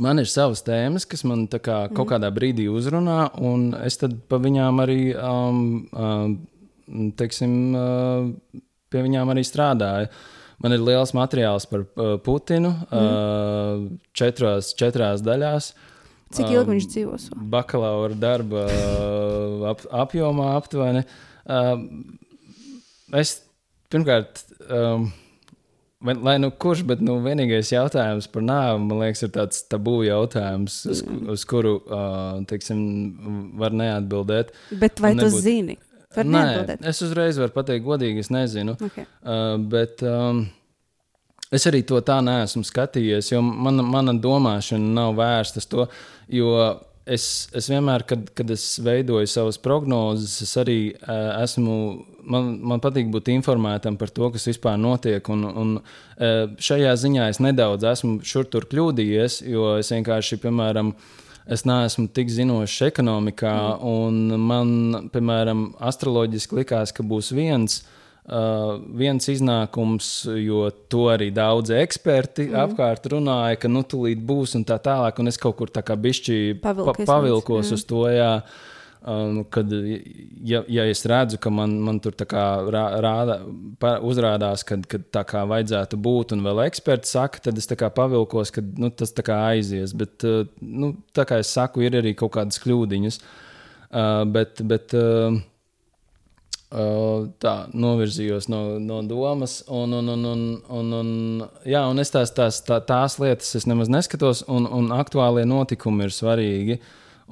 Man 0.00 0.22
ir 0.22 0.28
savas 0.30 0.62
tēmas, 0.64 1.04
kas 1.10 1.24
man 1.28 1.44
kā 1.50 1.82
kaut 1.92 2.08
kādā 2.12 2.30
brīdī 2.32 2.68
uzrunā, 2.70 3.32
un 3.42 3.72
es 3.82 3.98
tad 4.00 4.14
pa 4.30 4.38
viņām 4.40 4.78
arī, 4.84 5.00
um, 5.18 5.58
um, 5.92 6.36
teiksim, 7.18 7.56
uh, 7.76 8.60
pie 8.92 9.02
viņām 9.04 9.32
arī 9.34 9.42
strādāju. 9.44 10.08
Man 10.62 10.76
ir 10.76 10.84
liels 10.86 11.12
materiāls 11.18 11.66
par 11.68 11.82
uh, 11.82 12.14
Putinu, 12.22 12.70
Mhm. 12.86 13.02
uh, 13.02 13.98
četros, 14.14 14.72
četrās 14.78 15.24
daļās. 15.26 15.72
Cik 16.32 16.48
ilgi 16.54 16.70
viņš 16.70 16.86
dzīvos? 16.94 17.26
Bakalaura 17.52 18.14
darba 18.16 18.62
uh, 18.70 19.66
ap, 19.74 19.82
apjomā 20.06 20.54
aptuveni. 20.56 21.02
Uh, 21.04 21.31
es 23.18 23.32
pirmkārt, 23.92 24.42
um, 24.72 25.08
vai, 26.02 26.14
lai 26.24 26.36
nu 26.40 26.50
kurš, 26.50 26.82
bet 26.88 27.02
nu, 27.04 27.18
vienīgais 27.24 27.72
jautājums 27.74 28.28
par 28.32 28.44
nāvi, 28.46 28.80
man 28.86 29.02
liekas, 29.02 29.24
ir 29.26 29.32
tāds 29.34 29.64
tabū 29.70 29.98
jautājums, 30.06 30.78
uz, 30.90 31.02
uz 31.34 31.44
kuru 31.48 31.76
uh, 31.82 32.40
teiksim, 32.48 32.80
var 33.60 33.74
neatbildēt. 33.76 34.54
Bet 34.80 35.02
vai 35.02 35.12
Un 35.16 35.24
tu 35.24 35.28
nebūt- 35.28 35.44
zini? 35.44 35.78
Nē, 36.12 36.24
neatbildēt. 36.28 36.82
es 36.90 36.98
uzreiz 37.00 37.38
varu 37.40 37.54
pateikt, 37.54 37.86
godīgi, 37.86 38.20
es 38.20 38.28
nezinu. 38.32 38.74
Okay. 38.84 39.06
Uh, 39.24 39.54
bet 39.72 40.02
um, 40.04 40.42
es 41.52 41.64
arī 41.70 41.80
to 41.88 42.00
tā 42.04 42.18
neesmu 42.24 42.64
skatījies, 42.68 43.30
jo 43.32 43.40
mana, 43.40 43.80
mana 43.82 44.12
domāšana 44.20 44.92
nav 44.98 45.14
vērsta 45.16 45.62
uz 45.62 45.68
to. 45.72 45.86
Jo 46.28 46.52
es, 47.06 47.26
es 47.56 47.68
vienmēr, 47.70 48.04
kad, 48.08 48.26
kad 48.36 48.50
es 48.52 48.64
veidoju 48.82 49.28
savas 49.30 49.58
prognozes, 49.62 50.38
es 50.44 50.56
arī 50.60 50.80
uh, 50.94 51.38
esmu. 51.42 51.76
Man, 52.22 52.52
man 52.62 52.78
patīk 52.78 53.08
būt 53.10 53.32
informētam 53.32 53.96
par 53.98 54.12
to, 54.14 54.28
kas 54.30 54.46
vispār 54.46 54.76
notiek. 54.78 55.26
Un, 55.34 55.42
un, 55.48 55.72
uh, 55.80 56.52
šajā 56.62 56.92
ziņā 57.02 57.26
es 57.32 57.42
nedaudz 57.42 57.88
esmu 57.90 58.20
šur 58.26 58.46
tur 58.52 58.68
kļūdījies, 58.70 59.40
jo 59.50 59.72
es 59.80 59.90
vienkārši, 59.90 60.38
piemēram, 60.44 60.92
es 61.50 61.66
neesmu 61.66 62.06
tik 62.14 62.30
zinošs 62.30 62.86
ekonomikā, 62.92 63.56
mm. 63.72 63.90
un 63.90 64.46
man, 64.52 65.10
piemēram, 65.10 65.72
astroloģiski 65.82 66.62
likās, 66.62 66.94
ka 66.94 67.02
būs 67.02 67.34
viens. 67.34 67.82
Uh, 67.82 67.98
viens 68.22 69.26
iznākums, 69.28 70.10
jo 70.38 70.68
to 70.88 71.08
arī 71.10 71.32
daudzi 71.34 71.74
eksperti 71.80 72.46
mm. 72.52 72.58
apkārt 72.66 73.08
runāja, 73.10 73.58
ka 73.58 73.70
nu 73.70 73.82
tūlīt 73.82 74.22
būs 74.22 74.54
un 74.58 74.66
tā 74.68 74.78
tālāk, 74.82 75.18
un 75.18 75.32
es 75.32 75.40
kaut 75.42 75.56
kur 75.58 75.72
tā 75.74 75.82
kā 75.82 75.96
bišķi 75.98 76.60
pa, 76.62 76.70
Pavilkies 76.70 77.08
pavilkos 77.08 77.72
uz 77.74 77.84
to, 77.88 78.06
jā. 78.12 78.36
Um, 79.02 79.40
kad, 79.50 79.66
ja, 80.46 80.60
ja 80.70 80.84
es 80.86 81.02
redzu, 81.10 81.40
ka 81.42 81.50
man, 81.50 81.74
man 81.82 81.98
tur 81.98 82.14
tā 82.14 82.22
kā 82.30 82.44
rā, 82.70 82.84
rāda, 83.02 83.40
pa, 83.82 83.96
uzrādās, 83.98 84.62
kad, 84.62 84.86
kad 84.86 85.08
tā 85.10 85.24
kā 85.26 85.42
vajadzētu 85.50 85.98
būt, 85.98 86.36
un 86.36 86.46
vēl 86.46 86.62
eksperti 86.68 87.10
saka, 87.10 87.42
tad 87.48 87.58
es 87.58 87.66
tā 87.66 87.74
kā 87.80 87.90
pavilkos, 87.90 88.54
ka 88.54 88.62
nu, 88.62 88.92
tas 88.94 89.10
tā 89.10 89.26
kā 89.26 89.40
aizies. 89.48 89.96
Bet, 89.98 90.22
uh, 90.22 90.46
nu, 90.62 90.94
tā 91.10 91.26
kā 91.26 91.42
es 91.42 91.50
saku, 91.50 91.82
ir 91.82 91.98
arī 91.98 92.14
kaut 92.14 92.36
kādas 92.38 92.62
kļūdiņas. 92.62 93.18
Uh, 93.90 94.22
bet, 94.30 94.62
bet 94.70 94.94
uh, 94.94 95.34
Uh, 95.34 95.51
tā 96.72 97.52
novirzījos 97.76 98.46
no, 98.48 98.62
no 98.80 99.02
domas, 99.04 99.58
un, 99.68 99.92
un, 99.98 100.08
un, 100.08 100.24
un, 100.24 100.44
un, 100.72 100.92
un, 100.96 101.10
jā, 101.68 101.82
un 101.90 102.00
es 102.00 102.12
tās, 102.14 102.32
tās, 102.32 102.62
tā, 102.64 102.78
tās 102.88 103.18
lietas 103.20 103.50
es 103.58 103.66
nemaz 103.68 103.90
neskatos, 103.92 104.44
un, 104.48 104.64
un 104.64 104.88
aktuālie 104.96 105.44
notikumi 105.48 106.08
ir 106.08 106.14
svarīgi. 106.16 106.78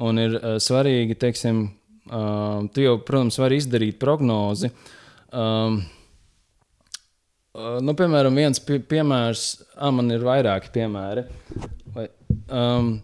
Un 0.00 0.20
ir 0.20 0.36
uh, 0.36 0.56
svarīgi, 0.62 1.16
teiksim, 1.20 1.64
uh, 2.08 2.60
tu 2.72 2.84
jau, 2.84 2.98
protams, 3.04 3.40
vari 3.40 3.58
izdarīt 3.60 3.98
prognozi. 4.00 4.70
Um, 5.32 5.80
uh, 7.56 7.78
nu, 7.84 7.96
piemēram, 7.96 8.36
viens 8.36 8.60
pie, 8.64 8.78
piemērs, 8.92 9.46
ah, 9.76 9.92
man 9.92 10.12
ir 10.14 10.24
vairāki 10.24 10.72
piemēri. 10.76 11.26
Vai, 11.96 12.06
um, 12.48 12.94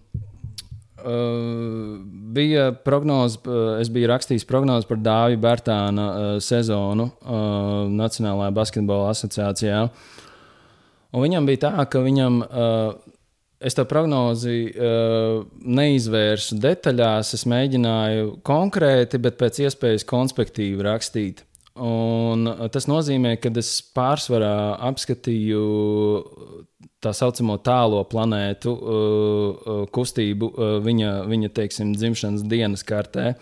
bija 2.36 2.70
prognoze, 2.84 3.38
uh, 3.46 3.76
es 3.80 3.90
biju 3.92 4.10
rakstījis 4.10 4.46
prognozi 4.48 4.88
par 4.88 5.00
Dāviju 5.02 5.40
Bērtāna 5.42 6.06
uh, 6.06 6.28
sezonu 6.42 7.10
Nacionālajā 7.96 8.54
basketbola 8.56 9.12
asociācijā. 9.14 9.82
Un 11.16 11.22
viņam 11.24 11.46
bija 11.48 11.62
tā, 11.68 11.84
ka 11.88 12.02
viņam, 12.04 12.40
es 13.62 13.76
to 13.78 13.84
prognozi 13.88 14.66
neizvērsu 15.78 16.58
detaļās, 16.60 17.30
es 17.38 17.46
mēģināju 17.48 18.34
konkrēti, 18.44 19.20
bet 19.22 19.38
pēc 19.40 19.62
iespējas 19.64 20.04
konspektīvi 20.10 20.84
rakstīt. 20.84 21.40
Un 21.80 22.50
tas 22.72 22.88
nozīmē, 22.90 23.36
ka 23.40 23.54
es 23.60 23.70
pārsvarā 23.96 24.76
apskatīju 24.90 25.64
tā 27.04 27.12
saucamo 27.16 27.58
tālo 27.64 28.00
planētu 28.08 28.72
uh, 28.72 28.88
uh, 28.96 29.84
kustību 29.92 30.48
uh, 30.50 30.72
viņa, 30.84 31.12
viņa 31.30 31.52
teiksim, 31.56 31.92
dzimšanas 31.96 32.46
dienas 32.48 32.84
kartē. 32.86 33.34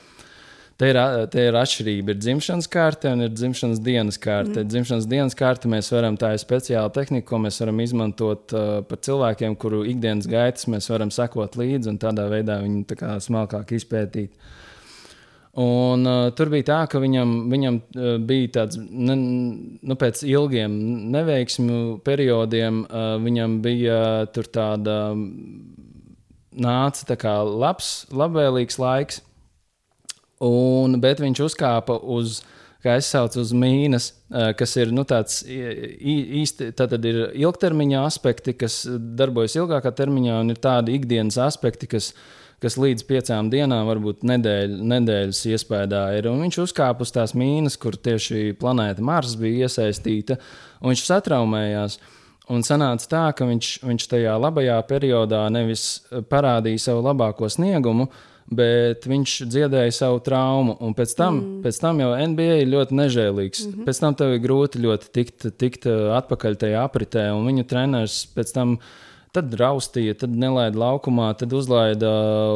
Te 0.75 0.89
ir, 0.91 0.99
te 1.31 1.45
ir 1.47 1.55
atšķirība. 1.55 2.17
Ir 2.17 2.19
dzimšanas 2.19 2.67
karte 2.67 3.13
un 3.15 3.23
ir 3.23 3.31
dzimšanas 3.31 3.79
dienas 3.79 4.17
karte. 4.19 4.57
Mm. 4.65 4.71
Dzimšanas 4.73 5.07
dienas 5.07 5.37
karte 5.39 5.71
mēs 5.71 5.93
varam, 5.95 6.19
tā 6.19 6.33
ir 6.35 6.43
speciāla 6.43 6.91
tehnika, 6.95 7.29
ko 7.29 7.39
mēs 7.45 7.61
varam 7.63 7.79
izmantot 7.85 8.55
uh, 8.57 8.81
par 8.89 8.99
cilvēkiem, 9.07 9.55
kuru 9.55 9.85
ikdienas 9.93 10.27
gaitas 10.31 10.67
mēs 10.73 10.91
varam 10.91 11.15
sekot 11.15 11.55
līdzi 11.61 11.93
un 11.93 12.01
tādā 12.03 12.27
veidā 12.33 12.59
viņu 12.65 12.83
tā 12.91 12.99
kā 12.99 13.15
smalkāk 13.23 13.71
izpētīt. 13.79 14.35
Un, 15.55 16.03
uh, 16.03 16.33
tur 16.35 16.49
bija 16.51 16.67
tā, 16.67 16.77
ka 16.91 16.99
viņam, 16.99 17.35
viņam 17.53 17.77
uh, 17.79 18.07
bija 18.27 18.49
tāds, 18.57 18.79
ne, 18.79 19.15
nu, 19.87 19.97
pēc 20.01 20.25
ilgiem 20.27 20.73
neveiksmju 21.15 22.01
periodiem, 22.03 22.81
uh, 22.89 23.13
viņam 23.23 23.61
bija 23.63 24.01
tur 24.35 24.51
tāda, 24.51 24.97
nāca 26.59 27.07
tā 27.07 27.19
kā 27.23 27.37
labs, 27.47 27.93
labvēlīgs 28.11 28.81
laiks, 28.83 29.23
un, 30.43 30.99
bet 30.99 31.23
viņš 31.23 31.47
uzkāpa 31.47 32.01
uz, 32.03 32.41
kā 32.83 32.99
es 32.99 33.15
saucu, 33.15 33.47
uz 33.47 33.55
mīnas, 33.55 34.11
uh, 34.35 34.51
kas 34.59 34.75
ir 34.83 34.91
nu, 34.91 35.07
tāds 35.07 35.45
īsti, 35.47 36.73
tad 36.75 36.99
ir 36.99 37.29
ilgtermiņa 37.31 38.03
aspekti, 38.09 38.59
kas 38.59 38.89
darbojas 38.91 39.55
ilgākā 39.63 39.95
termiņā, 40.03 40.43
un 40.43 40.51
ir 40.51 40.59
tādi 40.59 40.99
ikdienas 40.99 41.39
aspekti, 41.47 41.95
kas 41.95 42.11
kas 42.65 42.79
līdz 42.81 43.05
piecām 43.09 43.53
dienām, 43.53 43.85
varbūt 43.91 44.25
nedēļ, 44.27 44.75
nedēļas 44.95 45.45
iespējā 45.53 46.03
ir. 46.19 46.29
Un 46.33 46.43
viņš 46.47 46.61
uzkāpa 46.65 47.05
uz 47.05 47.13
tās 47.15 47.37
mīnas, 47.37 47.77
kur 47.81 47.97
tieši 47.97 48.57
planēta 48.61 49.05
Mars 49.05 49.37
bija 49.41 49.69
iesaistīta, 49.69 50.41
un 50.81 50.95
viņš 50.95 51.07
satraumējās. 51.11 51.99
Un 52.53 52.61
sanāca 52.61 53.09
tā, 53.09 53.25
ka 53.33 53.47
viņš, 53.49 53.69
viņš 53.87 54.07
tajā 54.11 54.35
labajā 54.37 54.77
periodā 54.89 55.47
nevis 55.53 56.05
parādīja 56.29 56.83
savu 56.91 57.05
labāko 57.07 57.49
sniegumu, 57.49 58.11
bet 58.53 59.07
viņš 59.09 59.37
dziedāja 59.49 59.95
savu 59.97 60.21
traumu. 60.25 60.75
Un 60.85 60.93
pēc 60.97 61.15
tam, 61.17 61.39
mm. 61.41 61.63
pēc 61.65 61.81
tam 61.81 62.03
jau 62.05 62.11
NBA 62.35 62.61
ir 62.61 62.69
ļoti 62.75 62.99
nežēlīgs. 63.01 63.65
Mm 63.65 63.73
-hmm. 63.73 63.87
Pēc 63.89 64.01
tam 64.03 64.19
tev 64.21 64.35
ir 64.35 64.45
grūti 64.45 64.85
ļoti 64.85 65.11
tikt, 65.17 65.49
tikt 65.57 65.89
uh, 65.89 66.13
atpakaļ 66.19 66.61
tajā 66.61 66.85
apritē, 66.85 67.31
un 67.33 67.49
viņu 67.49 67.65
treneris 67.71 68.27
pēc 68.37 68.53
tam 68.53 68.77
tad 69.35 69.55
raustīja, 69.59 70.15
tad 70.19 70.35
nelaida 70.39 70.79
laukumā, 70.79 71.33
tad 71.39 71.53
uzlaida 71.57 72.11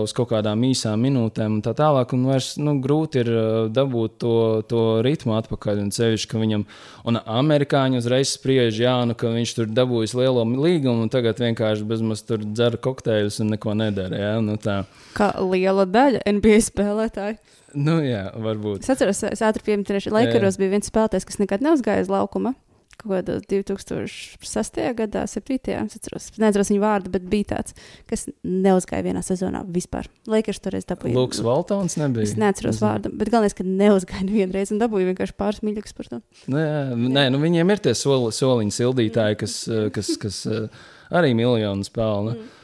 uz 0.04 0.14
kaut 0.16 0.30
kādām 0.30 0.62
īsām 0.68 1.02
minūtēm 1.02 1.58
un 1.58 1.64
tā 1.64 1.74
tālāk. 1.78 2.14
Un 2.14 2.26
vairs 2.30 2.52
nu, 2.60 2.76
grūti 2.84 3.22
ir 3.24 3.30
uh, 3.32 3.58
dabūt 3.74 4.18
to, 4.22 4.34
to 4.70 4.84
ritmu 5.04 5.34
atpakaļ. 5.38 5.82
Un 5.82 5.92
ceļš, 5.94 6.28
ka 6.30 6.40
viņam, 6.40 6.64
un 7.10 7.20
amerikāņi 7.22 8.00
uzreiz 8.02 8.36
spriež, 8.36 8.78
jā, 8.84 8.94
nu, 9.08 9.16
ka 9.18 9.32
viņš 9.34 9.56
tur 9.58 9.70
dabūjis 9.74 10.14
lielo 10.18 10.46
līgumu 10.46 11.06
un 11.06 11.12
tagad 11.12 11.42
vienkārši 11.42 11.86
bezmaz 11.88 12.22
tur 12.28 12.44
dzer 12.46 12.78
kokteļus 12.84 13.42
un 13.44 13.54
neko 13.56 13.74
nedara. 13.78 14.22
Jā, 14.22 14.32
nu, 14.44 14.58
tā. 14.62 14.82
Kā 15.18 15.32
liela 15.42 15.88
daļa 15.88 16.22
NBA 16.38 16.62
spēlētāju. 16.70 17.38
Nu, 17.76 17.98
jā, 18.00 18.28
varbūt. 18.38 18.86
Es 18.86 18.94
atceros, 18.94 19.20
es 19.28 19.44
ātri 19.44 19.66
pieminēju, 19.66 20.08
ka 20.08 20.14
Lakeros 20.14 20.56
bija 20.60 20.72
viens 20.72 20.88
spēlētājs, 20.88 21.26
kas 21.28 21.42
nekad 21.42 21.64
neuzgāja 21.64 22.06
uz 22.06 22.12
laukuma. 22.12 22.54
Kaut 22.98 23.12
kādā 23.12 23.38
2006. 23.48 24.80
gadā, 24.98 25.24
7. 25.30 25.58
Es 25.84 25.96
atceros, 25.98 26.28
es 26.32 26.40
neatceros 26.42 26.72
viņa 26.72 26.82
vārdu, 26.82 27.12
bet 27.14 27.28
bija 27.30 27.52
tāds, 27.54 27.76
kas 28.10 28.26
neuzgāja 28.42 29.06
vienā 29.06 29.22
sezonā 29.24 29.62
vispār. 29.74 30.10
Lakers 30.30 30.62
toreiz 30.64 30.88
dabūja. 30.88 31.14
Lūks 31.16 31.42
Valtons 31.46 31.98
nebija. 32.00 32.26
Es 32.26 32.36
neatceros 32.40 32.78
Nezinu. 32.78 32.88
vārdu, 32.88 33.14
bet 33.20 33.32
galvenais, 33.32 33.56
ka 33.56 33.66
neuzgāja 33.66 34.26
nevienreiz 34.26 34.74
un 34.74 34.82
dabūja 34.82 35.12
vienkārši 35.12 35.38
pāris 35.38 35.64
mīļākus 35.66 35.96
par 35.98 36.12
to. 36.12 36.20
Nē, 36.52 36.66
nē 37.06 37.26
nu 37.34 37.42
viņiem 37.42 37.74
ir 37.74 37.84
tie 37.88 37.94
soli, 37.98 38.34
soliņu 38.34 38.74
sildītāji, 38.80 39.40
kas, 39.44 39.58
eh, 39.70 39.88
kas, 39.94 40.14
kas 40.20 40.44
eh, 40.50 40.86
arī 41.14 41.34
miljonus 41.38 41.92
pelna. 41.94 42.34
Mm. 42.34 42.57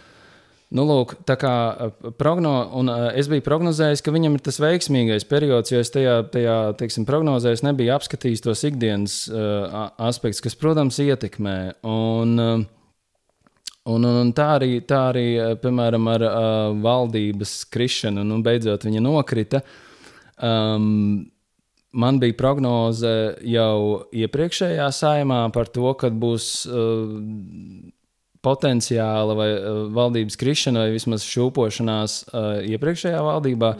Nu, 0.75 0.83
lūk, 0.89 1.15
tā 1.29 1.37
kā 1.39 1.55
eh, 1.71 2.13
progno, 2.19 2.55
un, 2.75 2.91
uh, 2.91 3.09
es 3.15 3.29
biju 3.31 3.45
prognozējis, 3.47 4.03
ka 4.03 4.15
viņam 4.15 4.35
ir 4.35 4.43
tas 4.43 4.59
veiksmīgais 4.63 5.27
periods, 5.31 5.71
jo 5.71 5.83
es 5.83 5.93
tajā, 5.95 6.17
tajā 6.35 6.57
teiksim, 6.81 7.07
prognozē 7.07 7.53
es 7.55 7.63
nebiju 7.63 7.95
apskatījis 7.95 8.43
tos 8.43 8.65
ikdienas 8.67 9.19
uh, 9.31 9.93
aspektus, 10.03 10.43
kas, 10.43 10.59
protams, 10.59 10.99
ietekmē. 11.05 11.59
Un, 11.83 12.41
uh, 12.41 12.65
Un, 13.85 14.01
un, 14.01 14.15
un 14.17 14.31
tā 14.33 14.47
arī, 14.55 14.79
tā 14.89 15.11
arī 15.11 15.27
piemēram, 15.61 16.07
ar 16.09 16.23
uh, 16.25 16.37
valdības 16.81 17.51
krišanu, 17.69 18.23
un 18.33 18.41
beidzot 18.41 18.87
viņa 18.89 19.03
nokrita. 19.05 19.61
Um, 20.41 21.27
man 21.93 22.19
bija 22.23 22.37
prognoze 22.39 23.13
jau 23.45 24.07
iepriekšējā 24.09 24.89
saimā 24.89 25.43
par 25.53 25.69
to, 25.69 25.93
ka 26.01 26.09
būs 26.09 26.49
uh, 26.65 27.13
potenciāla 28.45 29.35
vai 29.37 29.49
uh, 29.57 29.85
valdības 29.95 30.37
krišana, 30.41 30.85
vai 30.85 30.95
vismaz 30.95 31.25
šūpošanās 31.27 32.17
uh, 32.29 32.49
iepriekšējā 32.75 33.23
valdībā. 33.25 33.75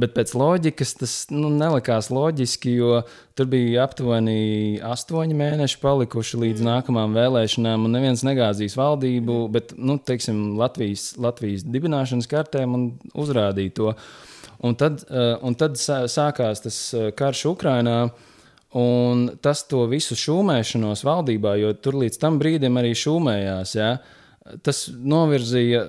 Bet 0.00 0.14
pēc 0.14 0.32
loģikas 0.38 0.92
tas 1.00 1.14
nu, 1.34 1.48
nelikās 1.50 2.12
loģiski, 2.14 2.76
jo 2.78 3.00
tur 3.34 3.48
bija 3.50 3.82
aptuveni 3.88 4.78
astoņi 4.86 5.34
mēneši 5.40 5.80
palikuši 5.82 6.42
līdz 6.44 6.64
nākamajām 6.68 7.16
vēlēšanām, 7.18 7.88
un 7.88 7.96
neviens 7.98 8.22
negāzīs 8.26 8.78
valdību, 8.78 9.42
bet 9.50 9.74
nu, 9.74 9.98
teiksim, 9.98 10.52
Latvijas, 10.60 11.10
Latvijas 11.18 11.66
dibināšanas 11.66 12.30
kartē 12.30 12.66
man 12.70 12.92
uzrādīja 13.18 13.76
to. 13.80 13.94
Un 14.62 14.76
tad, 14.78 15.02
uh, 15.08 15.38
un 15.42 15.56
tad 15.58 15.80
sā- 15.80 16.04
sākās 16.12 16.62
tas 16.68 16.82
uh, 16.94 17.10
karš 17.16 17.48
Ukrajinā. 17.56 18.02
Un 18.78 19.24
tas 19.42 19.64
to 19.66 19.82
visu 19.90 20.14
šūmēšanos 20.14 21.02
valdībā, 21.02 21.56
jo 21.58 21.72
tur 21.74 21.96
līdz 22.04 22.20
tam 22.22 22.38
brīdim 22.38 22.76
arī 22.78 22.92
šūmējās, 22.94 23.74
ja, 23.74 23.96
tas 24.62 24.84
novirzīja 24.90 25.88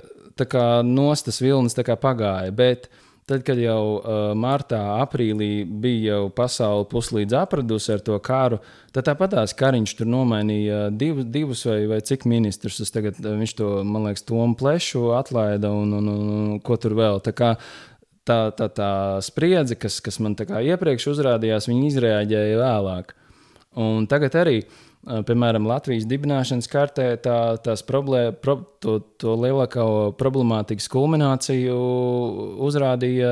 kā 0.50 0.82
nostas 0.82 1.38
vilnis 1.44 1.78
tā 1.78 1.86
kā 1.86 1.94
pagāja. 2.00 2.50
Bet 2.56 2.88
tad, 3.30 3.44
kad 3.46 3.60
jau 3.62 4.00
uh, 4.00 4.32
martā, 4.38 4.80
aprīlī 5.04 5.64
bija 5.66 6.16
jau 6.16 6.32
pasaule 6.36 6.88
puslīdz 6.90 7.36
apradusi 7.38 7.94
ar 7.94 8.02
to 8.04 8.18
karu, 8.24 8.58
tad 8.96 9.06
tāpatās 9.08 9.54
kariņš 9.58 9.94
tur 10.00 10.10
nomainīja 10.10 10.82
divus, 10.90 11.28
divus 11.30 11.62
vai, 11.70 11.80
vai 11.92 12.02
cik 12.02 12.26
ministrus. 12.30 12.82
Tagad, 12.92 13.22
viņš 13.22 13.56
to, 13.60 13.70
man 13.88 14.10
liekas, 14.10 14.26
Tomu 14.28 14.58
Plešu 14.58 15.12
atlaida 15.20 15.72
un, 15.72 15.94
un, 16.00 16.12
un, 16.12 16.34
un 16.42 16.60
ko 16.66 16.80
tur 16.82 16.98
vēl. 16.98 17.22
Tā 17.24 17.36
kā 17.38 17.54
tā, 18.28 18.40
tā, 18.58 18.70
tā 18.74 18.92
spriedze, 19.26 19.78
kas, 19.80 20.00
kas 20.04 20.20
man 20.24 20.38
iepriekš 20.38 21.10
uzrādījās, 21.16 21.70
viņi 21.72 21.90
izrēģēja 21.92 22.62
vēlāk. 22.62 23.14
Un 23.82 24.08
tagad 24.12 24.36
arī, 24.36 24.58
piemēram, 25.02 25.66
Latvijas 25.70 26.06
dibināšanas 26.10 26.68
kartē, 26.70 27.06
tā, 27.24 27.38
tās 27.64 27.84
problēma, 27.88 28.34
pro, 28.36 28.58
to, 28.84 28.98
to 29.22 29.36
lielāko 29.40 29.86
problemātikas 30.20 30.90
kulmināciju 30.92 31.78
uzrādīja 32.68 33.32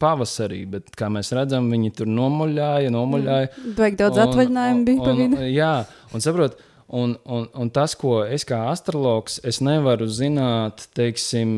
pavasarī, 0.00 0.62
bet, 0.76 0.94
kā 0.96 1.10
mēs 1.12 1.34
redzam, 1.36 1.66
viņi 1.74 1.96
tur 1.98 2.12
nomuļāja, 2.12 2.92
nomuļāja. 2.94 3.50
Baigi 3.76 4.00
daudz 4.00 4.22
atvaļinājumu 4.28 4.86
bija 4.88 5.02
pa 5.02 5.18
vidu. 5.18 5.42
Jā, 5.50 5.74
un 6.14 6.24
saprot, 6.24 6.56
un, 6.88 7.14
un, 7.24 7.46
un 7.54 7.70
tas, 7.72 7.94
ko 7.96 8.18
es 8.24 8.44
kā 8.48 8.58
astrologs, 8.70 9.38
es 9.46 9.60
nevaru 9.64 10.06
zināt, 10.10 10.86
teiksim, 10.96 11.54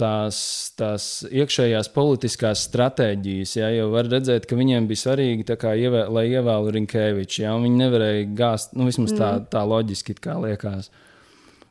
tās, 0.00 0.38
tās 0.78 1.08
iekšējās 1.28 1.90
politiskās 1.94 2.64
stratēģijas. 2.70 3.56
Jā, 3.60 3.68
jo 3.76 3.90
var 3.92 4.08
redzēt, 4.08 4.48
ka 4.48 4.58
viņiem 4.58 4.88
bija 4.88 5.04
svarīgi, 5.04 5.44
ievē, 5.48 6.06
lai 6.12 6.28
ievēlu 6.32 6.72
Rinkēviču. 6.78 7.44
Un 7.52 7.68
viņi 7.68 7.82
nevarēja 7.84 8.24
gāzt, 8.38 8.74
nu, 8.78 8.88
vismaz 8.88 9.14
tā, 9.18 9.34
tā 9.52 9.64
loģiski 9.68 10.16
liekas. 10.18 10.90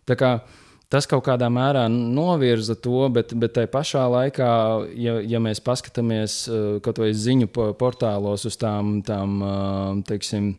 Tā 0.07 0.15
kā 0.15 0.31
tas 0.93 1.07
kaut 1.09 1.25
kādā 1.25 1.49
mērā 1.51 1.87
novirza 1.91 2.77
to, 2.79 3.07
bet, 3.11 3.33
bet 3.35 3.57
tajā 3.57 3.71
pašā 3.73 4.05
laikā, 4.11 4.51
ja, 4.95 5.17
ja 5.19 5.41
mēs 5.43 5.59
paskatāmies 5.63 6.37
uh, 6.47 6.77
kaut 6.83 7.01
vai 7.01 7.11
ziņu 7.11 7.49
po- 7.51 7.73
portālos 7.79 8.47
uz 8.47 8.55
tām, 8.59 9.01
tām 9.07 9.41
uh, 9.41 9.99
teiksim, 10.07 10.53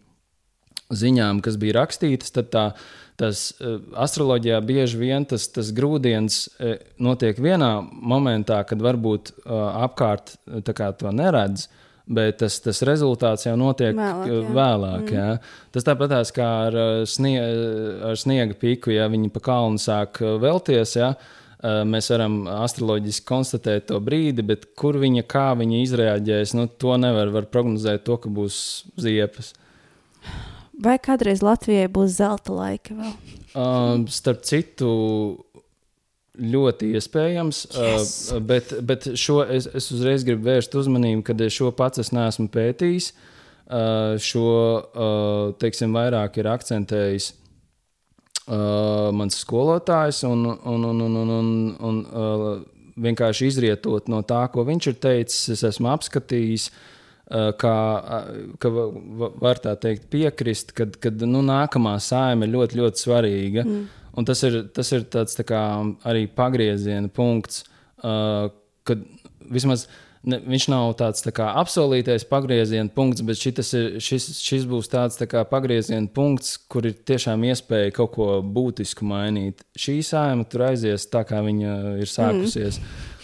ziņām, 0.94 1.42
kas 1.44 1.58
bija 1.60 1.80
rakstītas, 1.80 2.32
tad 2.34 2.50
tā, 2.54 2.64
tas 3.20 3.48
uh, 3.58 3.80
astroloģijā 3.98 4.60
bieži 4.64 5.00
vien 5.00 5.26
tas, 5.28 5.48
tas 5.52 5.72
grūdienis 5.74 6.38
uh, 6.46 6.76
notiek 7.02 7.40
vienā 7.42 7.72
momentā, 7.84 8.62
kad 8.68 8.82
varbūt 8.84 9.34
uh, 9.34 9.82
apkārt 9.88 10.36
to 10.64 11.12
neredz. 11.12 11.68
Bet 12.08 12.38
tas, 12.40 12.54
tas 12.64 12.78
rezultāts 12.88 13.44
jau 13.44 13.52
notiek 13.60 13.92
Vēlāk, 13.92 14.30
jā. 14.30 14.44
vēlāk 14.56 15.02
mm. 15.02 15.10
jā. 15.12 15.26
Tas 15.76 15.84
tāpatās 15.84 16.30
kā 16.32 16.46
ar, 16.70 16.78
snie, 17.04 17.34
ar 18.08 18.16
sniega 18.16 18.56
piku, 18.56 18.94
ja 18.94 19.10
viņi 19.12 19.28
pa 19.34 19.42
kalnu 19.44 19.76
sāk 19.82 20.22
vēlties. 20.40 20.94
Uh, 21.04 21.34
Mēs 21.58 22.06
varam 22.12 22.44
astroloģiski 22.46 23.26
konstatēt 23.26 23.88
to 23.90 23.98
brīdi, 23.98 24.44
bet 24.46 24.68
kur 24.78 24.94
viņa, 25.02 25.24
kā 25.26 25.48
viņa 25.58 25.80
izreaģēs, 25.82 26.52
nu, 26.54 26.68
to 26.70 26.94
nevar 27.02 27.32
var 27.34 27.48
prognozēt. 27.50 28.04
To, 28.06 28.14
ka 28.22 28.30
būs 28.30 28.60
ziepes. 28.94 29.56
Vai 30.78 30.94
kādreiz 31.02 31.42
Latvijai 31.42 31.88
būs 31.90 32.18
zelta 32.20 32.54
laika 32.54 32.94
vēl? 32.94 33.14
Um, 33.58 34.04
starp 34.12 34.44
citu, 34.46 34.90
ļoti 36.38 36.92
iespējams, 36.94 37.64
yes. 37.74 38.12
uh, 38.30 38.38
bet, 38.44 38.76
bet 38.86 39.08
šo 39.18 39.40
es, 39.42 39.66
es 39.74 39.88
uzreiz 39.94 40.22
gribu 40.26 40.46
vērst 40.46 40.76
uzmanību, 40.78 41.24
ka 41.26 41.34
šo 41.50 41.72
pats 41.74 42.04
es 42.04 42.12
neesmu 42.14 42.46
pētījis. 42.54 43.10
Uh, 43.68 44.14
šo 44.22 44.44
uh, 44.48 45.50
teiksim, 45.60 45.92
vairāk 45.98 46.38
ir 46.40 46.48
akcentējis 46.48 47.26
uh, 48.46 49.10
mans 49.18 49.40
skolotājs, 49.42 50.22
un, 50.30 50.46
un, 50.46 50.86
un, 50.92 51.02
un, 51.08 51.18
un, 51.24 51.32
un, 51.40 51.50
un 51.90 51.98
uh, 52.06 52.46
vienkārši 53.02 53.50
izrietot 53.50 54.08
no 54.08 54.22
tā, 54.22 54.44
ko 54.54 54.64
viņš 54.68 54.88
ir 54.92 55.02
teicis, 55.02 55.42
es 55.58 55.66
esmu 55.72 55.90
apskatījis. 55.96 56.70
Uh, 56.70 56.94
kā, 57.28 57.76
uh, 58.00 58.56
ka 58.58 58.72
va- 58.72 58.88
va- 59.20 59.32
var 59.44 59.60
tā 59.64 59.74
teikt, 59.76 60.08
piekrist, 60.12 60.72
ka 60.74 61.10
nu, 61.26 61.42
nākamā 61.44 61.96
sājuma 62.00 62.48
ir 62.48 62.54
ļoti, 62.56 62.80
ļoti 62.80 63.04
svarīga. 63.04 63.64
Mm. 63.64 63.86
Un 64.18 64.24
tas 64.24 64.42
ir, 64.42 64.62
tas 64.74 64.90
ir 64.92 65.04
tāds, 65.06 65.36
tā 65.38 65.44
kā, 65.46 65.62
arī 66.08 66.26
pagrieziena 66.26 67.10
punkts, 67.12 67.64
uh, 68.02 68.48
kad 68.88 69.04
vismaz 69.50 69.86
ne, 70.26 70.38
viņš 70.42 70.66
nav 70.72 70.94
tāds 70.98 71.22
tā 71.24 71.32
kā, 71.34 71.50
absolūtais 71.60 72.26
pagrieziena 72.28 72.90
punkts, 72.94 73.22
bet 73.26 73.38
šitas 73.40 73.72
ir, 73.78 73.98
šis, 74.02 74.30
šis 74.42 74.66
būs 74.68 74.90
tāds 74.92 75.20
tā 75.20 75.28
kā, 75.30 75.44
pagrieziena 75.48 76.10
punkts, 76.14 76.56
kur 76.70 76.88
ir 76.88 76.96
tiešām 77.08 77.44
iespēja 77.50 77.94
kaut 78.00 78.14
ko 78.16 78.30
būtisku 78.42 79.06
mainīt. 79.08 79.62
Šī 79.78 80.00
sājuma 80.06 80.48
tur 80.50 80.66
aizies 80.70 81.06
tā, 81.12 81.24
kā 81.28 81.42
viņa 81.44 81.76
ir 82.02 82.10
sākusies. 82.10 82.80
Mm. 82.80 83.14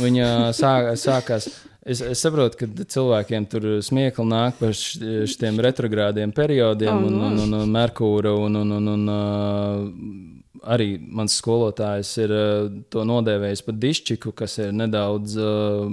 Viņa 0.00 0.28
sāk, 0.56 0.94
sākās. 0.96 1.48
Es, 1.84 2.00
es 2.00 2.20
saprotu, 2.24 2.56
ka 2.62 2.84
cilvēkiem 2.88 3.44
tur 3.52 3.64
smieklīgi 3.84 4.24
nāk 4.30 4.56
par 4.56 4.72
šiem 4.72 5.58
retrogrādiem 5.66 6.30
periodiem, 6.32 6.96
Oh, 6.96 7.08
un, 7.10 7.18
un, 7.26 7.40
un, 7.44 7.56
un 7.58 7.72
Merkūra. 7.74 8.32
Un, 8.40 8.56
un, 8.62 8.70
un, 8.78 8.86
un, 8.94 9.02
uh, 9.12 10.62
arī 10.72 10.94
mans 10.96 11.34
skolotājs 11.42 12.14
ir 12.24 12.32
uh, 12.32 12.70
to 12.88 13.04
nodēvējis 13.04 13.64
par 13.66 13.76
dišķiku, 13.82 14.32
kas 14.32 14.56
ir 14.64 14.72
nedaudz 14.72 15.36
uh, 15.36 15.84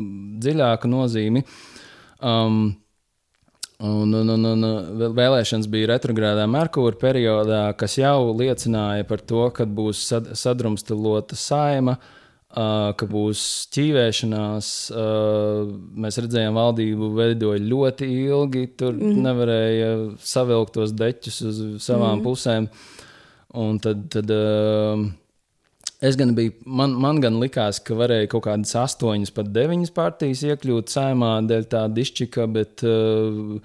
dziļāka 0.44 0.92
nozīme. 0.92 1.44
Um, 2.20 2.78
Un, 3.82 4.12
un, 4.14 4.30
un, 4.30 4.44
un 4.46 4.66
vēl- 4.94 5.14
vēlēšanas 5.18 5.66
bija 5.74 5.88
retrogrādā 5.96 6.44
Merkūra 6.46 6.94
periodā, 7.02 7.62
kas 7.74 7.96
jau 7.98 8.28
liecināja 8.38 9.08
par 9.10 9.24
to, 9.26 9.48
ka 9.58 9.66
būs 9.66 10.04
sad, 10.06 10.28
sadrumstalota 10.38 11.34
saima, 11.34 11.96
uh, 11.98 12.21
ka 12.52 13.08
būs 13.08 13.44
ķīvēšanās. 13.76 14.72
Uh, 14.92 15.72
mēs 16.04 16.20
redzējām, 16.24 16.58
valdību 16.60 17.12
veidoja 17.16 17.62
ļoti 17.64 18.10
ilgi. 18.26 18.66
Tur 18.80 18.98
mm. 18.98 19.22
nevarēja 19.28 19.94
savilkt 20.34 20.76
tos 20.80 20.96
deķus 20.98 21.42
uz 21.48 21.64
savām 21.84 22.20
mm. 22.20 22.26
pusēm. 22.28 22.70
Un 23.62 23.80
tad, 23.84 24.06
tad 24.14 24.32
uh, 24.32 25.10
Es 26.02 26.16
gan 26.18 26.32
biju, 26.34 26.56
man, 26.66 26.96
man 26.98 27.20
gan 27.22 27.36
likās, 27.38 27.78
ka 27.86 27.94
varēja 27.94 28.32
kaut 28.32 28.48
kādas 28.48 28.72
astoņas, 28.80 29.30
pat 29.36 29.52
deviņas 29.54 29.92
partijas 29.94 30.42
iekļūt 30.48 30.90
saimā 30.90 31.36
dēļ 31.46 31.68
tāda 31.70 32.02
izčika, 32.02 32.48
bet 32.50 32.82
uh, 32.82 33.60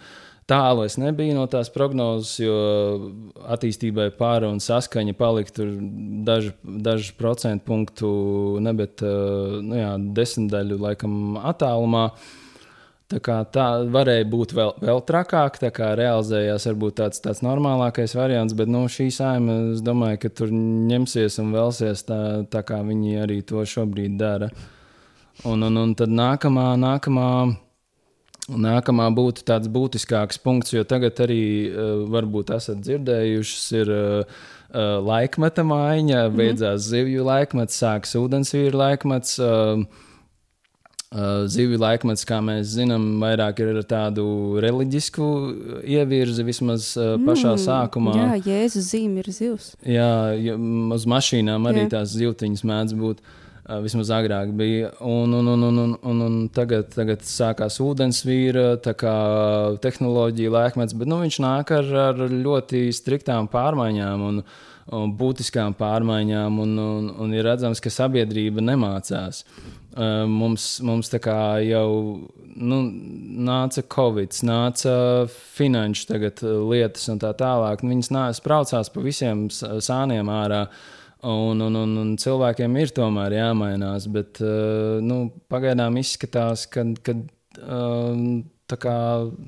tālu 0.51 0.87
es 0.87 0.97
nebiju 1.01 1.35
no 1.37 1.45
tās 1.51 1.71
prognozes, 1.75 2.37
jo 2.41 2.57
attīstībai 3.55 4.09
pāri 4.19 4.49
un 4.49 4.63
saskaņa 4.63 5.17
palika 5.19 5.55
tur 5.59 5.75
daži, 6.27 6.55
daži 6.63 7.15
procentu 7.19 7.67
punktu, 7.67 8.09
ne, 8.63 8.75
bet 8.77 9.03
uh, 9.05 9.59
nu 9.63 9.79
jā, 9.79 9.93
desmitdaļu 10.17 10.81
laikam 10.83 11.39
attālumā. 11.43 12.11
Tā, 13.07 13.21
kā 13.23 13.37
tā 13.55 13.65
varēja 13.95 14.25
būt 14.27 14.53
vēl, 14.57 14.73
vēl 14.83 15.01
trakāk, 15.07 15.61
tā 15.63 15.69
kā 15.71 15.93
realizējās 15.95 16.65
varbūt 16.67 16.97
tāds, 16.99 17.21
tāds 17.23 17.43
normālākais 17.47 18.17
variants, 18.19 18.55
bet 18.59 18.67
nu, 18.67 18.81
šī 18.91 19.13
saima, 19.15 19.61
es 19.77 19.83
domāju, 19.87 20.25
ka 20.25 20.33
tur 20.41 20.51
ņemsies 20.51 21.39
un 21.39 21.53
vēlsies 21.55 22.03
tā, 22.09 22.19
tā 22.51 22.65
kā 22.67 22.81
viņi 22.83 23.21
arī 23.23 23.39
to 23.47 23.63
šobrīd 23.63 24.19
dara. 24.19 24.51
Un, 25.47 25.63
un, 25.63 25.79
un 25.79 25.95
tad 25.95 26.11
nākamā, 26.11 26.73
nākamā, 26.83 27.29
nākamā 28.49 29.09
būtu 29.15 29.45
tāds 29.47 29.71
būtiskāks 29.73 30.39
punkts, 30.43 30.75
jo 30.75 30.85
tagad 30.87 31.19
arī 31.25 31.43
uh, 31.69 32.05
varbūt 32.13 32.53
esat 32.57 32.83
dzirdējušas, 32.85 33.69
ir 33.81 33.93
uh, 33.93 34.43
laikmeta 35.03 35.65
maiņa, 35.67 36.21
mm 36.21 36.31
-hmm. 36.31 36.37
beidzās 36.37 36.91
zivju 36.91 37.25
laikmets, 37.27 37.83
sākas 37.83 38.17
ūdensvīru 38.19 38.83
laikmets. 38.85 39.39
Uh, 39.39 39.87
Uh, 41.07 41.47
zivju 41.47 41.79
laikmets, 41.79 42.25
kā 42.27 42.41
mēs 42.43 42.67
zinām, 42.75 43.21
vairāk 43.23 43.61
ir 43.63 43.77
ar 43.79 43.85
tādu 43.87 44.59
reliģisku 44.61 45.23
ievirzi 45.87 46.43
vismaz 46.43 46.97
uh, 46.99 47.15
pašā 47.23 47.53
mm, 47.55 47.63
sākumā. 47.63 48.15
Jā, 48.17 48.35
Jēzus 48.43 48.91
zīme 48.91 49.23
ir 49.23 49.31
zivs. 49.31 49.77
Jā, 49.87 50.35
uz 50.93 51.07
mašīnām 51.07 51.71
arī 51.71 51.85
jā. 51.87 51.93
tās 51.95 52.11
zivtiņas 52.11 52.65
mēdz 52.67 52.97
būt. 52.99 53.23
Uh, 53.23 53.46
vismaz 53.83 54.13
agrāk 54.15 54.53
bija. 54.57 54.93
Un, 55.01 55.35
un, 55.35 55.49
un, 55.55 55.67
un, 55.69 55.79
un, 55.83 55.97
un, 56.03 56.23
un 56.27 56.39
tagad, 56.55 56.93
tagad 56.95 57.25
sākās 57.27 57.81
ūdensvīra, 57.83 58.77
tā 58.85 58.95
kā 58.99 59.17
tehnoloģija 59.83 60.55
laikmets, 60.55 60.97
bet 60.99 61.11
nu, 61.11 61.21
viņš 61.25 61.43
nāk 61.43 61.75
ar, 61.75 61.93
ar 62.11 62.25
ļoti 62.31 62.87
striktām 62.95 63.51
pārmaiņām. 63.53 64.27
Un, 64.31 64.43
un 64.95 65.13
būtiskām 65.19 65.75
pārmaiņām, 65.75 66.61
un, 66.63 66.77
un, 66.79 67.07
un 67.25 67.33
ir 67.35 67.47
redzams, 67.49 67.83
ka 67.83 67.91
sabiedrība 67.91 68.63
nemācās. 68.63 69.43
Uh, 69.97 70.27
mums, 70.29 70.77
mums 70.85 71.09
tā 71.11 71.19
kā 71.25 71.57
jau 71.65 71.89
nu, 72.57 72.79
nāca 73.49 73.83
Covid, 73.91 74.37
nāca 74.47 74.93
finanšu 75.57 76.19
uh, 76.19 76.29
lietas 76.69 77.09
un 77.11 77.23
tā 77.23 77.33
tālāk. 77.39 77.83
Viņas 77.83 78.13
nāca 78.15 78.39
spraucās 78.39 78.93
pa 78.93 79.03
visiem 79.03 79.49
sāniem 79.51 80.31
ārā. 80.31 80.67
Un, 81.27 81.63
un, 81.65 81.79
un, 81.81 81.97
un 81.99 82.13
cilvēkiem 82.21 82.77
ir 82.79 82.93
tomēr 82.95 83.35
jāmainās, 83.41 84.07
bet 84.15 84.39
uh, 84.45 85.01
nu, 85.03 85.25
pagaidām 85.51 85.97
izskatās, 85.99 86.69
ka, 86.71 86.85
ka 87.03 87.17
tā 88.71 88.79
kā 88.79 88.97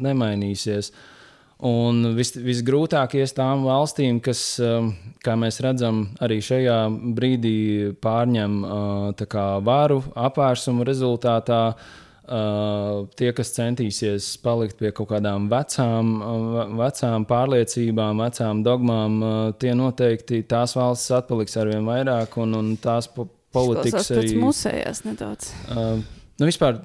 nemainīsies. 0.08 0.90
Uh, 0.90 1.14
Un 1.58 2.12
vis, 2.14 2.36
visgrūtāk 2.38 3.16
ir 3.18 3.30
tām 3.34 3.64
valstīm, 3.66 4.20
kas, 4.22 4.60
um, 4.62 4.92
kā 5.24 5.34
mēs 5.34 5.58
redzam, 5.64 6.04
arī 6.22 6.38
šajā 6.38 6.76
brīdī 7.18 7.94
pārņem 7.98 8.60
uh, 8.62 9.24
kā, 9.26 9.46
varu 9.66 9.98
apvērsumu 10.14 10.86
rezultātā. 10.86 11.62
Uh, 11.74 12.07
tie, 12.28 13.30
kas 13.36 13.54
centīsies 13.56 14.28
palikt 14.44 14.78
pie 14.80 14.92
kaut 14.96 15.10
kādām 15.12 15.48
vecām, 15.52 16.12
uh, 16.20 16.60
vecām 16.78 17.24
pārliecībām, 17.28 18.20
vecām 18.24 18.62
dogmām, 18.66 19.18
tie 19.62 19.72
noteikti 19.78 20.42
tās 20.48 20.76
valstis 20.78 21.16
atpaliks 21.20 21.56
ar 21.60 21.72
vien 21.72 21.88
vairāk, 21.88 22.36
un, 22.42 22.54
un 22.58 22.70
tās 22.82 23.08
po 23.12 23.28
politikas 23.54 24.12
arī 24.12 24.36
musējās 24.42 25.04
nedaudz. 25.06 25.52
Nu, 25.72 26.46
vispār 26.46 26.82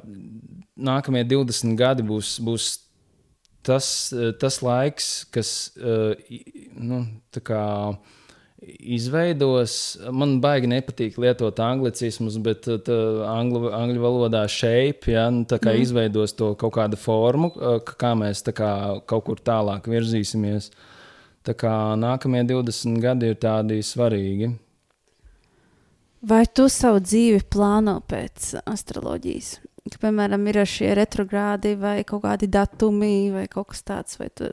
nākamie 0.73 1.23
20 1.27 1.75
gadi 1.77 2.05
būs, 2.07 2.37
būs 2.43 2.69
tas, 3.65 3.87
tas 4.39 4.59
laiks, 4.65 5.11
kas 5.33 5.53
eh, 5.77 6.39
nu, 6.79 7.03
izveidos, 8.95 9.75
man 10.11 10.37
baigi 10.43 10.69
nepatīk 10.71 11.17
lietot 11.21 11.59
anglicismus, 11.63 12.37
bet 12.43 12.67
tā, 12.87 12.97
anglu, 13.29 13.71
angļu 13.75 14.03
valodā 14.03 14.43
shape, 14.51 15.13
ja, 15.13 15.27
nu, 15.33 15.45
mm. 15.47 15.75
izveidos 15.81 16.35
to 16.39 16.53
kaut 16.59 16.75
kādu 16.77 16.99
formu, 16.99 17.51
kā 17.89 18.13
mēs 18.19 18.45
kā, 18.55 18.71
kaut 19.09 19.27
kur 19.29 19.43
tālāk 19.43 19.89
virzīsimies. 19.91 20.71
Tā 21.43 21.55
kā 21.59 21.73
nākamie 21.99 22.45
20 22.47 23.01
gadi 23.03 23.33
ir 23.33 23.39
tādi 23.41 23.81
svarīgi. 23.83 24.53
Vai 26.23 26.45
tu 26.47 26.69
savu 26.71 27.01
dzīvi 27.03 27.43
plāno 27.51 27.97
pēc 28.07 28.53
astroloģijas? 28.63 29.57
ka, 29.83 29.99
piemēram, 30.05 30.45
ir 30.47 30.61
šie 30.69 30.93
retrogrādi 30.97 31.75
vai 31.79 31.97
kaut 32.07 32.23
kādi 32.23 32.49
datumi 32.51 33.31
vai 33.33 33.47
kaut 33.51 33.73
kas 33.73 33.83
tāds, 33.83 34.19
vai 34.19 34.29
tu, 34.35 34.47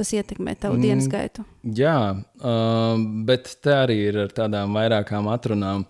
tas 0.00 0.12
ietekmē 0.16 0.56
tavu 0.60 0.78
mm, 0.78 0.84
dienas 0.84 1.08
gaitu? 1.10 1.44
Jā, 1.76 1.96
uh, 2.16 3.04
bet 3.28 3.52
te 3.64 3.74
arī 3.76 3.98
ir 4.08 4.20
ar 4.24 4.34
tādām 4.34 4.76
vairākām 4.76 5.30
atrunām. 5.32 5.86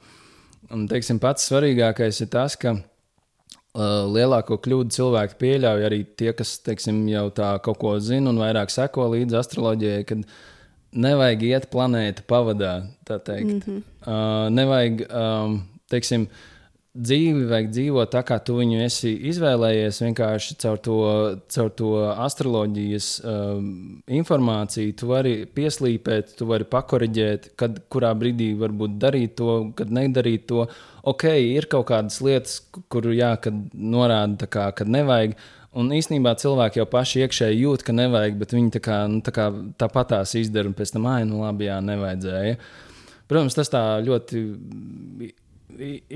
Un, 0.71 0.87
teiksim, 0.91 1.19
pats 1.23 1.49
svarīgākais 1.51 2.21
ir 2.23 2.31
tas, 2.31 2.55
ka 2.61 2.77
uh, 2.77 4.05
lielāko 4.11 4.61
kļūdu 4.63 4.95
cilvēki 4.99 5.39
pieļauj 5.41 5.89
arī 5.89 6.05
tie, 6.19 6.31
kas 6.37 6.59
teiksim, 6.67 7.03
jau 7.11 7.27
tā 7.35 7.55
kaut 7.65 7.81
ko 7.83 7.97
zina 8.03 8.31
un 8.31 8.39
vairāk 8.43 8.73
seko 8.75 9.11
līdzi 9.17 9.41
astroloģijai. 9.45 10.07
Kad, 10.13 10.31
Nevajag 10.91 11.43
iet 11.47 11.67
planētu 11.71 12.25
pavadā, 12.27 12.81
tā 13.07 13.21
teikt. 13.23 13.47
Mm 13.47 13.61
-hmm. 13.63 13.83
uh, 14.11 14.49
nevajag, 14.51 15.05
um, 15.07 15.53
teiksim, 15.87 16.25
uh, 16.27 16.60
dzīvi 16.91 17.45
vajag 17.47 17.69
dzīvot 17.71 18.11
tā, 18.11 18.23
kā 18.27 18.41
tu 18.43 18.57
viņu 18.59 18.81
esi 18.83 19.13
izvēlējies. 19.31 20.01
Vienkārši 20.03 20.57
caur 20.63 20.81
to, 20.83 20.97
caur 21.55 21.71
to 21.79 21.91
astroloģijas 22.11 23.11
um, 23.23 23.69
informāciju 24.11 24.97
tu 24.99 25.11
vari 25.13 25.35
pieslīpēt, 25.47 26.35
tu 26.39 26.49
vari 26.51 26.67
pakoriģēt, 26.71 27.53
kad 27.61 27.79
kurā 27.93 28.11
brīdī 28.19 28.51
varbūt 28.59 28.99
darīt 29.03 29.37
to, 29.39 29.55
kad 29.79 29.95
nedarīt 29.95 30.49
to. 30.51 30.67
Ok, 31.07 31.29
ir 31.31 31.71
kaut 31.71 31.89
kādas 31.93 32.19
lietas, 32.25 32.59
kur 32.93 33.07
jā, 33.15 33.33
norāda, 33.73 34.51
kā, 34.51 34.69
kad 34.77 34.91
nevajag. 34.91 35.39
Un 35.81 35.93
īsnībā 35.95 36.35
cilvēki 36.35 36.81
jau 36.81 36.87
paši 36.91 37.23
iekšēji 37.23 37.61
jūt, 37.63 37.85
ka 37.87 37.95
nevajag, 37.95 38.35
bet 38.41 38.57
viņi 38.57 38.73
tā 38.75 38.81
kā, 38.83 39.05
nu, 39.07 39.21
tā 39.23 39.31
kā 39.37 39.47
tāpatās 39.79 40.35
izdara 40.41 40.67
un 40.67 40.75
pēc 40.75 40.97
tam, 40.97 41.07
ah, 41.07 41.23
nu 41.23 41.45
labi, 41.45 41.69
jā, 41.69 41.79
nevajadzēja. 41.87 42.57
Protams, 43.31 43.55
tas 43.55 43.71
tā 43.71 43.85
ļoti 44.03 44.43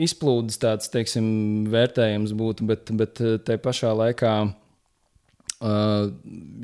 izplūdes 0.07 0.59
tāds 0.63 0.91
teiksim, 0.93 1.27
vērtējums 1.73 2.35
būtu, 2.37 2.67
bet, 2.69 2.93
bet 2.99 3.23
eh, 3.23 3.39
te 3.45 3.59
pašā 3.61 3.95
laikā. 3.97 4.35
Uh, 5.65 6.11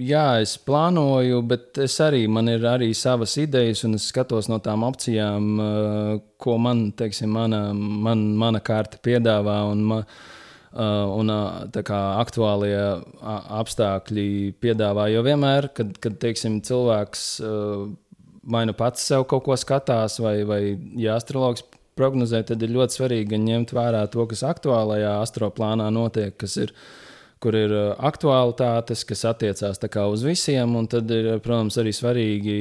jā, 0.03 0.43
es 0.43 0.57
plānoju, 0.61 1.38
bet 1.49 1.78
es 1.80 1.95
arī, 2.05 2.24
man 2.28 2.51
ir 2.53 2.66
arī 2.68 2.91
savas 2.97 3.36
idejas, 3.41 3.84
un 3.86 3.97
es 3.97 4.09
skatos 4.11 4.51
no 4.51 4.59
tām 4.61 4.82
opcijām, 4.84 5.47
uh, 5.57 6.11
ko 6.43 6.59
man, 6.61 6.91
teiksim, 6.99 7.30
mana, 7.32 7.62
man, 7.72 8.26
mana 8.36 8.61
kārta 8.61 9.01
piedāvā. 9.01 9.57
Un, 9.70 9.86
ma, 9.88 10.01
uh, 10.03 11.14
un 11.16 11.32
kā, 11.72 12.03
aktuālie 12.20 12.76
apstākļi 13.62 14.28
piedāvā. 14.61 15.09
Jo 15.14 15.24
vienmēr, 15.24 15.70
kad, 15.76 15.97
kad 16.03 16.20
teiksim, 16.20 16.61
cilvēks 16.66 17.26
vai 18.51 18.64
nu 18.66 18.74
pats 18.76 19.05
sev 19.07 19.24
kaut 19.30 19.45
ko 19.47 19.57
skatās, 19.59 20.18
vai, 20.22 20.41
vai 20.49 20.61
ja 21.01 21.16
astrologs 21.16 21.64
prognozēt, 22.01 22.49
tad 22.51 22.65
ir 22.65 22.73
ļoti 22.75 22.97
svarīgi 22.97 23.41
ņemt 23.45 23.75
vērā 23.77 24.07
to, 24.13 24.25
kas 24.31 24.45
aktuālajā 24.49 25.19
astroplānā 25.21 25.91
notiek, 25.93 26.37
kas 26.41 26.57
ir, 26.63 26.73
kur 27.41 27.57
ir 27.57 27.73
uh, 27.73 27.91
aktualitātes, 28.09 29.05
kas 29.09 29.27
attiecās 29.29 29.81
uz 29.81 30.25
visiem, 30.25 30.77
un 30.77 30.89
tad 30.91 31.11
ir, 31.13 31.35
protams, 31.45 31.77
arī 31.81 31.93
svarīgi 31.97 32.57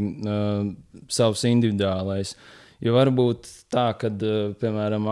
uh, 0.00 0.70
savs 1.08 1.44
individuālais. 1.48 2.34
Jo 2.84 2.94
var 2.94 3.10
būt 3.10 3.48
tā, 3.74 3.90
ka, 3.98 4.08
uh, 4.08 4.50
piemēram, 4.60 5.08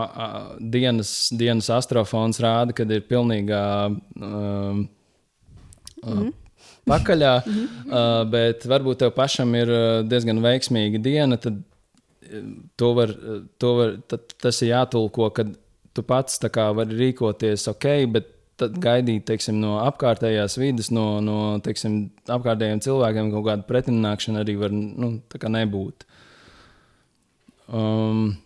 dienas, 0.73 1.29
dienas 1.35 1.69
astrofons 1.69 2.39
rāda, 2.39 2.73
ka 2.73 2.87
ir 2.87 3.03
pilnīgā 3.09 3.63
uh, 3.91 4.83
mm. 6.05 6.29
pakaļā, 6.87 7.33
-hmm. 7.43 7.65
uh, 7.89 8.21
bet 8.31 8.65
varbūt 8.65 9.03
tev 9.03 9.11
pašam 9.17 9.51
ir 9.59 9.73
diezgan 10.07 10.39
veiksmīga 10.45 11.01
diena. 11.03 11.41
Tad 11.41 11.59
to 12.79 12.93
var, 12.97 13.13
to 13.61 13.73
var, 13.77 13.93
tas 14.41 14.61
ir 14.63 14.73
jātulko, 14.73 15.29
ka 15.35 15.45
tu 15.95 16.03
pats 16.05 16.39
vari 16.77 16.97
rīkoties 17.01 17.67
ok, 17.73 17.87
bet 18.13 18.33
tad 18.57 18.79
gaidīt 18.81 19.27
teiksim, 19.29 19.59
no 19.61 19.77
apkārtējās 19.83 20.57
vidas, 20.57 20.89
no, 20.93 21.19
no 21.21 21.59
teiksim, 21.63 22.07
apkārtējiem 22.25 22.81
cilvēkiem 22.85 23.29
kaut 23.35 23.45
kāda 23.51 23.67
pretimnākšana 23.69 24.41
arī 24.41 24.57
var 24.57 24.73
nu, 24.73 25.13
nebūt. 25.57 26.07
Um, 27.67 28.37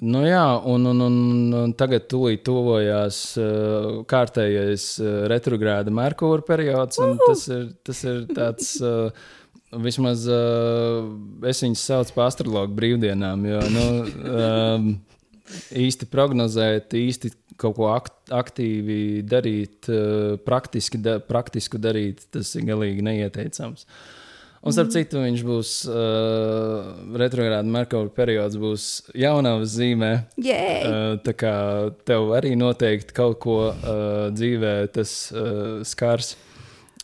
Nu 0.00 0.22
jā, 0.24 0.44
un, 0.64 0.86
un, 0.88 1.00
un, 1.04 1.16
un 1.58 1.72
tagad 1.76 2.06
tūlīt 2.08 2.40
tuvojās 2.46 3.18
uh, 3.36 3.98
kārtējais 4.08 4.86
uh, 5.02 5.10
retrogrāda 5.28 5.92
Merkūra 5.92 6.40
periods. 6.46 6.96
Tas 7.20 7.42
ir, 7.52 7.66
tas 7.84 8.00
ir 8.08 8.22
tāds 8.32 8.70
uh, 8.80 9.10
Vismaz 9.70 10.24
uh, 10.26 11.06
es 11.46 11.60
viņus 11.62 11.82
saucu 11.86 12.14
par 12.16 12.26
astrologu 12.26 12.74
brīvdienām, 12.74 13.44
jo 13.46 13.60
nu, 13.70 13.84
um, 14.26 14.88
īsti 15.78 16.08
prognozēt, 16.10 16.96
īsti 16.98 17.30
kaut 17.60 17.76
ko 17.76 17.90
akt, 17.92 18.16
aktīvi 18.34 19.20
darīt, 19.22 19.86
uh, 19.86 20.34
praktiski 20.42 20.98
da, 20.98 21.20
praktisku 21.22 21.78
darīt, 21.78 22.26
tas 22.34 22.50
ir 22.58 22.66
galīgi 22.66 23.06
neieteicams. 23.06 23.86
Un, 24.60 24.74
starp 24.74 24.90
citu, 24.92 25.22
viņš 25.22 25.46
būs 25.46 25.76
uh, 25.88 26.90
retrogrāda 27.22 27.62
Merkura 27.64 28.10
periods, 28.12 28.58
būs 28.60 28.90
jaunavas 29.16 29.70
zīmē. 29.78 30.12
Yay! 30.42 30.82
Uh, 30.82 31.14
tā 31.22 31.38
kā 31.38 31.54
tev 32.10 32.34
arī 32.36 32.56
noteikti 32.58 33.14
kaut 33.16 33.38
ko 33.46 33.60
uh, 33.70 34.28
dzīvē 34.34 34.74
tas 34.98 35.14
uh, 35.30 35.78
skars. 35.86 36.34
Uh, 36.34 36.46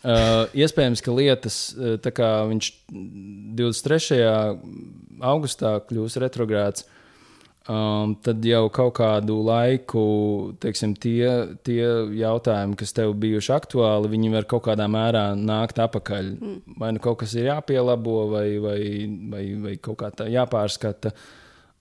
iespējams, 0.04 1.00
ka 1.02 1.14
lietas, 1.14 1.60
uh, 1.76 1.96
kā 2.12 2.30
viņš 2.50 2.68
23. 3.56 4.20
augustā 5.24 5.78
kļūs 5.88 6.18
retrogrāds, 6.20 6.84
um, 7.68 8.14
tad 8.22 8.44
jau 8.44 8.66
kaut 8.74 8.96
kādu 8.98 9.38
laiku 9.46 10.04
teiksim, 10.62 10.94
tie, 11.00 11.56
tie 11.66 11.80
jautājumi, 12.20 12.76
kas 12.78 12.94
tev 12.96 13.16
bijuši 13.22 13.54
aktuāli, 13.56 14.12
viņi 14.12 14.34
var 14.36 14.46
kaut 14.50 14.66
kādā 14.68 14.86
mērā 14.90 15.30
nākt 15.38 15.80
atpakaļ. 15.82 16.30
Mm. 16.36 16.60
Vai 16.80 16.92
nu 16.96 17.02
kaut 17.02 17.22
kas 17.24 17.34
ir 17.38 17.50
jāpielabo, 17.50 18.20
vai, 18.36 18.46
vai, 18.62 18.78
vai, 19.32 19.48
vai 19.64 19.74
kaut 19.80 20.00
kā 20.04 20.12
tā 20.14 20.28
jāpārskata. 20.32 21.14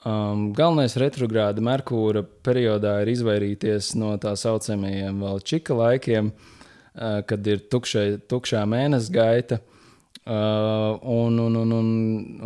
Um, 0.05 0.51
galvenais 0.53 0.93
retrogrāda 1.01 1.63
Merkūra 1.65 2.21
periodā 2.45 2.99
ir 3.01 3.09
izvairīties 3.15 3.95
no 3.97 4.11
tā 4.21 4.35
saucamajiem 4.37 5.23
vēl 5.25 5.41
čika 5.49 5.73
laikiem, 5.73 6.29
uh, 6.29 6.54
kad 7.29 7.47
ir 7.47 7.63
tukšai, 7.71 8.09
tukšā 8.31 8.65
mēnesa 8.69 9.13
gaita. 9.15 9.61
Uh, 10.25 10.97
un, 11.05 11.35
un, 11.37 11.55
un, 11.55 11.71
un, 11.71 11.89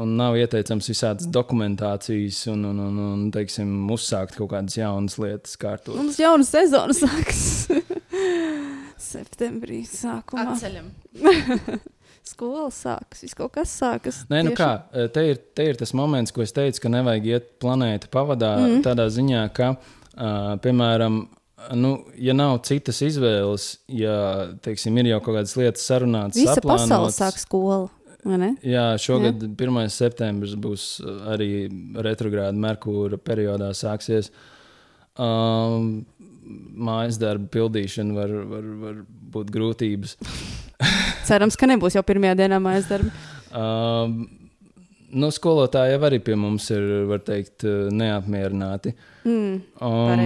un 0.04 0.16
nav 0.20 0.36
ieteicams 0.36 0.90
visādas 0.92 1.30
dokumentācijas, 1.32 2.42
un, 2.52 2.66
un, 2.68 2.82
un, 2.84 2.98
un 3.06 3.22
teiksim, 3.32 3.70
uzsākt 3.96 4.36
kaut 4.36 4.50
kādas 4.52 4.76
jaunas 4.76 5.16
lietas, 5.22 5.56
kārtot. 5.62 5.96
Mums 5.96 6.20
jauna 6.20 6.44
sezona 6.44 6.92
sākas 6.98 7.70
septembrī 9.14 9.86
sākumā. 9.88 10.58
Atceļam. 10.58 10.92
Skola 12.30 12.68
sākas, 12.74 13.24
viss 13.24 13.38
kaut 13.38 13.56
kas 13.56 13.72
sākas. 13.80 14.26
Nē, 14.28 14.44
nu 14.44 14.52
Tieši- 14.52 14.60
kā, 14.60 15.08
te 15.16 15.24
ir, 15.32 15.40
te 15.56 15.72
ir 15.72 15.80
tas 15.80 15.96
moments, 15.96 16.36
ko 16.36 16.44
es 16.44 16.52
teicu, 16.54 16.84
ka 16.84 16.92
nevajag 17.00 17.32
iet 17.32 17.52
planētu 17.64 18.12
pavadā 18.12 18.58
mm. 18.60 18.82
tādā 18.86 19.08
ziņā, 19.14 19.48
ka, 19.56 19.72
uh, 19.80 20.58
piemēram, 20.68 21.24
nu, 21.76 21.94
ja 22.18 22.34
nav 22.38 22.60
citas 22.68 23.02
izvēles, 23.06 23.72
ja, 23.92 24.16
teiksim, 24.64 24.98
ir 25.02 25.14
jau 25.14 25.22
kaut 25.24 25.40
kādas 25.40 25.56
lietas 25.60 25.86
sarunātas, 25.90 26.40
Visa 26.40 26.62
pasaule 26.64 27.12
sāk 27.14 27.40
skolu. 27.42 27.90
Jā, 28.68 28.98
šogad 29.00 29.40
Jā. 29.46 29.50
1. 29.56 29.78
septembris 29.96 30.56
būs 30.60 30.88
arī 31.32 31.70
retrogrāda 32.04 32.52
Merkūra 32.60 33.20
periodā 33.22 33.70
sāksies. 33.78 34.28
Um, 35.20 36.02
mājas 36.90 37.20
darba 37.22 37.48
pildīšana 37.54 38.16
var, 38.18 38.34
var, 38.50 38.68
var 38.82 38.98
būt 39.36 39.54
grūtības. 39.56 40.18
Cerams, 41.30 41.56
ka 41.60 41.70
nebūs 41.70 41.96
jau 41.96 42.04
pirmajā 42.08 42.42
dienā 42.42 42.60
mājas 42.64 42.90
darba. 42.92 43.14
Um, 43.56 44.20
nu, 45.16 45.32
skolotāji 45.34 45.96
jau 45.96 46.04
arī 46.10 46.20
pie 46.24 46.36
mums 46.40 46.68
ir, 46.76 46.90
var 47.10 47.24
teikt, 47.24 47.64
neapmierināti. 47.96 48.96
Mm, 49.24 49.56
Um, 49.80 50.12
kā 50.12 50.20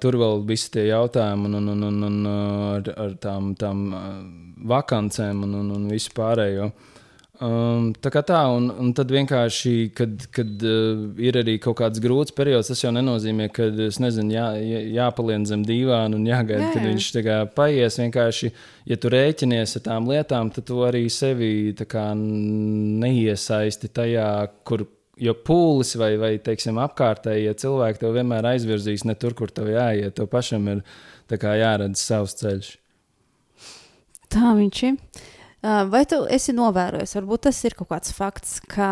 tur 0.00 0.16
vēl 0.20 0.44
visi 0.46 0.70
tie 0.76 0.86
jautājumi, 0.86 1.50
un, 1.50 1.58
un, 1.58 1.68
un, 1.74 1.82
un, 1.88 2.06
un 2.06 2.30
ar, 2.76 2.92
ar 3.06 3.18
tām, 3.18 3.54
tām 3.58 3.82
vakancēm 4.70 5.42
un, 5.46 5.58
un, 5.64 5.74
un 5.76 5.90
visu 5.90 6.14
pārējo. 6.16 6.70
Um, 7.40 7.86
tā 7.96 8.10
kā 8.12 8.20
tā, 8.20 8.42
un, 8.52 8.66
un 8.68 8.90
tad 8.92 9.08
vienkārši, 9.14 9.70
kad, 9.96 10.26
kad 10.36 10.60
uh, 10.68 11.06
ir 11.24 11.38
arī 11.40 11.54
kaut 11.62 11.78
kāds 11.78 12.02
grūts 12.04 12.34
periods, 12.36 12.68
tas 12.68 12.82
jau 12.82 12.90
nenozīmē, 12.92 13.46
ka, 13.56 13.70
es 13.86 13.96
nezinu, 14.02 14.34
jā, 14.34 14.44
jā, 14.60 14.82
jāpalien 14.98 15.46
zem 15.48 15.64
dīvāna 15.64 16.18
un 16.18 16.28
jāgaida, 16.28 16.66
Jā, 16.66 16.74
kad 16.74 16.84
viņš 16.84 17.08
kā 17.24 17.38
paies. 17.56 17.96
Vienkārši, 18.02 18.52
ja 18.92 19.00
tu 19.00 19.08
rēķinies 19.16 19.72
ar 19.80 19.86
tām 19.88 20.12
lietām, 20.12 20.52
tad 20.52 20.68
tu 20.68 20.84
arī 20.84 21.06
sevi 21.08 21.72
kā 21.88 22.10
neiesaisti 22.12 23.88
tajā, 23.88 24.28
kur 24.68 24.84
Jo 25.20 25.34
pūlis 25.36 25.92
vai, 26.00 26.14
vai 26.20 26.30
teiksim, 26.40 26.78
apkārtējie 26.80 27.52
cilvēki 27.60 28.00
tev 28.00 28.14
vienmēr 28.16 28.46
aizvirzīs 28.54 29.04
ne 29.04 29.16
tur, 29.20 29.34
kur 29.36 29.52
tev 29.52 29.68
jāiet. 29.68 30.14
Tev 30.16 30.30
pašam 30.32 30.68
ir 30.72 30.80
jāredz 31.28 32.00
savs 32.00 32.38
ceļš. 32.40 32.70
Tā 34.32 34.54
viņš 34.56 34.82
ir. 34.88 34.96
Vai 35.92 36.06
tu 36.08 36.22
esi 36.32 36.54
novērojis, 36.56 37.12
varbūt 37.18 37.44
tas 37.50 37.58
ir 37.68 37.76
kaut 37.76 37.90
kāds 37.90 38.14
fakts, 38.16 38.60
ka 38.64 38.88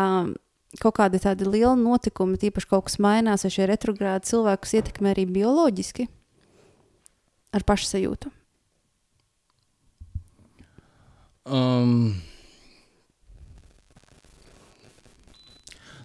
kaut 0.77 0.99
kādi 0.99 1.17
tādi 1.23 1.47
lieli 1.49 1.81
notikumi, 1.81 2.37
tīpaši 2.37 2.69
kaut 2.69 2.85
kas 2.89 2.99
mainās, 3.01 3.45
vai 3.45 3.53
šie 3.55 3.65
retrogrādi 3.71 4.29
cilvēkus 4.29 4.75
ietekmē 4.77 5.15
arī 5.15 5.25
bioloģiski 5.33 6.05
ar 7.57 7.65
pašsajūtu? 7.65 8.29
Um, 11.49 12.19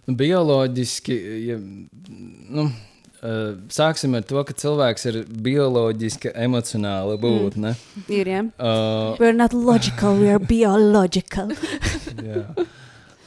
nu, 0.07 0.17
bioloģiski, 0.21 1.19
ja, 1.47 1.59
nu, 1.59 2.65
uh, 2.69 3.43
sāksim 3.73 4.17
ar 4.19 4.25
to, 4.29 4.41
ka 4.47 4.57
cilvēks 4.65 5.09
ir 5.11 5.21
bioloģiski 5.49 6.35
emocionāla 6.47 7.19
būtne. 7.21 7.75
Mm. 7.75 8.09
Ir, 8.21 8.33
ja? 8.37 8.43
Uh, 8.59 9.15
We're 9.21 9.37
not 9.37 9.55
logical, 9.55 10.19
we 10.21 10.33
are 10.33 10.43
biological. 10.43 11.55
Jā. 12.31 12.47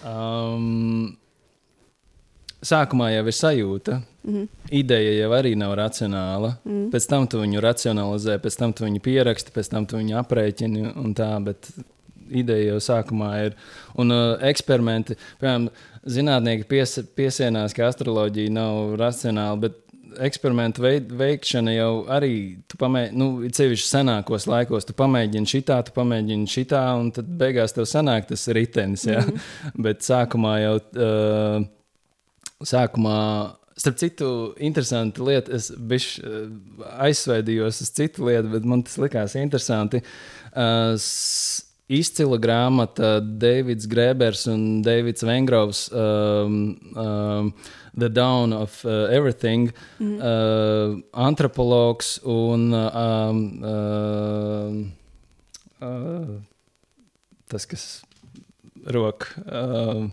Um, 0.08 1.18
sākumā 2.64 3.12
jau 3.16 3.26
ir 3.28 3.36
sajūta. 3.36 4.02
Mm 4.28 4.34
-hmm. 4.34 4.48
Ideja 4.72 5.12
jau 5.22 5.32
arī 5.32 5.56
nav 5.56 5.76
racionāla. 5.76 6.58
Mm 6.66 6.72
-hmm. 6.72 6.90
Pēc 6.92 7.10
tam 7.10 7.28
tu 7.28 7.40
viņu 7.40 7.62
racionalizē, 7.62 8.38
pēc 8.38 8.58
tam 8.58 8.74
tu 8.74 8.86
viņu 8.86 9.00
pieraksti, 9.00 9.52
pēc 9.52 9.70
tam 9.70 9.86
tu 9.86 9.98
viņu 9.98 10.18
aprēķini 10.20 10.96
un 10.96 11.14
tā. 11.16 11.44
Bet 11.44 11.72
ideja 12.30 12.74
jau 12.74 12.80
sākumā 12.90 13.32
ir. 13.46 13.58
Un 14.00 14.14
uh, 14.14 14.38
eksperimenti, 14.50 15.18
piemēram, 15.42 15.70
zinātnieki 16.08 16.68
pies, 16.70 17.00
piesienās, 17.18 17.76
ka 17.76 17.90
astroloģija 17.90 18.54
nav 18.56 18.96
racionāla. 19.02 19.60
Bet 19.68 19.84
eksperimentu 20.24 20.82
veid, 20.84 21.12
veikšana 21.18 21.74
jau 21.76 21.92
arī, 22.14 22.32
tu 22.70 22.80
pamēģini, 22.82 23.20
nu, 23.20 23.50
ceļš 23.54 23.86
senākos 23.90 24.48
laikos, 24.50 24.88
tu 24.88 24.96
pamēģini 24.98 25.52
šitā, 25.52 25.80
tu 25.86 25.94
pamēģini 25.96 26.50
šitā, 26.52 26.84
un 27.00 27.12
tad 27.16 27.30
beigās 27.40 27.76
tev 27.76 27.88
sanāk 27.90 28.30
tas 28.32 28.48
ritenis. 28.56 29.08
Ja? 29.08 29.22
Mm 29.22 29.30
-hmm. 29.30 29.84
Bet 29.88 30.06
sākumā 30.08 30.58
jau, 30.64 30.76
uh, 31.08 31.68
sākumā, 32.64 33.20
starp 33.78 33.98
citu, 33.98 34.30
interesanti 34.58 35.22
lieta, 35.22 35.54
es 35.54 35.72
bišķi 35.72 36.26
uh, 36.26 36.50
aizsveidījos 37.08 37.82
uz 37.82 37.92
citu 37.92 38.26
lietu, 38.26 38.50
bet 38.50 38.66
man 38.66 38.84
tas 38.84 38.98
likās 38.98 39.36
interesanti. 39.36 40.02
Uh, 40.56 40.98
Izcila 41.88 42.36
grāmata 42.38 43.18
Davids 43.22 43.88
Grēbers 43.88 44.48
un 44.52 44.82
Davids 44.84 45.24
Vengrovs. 45.24 45.88
Um, 45.96 46.78
um, 46.96 47.54
The 47.98 48.10
Dawn 48.10 48.54
of 48.54 48.86
uh, 48.86 49.10
Everything, 49.10 49.72
mm. 50.00 50.20
uh, 50.22 51.02
antropologs 51.18 52.20
un 52.24 52.74
uh, 52.74 52.92
um, 52.94 53.64
uh, 55.82 55.88
uh, 55.88 56.38
tas, 57.50 57.66
kas 57.66 58.04
rok. 58.86 59.26
Uh, 59.50 60.06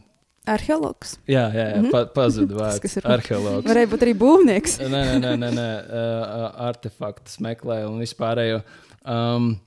Arheologs. 0.49 1.19
jā, 1.29 1.45
jā, 1.53 1.67
jā 1.73 1.77
mm 1.77 1.85
-hmm. 1.85 1.91
pa, 1.91 2.05
pazuda 2.07 2.57
Tas, 2.59 2.81
vārds. 2.81 2.97
ir- 2.97 3.07
Arheologs. 3.07 3.69
Varēja 3.69 3.89
būt 3.93 4.03
arī 4.07 4.15
būvnieks. 4.17 4.79
Nē, 4.81 4.89
nē, 4.89 5.19
nē, 5.21 5.37
nē, 5.37 5.51
nē. 5.53 5.69
Uh, 5.85 6.67
artefaktus 6.69 7.37
meklē 7.41 7.85
un 7.87 8.01
vispārējo. 8.01 8.63
Um, 9.05 9.61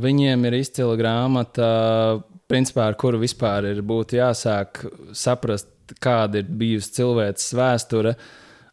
viņiem 0.00 0.48
ir 0.48 0.58
izcila 0.60 0.96
grāmata, 0.98 1.68
principā, 2.50 2.90
ar 2.90 2.98
kuru 3.00 3.20
vispār 3.22 3.70
ir 3.72 3.82
būtu 3.86 4.18
jāsāk 4.20 4.84
saprast, 5.16 5.70
kāda 6.02 6.40
ir 6.40 6.52
bijusi 6.60 6.94
cilvēces 7.00 7.56
vēsture. 7.58 8.14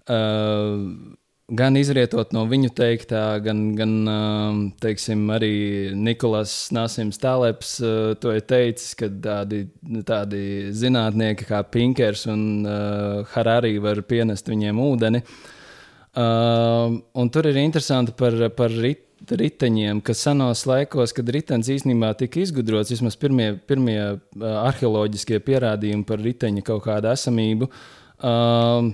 Uh, 0.10 1.16
gan 1.50 1.78
izrietot 1.80 2.34
no 2.36 2.44
viņu 2.50 2.72
teiktā, 2.78 3.24
gan, 3.44 3.62
gan 3.78 3.94
um, 4.10 4.62
teiksim, 4.82 5.26
arī 5.34 5.52
Nikolais 5.98 6.54
Nasims 6.76 7.20
Tāleps 7.22 7.76
uh, 7.84 8.14
to 8.22 8.34
ir 8.38 8.46
teicis, 8.50 8.94
ka 8.98 9.10
tādi, 9.10 9.66
tādi 10.08 10.42
zinātnieki 10.76 11.48
kā 11.50 11.64
Pinkers 11.72 12.28
un 12.30 12.44
uh, 12.66 13.22
Harari 13.34 13.78
var 13.82 14.04
pienest 14.08 14.50
viņiem 14.52 14.82
ūdeni. 14.86 15.24
Uh, 16.20 17.00
un 17.22 17.30
tur 17.34 17.50
ir 17.50 17.60
interesanti 17.62 18.16
par, 18.18 18.36
par 18.58 18.74
rit, 18.74 19.09
riteņiem, 19.28 20.02
ka 20.06 20.16
senos 20.18 20.66
laikos, 20.70 21.14
kad 21.16 21.30
ritenis 21.34 21.70
īstenībā 21.76 22.14
tika 22.20 22.42
izgudrots, 22.44 22.94
vismaz 22.94 23.18
pirmie, 23.20 23.52
pirmie 23.70 24.00
uh, 24.00 24.20
arheoloģiskie 24.66 25.42
pierādījumi 25.46 26.08
par 26.08 26.24
riteņa 26.24 26.66
kaut 26.68 26.84
kādu 26.88 27.12
esamību, 27.12 27.70
uh, 27.70 28.90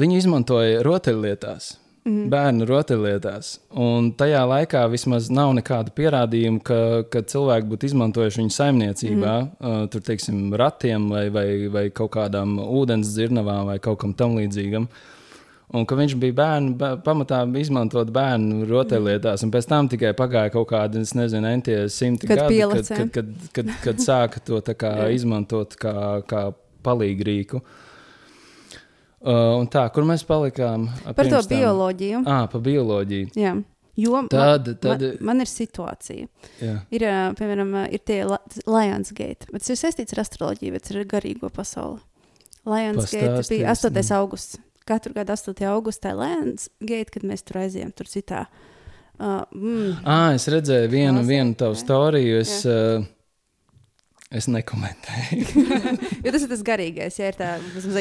viņi 0.00 0.20
izmantoja 0.22 0.84
rotaļlietās. 0.86 1.74
Mm. 2.04 2.26
Bērnu 2.28 2.66
rotaļlietās. 2.68 3.50
Un 3.80 4.10
tajā 4.20 4.42
laikā 4.44 4.82
vismaz 4.92 5.30
nav 5.32 5.54
nekādu 5.56 5.94
pierādījumu, 5.96 6.60
ka, 6.60 6.78
ka 7.08 7.22
cilvēki 7.24 7.70
būtu 7.70 7.88
izmantojuši 7.88 8.42
viņu 8.42 8.52
saimniecībā, 8.52 9.36
mm. 9.40 9.54
uh, 9.64 9.86
tur, 9.92 10.04
teiksim, 10.04 10.50
ratiem 10.60 11.08
vai, 11.08 11.24
vai, 11.32 11.46
vai 11.72 11.86
kaut 11.96 12.12
kādām 12.18 12.58
ūdens 12.60 13.14
dzirnavām 13.14 13.72
vai 13.72 13.78
kaut 13.80 14.02
kam 14.02 14.12
tam 14.18 14.36
līdzīgam. 14.36 14.90
Un 15.74 15.86
ka 15.88 15.96
viņš 15.96 16.12
bija 16.20 16.32
bērnu, 16.36 16.74
bē- 16.78 17.02
pamatā 17.02 17.38
izmantot 17.58 18.10
bērnu 18.14 18.66
rotaļlietās, 18.68 19.42
un 19.42 19.50
pēc 19.50 19.66
tam 19.66 19.88
tikai 19.88 20.12
pagāja 20.14 20.52
kaut 20.52 20.68
kādi, 20.70 21.00
es 21.00 21.14
nezinu, 21.16 21.48
entie 21.50 21.88
simti 21.90 22.28
Kad 22.28 22.38
gadi, 22.44 22.60
kad, 22.60 22.86
kad, 22.86 23.10
kad, 23.10 23.26
kad, 23.52 23.72
kad 23.82 23.96
sāka 24.04 24.42
to 24.44 24.60
kā 24.74 25.08
izmantot 25.10 25.74
kā, 25.80 26.22
kā 26.28 26.52
palīgrīku. 26.84 27.62
Uh, 29.24 29.56
un 29.56 29.66
tā, 29.72 29.86
kur 29.90 30.04
mēs 30.04 30.20
palikām? 30.28 30.84
Par 31.16 31.24
to 31.32 31.40
bioloģiju. 31.48 32.22
Ah, 32.28 32.44
par 32.52 32.60
bioloģiju. 32.60 33.30
Jā. 33.40 33.54
Jo 33.96 34.20
Tad- 34.28 34.66
man, 34.68 34.76
tad- 34.82 35.00
man, 35.00 35.16
man 35.30 35.40
ir 35.40 35.46
situācija. 35.48 36.26
Jā. 36.60 36.74
Ir, 36.90 37.00
piemēram, 37.38 37.70
ir 37.94 37.98
tie 38.04 38.24
la- 38.28 38.42
Lionsgate, 38.66 39.46
bet 39.50 39.62
tas 39.64 39.70
ir 39.70 39.76
saistīts 39.80 40.12
ar 40.12 40.24
astroloģiju, 40.26 40.72
bet 40.72 40.82
tas 40.82 40.90
ir 40.92 41.00
ar 41.00 41.04
garīgo 41.14 41.48
pasauli. 41.50 42.00
Lionsgate 42.66 43.22
Pastāstīsi, 43.38 43.48
bija 43.58 43.70
8. 43.70 44.10
nu. 44.10 44.16
augusts. 44.20 44.58
Katru 44.84 45.14
gadu 45.16 45.32
8. 45.32 45.64
augustā 45.72 46.12
ir 46.12 46.20
Lionsgate, 46.20 47.10
kad 47.14 47.24
mēs 47.24 47.44
tur 47.46 47.62
aizējām, 47.62 47.94
tur 47.96 48.10
citā. 48.10 48.44
Uh, 49.14 49.40
mm, 49.54 50.02
Ah, 50.04 50.34
es 50.36 50.44
redzēju 50.50 50.90
vienu, 50.92 51.20
Klasē, 51.22 51.28
vienu 51.30 51.54
tavu 51.56 51.78
storiju. 51.78 52.40
Es, 52.42 52.52
uh, 52.68 53.06
es 54.34 54.48
nekomentēju. 54.50 55.64
jo 56.26 56.34
tas 56.34 56.44
ir 56.44 56.50
tas 56.50 56.66
garīgais, 56.66 57.16
ja 57.20 57.30
ir 57.30 57.38
tā 57.38 57.54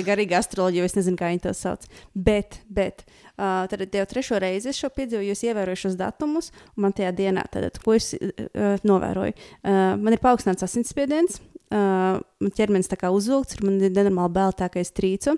garīga 0.03 0.41
astroloģija, 0.41 0.89
es 0.89 0.97
nezinu, 0.97 1.19
kā 1.21 1.31
viņi 1.31 1.45
to 1.45 1.55
sauc. 1.55 1.87
Bet, 2.11 2.59
bet 2.67 3.05
uh, 3.05 3.63
tad 3.71 3.85
jau 3.87 4.05
trešo 4.15 4.41
reizi 4.43 4.73
es 4.73 4.81
šo 4.81 4.91
piedzīvoju, 4.91 5.29
jo 5.29 5.37
es 5.37 5.45
ievēroju 5.47 5.83
šos 5.85 5.97
datumus, 6.01 6.51
un 6.75 6.87
man 6.87 6.97
tajā 6.97 7.13
dienā, 7.15 7.47
tad, 7.53 7.79
ko 7.85 7.95
es 7.95 8.11
uh, 8.17 8.75
novēroju, 8.83 9.37
uh, 9.37 9.81
man 10.03 10.17
ir 10.17 10.23
paaugstināts 10.23 10.67
asinsspiediens. 10.67 11.39
Uh, 11.73 12.19
man 12.43 12.51
ķermenis 12.53 12.85
tā 12.91 12.97
kā 13.01 13.09
uzvilkts, 13.09 13.57
man 13.65 13.79
ir 13.81 13.89
nenormāli 13.95 14.29
bail 14.35 14.51
tā, 14.53 14.67
ka 14.69 14.77
es 14.83 14.91
trīcu, 14.93 15.33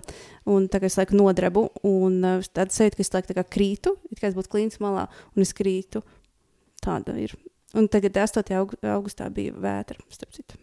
un 0.52 0.66
tā 0.68 0.80
kā 0.82 0.90
es 0.90 0.96
laiku 0.98 1.16
nodrebu, 1.16 1.62
un 1.88 2.18
uh, 2.28 2.42
tad 2.52 2.74
sajūta, 2.74 2.98
ka 2.98 3.04
es 3.06 3.12
laiku 3.14 3.30
tā 3.30 3.36
kā 3.38 3.44
krītu, 3.56 3.94
it 4.12 4.20
kā 4.20 4.28
es 4.28 4.36
būtu 4.36 4.50
klīns 4.52 4.76
malā, 4.84 5.06
un 5.32 5.46
es 5.46 5.54
krītu. 5.56 6.02
Tāda 6.84 7.14
ir. 7.22 7.32
Un 7.76 7.88
tagad 7.88 8.18
8. 8.20 8.52
aug- 8.58 8.76
augustā 8.84 9.30
bija 9.32 9.54
vētra, 9.56 9.96
starp 10.12 10.36
citu. 10.36 10.58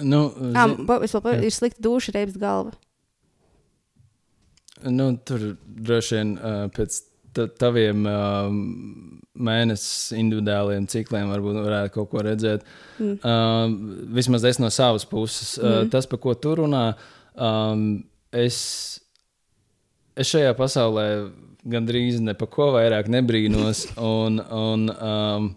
nu, 0.00 0.22
Ah, 0.56 0.68
zi- 0.72 0.86
pa, 0.88 0.96
es 1.04 1.12
vēl 1.12 1.22
pa, 1.22 1.34
jā. 1.36 1.44
ir 1.44 1.50
slikti 1.52 1.82
duša, 1.84 2.14
reibs 2.16 2.38
galva. 2.40 2.72
nu, 4.88 5.16
tur 5.24 5.56
droši 5.66 6.16
vien 6.16 6.32
uh, 6.38 6.66
pēc 6.74 6.96
taviem 7.58 8.06
uh, 8.08 8.48
mēnesis 9.42 10.12
individuāliem 10.18 10.86
cikliem 10.90 11.30
varbūt 11.32 11.58
varētu 11.64 11.94
kaut 11.94 12.10
ko 12.12 12.24
redzēt. 12.26 12.64
Mm. 12.98 13.14
Uh, 13.24 14.08
vismaz 14.18 14.44
es 14.48 14.60
no 14.62 14.70
savas 14.72 15.06
puses. 15.08 15.56
Uh, 15.58 15.82
Mhm. 15.82 15.90
tas, 15.94 16.06
par 16.06 16.18
ko 16.22 16.34
tu 16.34 16.54
runā, 16.60 16.94
um, 17.34 18.04
es, 18.32 19.00
es 20.16 20.28
šajā 20.28 20.52
pasaulē 20.58 21.06
gandrīz 21.64 22.20
ne 22.20 22.34
par 22.34 22.48
ko 22.52 22.72
vairāk 22.76 23.08
nebrīnos. 23.08 23.86
Un, 24.12 24.40
un 24.40 24.88
um, 24.90 25.52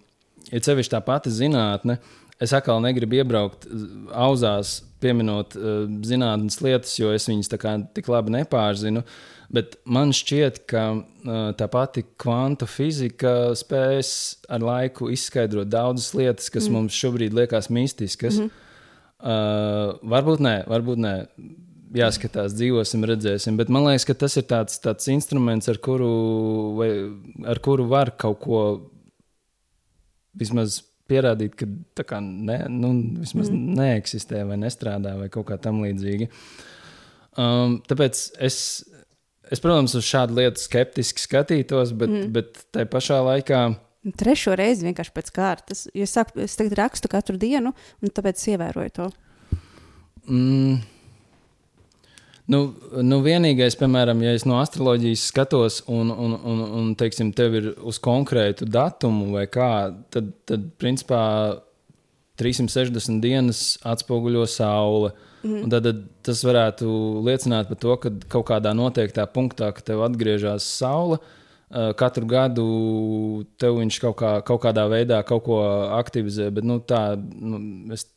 ir 0.52 0.62
sevišķi 0.62 0.94
tā 0.94 1.02
pati 1.06 1.34
zinātne. 1.34 1.98
Es 2.40 2.52
atkal 2.54 2.82
negribu 2.84 3.16
iebraukt 3.22 3.66
uh, 3.66 3.86
auzās, 4.28 4.82
pieminot 5.04 5.56
uh, 5.56 5.86
zinātnes 6.06 6.60
lietas, 6.64 6.96
jo 7.00 7.12
es 7.16 7.28
viņas 7.30 7.52
tā 7.52 7.60
kā 7.62 7.76
tik 7.96 8.08
labi 8.12 8.34
nepārzinu. 8.40 9.04
Bet 9.54 9.78
man 9.86 10.14
šķiet, 10.16 10.64
ka 10.70 10.84
uh, 10.96 11.36
tā 11.58 11.68
pati 11.72 12.06
kvantu 12.22 12.68
fizika 12.70 13.54
spēs 13.58 14.10
ar 14.50 14.66
laiku 14.66 15.12
izskaidrot 15.14 15.70
daudzas 15.70 16.14
lietas, 16.18 16.50
kas 16.54 16.70
mm. 16.70 16.78
mums 16.78 16.98
šobrīd 16.98 17.36
liekas 17.36 17.70
mistiskas. 17.70 18.40
Mm 18.40 18.50
-hmm. 18.50 18.52
uh, 19.20 20.10
varbūt 20.16 20.42
nē, 20.42 20.58
varbūt 20.72 21.06
nē. 21.06 21.16
Jāskatās, 21.96 22.52
dzīvosim, 22.52 23.06
redzēsim. 23.08 23.56
Bet 23.56 23.70
man 23.70 23.86
liekas, 23.86 24.04
ka 24.06 24.14
tas 24.14 24.36
ir 24.36 24.44
tāds, 24.44 24.82
tāds 24.84 25.08
instruments, 25.08 25.70
ar 25.70 25.78
kuru, 25.78 26.10
vai, 26.76 26.90
ar 27.48 27.60
kuru 27.60 27.86
var 27.88 28.12
kaut 28.18 28.40
ko 28.40 28.60
vismaz 30.34 30.82
pierādīt, 31.08 31.56
ka 31.56 31.68
tā 31.98 32.06
kā 32.08 32.20
ne, 32.24 32.58
nu, 32.72 32.92
vismaz 33.22 33.52
mm. 33.52 33.78
neeksistē 33.80 34.44
vai 34.50 34.58
nestrādā 34.58 35.16
vai 35.20 35.30
kaut 35.30 35.48
kā 35.52 35.58
tam 35.62 35.84
līdzīga. 35.86 36.30
Um, 37.36 37.82
tāpēc 37.88 38.22
es, 38.48 38.58
es, 39.52 39.62
protams, 39.64 39.96
uz 39.98 40.08
šādu 40.08 40.40
lietu 40.40 40.64
skeptiski 40.64 41.24
skatītos, 41.24 41.94
bet, 41.98 42.12
mm. 42.12 42.32
bet 42.36 42.66
tai 42.76 42.88
pašā 42.90 43.20
laikā. 43.26 43.66
Trešo 44.20 44.54
reizi 44.58 44.86
vienkārši 44.86 45.14
pēc 45.16 45.32
kārtas. 45.34 45.86
Es, 45.94 46.14
saku, 46.14 46.44
es 46.46 46.58
tagad 46.60 46.78
rakstu 46.82 47.10
katru 47.12 47.40
dienu, 47.42 47.74
un 48.02 48.14
tāpēc 48.14 48.44
ievēroju 48.54 48.94
to. 49.00 49.08
Mm, 50.26 50.84
Nu, 52.46 52.60
nu 53.02 53.18
vienīgais, 53.26 53.74
piemēram, 53.80 54.20
ja 54.22 54.36
es 54.38 54.44
no 54.46 54.60
astroloģijas 54.62 55.24
skatos, 55.32 55.80
un, 55.90 56.12
un, 56.14 56.36
un, 56.38 56.60
un 56.78 56.92
teiksim, 56.98 57.32
tev 57.34 57.56
ir 57.58 57.72
uz 57.82 57.98
konkrētu 57.98 58.68
datumu 58.70 59.32
vai 59.34 59.48
kā, 59.50 59.70
tad, 60.14 60.30
tad 60.46 60.68
principā 60.82 61.24
360 62.38 63.18
dienas 63.24 63.64
atspoguļo 63.82 64.46
saule. 64.52 65.16
Mm. 65.46 65.70
Tad, 65.70 65.86
tad 65.86 66.04
tas 66.26 66.42
varētu 66.48 66.90
liecināt 67.26 67.70
par 67.70 67.80
to, 67.82 67.96
ka 68.02 68.12
kaut 68.34 68.48
kādā 68.50 68.74
noteiktā 68.78 69.28
punktā, 69.30 69.70
kad 69.76 69.86
tev 69.86 70.02
atgriežas 70.08 70.66
saule, 70.66 71.20
uh, 71.22 71.92
katru 72.00 72.26
gadu 72.30 72.66
tev 73.62 73.78
viņš 73.78 74.00
kaut, 74.02 74.18
kā, 74.24 74.32
kaut 74.48 74.64
kādā 74.66 74.88
veidā 74.90 75.22
kaut 75.28 75.46
ko 75.46 75.62
aktivizē. 76.00 76.50
Bet 76.56 76.66
nu, 76.66 76.80
tā, 76.82 77.04
nu, 77.20 77.62
es 77.94 78.08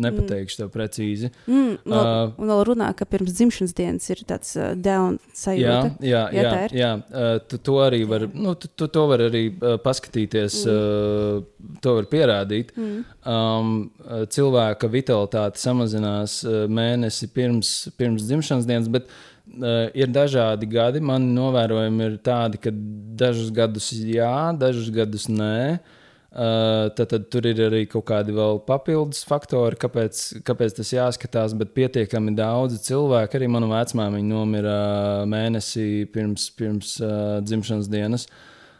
nepateikšu 0.00 0.60
tev 0.60 0.70
precīzi. 0.74 1.30
Mm, 1.46 1.76
vēl, 1.84 2.06
Uh, 2.06 2.32
un 2.40 2.50
vēl 2.50 2.62
runā, 2.70 2.88
ka 2.96 3.06
pirms 3.08 3.34
dzimšanas 3.36 3.74
dienas 3.76 4.08
ir 4.12 4.22
tāds 4.28 4.52
uh, 4.58 4.72
down 4.74 5.18
Jā, 5.18 5.36
sajūta. 5.42 5.90
jā, 6.00 6.22
Jā, 6.32 6.44
jā, 6.46 6.52
ir. 6.66 6.74
jā. 6.76 6.90
Uh, 7.10 7.28
tu 7.48 7.58
to 7.58 7.76
arī 7.84 8.02
vari, 8.08 8.28
nu, 8.34 8.54
tu, 8.54 8.68
tu 8.68 8.88
to 8.92 9.06
vari 9.10 9.28
arī 9.30 9.42
uh, 9.54 9.76
paskatīties, 9.82 10.58
mm. 10.66 10.72
uh, 10.72 11.78
to 11.84 11.96
var 11.98 12.08
pierādīt. 12.12 12.74
Mm. 12.76 13.04
Um, 13.26 13.72
uh, 14.04 14.24
cilvēka 14.30 14.90
vitalitāte 14.92 15.62
samazinās 15.62 16.40
uh, 16.46 16.64
mēnesi 16.68 17.30
pirms, 17.34 17.74
pirms 17.98 18.28
dzimšanas 18.28 18.68
dienas, 18.68 18.88
bet 18.92 19.10
uh, 19.10 19.86
ir 19.96 20.12
dažādi 20.12 20.68
gadi. 20.70 21.02
Man 21.04 21.32
novērojumi 21.36 22.10
ir 22.10 22.18
tādi, 22.24 22.60
ka 22.62 22.72
dažus 22.72 23.52
gadus 23.54 23.92
jā, 23.96 24.34
dažus 24.58 24.90
gadus 24.94 25.30
nē. 25.32 25.56
Uh, 25.76 25.92
tad, 26.36 27.06
tad 27.08 27.28
tur 27.32 27.46
ir 27.48 27.60
arī 27.68 27.84
kaut 27.88 28.04
kādi 28.10 28.34
vēl 28.36 28.60
papildus 28.66 29.22
faktori, 29.28 29.78
kāpēc, 29.80 30.24
kāpēc 30.46 30.76
tas 30.80 30.92
jāskatās. 30.92 31.54
Bet 31.56 31.72
pietiekami 31.76 32.34
daudzi 32.36 32.82
cilvēki, 32.90 33.38
arī 33.38 33.48
mana 33.52 33.70
vecmāmiņa 33.70 34.28
nomira 34.28 34.74
uh, 34.76 35.22
mēnesī 35.30 36.04
pirms, 36.12 36.50
pirms 36.58 36.98
uh, 37.00 37.38
dzimšanas 37.44 37.88
dienas. 37.92 38.28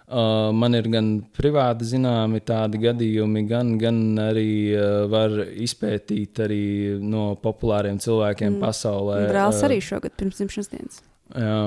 Uh, 0.07 0.53
man 0.55 0.77
ir 0.79 0.87
gan 0.87 1.09
privāti 1.35 1.89
zināmi 1.89 2.39
tādi 2.47 2.79
gadījumi, 2.85 3.41
gan, 3.51 3.73
gan 3.81 3.97
arī 4.29 4.53
uh, 4.77 5.09
var 5.11 5.35
izpētīt 5.51 6.45
arī 6.45 6.63
no 7.03 7.33
populāriem 7.43 7.99
cilvēkiem 8.03 8.53
mm. 8.53 8.63
pasaulē. 8.63 9.25
Brālis 9.33 9.65
Uh, 9.65 9.67
arī 9.71 9.81
šogad 9.83 10.15
pirms 10.21 10.39
dzimšanas 10.39 10.71
dienas. 10.77 11.03
Jā, 11.35 11.59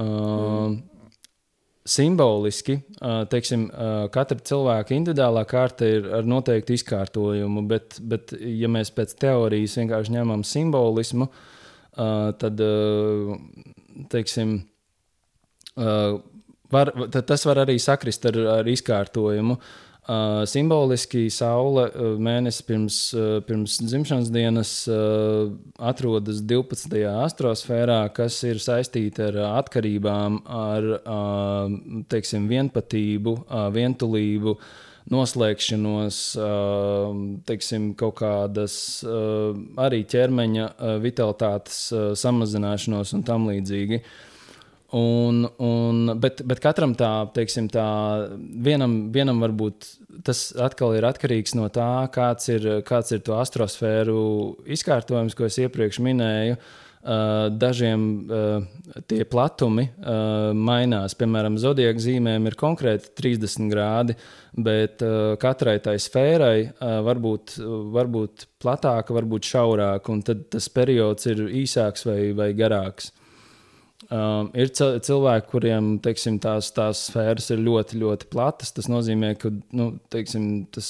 uh, 0.00 0.78
simboliski, 1.84 2.78
teiksim, 3.30 3.66
katra 4.14 4.38
cilvēka 4.48 4.94
individuālā 4.96 5.44
kārta 5.48 5.88
ir 5.88 6.06
ar 6.16 6.28
noteiktu 6.28 6.76
izkārtojumu, 6.78 7.64
bet, 7.68 7.98
bet 8.00 8.32
ja 8.40 8.70
mēs 8.72 8.92
pēc 8.96 9.12
teorijas 9.20 9.76
vienkārši 9.80 10.14
ņemam 10.16 10.44
simbolismu, 10.48 11.28
tad, 12.40 12.62
teiksim, 14.14 14.56
var, 15.76 16.92
tad 17.04 17.28
tas 17.28 17.44
var 17.44 17.64
arī 17.66 17.76
sakrist 17.82 18.24
ar, 18.32 18.40
ar 18.58 18.72
izkārtojumu. 18.72 19.58
Uh, 19.58 19.83
simboliski 20.44 21.30
saule 21.32 21.86
uh, 21.88 22.16
mēnesi 22.20 22.64
pirms, 22.68 22.96
uh, 23.16 23.38
pirms 23.46 23.78
dzimšanas 23.80 24.28
dienas 24.32 24.72
uh, 24.92 25.48
atrodas 25.80 26.42
12. 26.44 26.98
astrosfērā, 27.24 28.02
kas 28.12 28.36
ir 28.44 28.60
saistīta 28.60 29.30
ar 29.30 29.38
uh, 29.40 29.46
atkarībām, 29.62 30.42
ar 30.44 30.88
uh, 30.98 32.02
teiksim, 32.12 32.50
vienpatību, 32.52 33.36
uh, 33.46 33.70
vientulību, 33.72 34.58
noslēgšanos, 35.14 36.20
uh, 36.36 37.24
teiksim, 37.48 37.94
kaut 37.96 38.18
kādas 38.20 38.76
uh, 39.08 39.56
arī 39.80 40.04
ķermeņa 40.04 40.68
uh, 40.68 40.94
vitalitātes 41.00 41.80
uh, 41.92 42.12
samazināšanos 42.12 43.16
un 43.16 43.24
tam 43.24 43.48
līdzīgi. 43.48 44.02
Un, 44.94 45.42
un, 45.58 46.12
bet, 46.22 46.44
bet 46.46 46.60
katram 46.62 46.92
tā, 46.94 47.10
teiksim, 47.34 47.66
tā 47.72 47.84
vienam, 48.62 49.08
vienam 49.14 49.40
varbūt 49.42 49.88
tas 50.22 50.46
atkal 50.60 50.94
ir 50.94 51.06
atkarīgs 51.08 51.56
no 51.58 51.66
tā, 51.74 52.06
kāds 52.14 52.46
ir, 52.52 52.68
kāds 52.86 53.10
ir 53.16 53.24
to 53.26 53.34
astrosfēru 53.34 54.18
izkārtojums, 54.76 55.34
ko 55.34 55.48
es 55.48 55.58
iepriekš 55.64 55.98
minēju. 56.04 56.58
Uh, 57.04 57.50
dažiem 57.52 58.04
uh, 58.32 58.62
tie 59.10 59.26
platumi 59.28 59.82
uh, 59.90 60.54
mainās. 60.56 61.12
Piemēram, 61.20 61.58
zodiaka 61.60 62.00
zīmēm 62.00 62.46
ir 62.48 62.56
konkrēti 62.56 63.10
30 63.18 63.68
grādi, 63.68 64.16
bet 64.56 65.02
katrai 65.42 65.74
tai 65.82 65.98
sfērai 65.98 66.70
var 67.04 67.18
būt, 67.18 67.56
var 67.92 68.06
būt 68.08 68.46
platāka, 68.62 69.12
var 69.12 69.26
būt 69.28 69.50
šaurāka, 69.50 70.14
un 70.14 70.22
tad 70.24 70.46
tas 70.54 70.70
periods 70.70 71.26
ir 71.28 71.42
īsāks 71.64 72.06
vai, 72.06 72.20
vai 72.38 72.52
garāks. 72.56 73.10
Um, 74.14 74.50
ir 74.54 74.68
cil- 74.70 75.00
cilvēki, 75.02 75.48
kuriem 75.50 75.86
teiksim, 76.04 76.36
tās, 76.42 76.68
tās 76.76 77.06
sfēras 77.08 77.48
ir 77.50 77.62
ļoti, 77.64 77.98
ļoti 77.98 78.28
platas. 78.30 78.70
Tas 78.76 78.86
nozīmē, 78.92 79.32
ka 79.40 79.50
nu, 79.74 79.88
teiksim, 80.12 80.66
tas, 80.74 80.88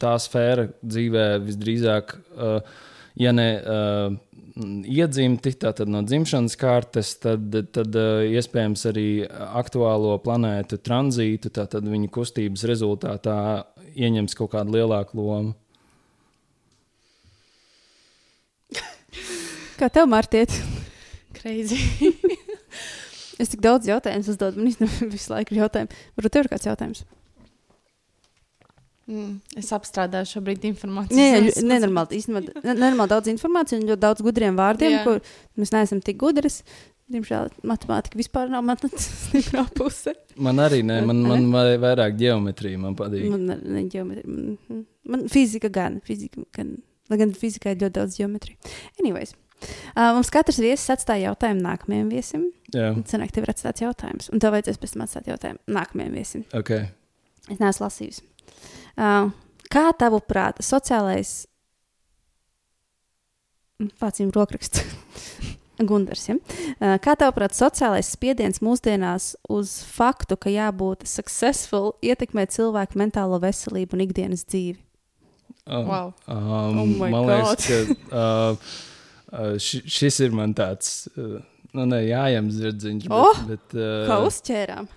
tā 0.00 0.14
sfēra 0.22 0.68
dzīvē 0.80 1.26
visdrīzāk, 1.44 2.14
uh, 2.38 2.78
ja 3.20 3.34
ne 3.36 3.48
uh, 3.60 4.14
iedzimti, 4.88 5.52
no 5.92 6.00
dzimšanas 6.06 6.56
kārtas, 6.60 7.12
tad, 7.20 7.52
tad 7.76 8.00
uh, 8.00 8.22
iespējams 8.38 8.86
arī 8.92 9.08
aktuālo 9.60 10.16
planētu 10.24 10.80
tranzītu, 10.80 11.52
tātad 11.58 11.84
viņa 11.84 12.08
kustības 12.14 12.64
rezultātā 12.70 13.38
ieņems 13.92 14.38
kaut 14.38 14.54
kādu 14.56 14.78
lielāku 14.78 15.20
lomu. 15.20 15.52
Kā 19.76 19.92
tev, 19.92 20.08
Martiet? 20.08 20.56
Crazy. 21.46 21.78
Es 23.36 23.50
tik 23.52 23.60
daudz 23.60 23.84
jautājumu 23.84 24.32
uzdodu. 24.32 24.56
Man 24.56 24.70
īstenībā 24.70 25.06
visu 25.12 25.28
laiku 25.34 25.52
ir 25.52 25.58
jautājumi. 25.60 25.98
Varbūt 26.16 26.32
tev 26.32 26.46
ir 26.46 26.48
kāds 26.54 26.64
jautājums? 26.70 27.02
Mm, 29.06 29.34
es 29.60 29.68
apstrādāju 29.76 30.26
šobrīd 30.32 30.64
informāciju. 30.66 31.14
Nē, 31.18 31.26
Es 31.36 31.42
jā, 31.44 31.50
esmu- 31.60 31.68
nenormāli, 31.70 32.16
īstenībā, 32.18 32.40
ne- 32.64 32.72
nenormāli 32.74 33.12
daudz 33.12 33.28
informācijas 33.30 33.82
un 33.84 33.90
ļoti 33.92 34.02
daudz 34.02 34.24
gudriem 34.26 34.56
vārdiem, 34.58 34.96
Jā. 34.96 35.02
kur 35.04 35.20
mēs 35.62 35.70
neesam 35.76 36.00
tik 36.02 36.16
gudras. 36.24 36.62
Diemžēl 37.12 37.52
matemātika 37.70 38.18
vispār 38.18 38.48
nav 38.50 38.64
mana 38.66 38.88
stiprā 39.04 39.62
puse. 39.78 40.16
Man 40.42 40.58
arī 40.64 40.80
ne, 40.82 41.02
man, 41.06 41.20
man 41.28 41.46
vai- 41.54 41.76
vairāk 41.84 42.16
geometrija 42.18 42.80
man 42.82 42.96
patīk. 42.98 43.28
Man, 43.30 43.44
ne, 43.52 43.60
ne, 43.62 43.84
geometri, 43.92 44.24
man, 44.26 44.80
man 45.06 45.28
fizika 45.30 45.70
gan, 45.70 46.00
fizika 46.08 46.42
gan. 46.56 46.78
Lai 47.12 47.20
gan 47.20 47.30
fizikā 47.36 47.76
ir 47.76 47.84
ļoti 47.84 47.94
daudz 48.00 48.16
geometrijas. 48.18 48.74
Anyways, 48.98 49.36
uh, 49.62 50.12
mums 50.16 50.30
katrs 50.34 50.58
viesis 50.62 50.90
atstāja 50.94 51.30
jautājumu 51.30 51.64
nākamajam 51.64 52.08
viesim. 52.12 52.46
Jā, 52.74 52.92
Cenāk, 53.08 53.32
tev 53.34 53.46
ir 53.46 53.52
atstāts 53.54 53.82
jautājums. 53.84 54.30
Un 54.34 54.42
tev 54.42 54.54
vajadzēs 54.56 54.78
pēc 54.82 54.94
tam 54.96 55.04
atstāt 55.06 55.28
jautājumu 55.32 55.76
nākamajam 55.78 56.16
viesim. 56.18 56.46
ok. 56.56 56.72
Es 57.46 57.60
neesmu 57.62 57.84
lasījusi. 57.86 58.24
Uh, 58.98 59.28
kā 59.70 59.90
tavuprāt, 59.98 60.58
sociālais 60.66 61.44
Vācijam 64.00 64.30
rokraksts. 64.32 64.80
Gundars, 65.88 66.22
ja? 66.30 66.36
Kā 67.04 67.12
tavuprāt, 67.20 67.52
sociālais 67.52 68.08
spiediens 68.08 68.62
mūsdienās 68.64 69.34
uz 69.52 69.74
faktu, 69.84 70.38
ka 70.40 70.48
jābūt 70.48 71.04
successful, 71.04 71.90
ietekmē 72.00 72.46
cilvēku 72.48 72.96
mentālo 72.96 73.36
veselību 73.42 73.98
un 73.98 74.04
ikdienas 74.06 74.46
dzīvi? 74.48 74.78
Um, 75.66 75.84
Wow. 75.90 76.12
Um, 76.30 76.78
Oh 76.80 76.86
my 76.86 77.10
man 77.12 77.26
God. 77.28 77.60
liekas, 77.60 77.66
ka 78.08 78.16
uh, 78.16 78.72
uh, 79.36 79.56
ši, 79.60 79.82
šis 79.90 80.20
ir 80.26 80.34
man 80.36 80.54
tāds, 80.56 81.06
uh, 81.14 81.38
nu, 81.76 81.86
ne 81.88 82.00
jājams 82.06 82.56
zirdziņš. 82.60 83.08
Oh! 83.12 83.42
bet, 83.46 83.60
bet, 83.70 83.78
uh, 83.78 84.06
Kā 84.08 84.20
uzķērām? 84.26 84.88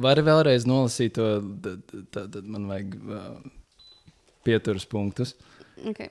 Vari 0.00 0.22
vēlreiz 0.24 0.64
nolasīt 0.64 1.18
to, 1.18 1.26
tad, 1.60 1.82
tad, 2.08 2.30
tad 2.32 2.46
man 2.48 2.64
vajag 2.70 2.94
pieturas 4.46 4.86
punktus. 4.88 5.34
Okay. 5.90 6.08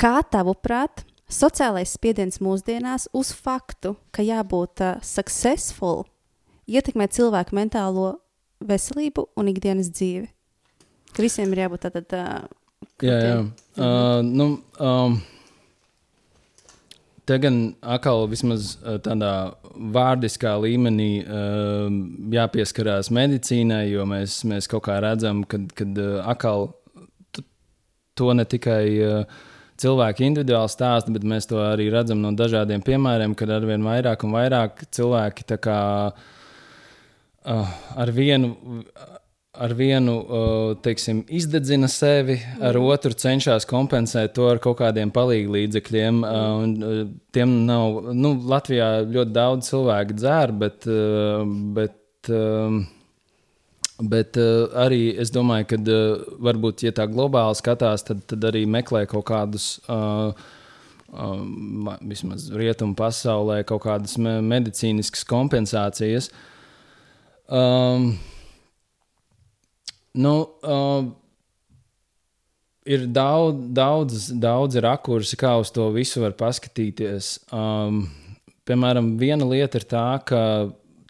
Kā 0.00 0.14
tavuprāt, 0.32 1.04
sociālais 1.28 1.92
spiediens 1.92 2.40
mūsdienās 2.42 3.08
uz 3.16 3.32
faktu, 3.36 3.94
ka 4.14 4.24
jābūt 4.24 4.84
uh, 4.84 5.02
successful, 5.04 6.06
ietekmē 6.70 7.10
cilvēku 7.12 7.56
mentālo 7.58 8.14
veselību 8.64 9.28
un 9.38 9.52
ikdienas 9.52 9.92
dzīvi? 9.92 10.30
Ka 11.12 11.24
visiem 11.24 11.52
ir 11.52 11.66
jābūt 11.66 11.88
tādam. 11.88 12.08
Uh, 12.14 12.57
Jā, 13.02 13.18
jā. 13.22 13.34
Uh, 13.78 14.20
nu, 14.26 14.46
um, 14.82 15.18
te 17.28 17.36
gan 17.42 17.60
atkal 17.82 18.26
vismaz 18.30 18.72
tādā 19.04 19.32
vārdiskā 19.94 20.56
līmenī 20.62 21.10
uh, 21.22 21.86
jāpieskarās 22.34 23.12
medicīnai, 23.14 23.84
jo 23.92 24.06
mēs, 24.08 24.40
mēs 24.50 24.70
kaut 24.70 24.86
kā 24.88 24.98
redzam, 25.04 25.44
ka 25.46 25.60
uh, 25.62 26.18
atkal 26.26 26.72
to 28.18 28.32
ne 28.34 28.46
tikai 28.50 28.82
uh, 29.04 29.38
cilvēki 29.78 30.26
individuāli 30.26 30.72
stāsta, 30.72 31.12
bet 31.14 31.26
mēs 31.28 31.46
to 31.50 31.60
arī 31.62 31.88
redzam 31.94 32.22
no 32.22 32.32
dažādiem 32.34 32.82
piemēriem, 32.86 33.36
kad 33.38 33.52
arvien 33.54 33.84
vairāk 33.86 34.26
un 34.26 34.34
vairāk 34.34 34.82
cilvēki 34.94 35.46
kā 35.62 35.80
uh, 36.10 37.78
ar 37.94 38.14
vienu. 38.14 38.56
Ar 39.58 39.72
vienu 39.74 40.12
uh, 40.22 40.76
teiksim, 40.82 41.24
izdedzina 41.34 41.88
sevi, 41.90 42.36
ar 42.62 42.76
otru 42.78 43.10
cenšas 43.18 43.66
kompensēt 43.66 44.36
to 44.36 44.44
ar 44.46 44.60
kaut 44.62 44.78
kādiem 44.78 45.10
palīdzības 45.14 45.54
līdzekļiem. 45.56 46.20
Uh, 46.22 46.68
uh, 46.68 47.00
tiem 47.34 47.56
nav, 47.66 48.12
nu, 48.14 48.36
Latvijā 48.52 48.90
ļoti 49.08 49.34
daudz 49.34 49.72
cilvēku 49.72 50.14
dzēr, 50.20 50.54
bet, 50.62 50.86
bet 51.74 52.32
um, 52.34 52.84
Bet 53.98 54.36
arī 54.78 55.08
es 55.18 55.32
domāju, 55.34 55.64
ka 55.72 55.76
varbūt, 56.46 56.84
ja 56.86 56.92
tā 56.94 57.08
globāli 57.10 57.58
skatās, 57.58 58.04
tad, 58.06 58.20
tad 58.30 58.44
arī 58.46 58.60
meklē 58.70 59.00
kaut 59.10 59.24
kādus, 59.26 59.80
um, 59.90 61.90
vismaz 62.06 62.46
rietumu 62.54 62.94
pasaulē, 62.94 63.64
kaut 63.66 63.82
kādas 63.88 64.14
me 64.22 64.36
medicīniskas 64.44 65.26
kompensācijas. 65.26 66.30
Um, 67.50 68.12
nu, 70.16 70.34
uh, 70.64 71.08
ir 72.88 73.06
daudz, 73.12 73.60
daudz, 73.76 74.28
daudz 74.40 74.80
rakursi, 74.84 75.36
kā 75.40 75.54
uz 75.60 75.72
to 75.74 75.90
visu 75.94 76.22
var 76.24 76.36
paskatīties. 76.38 77.34
Um, 77.52 78.06
piemēram, 78.68 79.16
viena 79.20 79.48
lieta 79.48 79.80
ir 79.80 79.88
tā, 79.88 80.06
ka 80.28 80.42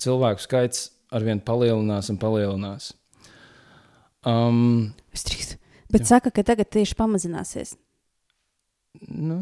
cilvēku 0.03 0.45
skaits 0.45 0.89
arvien 1.15 1.41
palielinās 1.41 2.11
un 2.12 2.19
palielinās. 2.20 2.93
Um. 4.27 4.95
Bet 5.89 6.05
Jā. 6.05 6.19
saka, 6.19 6.31
ka 6.35 6.45
tagad 6.45 6.69
tieši 6.75 6.97
pamazināsies. 6.99 7.73
Nu, 9.09 9.35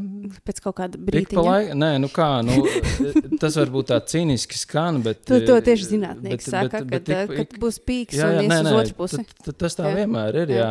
Pēc 0.44 0.58
kaut 0.60 0.74
kāda 0.76 0.98
brīža. 1.00 1.38
laika, 1.40 1.74
nē, 1.78 1.88
nu 2.02 2.08
kā, 2.12 2.26
nu, 2.44 2.56
tas 3.40 3.54
varbūt 3.56 3.86
tā 3.88 3.96
cīniski 4.04 4.58
skan, 4.58 4.98
bet. 5.04 5.22
To, 5.30 5.38
to 5.40 5.54
eh, 5.56 5.62
tieši 5.64 5.86
zinātnieki 5.94 6.34
bet- 6.42 6.44
saka, 6.44 6.80
bet- 6.82 6.90
bet, 6.90 7.06
kad, 7.08 7.30
ik- 7.30 7.38
kad 7.54 7.60
būs 7.62 7.78
pīks 7.86 8.18
Jā, 8.18 8.26
jā, 8.34 8.42
un 8.42 8.50
nē, 8.50 8.58
ies 8.58 8.66
nē, 8.66 8.72
uz 8.74 8.80
otru 8.82 8.96
pusi. 8.98 9.22
t- 9.22 9.46
t- 9.46 9.54
Tas 9.56 9.78
tā 9.78 9.86
Jā. 9.86 9.94
vienmēr 10.02 10.38
ir. 10.42 10.52
Jā. 10.52 10.58
Jā. 10.58 10.68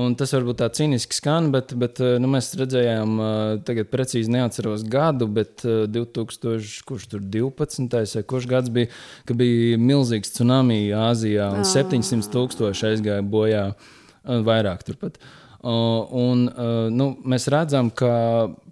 Un 0.00 0.14
tas 0.16 0.32
varbūt 0.32 0.62
tā 0.62 0.70
cīniski 0.78 1.18
skan, 1.18 1.50
bet, 1.52 1.74
bet 1.76 2.00
eh, 2.00 2.14
nu, 2.22 2.30
mēs 2.32 2.48
redzējām, 2.62 3.12
eh, 3.26 3.58
tagad 3.68 3.90
precīzi 3.92 4.32
neatceros 4.32 4.86
gadu, 4.88 5.28
bet 5.28 5.66
eh, 5.66 5.84
2000, 5.92 6.80
kurš 6.88 7.10
tur 7.12 7.20
12. 7.20 8.16
vai 8.16 8.24
kurš 8.32 8.48
gads 8.54 8.72
bija, 8.72 8.88
ka 9.28 9.34
bija 9.36 9.76
milzīgs 9.82 10.32
tsunami 10.38 10.80
Āzijā 10.96 11.50
un 11.58 11.66
Ā. 11.66 11.68
700 11.68 12.32
tūkstoši 12.32 12.94
aizgāja 12.94 13.20
bojā, 13.28 13.66
un 14.24 14.44
vairāk 14.46 14.86
turpat. 14.88 15.18
Uh, 15.20 15.38
un, 15.62 16.46
uh, 16.50 16.88
nu, 16.90 17.12
mēs 17.22 17.46
redzam, 17.52 17.90
ka 17.94 18.12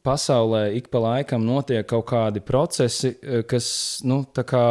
pasaulē 0.02 0.62
ik 0.78 0.88
pa 0.90 1.00
laikam 1.02 1.44
notiek 1.44 1.86
kaut 1.88 2.06
kādi 2.08 2.40
procesi, 2.44 3.12
eh, 3.20 3.42
kas 3.46 4.00
nu, 4.04 4.22
tā 4.24 4.44
kā 4.48 4.62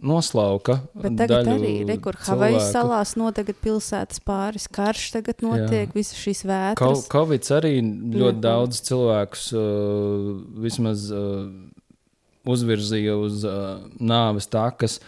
noslauka. 0.00 0.80
Bet 0.94 1.16
tagad 1.20 1.46
daļu 1.46 1.56
arī 1.58 1.74
rekur 1.88 2.16
Havaju 2.16 2.58
cilvēku. 2.58 2.72
salās 2.72 3.14
notiek 3.20 3.52
pilsētas 3.62 4.22
pāris, 4.24 4.68
karš 4.68 5.12
tagad 5.18 5.44
notiek, 5.44 5.92
visas 5.94 6.16
šīs 6.16 6.44
vētras. 6.48 7.06
Covid 7.12 7.52
arī 7.58 7.74
ļoti 7.84 8.38
Jā. 8.38 8.44
daudz 8.48 8.80
cilvēkus 8.88 9.52
uh, 9.52 10.42
vismaz 10.64 11.10
uh, 11.12 11.46
uzvirzīja 12.48 13.16
uz 13.20 13.44
uh, 13.44 13.78
nāves 14.00 14.48
takas. 14.48 15.00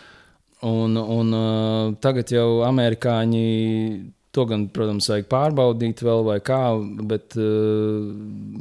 Un, 0.63 0.97
un 0.97 1.33
uh, 1.33 1.95
tagad 2.05 2.29
jau 2.29 2.61
amerikāņi 2.69 4.13
to 4.35 4.45
gan, 4.47 4.69
protams, 4.71 5.09
vajag 5.11 5.27
pārbaudīt 5.31 6.03
vēl 6.07 6.25
vai 6.27 6.39
kā, 6.45 6.63
bet 7.11 7.35
uh, 7.41 8.11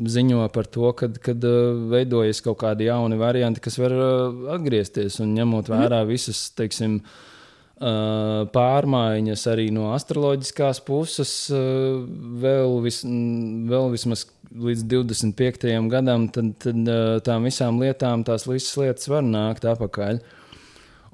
ziņo 0.09 0.47
par 0.53 0.69
to, 0.73 0.89
ka 0.97 1.09
uh, 1.11 1.57
veidojas 1.91 2.41
kaut 2.45 2.61
kādi 2.63 2.87
jauni 2.89 3.19
varianti, 3.21 3.61
kas 3.61 3.77
var 3.81 3.93
uh, 3.93 4.39
atgriezties 4.55 5.19
un 5.21 5.35
ņemot 5.37 5.69
vērā 5.69 6.01
visas, 6.09 6.47
teiksim, 6.57 6.97
uh, 7.03 8.47
pārmaiņas 8.55 9.45
arī 9.53 9.67
no 9.75 9.91
astroloģiskās 9.93 10.81
puses, 10.89 11.35
uh, 11.53 12.01
vēl, 12.41 12.79
vis, 12.87 13.03
vēl 13.05 13.93
vismaz 13.93 14.25
līdz 14.49 14.87
25. 14.89 15.69
gadam, 15.93 16.25
tad, 16.33 16.55
tad 16.65 16.89
uh, 16.89 17.13
tām 17.25 17.45
visām 17.45 17.77
lietām 17.83 18.25
tās 18.25 18.49
visas 18.49 18.73
lietas 18.81 19.11
var 19.11 19.21
nākt 19.27 19.69
atpakaļ. 19.69 20.23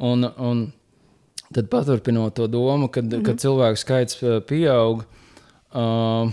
Un, 0.06 0.28
un 0.40 0.66
tad 1.56 1.70
paturpinot 1.72 2.36
to 2.36 2.48
domu, 2.52 2.88
kad, 2.88 3.06
mm 3.06 3.20
-hmm. 3.20 3.26
kad 3.26 3.40
cilvēku 3.40 3.76
skaits 3.76 4.24
uh, 4.24 4.42
pieaug. 4.44 5.06
Uh, 5.74 6.32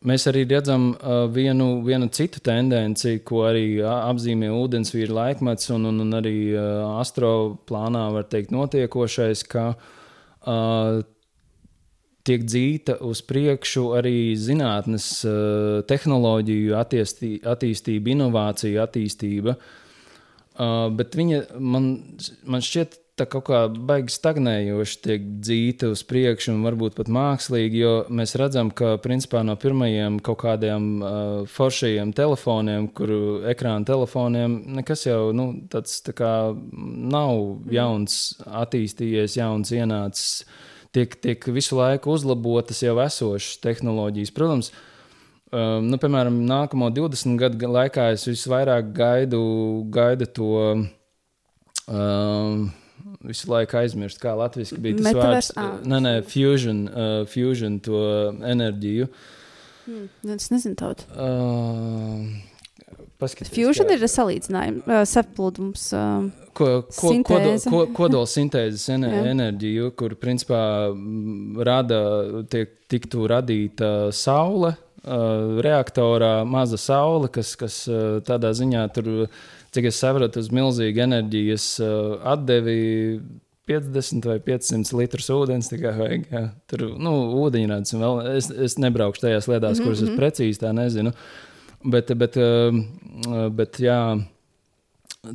Mēs 0.00 0.24
arī 0.30 0.46
redzam 0.48 0.94
uh, 0.94 1.26
vienu, 1.28 1.82
vienu 1.84 2.06
citu 2.08 2.40
tendenci, 2.40 3.18
ko 3.18 3.42
arī 3.44 3.82
apzīmē 3.84 4.48
ūdensvīra 4.48 5.12
laikmets 5.12 5.68
un, 5.74 5.84
un, 5.90 6.00
un 6.00 6.16
arī 6.16 6.54
uh, 6.54 7.00
astroplānā 7.02 8.06
var 8.14 8.24
teikt 8.32 8.50
notiekošais, 8.50 9.42
ka 9.44 9.74
uh, 9.74 11.02
tiek 12.24 12.46
dzīta 12.48 12.96
uz 13.04 13.20
priekšu 13.28 13.84
arī 13.98 14.32
zinātnes, 14.40 15.10
tehnoloģiju 15.88 16.74
attiestī, 16.80 17.30
attīstība, 17.44 18.14
inovāciju 18.14 18.80
attīstība. 18.84 19.56
Bet 20.96 21.16
viņa 21.16 21.40
man, 21.56 21.86
man 22.44 22.64
šķiet, 22.64 22.98
tā 23.20 23.26
kaut 23.28 23.44
kā 23.50 23.60
baigi 23.68 24.14
stagnējoši 24.14 24.98
tiek 25.04 25.26
dzīta 25.44 25.90
uz 25.92 26.02
priekšu, 26.08 26.54
un 26.54 26.64
varbūt 26.64 26.96
pat 26.96 27.10
mākslīgi, 27.12 27.82
jo 27.82 27.92
mēs 28.08 28.34
redzam, 28.40 28.72
ka 28.72 28.94
principā 29.04 29.42
no 29.44 29.56
pirmajiem 29.60 30.18
kaut 30.24 30.40
kādiem 30.44 30.88
uh, 30.98 31.12
foršajiem 31.50 32.14
telefoniem, 32.16 32.88
kuru 32.96 33.42
ekrāna 33.50 33.84
telefoniem, 33.88 34.56
nekas 34.80 35.04
jau 35.08 35.30
nu, 35.36 35.50
tāds 35.72 36.00
tā 36.06 36.16
kā 36.16 36.32
nav 36.72 37.70
jauns, 37.72 38.20
attīstījies, 38.64 39.38
jauns 39.40 39.74
ienācis. 39.76 40.44
Tiek, 40.90 41.12
tiek 41.22 41.44
visu 41.54 41.76
laiku 41.78 42.16
uzlabotas 42.16 42.80
jau 42.82 42.96
esošas 42.98 43.60
tehnoloģijas. 43.62 44.32
Protams, 44.34 44.72
um, 45.52 45.86
nu, 45.86 46.00
piemēram, 46.02 46.40
nākamo 46.50 46.88
20 46.96 47.38
gadu 47.38 47.70
laikā 47.76 48.08
es 48.16 48.26
visvairāk 48.26 48.90
gaidu, 48.96 49.44
gaidu 49.94 50.26
to. 50.34 50.50
Um, 51.90 52.70
visu 53.24 53.50
laiku 53.50 53.76
aizmirst, 53.80 54.20
kā 54.22 54.34
latviešu 54.38 54.78
bija 54.80 54.96
tas 54.98 55.06
Metaverse, 55.08 55.54
vārds. 55.56 55.86
Nē, 55.90 56.00
nē, 56.06 56.14
fusion, 56.28 56.84
uh, 56.88 57.26
fusion 57.30 57.78
to 57.80 58.00
enerģiju. 58.46 59.08
Hmm. 59.86 60.08
Es 60.36 60.50
nezinu, 60.52 60.76
tādu. 60.78 61.06
Uh, 61.16 62.28
paskaties, 63.20 63.52
Fusion 63.54 63.88
kā- 63.88 63.96
ir 63.96 64.04
salīdzinājums, 64.12 64.84
uh, 64.86 65.02
saplūdums. 65.08 65.88
Uh, 65.96 66.30
Ko, 66.52 66.82
ko, 66.82 67.10
Sintēze. 67.14 67.70
ko, 67.70 67.84
kodola 67.94 68.26
sintēzes 68.26 68.88
ene, 68.92 69.06
Jā. 69.08 69.20
enerģiju, 69.30 69.92
kur 69.96 70.16
principā 70.18 70.58
rada, 71.64 72.00
tiek, 72.50 72.72
tiktu 72.90 73.28
radīta 73.30 74.10
saule. 74.12 74.74
Uh, 75.00 75.56
reaktorā 75.64 76.44
maza 76.44 76.76
saule, 76.76 77.30
kas, 77.32 77.54
kas 77.56 77.76
uh, 77.88 78.18
tādā 78.20 78.50
ziņā 78.52 78.82
tur, 78.92 79.28
cik 79.74 79.90
es 79.90 80.00
sapratu, 80.02 80.42
uz 80.42 80.50
milzīgu 80.54 81.04
enerģijas 81.04 81.66
uh, 81.84 82.16
atdevi 82.32 82.80
50 83.70 84.26
vai 84.26 84.40
500 84.42 84.96
litrus 84.98 85.30
ūdens 85.30 85.70
tikai 85.70 85.92
vajag. 85.98 86.26
Jā. 86.32 86.42
Tur 86.70 86.88
nu, 86.98 87.14
ūdeņrads 87.44 87.94
un 87.94 88.04
vēl. 88.04 88.20
Es, 88.40 88.50
es 88.50 88.76
nebraukšu 88.82 89.26
tajās 89.26 89.46
lietās, 89.50 89.78
mm 89.78 89.84
-hmm. 89.84 89.86
kuras 89.86 90.02
es 90.02 90.18
precīzi 90.18 90.62
tā 90.64 90.74
nezinu. 90.74 91.14
Bet, 91.84 92.10
bet, 92.18 92.36
um, 92.36 92.84
bet 93.56 93.80
jā. 93.80 94.00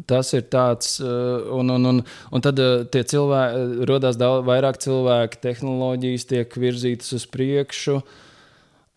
Tas 0.09 0.33
ir 0.33 0.47
tāds, 0.49 0.97
uh, 0.99 1.45
un, 1.59 1.69
un, 1.69 1.85
un, 1.85 2.03
un 2.31 2.41
tad 2.41 2.59
tie 2.91 3.03
cilvēki, 3.05 3.85
radās 3.85 4.17
daudz 4.17 4.45
vairāk 4.47 4.79
cilvēku, 4.81 5.41
tehnoloģijas 5.41 6.25
tiek 6.25 6.55
virzītas 6.57 7.13
uz 7.13 7.25
priekšu. 7.29 8.01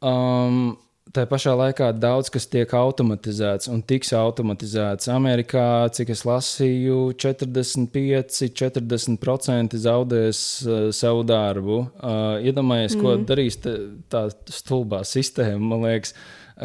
Um, 0.01 0.79
Tā 1.15 1.25
pašā 1.29 1.55
laikā 1.57 1.89
daudz 1.97 2.29
kas 2.33 2.45
tiek 2.51 2.73
automatizēts 2.77 3.71
un 3.73 3.81
tiks 3.87 4.11
automatizēts. 4.17 5.09
Amerikā, 5.13 5.89
cik 5.97 6.13
es 6.13 6.25
lasīju, 6.29 6.99
45, 7.17 8.51
40% 8.61 9.79
zaudēs 9.85 10.41
uh, 10.67 10.81
savu 10.93 11.25
darbu. 11.29 11.79
Uh, 11.97 12.37
iedomājieties, 12.45 12.99
mm. 12.99 13.05
ko 13.05 13.15
darīs 13.31 13.57
tā 14.13 14.27
stulbā 14.53 15.01
sistēma, 15.09 15.63
man 15.73 15.87
liekas, 15.87 16.13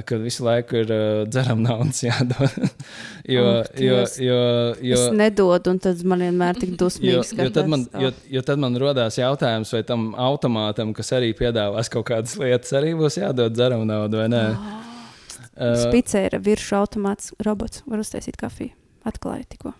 kad 0.01 0.21
visu 0.25 0.43
laiku 0.47 0.79
ir 0.81 0.89
uh, 0.93 1.23
dzeram 1.29 1.61
naudas 1.61 1.99
jādod. 2.03 2.55
jo, 3.35 3.43
Ak, 3.61 3.73
jo, 3.77 3.97
jo, 4.25 4.37
jo, 4.81 4.97
es 4.97 5.13
nedodu, 5.13 5.73
un 5.75 5.79
tad 5.83 6.01
man 6.09 6.23
vienmēr 6.25 6.57
tik 6.57 6.73
Jo, 6.73 6.79
dusmīgs. 6.85 7.33
jo, 7.37 7.49
tad 7.53 7.69
man, 7.69 7.85
jo, 8.01 8.09
jo 8.33 8.41
tad 8.47 8.61
man 8.63 8.77
radās 8.81 9.19
jautājums, 9.21 9.73
vai 9.75 9.83
tam 9.87 10.09
automātam, 10.17 10.95
kas 10.97 11.13
arī 11.19 11.29
piedāvās 11.37 11.91
kaut 11.93 12.07
kādas 12.09 12.33
lietas, 12.41 12.73
arī 12.79 12.95
būs 12.97 13.19
jādod 13.21 13.53
dzeram 13.53 13.85
naudu 13.89 14.23
vai 14.23 14.27
nē. 14.33 14.43
Uh, 15.53 15.77
Spicē 15.77 16.25
ir 16.31 16.39
virsū 16.41 16.79
automāts 16.79 17.29
robots, 17.45 17.83
var 17.85 18.01
uztaisīt 18.01 18.39
kafiju. 18.41 18.73
Atklāja 19.05 19.45
tikko. 19.53 19.75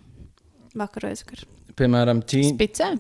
Vakar 0.78 1.10
aizvakar. 1.10 1.46
piemēram, 1.80 2.22
Ķīna. 2.30 2.54
Spicē? 2.54 2.94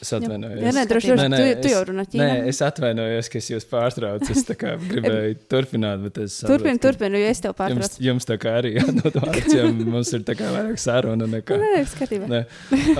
Es 0.00 0.10
atvainojos. 0.16 0.60
Jā, 0.64 0.70
nē, 0.72 0.82
droši 0.88 1.10
vien, 1.10 1.18
Nē, 1.20 1.28
nē, 1.28 1.38
tu, 1.58 1.66
tu 1.66 1.72
jau 1.74 1.80
runā 1.90 2.04
Nē, 2.06 2.10
ķīnā. 2.14 2.28
es 2.48 2.60
atvainojos, 2.64 3.28
ka 3.28 3.36
es 3.42 3.50
jūs 3.52 3.66
pārtraucu. 3.68 4.32
Es 4.32 4.46
gribēju 4.48 5.36
turpināt, 5.52 6.00
bet 6.06 6.20
es. 6.24 6.38
Turpini, 6.48 6.80
turpini, 6.80 7.20
jo 7.20 7.28
es 7.34 7.42
tev 7.44 7.52
Jums, 7.52 7.60
pārtraucu. 7.60 8.02
jums 8.08 8.28
tā 8.30 8.38
kā 8.40 8.56
arī 8.62 8.74
jādod 8.78 9.20
vārds, 9.20 9.52
jo 9.58 9.68
mums 9.84 10.12
ir 10.16 10.24
tā 10.24 10.36
kā 10.40 10.48
vairāk 10.56 10.80
saruna 10.80 11.28
nekā. 11.28 11.60
Nē, 11.60 11.72
nē, 11.76 11.82
skatībā. 11.92 12.30
Nē. 12.32 12.44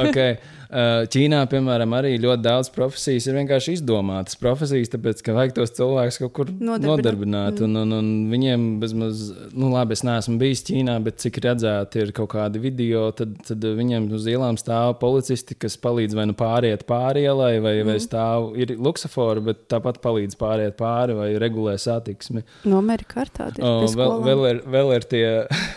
Okay. 0.06 0.36
Uh, 0.70 1.02
Ķīnā, 1.10 1.40
piemēram, 1.51 1.94
arī 1.98 2.12
ļoti 2.22 2.44
daudz 2.44 2.68
profesijas 2.70 3.24
ir 3.26 3.34
vienkārši 3.40 3.72
izdomātas 3.74 4.36
profesijas, 4.38 4.92
tāpēc, 4.92 5.18
ka 5.26 5.32
vajag 5.34 5.56
tos 5.56 5.72
cilvēkus 5.74 6.18
kaut 6.22 6.32
kur 6.36 6.52
Nodarbināt. 6.52 6.84
nodarbināt. 6.86 7.62
Un, 7.66 7.74
un, 7.80 7.94
un 7.97 8.10
viņiem 8.30 8.66
bezmaz, 8.78 9.24
nu, 9.51 9.72
labi, 9.72 9.97
es 9.98 10.05
neesmu 10.06 10.36
bijis 10.38 10.62
Ķīnā, 10.68 10.94
bet 11.02 11.18
cik 11.24 11.40
redzēti 11.42 12.05
ir 12.05 12.12
kaut 12.14 12.30
kādi 12.36 12.62
video, 12.62 13.09
tad, 13.18 13.32
tad 13.48 13.66
viņiem 13.80 14.06
uz 14.14 14.28
ielām 14.30 14.60
stāv 14.62 14.94
policisti, 15.01 15.56
kas 15.59 15.74
palīdz 15.82 16.14
vai 16.14 16.28
nu 16.30 16.36
pāriet 16.38 16.86
pāri 16.86 17.26
ielai, 17.26 17.56
vai, 17.59 17.74
mm. 17.80 17.90
vai 17.90 17.98
stāv, 18.06 18.52
ir 18.55 18.76
luksafori, 18.78 19.42
bet 19.51 19.66
tāpat 19.74 19.98
palīdz 20.06 20.38
pāriet 20.38 20.78
pāri 20.78 21.18
vai 21.18 21.32
regulē 21.42 21.74
satiksmi. 21.82 22.44
No 22.70 22.78
Amerikas 22.78 23.24
ar 23.24 23.34
tādu. 23.40 23.74
Vēl, 23.98 24.16
vēl, 24.28 24.47
ir, 24.52 24.62
vēl 24.70 24.94
ir 25.01 25.10
tie 25.16 25.26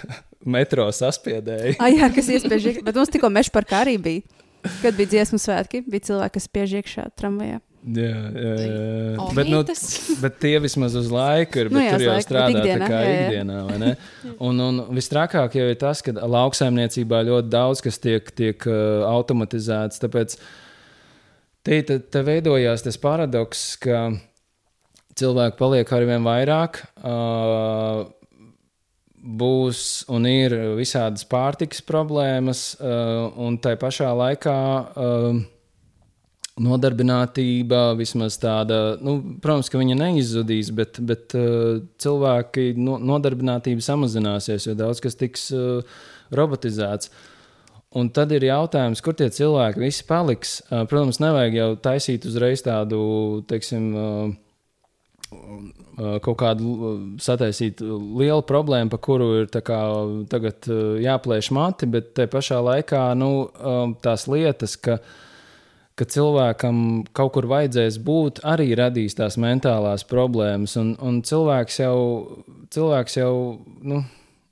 metro 0.60 0.86
saspiedēji. 0.94 1.80
Ah, 1.82 1.90
jā, 1.90 2.14
kas 2.14 2.30
iespējas, 2.38 2.84
bet 2.86 3.02
mums 3.02 3.18
tikko 3.18 3.34
meža 3.34 3.58
parkā 3.58 3.82
arī 3.88 3.98
bija. 3.98 4.43
Kad 4.82 4.96
bija 4.98 5.12
dziesmu 5.18 5.40
svētki, 5.42 5.84
bija 5.88 6.10
cilvēki, 6.10 6.36
kas 6.38 6.50
spiež 6.50 6.76
iekšā 6.80 7.08
tramvajā. 7.20 7.60
Jā, 7.84 8.12
jā, 8.32 8.52
jā. 8.64 8.76
O, 9.20 9.26
Bet, 9.36 9.50
nu, 9.52 9.60
bet 10.24 10.38
tie 10.40 10.54
vismaz 10.64 10.96
uz 10.96 11.10
laiku 11.12 11.60
ir. 11.60 11.70
Nu 11.72 11.82
Bet 11.82 11.90
jā, 11.90 11.96
tur 11.98 12.06
jau 12.06 12.14
laiku, 12.14 12.22
bet 12.22 12.28
strādā 12.30 12.52
ikdienā, 12.54 12.80
tā 12.80 12.90
kā 12.94 13.00
jā, 13.02 13.10
jā. 13.12 13.26
ikdienā. 13.28 13.58
vai 13.68 13.80
ne? 13.82 13.92
Un, 14.48 14.62
un 14.64 14.82
visstrakāk 14.96 15.58
jau 15.60 15.68
ir 15.68 15.80
tas, 15.82 16.04
ka 16.06 16.16
lauksaimniecībā 16.16 17.24
ļoti 17.28 17.52
daudz 17.52 17.84
kas 17.84 18.00
tiek, 18.04 18.32
tiek 18.40 18.68
uh, 18.70 19.04
automatizēts. 19.10 20.00
Tāpēc 20.04 20.38
te, 21.68 21.82
te, 21.90 22.00
te 22.00 22.24
veidojās 22.24 22.88
tas 22.88 23.00
paradoks, 23.04 23.66
ka 23.84 24.06
cilvēki 25.20 25.60
paliek 25.60 25.96
ar 25.98 26.08
vien 26.08 26.24
vairāk. 26.24 26.86
Uh, 27.04 28.06
Būs 29.24 30.04
un 30.12 30.26
ir 30.28 30.52
visādas 30.76 31.24
pārtikas 31.24 31.80
problēmas, 31.88 32.74
uh, 32.76 33.30
un 33.40 33.56
tai 33.64 33.78
pašā 33.80 34.10
laikā 34.20 34.56
uh, 34.84 35.38
nodarbinātība, 36.60 37.94
vismaz 37.98 38.36
tāda, 38.42 38.98
nu, 39.02 39.16
protams, 39.42 39.72
ka 39.72 39.80
viņa 39.80 39.96
neizzudīs, 39.98 40.74
bet, 40.76 41.00
bet 41.02 41.38
uh, 41.40 41.80
cilvēki 42.04 42.74
no, 42.78 43.00
nodarbinātība 43.00 43.86
samazināsies, 43.86 44.68
jo 44.68 44.76
daudz 44.78 45.00
kas 45.04 45.18
tiks 45.18 45.48
uh, 45.56 46.04
robotizēts. 46.36 47.10
Un 47.96 48.10
tad 48.12 48.32
ir 48.34 48.44
jautājums, 48.50 49.02
kur 49.06 49.16
tie 49.16 49.30
cilvēki 49.32 49.86
visi 49.86 50.04
paliks. 50.10 50.58
Uh, 50.68 50.84
protams, 50.90 51.22
nevajag 51.24 51.58
jau 51.62 51.72
taisīt 51.88 52.28
uzreiz 52.30 52.66
tādu, 52.66 53.00
teiksim, 53.50 53.90
uh, 53.96 54.32
kaut 56.24 56.38
kādu 56.42 56.72
uh, 56.74 56.96
sataisīt 57.22 57.82
lielu 57.84 58.42
problēmu, 58.50 58.92
par 58.94 59.02
kuru 59.04 59.30
ir 59.42 59.52
kā 59.54 59.82
tagad 60.32 60.70
uh, 60.70 60.96
jāplēš 61.04 61.52
mati, 61.56 61.90
bet 61.90 62.14
te 62.18 62.28
pašā 62.32 62.62
laikā 62.64 63.06
nu, 63.20 63.34
um, 63.60 63.96
tās 64.02 64.28
lietas, 64.32 64.78
ka 64.80 65.00
ka 65.94 66.08
cilvēkam 66.10 66.78
kaut 67.14 67.36
kur 67.36 67.46
vajadzēs 67.52 68.00
būt, 68.02 68.42
arī 68.50 68.72
radīs 68.78 69.14
tās 69.18 69.38
mentālās 69.38 70.02
problēmas. 70.10 70.74
Un, 70.82 70.96
un 70.98 71.20
cilvēks 71.26 71.80
jau, 71.84 71.98
cilvēks 72.74 73.20
jau 73.20 73.34
nu, 73.86 74.00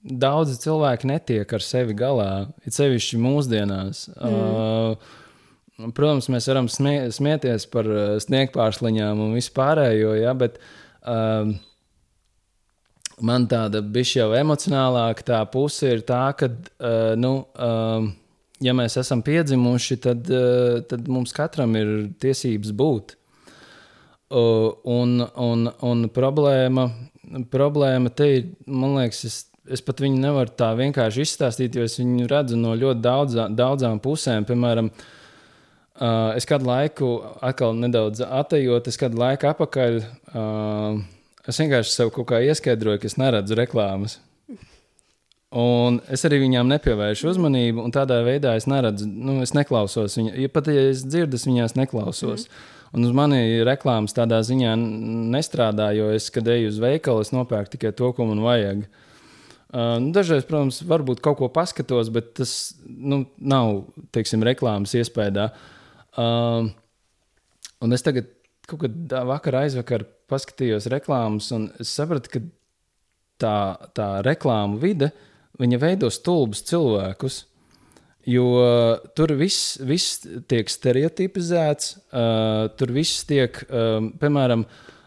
daudzi 0.02 0.60
cilvēki 0.62 1.10
netiek 1.10 1.56
ar 1.58 1.66
sevi 1.66 1.98
galā, 1.98 2.30
it 2.66 2.78
sevišķi 2.78 3.20
mūsdienās. 3.22 4.06
Mm. 4.18 4.38
Uh, 4.38 5.18
protams, 5.96 6.30
mēs 6.32 6.48
varam 6.52 6.70
smie 6.72 7.10
smieties 7.14 7.68
par 7.72 7.90
uh, 7.90 8.16
sniegpārsliņām 8.22 9.22
un 9.26 9.36
vispārējo, 9.38 10.16
ja, 10.20 10.34
bet 10.38 10.60
uh, 10.62 11.52
man 13.26 13.48
tāda 13.52 13.84
bišķi 13.84 14.20
jau 14.22 14.32
emocionālāka 14.38 15.28
tā 15.32 15.44
puse 15.52 15.96
ir 15.96 16.04
tā, 16.08 16.24
ka, 16.38 16.52
uh, 16.52 17.14
nu, 17.20 17.34
uh, 17.56 18.10
ja 18.62 18.76
mēs 18.78 18.98
esam 19.02 19.24
piedzimuši, 19.26 20.00
tad, 20.06 20.30
uh, 20.30 20.82
tad 20.88 21.10
mums 21.12 21.34
katram 21.36 21.76
ir 21.80 21.94
tiesības 22.22 22.74
būt. 22.78 23.16
Uh, 24.32 24.72
un, 24.88 25.20
un, 25.44 25.68
un 25.84 26.04
problēma, 26.14 26.86
problēma 27.52 28.12
te 28.16 28.28
ir, 28.38 28.46
man 28.64 28.96
liekas, 29.00 29.26
es, 29.28 29.40
es 29.68 29.84
pat 29.84 30.00
viņu 30.04 30.22
nevaru 30.24 30.54
tā 30.58 30.72
vienkārši 30.80 31.26
izstāstīt, 31.26 31.76
jo 31.76 31.84
es 31.88 31.98
viņu 32.00 32.30
redzu 32.32 32.60
no 32.60 32.76
ļoti 32.80 33.04
daudzā, 33.04 33.50
daudzām 33.52 34.00
pusēm. 34.04 34.48
Piemēram, 34.48 34.88
uh, 36.02 36.34
es 36.38 36.48
kādu 36.50 36.68
laiku, 36.68 37.14
atkal 37.46 37.78
nedaudz 37.78 38.24
atejot, 38.26 38.90
es 38.90 39.00
kādu 39.00 39.22
laiku 39.22 39.52
atpakaļ. 39.52 40.02
Uh, 40.34 41.00
es 41.48 41.62
vienkārši 41.62 41.94
sev 41.94 42.12
kaut 42.16 42.32
kā 42.34 42.42
ieskaidroju, 42.50 43.02
ka 43.02 43.10
es 43.12 43.18
neredzu 43.22 43.58
reklāmas. 43.60 44.18
Un 45.52 45.98
es 46.08 46.22
arī 46.24 46.40
viņām 46.46 46.70
nepievēršu 46.72 47.34
uzmanību, 47.34 47.84
un 47.84 47.92
tādā 47.92 48.22
veidā 48.24 48.54
es 48.56 48.70
neredzu, 48.72 49.08
nu, 49.10 49.42
es 49.44 49.52
neklausos 49.52 50.16
viņu. 50.16 50.36
Ja 50.40 50.52
pat 50.52 50.70
ja 50.72 50.86
es 50.94 51.04
dzirdu, 51.04 51.36
es 51.36 51.48
viņās 51.48 51.76
neklausos. 51.76 52.46
Mm. 52.48 52.78
Un 52.92 53.08
uz 53.08 53.14
mani 53.16 53.62
reklāmas 53.68 54.16
tādā 54.16 54.42
ziņā 54.44 54.74
nestrādā, 55.32 55.94
jo 55.96 56.10
es, 56.12 56.28
kad 56.34 56.48
eju 56.52 56.72
uz 56.74 56.80
veikalu, 56.84 57.24
es 57.24 57.32
nopērku 57.32 57.76
tikai 57.76 57.94
to, 57.96 58.10
ko 58.16 58.28
man 58.28 58.44
vajag. 58.44 58.84
Uh, 59.72 59.96
nu, 60.04 60.10
dažreiz, 60.16 60.44
protams, 60.48 60.82
varbūt 60.84 61.22
kaut 61.24 61.40
ko 61.40 61.48
paskatos, 61.52 62.10
bet 62.12 62.34
tas 62.42 62.56
nu, 62.84 63.22
nav, 63.40 63.86
teiksim, 64.12 64.44
reklāmas 64.44 64.96
iespējā. 65.00 65.48
Uh, 66.20 66.68
un 67.82 67.96
es 67.96 68.04
tagad 68.04 68.28
kaut 68.68 68.84
kādā 68.86 69.22
vakarā 69.28 69.66
aizvakar 69.68 70.06
paskatījos 70.32 70.90
reklāmas, 70.92 71.52
un 71.56 71.70
es 71.82 71.92
sapratu, 71.92 72.32
ka 72.32 72.42
tā, 73.42 73.56
tā 73.96 74.10
reklāmu 74.26 74.80
vide 74.82 75.12
veido 75.60 76.10
stulbus 76.12 76.64
cilvēkus. 76.68 77.46
Jo 78.30 78.46
tur 79.18 79.34
viss, 79.34 79.80
viss 79.82 80.22
tiek 80.50 80.70
stereotipizēts, 80.70 81.96
uh, 82.14 82.70
tur 82.78 82.94
viss 82.94 83.26
tiek, 83.26 83.56
um, 83.74 84.12
piemēram, 84.22 84.68
uh, 84.68 85.01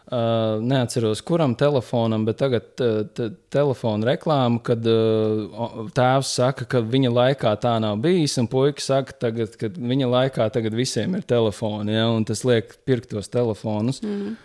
neatceros, 0.61 1.21
kuram 1.25 1.55
telefonam, 1.57 2.25
bet 2.27 2.37
tagad 2.41 2.83
uh, 2.83 3.29
telefona 3.53 4.11
reklāma, 4.11 4.61
kad 4.65 4.85
uh, 4.89 5.87
tēvs 5.95 6.35
saka, 6.39 6.67
ka 6.69 6.83
viņa 6.83 7.11
laikā 7.13 7.55
tā 7.63 7.75
nav 7.83 7.99
bijis, 8.03 8.37
un 8.41 8.49
puika 8.51 8.83
saka, 8.83 9.15
tagad, 9.25 9.57
ka 9.59 9.71
viņa 9.75 10.11
laikā 10.11 10.49
tagad 10.53 10.77
visiem 10.77 11.17
ir 11.17 11.25
telefoni, 11.27 11.97
ja, 11.97 12.07
un 12.13 12.27
tas 12.27 12.45
liek 12.47 12.77
pirkt 12.87 13.11
tos 13.15 13.31
telefonus. 13.33 14.01
Mm. 14.05 14.37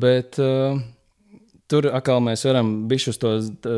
Bet 0.00 0.38
uh, 0.42 0.80
tur 1.70 1.90
atkal 1.90 2.22
mēs 2.24 2.46
varam 2.46 2.74
bišķi 2.90 3.14
uz 3.14 3.20
to 3.20 3.36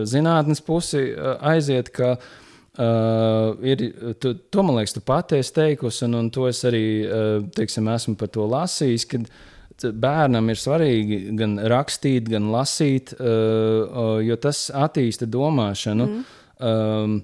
zinātnes 0.08 0.64
pusi 0.64 1.08
uh, 1.12 1.36
aiziet, 1.52 1.92
ka 1.94 2.16
uh, 2.18 2.30
Uh, 2.72 3.52
ir, 3.60 3.82
tu, 4.16 4.30
to 4.48 4.62
man 4.64 4.78
liekas, 4.78 4.94
tu 4.96 5.02
pati 5.04 5.36
esi 5.36 5.52
teikusi, 5.52 6.06
un, 6.06 6.14
un 6.16 6.28
to 6.32 6.46
es 6.48 6.62
arī 6.64 6.84
uh, 7.04 7.42
teiksim, 7.52 7.90
esmu 7.92 8.14
par 8.16 8.30
to 8.32 8.46
lasījis. 8.48 9.04
Bērnam 9.90 10.50
ir 10.52 10.60
svarīgi 10.60 11.20
gan 11.38 11.58
rakstīt, 11.72 12.30
gan 12.32 12.50
lasīt, 12.54 13.14
uh, 13.18 14.18
jo 14.22 14.38
tas 14.42 14.66
attīsta 14.74 15.28
domāšanu. 15.30 16.08
Mm. 16.08 16.24
Um, 16.62 17.20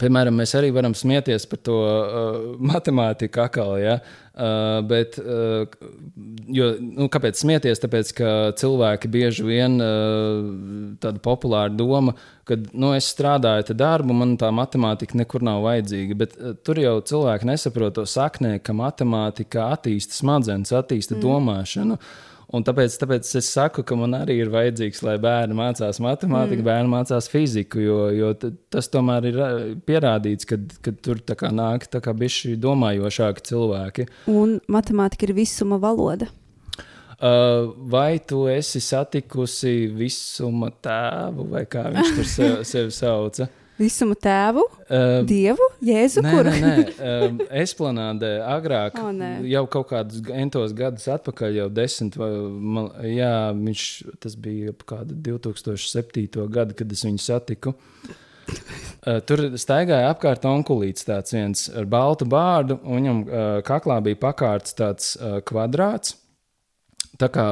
Piemēram, 0.00 0.34
mēs 0.40 0.50
arī 0.58 0.72
varam 0.74 0.94
smieties 0.96 1.44
par 1.46 1.60
to 1.62 1.74
uh, 1.86 2.38
matemātiku, 2.58 3.44
akāli, 3.44 3.84
ja? 3.84 3.92
uh, 4.34 4.80
bet 4.90 5.20
uh, 5.22 5.68
jo, 6.50 6.72
nu, 6.82 7.06
kāpēc 7.12 7.38
smieties? 7.38 7.82
Tāpēc, 7.84 8.10
ka 8.18 8.32
cilvēki 8.58 9.10
bieži 9.14 9.46
vien 9.46 9.78
uh, 9.78 10.50
tāda 10.98 11.22
populāra 11.22 11.70
doma, 11.70 12.16
ka 12.48 12.58
nu, 12.72 12.90
es 12.98 13.12
strādāju 13.14 13.70
te 13.70 13.78
darbu, 13.78 14.18
man 14.18 14.34
tā 14.40 14.50
matemātika 14.54 15.20
nekur 15.22 15.46
nav 15.46 15.62
vajadzīga. 15.68 16.18
Bet 16.24 16.34
uh, 16.40 16.58
tur 16.66 16.82
jau 16.82 16.98
cilvēki 17.14 17.52
nesaprot 17.52 17.94
to 17.94 18.08
saknē, 18.10 18.56
ka 18.66 18.74
matemātika 18.74 19.70
attīsta 19.76 20.18
smadzenes, 20.18 20.74
attīsta 20.74 21.14
mm. 21.14 21.22
domāšanu. 21.22 22.00
Uh, 22.00 22.33
Un 22.54 22.62
tāpēc, 22.62 22.94
tāpēc 23.00 23.28
es 23.40 23.48
saku, 23.50 23.82
ka 23.86 23.96
man 23.98 24.14
arī 24.20 24.36
ir 24.44 24.50
vajadzīgs, 24.52 25.00
lai 25.06 25.16
bērni 25.22 25.56
mācās 25.58 25.98
matemātiku, 26.02 26.60
mm. 26.60 26.66
bērni 26.68 26.92
mācās 26.92 27.26
fiziku, 27.32 27.80
jo, 27.82 27.98
jo 28.14 28.30
tas 28.70 28.90
tomēr 28.92 29.26
ir 29.32 29.40
pierādīts, 29.88 30.46
ka, 30.46 30.60
ka 30.84 30.94
tur 31.02 31.22
tā 31.26 31.50
nāk 31.50 31.88
tā 31.90 32.02
kā 32.04 32.14
bijuši 32.14 32.54
domājošāki 32.62 33.46
cilvēki. 33.50 34.06
Un 34.30 34.60
matemātika 34.70 35.26
ir 35.26 35.34
visuma 35.40 35.80
valoda. 35.82 36.30
Uh, 37.14 37.72
vai 37.90 38.18
tu 38.18 38.44
esi 38.50 38.82
satikusi 38.82 39.88
visuma 39.94 40.70
tēvu, 40.82 41.46
vai 41.52 41.62
kā 41.70 41.86
viņš 41.94 42.16
tur 42.16 42.26
sev, 42.28 42.56
sevi 42.70 42.94
sauca? 42.94 43.48
Visumu 43.74 44.14
tēvu, 44.14 44.62
uh, 44.86 45.20
dievu, 45.26 45.66
jēzu. 45.82 46.22
Nē, 46.22 46.32
kuru? 46.32 46.52
nē, 46.54 46.72
nē. 46.78 46.92
Uh, 46.94 47.40
Esplanādē 47.58 48.32
agrāk, 48.46 48.98
oh, 49.02 49.10
nē. 49.14 49.32
jau 49.50 49.64
kaut 49.70 49.88
kādus 49.90 50.22
entos 50.30 50.74
gadus 50.78 51.08
atpakaļ, 51.10 51.58
jau 51.58 51.68
desmit, 51.74 52.18
vai, 52.20 52.30
man, 52.76 52.90
jā, 53.10 53.34
viņš, 53.58 53.86
tas 54.22 54.38
bija 54.38 54.76
kāda 54.86 55.16
2007. 55.26 56.28
gada, 56.54 56.76
kad 56.78 56.94
es 56.94 57.02
viņu 57.02 57.24
satiku. 57.24 57.74
Uh, 59.02 59.18
tur 59.26 59.42
staigāja 59.58 60.12
apkārt 60.12 60.46
onkulīts 60.46 61.08
tāds 61.08 61.34
viens 61.34 61.66
ar 61.74 61.88
baltu 61.90 62.28
bārdu, 62.30 62.78
un 62.84 63.00
viņam 63.00 63.24
uh, 63.24 63.46
kaklā 63.66 63.98
bija 64.06 64.22
pakārts 64.28 64.78
tāds 64.78 65.16
uh, 65.18 65.40
kvadrāts 65.42 66.20
tā 67.20 67.28
kā, 67.32 67.44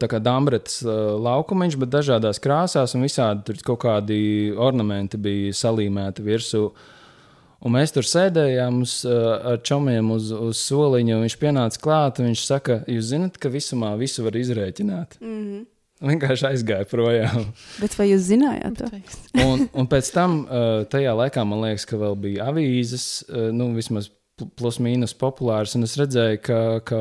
tā 0.00 0.08
kā 0.10 0.20
Dāmbretes 0.22 0.80
uh, 0.84 1.16
laukumiņš, 1.22 1.76
bet 1.80 1.92
dažādās 1.92 2.40
krāsās, 2.42 2.94
un 2.96 3.06
visādi 3.06 3.44
tur 3.48 3.60
kaut 3.72 3.82
kādi 3.84 4.20
ornamenti 4.56 5.20
bija 5.20 5.56
salīmēti 5.56 6.24
virsū. 6.26 6.64
Un 7.60 7.74
mēs 7.74 7.92
tur 7.92 8.06
sēdējām 8.08 8.78
uz, 8.86 9.02
ar 9.04 9.58
čomiem 9.68 10.14
uz, 10.14 10.30
uz 10.32 10.62
soliņa, 10.64 11.18
un 11.18 11.26
viņš 11.26 11.34
pienāca 11.42 11.82
klāt, 11.82 12.22
un 12.22 12.30
viņš 12.30 12.44
saka, 12.46 12.78
jūs 12.88 13.10
zinat, 13.10 13.36
ka 13.36 13.52
visumā 13.52 13.90
visu 14.00 14.24
var 14.24 14.38
izrēķināt. 14.40 15.18
Mm 15.20 15.42
-hmm. 15.42 15.66
Vienkārši 16.00 16.46
aizgāja 16.48 16.86
projām. 16.88 17.50
Bet 17.82 17.98
vai 17.98 18.06
jūs 18.08 18.24
zinājāt 18.30 18.78
to? 18.80 18.88
un, 19.44 19.66
un 19.76 19.88
pēc 19.90 20.08
tam, 20.14 20.38
tajā 20.88 21.12
laikā, 21.12 21.44
man 21.44 21.60
liekas, 21.66 21.84
ka 21.84 22.00
vēl 22.00 22.16
bija 22.16 22.48
avīzes, 22.48 23.06
nu, 23.52 23.74
vismaz 23.76 24.08
plus 24.56 24.78
mīnus 24.80 25.12
populārs, 25.20 25.76
un 25.76 25.84
es 25.84 25.98
redzēju, 26.00 26.40
ka, 26.40 26.60
ka, 26.88 27.00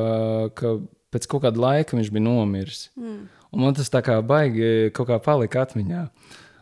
ka 0.60 0.74
pēc 1.14 1.28
kaut 1.30 1.46
kāda 1.46 1.62
laika 1.62 1.98
viņš 1.98 2.12
bija 2.14 2.26
nomiris. 2.26 2.88
Mm. 3.00 3.24
Un 3.50 3.66
man 3.66 3.78
tas 3.78 3.90
tā 3.90 4.02
kā 4.06 4.20
baigi 4.26 4.92
kaut 4.96 5.10
kā 5.10 5.18
palika 5.24 5.66
atmiņā. 5.66 6.04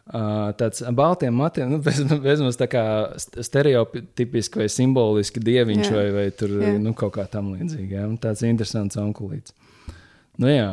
Uh, 0.07 0.53
tāds 0.55 0.85
baltiem 0.95 1.35
matiem, 1.35 1.67
nu, 1.67 1.81
bez, 1.83 1.97
bez 2.23 2.39
mums 2.39 2.55
tā 2.55 2.69
kā 2.71 2.83
stereotipiski 3.19 4.61
vai 4.61 4.67
simboliski 4.71 5.41
dieviņš 5.43 5.83
jā. 5.83 5.95
vai, 5.97 6.05
vai 6.15 6.27
tur, 6.31 6.53
jā. 6.63 6.77
nu, 6.79 6.93
kaut 6.95 7.17
kā 7.17 7.25
tam 7.27 7.49
līdzīga. 7.57 7.89
Ja? 7.91 8.05
Tāds 8.23 8.45
interesants 8.47 8.95
onkulīts. 9.01 9.51
Nu, 10.39 10.47
jā. 10.47 10.69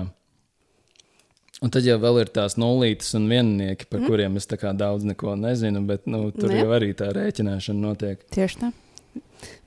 Un 1.65 1.73
tad 1.75 1.87
jau 1.87 1.99
ir 2.21 2.31
tās 2.35 2.55
nulītes 2.61 3.11
un 3.19 3.27
viennieki, 3.31 3.89
par 3.91 4.05
mm. 4.05 4.07
kuriem 4.11 4.39
es 4.39 4.47
daudz 4.79 5.07
neko 5.09 5.35
nezinu, 5.41 5.83
bet 5.89 6.07
nu, 6.07 6.29
tur 6.35 6.53
nu, 6.53 6.61
jau 6.61 6.71
arī 6.77 6.93
tā 6.95 7.11
rēķināšana 7.17 7.89
notiek. 7.89 8.23
Tieši 8.35 8.63
tā. 8.63 8.71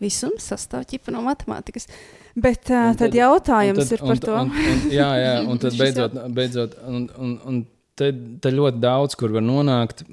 Visums 0.01 0.45
sastāv 0.51 0.85
no 1.13 1.23
matemātikas. 1.25 1.87
Bet 2.37 2.69
uh, 2.69 2.91
tad, 2.93 2.99
tad 3.01 3.17
jautājums 3.17 3.81
tad, 3.81 3.93
ir 3.95 4.03
par 4.05 4.15
un, 4.15 4.23
to. 4.23 4.33
Un, 4.37 4.51
un, 4.53 4.81
jā, 4.93 5.09
jā, 5.17 5.35
un 5.49 5.61
tad 5.61 5.77
beidzot, 5.79 6.17
beidzot 6.37 6.75
un, 6.85 7.05
un, 7.17 7.37
un 7.49 7.61
te, 7.97 8.11
te 8.43 8.51
ļoti 8.53 8.81
daudz, 8.83 9.17
kur 9.17 9.33
var 9.33 9.45
nonākt 9.45 10.05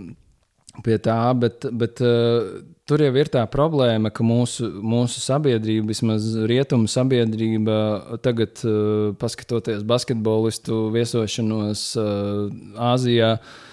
pie 0.84 0.96
tā, 0.98 1.18
bet, 1.38 1.68
bet 1.70 2.00
uh, 2.02 2.62
tur 2.88 3.04
jau 3.04 3.12
ir 3.20 3.28
tā 3.30 3.44
problēma, 3.50 4.10
ka 4.10 4.24
mūsu, 4.26 4.66
mūsu 4.82 5.20
sabiedrība, 5.22 5.86
vismaz 5.92 6.32
rietumu 6.48 6.90
sabiedrība, 6.90 7.76
tagad, 8.24 8.58
uh, 8.66 9.12
paskatoties 9.20 9.84
basketbolistu 9.86 10.88
viesošanos 10.96 11.84
uh, 12.00 12.48
Āzijā, 12.90 13.36
uh, 13.36 13.70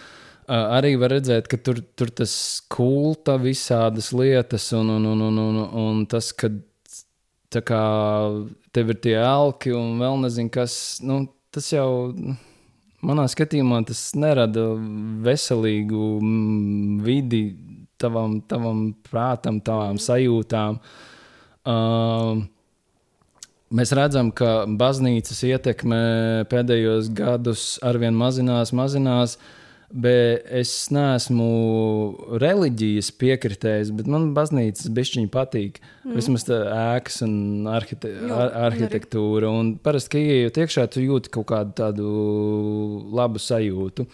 arī 0.52 0.96
var 1.00 1.14
redzēt, 1.16 1.48
ka 1.48 1.58
tur, 1.64 1.80
tur 1.96 2.12
tas 2.12 2.34
kulta 2.72 3.38
visādas 3.40 4.12
lietas 4.16 4.68
un, 4.76 4.90
un, 4.98 5.06
un, 5.14 5.22
un, 5.28 5.40
un, 5.40 5.60
un 5.84 6.06
tas, 6.12 6.32
ka 6.36 6.52
kā 7.68 7.84
tev 8.72 8.94
ir 8.94 9.00
tie 9.04 9.18
elki 9.20 9.74
un 9.76 10.00
vēl 10.00 10.22
nezinu, 10.26 10.52
kas. 10.54 10.76
Nu, 11.04 11.26
tas 11.52 11.68
jau 11.74 11.90
manā 13.04 13.26
skatījumā 13.32 13.82
tas 13.88 14.12
nerada 14.16 14.70
veselīgu 15.26 16.08
mm, 16.22 17.02
vidi 17.04 17.44
tavam, 18.00 18.40
tavam 18.48 18.90
prātam, 19.08 19.60
tavām 19.64 20.00
sajūtām. 20.02 20.82
Uh, 21.68 22.42
Mēs 23.72 23.94
redzam, 23.96 24.34
ka 24.36 24.66
baznīcas 24.68 25.38
ietekme 25.48 25.98
pēdējos 26.52 27.08
gados 27.16 27.62
arvien 27.88 28.18
mazinās, 28.20 28.74
mazinās. 28.76 29.38
Uh, 29.38 29.61
Bet 29.92 30.46
es 30.56 30.72
neesmu 30.94 31.46
reliģijas 32.40 33.10
piekritējis, 33.20 33.90
bet 33.98 34.08
man 34.12 34.30
baznīcas 34.36 34.88
bišķiņi 34.96 35.30
patīk. 35.32 35.82
Mm. 36.06 36.14
Vismaz 36.16 36.46
tā 36.48 36.60
ēkas 36.96 37.20
un 37.26 37.34
arhite 37.68 38.12
jo, 38.14 38.30
ar 38.32 38.54
arhitektūra. 38.70 39.50
Un 39.52 39.74
parasti, 39.84 40.14
kad 40.14 40.22
ienāc 40.24 40.60
iekšā, 40.64 40.86
tu 40.94 41.04
jūti 41.04 41.34
kaut 41.36 41.50
kādu 41.52 41.76
tādu 41.82 42.12
labu 43.12 43.42
sajūtu. 43.44 44.06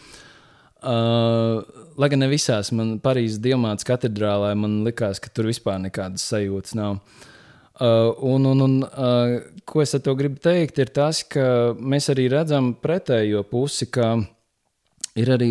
Uh, 0.78 1.62
lai 1.98 2.10
gan 2.14 2.22
ne 2.22 2.30
visās, 2.32 2.70
man 2.74 2.96
Parīzes 3.02 3.42
Diamāts 3.42 3.86
katedrālē 3.86 4.52
man 4.58 4.80
likās, 4.86 5.22
ka 5.22 5.30
tur 5.34 5.50
vispār 5.50 5.82
nekādas 5.84 6.26
sajūtas 6.30 6.78
nav. 6.78 7.02
Uh, 7.78 8.14
un, 8.26 8.46
un, 8.50 8.64
un, 8.66 8.76
uh, 8.86 9.62
ko 9.70 9.84
es 9.84 9.94
ar 9.94 10.02
to 10.06 10.16
gribu 10.18 10.42
teikt, 10.42 10.82
ir 10.82 10.90
tas, 10.94 11.22
ka 11.22 11.76
mēs 11.78 12.10
arī 12.14 12.26
redzam 12.34 12.72
pretējo 12.82 13.44
pusi, 13.50 13.90
ka 13.94 14.16
uh, 14.16 14.26
Ir 15.18 15.32
arī 15.34 15.48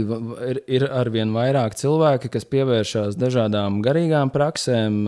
ir, 0.47 0.61
ir 0.71 0.85
arvien 0.95 1.33
vairāk 1.35 1.75
cilvēki, 1.79 2.31
kas 2.37 2.47
pievēršās 2.53 3.17
dažādām 3.19 3.81
garīgām 3.83 4.31
praksēm, 4.35 5.01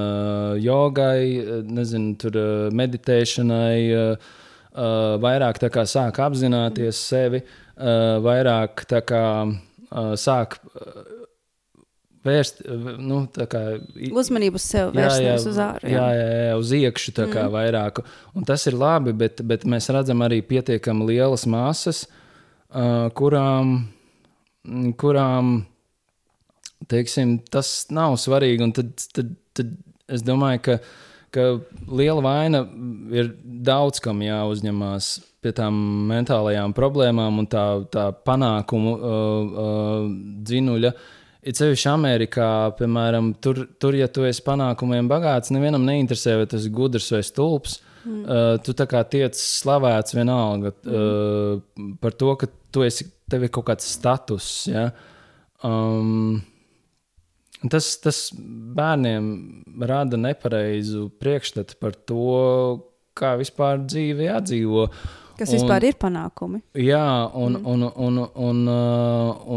jogai, 0.59 1.63
nezinu, 1.63 2.17
tur, 2.19 2.39
meditēšanai, 2.75 3.79
vairāk 5.23 5.63
sāk 5.87 6.19
apzināties 6.25 6.99
sevi, 7.11 7.43
vairāk 8.25 8.83
kā, 9.07 9.25
sāk. 10.19 10.59
Vērst, 12.27 12.65
nu, 12.99 13.21
kā, 13.31 13.61
Uzmanību 14.11 14.59
uz 14.59 14.65
sevi, 14.67 14.99
vērst 14.99 15.47
uz 15.49 15.61
ārā. 15.63 15.87
Jā, 15.87 16.09
jā, 16.19 16.25
jā, 16.49 16.57
uz 16.59 16.73
iekšā 16.77 17.15
tā 17.15 17.29
kā 17.31 17.45
mm. 17.47 17.53
vairāk. 17.55 18.01
Un 18.37 18.45
tas 18.45 18.67
ir 18.69 18.75
labi, 18.77 19.15
bet, 19.17 19.39
bet 19.47 19.63
mēs 19.71 19.87
redzam 19.95 20.27
arī 20.27 20.41
pietiekami 20.45 21.07
lielas 21.13 21.47
masas, 21.49 22.03
uh, 22.75 23.07
kurām 23.17 23.79
kurām 25.01 25.61
teiksim, 26.91 27.39
tas 27.51 27.89
nav 27.95 28.17
svarīgi. 28.21 28.65
Un 28.69 28.75
tad, 28.77 28.95
tad, 29.15 29.35
tad 29.57 29.75
es 30.09 30.25
domāju, 30.27 30.63
ka, 30.65 30.79
ka 31.35 31.47
liela 31.91 32.25
vaina 32.25 32.65
ir 33.15 33.33
daudz 33.43 34.03
kam 34.05 34.23
jāuzņemās 34.25 35.11
pie 35.45 35.53
tām 35.55 35.77
mentālajām 36.11 36.75
problēmām 36.75 37.43
un 37.43 37.47
tā, 37.51 37.65
tā 37.93 38.09
panākumu 38.27 38.95
uh, 38.95 39.03
uh, 39.07 40.09
dzinuļa. 40.49 40.93
Ir 41.49 41.55
sevišķi 41.55 41.89
Amerikā, 41.93 42.49
piemēram, 42.81 43.31
tur, 43.43 43.63
tur, 43.81 43.95
ja 43.97 44.09
tu 44.11 44.27
esi 44.27 44.43
panākumiem 44.45 45.07
bagāts, 45.09 45.53
nevienam 45.55 45.87
neinteresē, 45.87 46.35
vai 46.41 46.49
tas 46.51 46.67
ir 46.67 46.75
gudrs 46.75 47.07
vai 47.15 47.23
stulbs. 47.25 47.79
Mm. 48.09 48.23
Uh, 48.25 48.55
tu 48.65 48.73
tā 48.73 48.87
kā 48.89 49.03
tiec 49.05 49.37
slavēts 49.37 50.15
vienalga 50.17 50.73
mm. 50.73 50.93
uh, 50.97 51.91
par 52.01 52.17
to, 52.17 52.33
ka 52.41 52.49
tu 52.73 52.85
esi, 52.87 53.05
tev 53.29 53.45
ir 53.45 53.53
kaut 53.53 53.69
kāds 53.69 53.89
status. 53.99 54.49
Ja? 54.71 54.87
Um, 55.67 56.41
tas, 57.69 57.91
tas 58.01 58.23
bērniem 58.33 59.29
rada 59.85 60.21
nepareizu 60.21 61.11
priekšstatu 61.21 61.77
par 61.83 62.01
to, 62.09 62.25
kā 63.19 63.35
vispār 63.37 63.83
dzīve 63.85 64.31
jādzīvo. 64.31 64.89
Kas 65.39 65.53
un, 65.53 65.59
vispār 65.59 65.91
ir 65.91 66.01
panākumi? 66.01 66.65
Jā, 66.81 67.29
un, 67.37 67.61
mm. 67.61 67.71
un, 67.75 67.89
un, 68.09 68.21
un, 68.25 68.27
un, 68.49 68.69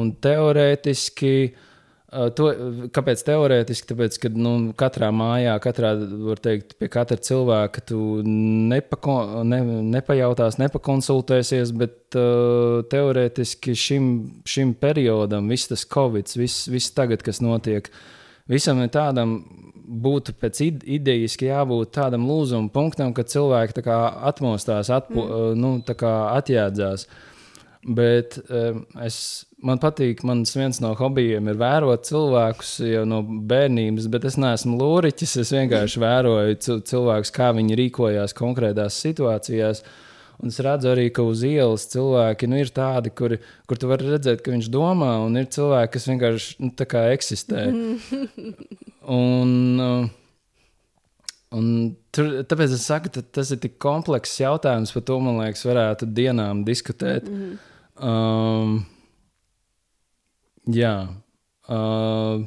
un 0.01 0.15
teorētiski 0.27 1.35
uh, 1.47 1.51
Uh, 1.51 1.67
to, 2.11 2.47
kāpēc 2.91 3.21
teorētiski? 3.23 3.87
Tāpēc, 3.91 4.17
ka 4.19 4.31
nu, 4.35 4.51
katrā 4.77 5.11
mājā, 5.15 5.53
katrā, 5.63 5.93
teikt, 6.43 6.75
pie 6.81 6.89
katra 6.91 7.15
cilvēka 7.15 7.83
tu 7.87 7.99
nepako, 8.27 9.15
ne, 9.47 9.61
nepajautās, 9.93 10.59
nepakonsultēsies, 10.59 11.71
bet 11.79 12.19
uh, 12.19 12.81
teorētiski 12.91 13.75
šim, 13.79 14.11
šim 14.43 14.75
periodam, 14.81 15.47
viss 15.51 15.71
tas 15.71 15.87
covid, 15.87 16.27
viss, 16.35 16.67
viss 16.71 16.91
tagad, 16.95 17.23
kas 17.23 17.39
notiek, 17.43 17.87
visam 18.51 18.83
tādam. 18.91 19.39
Būtu 19.91 20.31
pēc 20.39 20.59
idejas, 20.63 21.33
jābūt 21.43 21.89
tādam 21.97 22.23
lūzuma 22.23 22.69
punktam, 22.71 23.09
kad 23.15 23.27
cilvēki 23.27 23.81
atmostās, 23.83 24.87
atpo, 24.93 25.25
mm. 25.25 25.31
Uh, 25.31 25.57
nu, 25.57 25.71
atjēdzās. 26.37 27.07
Bet 27.81 28.35
um, 28.53 28.83
es 29.01 29.15
man 29.65 29.79
patīk, 29.81 30.21
mans 30.27 30.53
viens 30.53 30.77
no 30.83 30.91
hobijiem 30.97 31.47
ir 31.49 31.57
vērot 31.57 32.05
cilvēkus 32.05 32.75
jau 32.85 33.07
no 33.09 33.23
bērnības, 33.25 34.05
bet 34.13 34.27
es 34.29 34.37
neesmu 34.41 34.77
lūriķis. 34.77 35.39
Es 35.41 35.53
vienkārši 35.55 36.03
vēroju 36.03 36.59
cilvēkus, 36.85 37.33
kā 37.33 37.49
viņi 37.57 37.79
rīkojās 37.79 38.37
konkrētās 38.37 38.99
situācijās. 39.01 39.81
Un 40.41 40.49
es 40.53 40.57
redzu 40.61 40.89
arī, 40.89 41.07
ka 41.13 41.25
uz 41.25 41.41
ielas 41.45 41.87
cilvēki 41.89 42.49
nu, 42.49 42.61
ir 42.61 42.69
tādi, 42.73 43.11
kuri, 43.17 43.37
kur 43.69 43.81
tu 43.81 43.89
vari 43.89 44.09
redzēt, 44.09 44.41
ka 44.45 44.53
viņš 44.53 44.69
domā, 44.73 45.15
un 45.25 45.37
ir 45.37 45.49
cilvēki, 45.53 45.91
kas 45.97 46.07
vienkārši 46.09 46.55
nu, 46.61 46.71
eksistē. 47.01 47.65
un, 49.21 50.07
un 51.57 51.67
tur, 52.13 52.31
tāpēc 52.49 52.77
es 52.77 52.87
saku, 52.89 53.13
tas 53.21 53.53
ir 53.53 53.61
tik 53.61 53.77
komplekss 53.81 54.41
jautājums, 54.41 54.93
par 54.97 55.05
to 55.09 55.19
man 55.21 55.43
liekas, 55.43 55.65
varētu 55.69 56.09
dienām 56.09 56.65
diskutēt. 56.65 57.29
Mm 57.29 57.41
-hmm. 57.41 57.67
Um, 58.01 58.81
Jā. 60.69 61.09
Uh, 61.71 62.43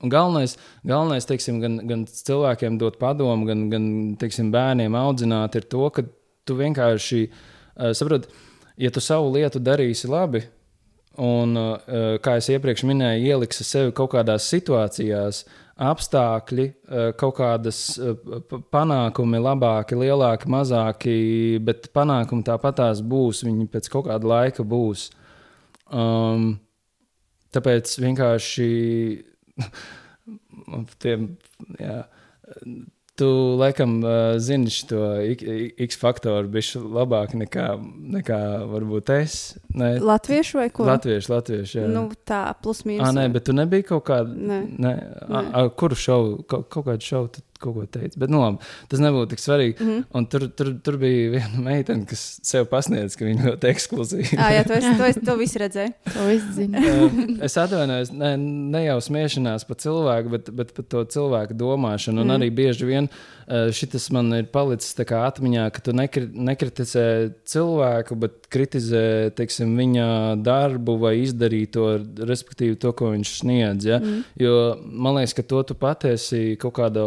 galvenais, 0.00 0.56
galvenais 0.86 1.26
teiksim, 1.28 1.58
gan, 1.60 1.80
gan 1.88 2.06
cilvēkiem 2.08 2.78
dot 2.80 2.96
padomu, 3.00 3.44
gan, 3.48 3.66
gan 3.72 3.88
teiksim, 4.20 4.52
bērniem 4.54 4.96
audzināt, 4.96 5.58
ir 5.58 5.66
to, 5.68 5.82
ka 5.92 6.06
tu 6.48 6.56
vienkārši 6.56 7.26
uh, 7.28 7.90
saproti, 7.96 8.32
ja 8.80 8.92
tu 8.94 9.02
savu 9.04 9.32
lietu 9.34 9.60
darīsi 9.60 10.08
labi, 10.08 10.44
un, 11.20 11.52
uh, 11.58 12.16
kā 12.24 12.38
jau 12.38 12.56
iepriekš 12.56 12.86
minēju, 12.88 13.26
ieliksi 13.34 13.66
sevi 13.66 13.92
kaut 13.96 14.14
kādās 14.14 14.48
situācijās, 14.48 15.44
apstākļi, 15.80 16.66
uh, 16.68 17.10
kaut 17.20 17.38
kādas 17.38 17.80
uh, 18.00 18.16
panākumi, 18.72 19.40
labāki, 19.40 19.98
lielāki, 19.98 20.50
mazāki, 20.52 21.14
bet 21.64 21.88
panākumi 21.96 22.46
tāpatās 22.46 23.00
būs, 23.00 23.44
viņi 23.46 23.68
pēc 23.72 23.90
kaut 23.92 24.08
kāda 24.10 24.30
laika 24.34 24.66
būs. 24.66 25.08
Um, 25.90 26.52
tāpēc 27.54 27.96
vienkārši 28.04 28.70
tiem, 31.02 31.30
jā, 31.80 31.98
tu 33.20 33.28
laikam 33.60 33.98
uh, 34.00 34.12
zini 34.40 34.72
šo 34.72 35.02
X 35.86 36.00
faktoru 36.00 36.48
bišķi 36.52 36.80
labāk 36.96 37.36
nekā, 37.36 37.66
nekā 38.16 38.40
varbūt 38.70 39.12
es. 39.18 39.36
Ne. 39.76 39.92
Latviešu 40.00 40.62
vai 40.62 40.68
ko? 40.74 40.88
Latviešu, 40.88 41.34
latviešu, 41.34 41.78
jā. 41.82 41.90
Nu, 41.92 42.06
tā, 42.28 42.42
plus 42.64 42.82
mīnus. 42.88 43.04
Ah, 43.08 43.12
nē, 43.16 43.28
bet 43.34 43.48
tu 43.48 43.56
nebija 43.56 43.90
kaut 43.92 44.06
kāda, 44.08 44.32
ne. 44.32 44.62
Ne, 44.72 44.94
nē. 44.96 44.96
A, 45.28 45.44
a, 45.62 45.66
kuru 45.82 45.98
šovu, 45.98 46.40
kaut, 46.48 46.68
kaut 46.72 46.88
kādu 46.88 47.06
šovu 47.10 47.32
tu 47.36 47.44
kaut 47.60 47.76
ko 47.76 47.86
teica. 47.86 48.18
Bet, 48.20 48.32
nu, 48.32 48.40
labi, 48.42 48.70
tas 48.90 49.02
nebūtu 49.02 49.32
tik 49.34 49.42
svarīgi. 49.42 49.76
Mm 49.78 49.88
-hmm. 49.90 50.04
Un 50.18 50.26
tur, 50.32 50.46
tur, 50.56 50.72
tur 50.84 50.96
bija 51.00 51.30
viena 51.36 51.64
meitene, 51.64 52.06
kas 52.08 52.40
sev 52.46 52.66
pasniedz, 52.70 53.16
ka 53.16 53.24
viņa 53.28 53.50
ļoti 53.50 53.70
ekskluzīva. 53.72 54.38
ah, 54.38 54.52
jā, 54.54 54.64
to, 54.66 54.78
es, 54.78 54.86
to, 54.98 55.10
es, 55.10 55.20
to 55.26 55.36
visu 55.36 55.62
redzēju. 55.64 55.92
To 56.14 56.26
visu 56.26 56.52
zinu. 56.52 56.78
es 57.42 57.56
atvainojos, 57.56 58.12
ne, 58.12 58.36
ne 58.36 58.84
jau 58.84 59.00
smiešanās 59.00 59.66
par 59.68 59.76
cilvēku, 59.76 60.28
bet, 60.28 60.50
bet 60.50 60.74
par 60.76 60.84
to 60.84 61.04
cilvēku 61.04 61.54
domāšanu. 61.54 62.20
Un 62.20 62.26
mm. 62.26 62.36
arī 62.38 62.50
bieži 62.50 62.86
vien 62.86 63.08
šis 63.48 64.10
man 64.14 64.32
ir 64.36 64.48
palicis 64.52 64.94
atmiņā, 65.00 65.64
ka 65.74 65.82
tu 65.84 65.94
nekri, 65.96 66.26
nekritizē 66.30 67.06
cilvēku, 67.48 68.16
bet 68.20 68.46
kritizē 68.52 69.30
teiksim, 69.36 69.72
viņa 69.78 70.06
darbu 70.44 70.96
vai 71.00 71.14
izdarīto, 71.24 71.86
respektīvi 72.28 72.78
to, 72.80 72.92
ko 72.96 73.12
viņš 73.14 73.32
sniedz. 73.40 73.88
Ja? 73.88 74.00
Mm. 74.02 74.22
Jo 74.40 74.54
man 74.80 75.18
liekas, 75.18 75.34
ka 75.38 75.46
to 75.46 75.62
tu 75.66 75.76
patiesi 75.78 76.56
kaut 76.60 76.76
kādā 76.78 77.04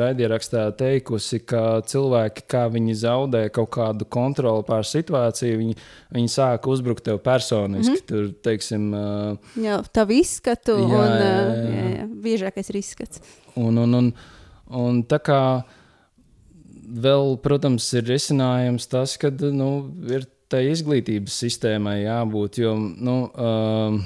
raidierakstā 0.00 0.68
teikusi, 0.78 1.42
ka 1.48 1.80
cilvēki, 1.88 2.46
kā 2.50 2.66
viņi 2.72 2.98
zaudē 3.02 3.44
kaut 3.54 3.72
kādu 3.78 4.08
kontroli 4.08 4.66
pār 4.68 4.86
situāciju, 4.86 5.60
viņi, 5.62 5.78
viņi 6.14 6.32
sāk 6.32 6.70
uzbrukt 6.70 7.06
tev 7.08 7.22
personiski. 7.24 7.98
Mm. 7.98 8.06
Tur, 8.08 8.30
teiksim, 8.44 8.88
uh, 8.96 9.52
jā, 9.60 9.80
tavu 9.94 10.16
izskatu 10.18 10.78
jā, 10.78 10.88
un 10.88 11.12
jā, 11.12 11.28
jā. 11.28 11.68
Jā, 11.68 11.86
jā, 11.98 12.08
biežākais 12.24 12.72
ir 12.72 12.80
izskats. 12.80 13.22
Un, 13.58 13.78
un, 13.82 13.96
un, 13.98 14.10
un 14.70 15.02
tā 15.08 15.20
kā 15.22 15.42
vēl, 16.88 17.36
protams, 17.44 17.86
ir 17.98 18.08
risinājums 18.08 18.88
tas, 18.88 19.16
ka 19.20 19.30
nu, 19.32 19.70
ir 20.08 20.28
tai 20.48 20.64
izglītības 20.70 21.34
sistēmai 21.44 22.00
jābūt. 22.06 22.62
Jo, 22.62 22.76
nu, 22.78 23.18
uh, 23.28 23.98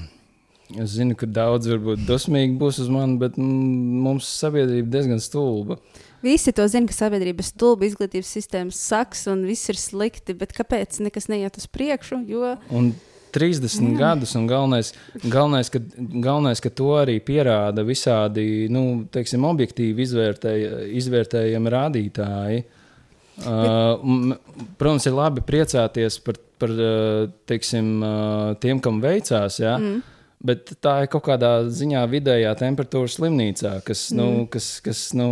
Es 0.80 0.94
zinu, 0.97 1.12
ka 1.18 1.26
daudz 1.28 1.68
varbūt 1.68 2.06
dosmīgi 2.09 2.55
būs 2.60 2.78
uz 2.80 2.89
mani, 2.93 3.18
bet 3.20 3.36
mums 3.36 4.28
sabiedrība 4.40 4.89
diezgan 4.94 5.20
stulba. 5.20 5.76
Visi 6.24 6.55
to 6.55 6.64
zina, 6.70 6.89
ka 6.89 6.97
sabiedrība 6.97 7.44
stulba, 7.44 7.84
izglītības 7.89 8.30
sistēmas 8.39 8.78
saks 8.80 9.26
un 9.28 9.43
viss 9.48 9.68
ir 9.72 9.76
slikti, 9.80 10.36
bet 10.39 10.55
kāpēc 10.56 11.01
nekas 11.05 11.28
neiet 11.28 11.59
uz 11.60 11.66
priekšu? 11.68 12.22
Jo... 12.30 12.55
Un 12.72 12.93
30 13.32 13.82
Jā. 13.82 13.94
gadus, 13.98 14.34
un 14.38 14.46
galvenais, 14.50 14.92
galvenais, 15.22 15.70
ka, 15.72 15.80
galvenais, 15.96 16.62
ka 16.62 16.70
to 16.70 16.92
arī 17.00 17.18
pierāda 17.24 17.84
visādi 17.86 18.68
nu, 18.72 19.04
teiksim, 19.12 19.46
objektīvi 19.48 20.06
izvērtēja, 20.06 20.86
izvērtējami 21.00 21.74
rādītāji. 21.76 22.62
Bet... 22.62 22.78
Uh, 23.48 24.34
protams, 24.78 25.06
ir 25.09 25.16
labi 25.16 25.42
priecāties 25.46 26.18
par, 26.22 26.36
par 26.60 26.72
teiksim, 27.48 27.94
tiem, 28.62 28.82
kam 28.84 29.00
veicās. 29.02 29.59
Ja? 29.62 29.78
Mm. 29.80 30.02
Bet 30.42 30.74
tā 30.82 30.96
ir 31.04 31.10
kaut 31.10 31.24
kādā 31.28 31.52
ziņā 31.70 32.02
vidējā 32.10 32.52
temperatūra 32.59 33.10
slimnīcā, 33.10 33.76
kas, 33.86 34.09
nu, 34.14 34.24
mm. 34.26 34.38
nu, 34.42 34.46
kas, 34.50 34.68
kas 34.84 35.02
nu, 35.18 35.28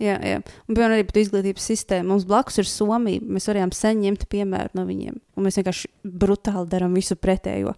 Jā, 0.00 0.16
jā. 0.24 0.38
Un, 0.40 0.72
piemēram, 0.72 0.96
arī 0.96 1.04
par 1.08 1.18
izglītības 1.20 1.66
sistēmu. 1.72 2.14
Mums 2.14 2.24
blakus 2.28 2.56
ir 2.62 2.68
Somija. 2.68 3.20
Mēs 3.20 3.50
varējām 3.50 3.72
sen 3.76 4.00
ņemt 4.00 4.24
piemēru 4.32 4.72
no 4.78 4.86
viņiem. 4.88 5.18
Un 5.36 5.46
mēs 5.46 5.60
vienkārši 5.60 5.90
brutāli 6.04 6.70
darām 6.72 6.96
visu 6.96 7.18
pretējo. 7.20 7.74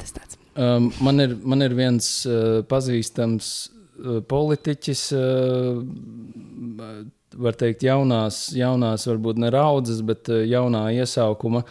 Tas 0.00 0.16
tāds. 0.16 0.40
Um, 0.56 0.88
man, 1.04 1.20
ir, 1.20 1.34
man 1.44 1.60
ir 1.66 1.76
viens 1.76 2.08
uh, 2.24 2.62
pazīstams 2.66 3.50
uh, 3.68 4.22
politiķis, 4.24 5.02
uh, 5.12 5.82
var 7.36 7.58
teikt, 7.60 7.84
jaunās, 7.84 8.46
jaunās 8.56 9.04
varbūt 9.10 9.42
ne 9.44 9.52
raudzes, 9.52 10.00
bet 10.08 10.32
uh, 10.32 10.40
jaunā 10.48 10.86
iesaukuma. 10.96 11.66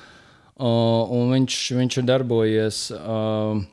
Uh, 0.55 1.31
viņš, 1.33 1.57
viņš 1.81 1.97
ir 1.99 2.05
darbojies. 2.13 2.83
Uh, 2.93 3.65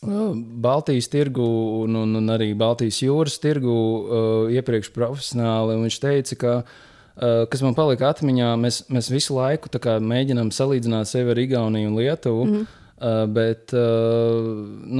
Baltijas 0.00 1.10
tirgu 1.12 1.44
un, 1.84 1.96
un, 2.00 2.14
un 2.16 2.32
arī 2.32 2.54
Baltijas 2.56 3.02
jūras 3.04 3.36
tirgu 3.42 3.72
uh, 3.74 4.52
iepriekš 4.52 4.88
profesionāli. 4.94 5.76
Viņš 5.82 5.98
teica, 6.00 6.38
ka, 6.40 6.54
uh, 6.64 7.42
kas 7.52 7.64
man 7.66 7.76
palika 7.76 8.08
atmiņā, 8.08 8.54
mēs, 8.62 8.82
mēs 8.88 9.10
visu 9.12 9.36
laiku 9.36 9.68
mēģinām 10.00 10.52
salīdzināt 10.56 11.10
sevi 11.10 11.34
ar 11.34 11.42
Igauniju 11.44 11.92
un 11.92 11.98
Lietuvu. 12.00 12.46
Mm. 12.48 12.68
Uh, 13.00 13.24
bet 13.32 13.72
uh, 13.76 14.48
nu, 14.84 14.99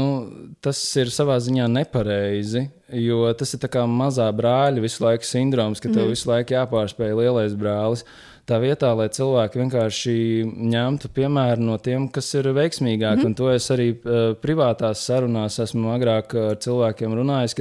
tas 0.64 0.80
ir 1.00 1.10
savā 1.12 1.38
ziņā 1.40 1.66
nepareizi. 1.72 2.66
Jo 3.00 3.30
tas 3.38 3.54
ir 3.54 3.68
kā 3.70 3.84
mazā 3.88 4.26
brāļa 4.34 4.82
visu 4.82 5.04
laiku 5.04 5.26
sindroms, 5.26 5.80
ka 5.80 5.88
tev 5.88 6.06
mm. 6.06 6.12
visu 6.14 6.30
laiku 6.30 6.56
jāpārspēj 6.56 7.14
lielais 7.16 7.54
brālis. 7.58 8.04
Tā 8.48 8.58
vietā, 8.58 8.90
lai 8.98 9.06
cilvēki 9.14 9.60
vienkārši 9.60 10.14
ņemtu 10.72 11.12
piemēru 11.14 11.62
no 11.68 11.76
tiem, 11.78 12.08
kas 12.10 12.32
ir 12.34 12.50
veiksmīgāki, 12.56 13.22
mm. 13.22 13.28
un 13.30 13.36
to 13.38 13.50
es 13.52 13.68
arī 13.70 13.92
uh, 13.94 14.32
privātās 14.42 15.04
sarunās 15.06 15.60
esmu 15.62 15.92
agrāk 15.94 16.34
ar 16.34 16.58
cilvēkiem 16.64 17.14
runājis. 17.20 17.56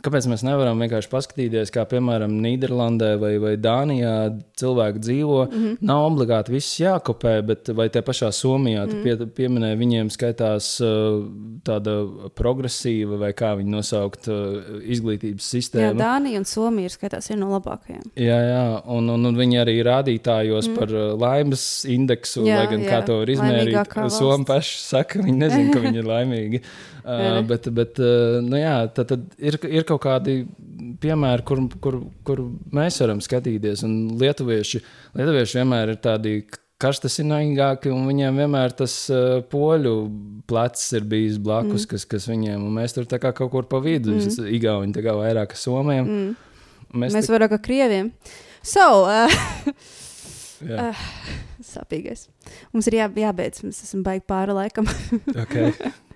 Kāpēc 0.00 0.26
mēs 0.30 0.42
nevaram 0.46 0.80
vienkārši 0.80 1.10
paskatīties, 1.12 1.72
kā 1.74 1.84
piemēram 1.88 2.32
Nīderlandē 2.40 3.10
vai, 3.20 3.34
vai 3.42 3.52
Dānijā 3.60 4.14
cilvēki 4.60 5.02
dzīvo? 5.04 5.40
Mm 5.46 5.58
-hmm. 5.62 5.76
Nav 5.90 6.04
obligāti 6.06 6.54
viss 6.54 6.80
jākopē, 6.80 7.34
bet 7.46 7.68
vai 7.76 7.88
te 7.88 8.00
pašā 8.00 8.30
Somijā 8.32 8.86
mm 8.86 8.92
-hmm. 8.92 9.02
pie, 9.02 9.26
pieminēja, 9.36 9.76
viņiem 9.76 10.10
skaitās 10.10 10.80
uh, 10.80 11.24
tāda 11.64 11.96
progresīva 12.34 13.18
vai 13.18 13.32
kā 13.32 13.56
viņi 13.56 13.70
nosaukt 13.70 14.28
uh, 14.28 14.80
izglītības 14.82 15.50
sistēma. 15.54 15.92
Jā, 15.92 15.94
Dānija 15.94 16.38
un 16.38 16.44
Somija 16.44 16.84
ir 16.84 16.90
skaitās 16.90 17.28
viena 17.28 17.44
no 17.44 17.58
labākajām. 17.58 18.10
Jā, 18.16 18.38
jā, 18.52 18.82
un, 18.86 19.10
un, 19.10 19.26
un 19.26 19.36
viņi 19.36 19.60
arī 19.60 19.82
rādītājos 19.82 20.68
mm. 20.68 20.74
par 20.78 20.88
uh, 20.88 21.20
laimes 21.20 21.84
indeksu, 21.84 22.46
jā, 22.46 22.56
lai 22.56 22.66
gan 22.66 22.80
jā. 22.80 22.90
kā 22.90 23.04
to 23.06 23.18
var 23.18 23.28
izmērīt. 23.28 24.10
Somi 24.10 24.44
paši 24.44 24.78
saka, 24.78 25.18
viņi 25.18 25.38
nezina, 25.38 25.72
ka 25.72 25.80
viņi 25.80 25.98
ir 25.98 26.08
laimīgi. 26.14 26.62
Uh, 27.00 27.40
bet, 27.48 27.68
bet 27.74 28.00
uh, 28.02 28.38
nu 28.44 28.58
jā, 28.60 28.74
tad, 28.94 29.12
tad 29.12 29.38
ir, 29.38 29.56
ir 29.68 29.86
kaut 29.88 30.02
kādi 30.04 30.42
piemēri, 31.00 31.44
kur, 31.46 31.62
kur, 31.82 32.00
kur 32.26 32.42
mēs 32.76 33.00
varam 33.02 33.22
skatīties. 33.24 33.84
Un 33.86 34.18
lietuvieši, 34.20 34.82
lietuvieši 35.18 35.60
vienmēr 35.60 35.94
ir 35.94 36.02
tādi 36.04 36.34
karstasinīgāki, 36.80 37.90
un 37.92 38.06
viņiem 38.08 38.40
vienmēr 38.40 38.74
tas 38.76 38.94
uh, 39.12 39.40
poļu 39.52 39.94
plecs 40.48 40.86
ir 40.96 41.06
bijis 41.08 41.36
blakus, 41.42 41.84
mm. 41.84 41.90
kas, 41.92 42.06
kas 42.08 42.28
viņiem, 42.30 42.62
un 42.64 42.78
mēs 42.80 42.96
tur 42.96 43.08
kā 43.10 43.34
kaut 43.36 43.52
kur 43.52 43.68
pa 43.68 43.82
vidu, 43.84 44.16
mm. 44.16 44.48
Igauni 44.56 44.96
tā 44.96 45.04
kā 45.04 45.14
vairāk 45.18 45.52
kā 45.52 45.60
Somijam. 45.60 46.08
Mm. 46.08 46.30
Mēs, 46.96 47.14
mēs 47.14 47.28
tā... 47.28 47.36
vairāk 47.36 47.54
kā 47.54 47.60
Krieviem. 47.68 48.10
So, 48.66 48.86
uh, 49.08 49.40
Jā. 50.70 50.90
uh, 50.90 51.04
sapīgais. 51.64 52.26
Mums 52.74 52.88
ir 52.90 52.98
jā, 53.00 53.08
jābeidz, 53.28 53.64
mēs 53.64 53.84
esam 53.86 54.04
baigi 54.06 54.24
pāri 54.28 54.56
laikam. 54.56 54.88
okay. 55.44 55.74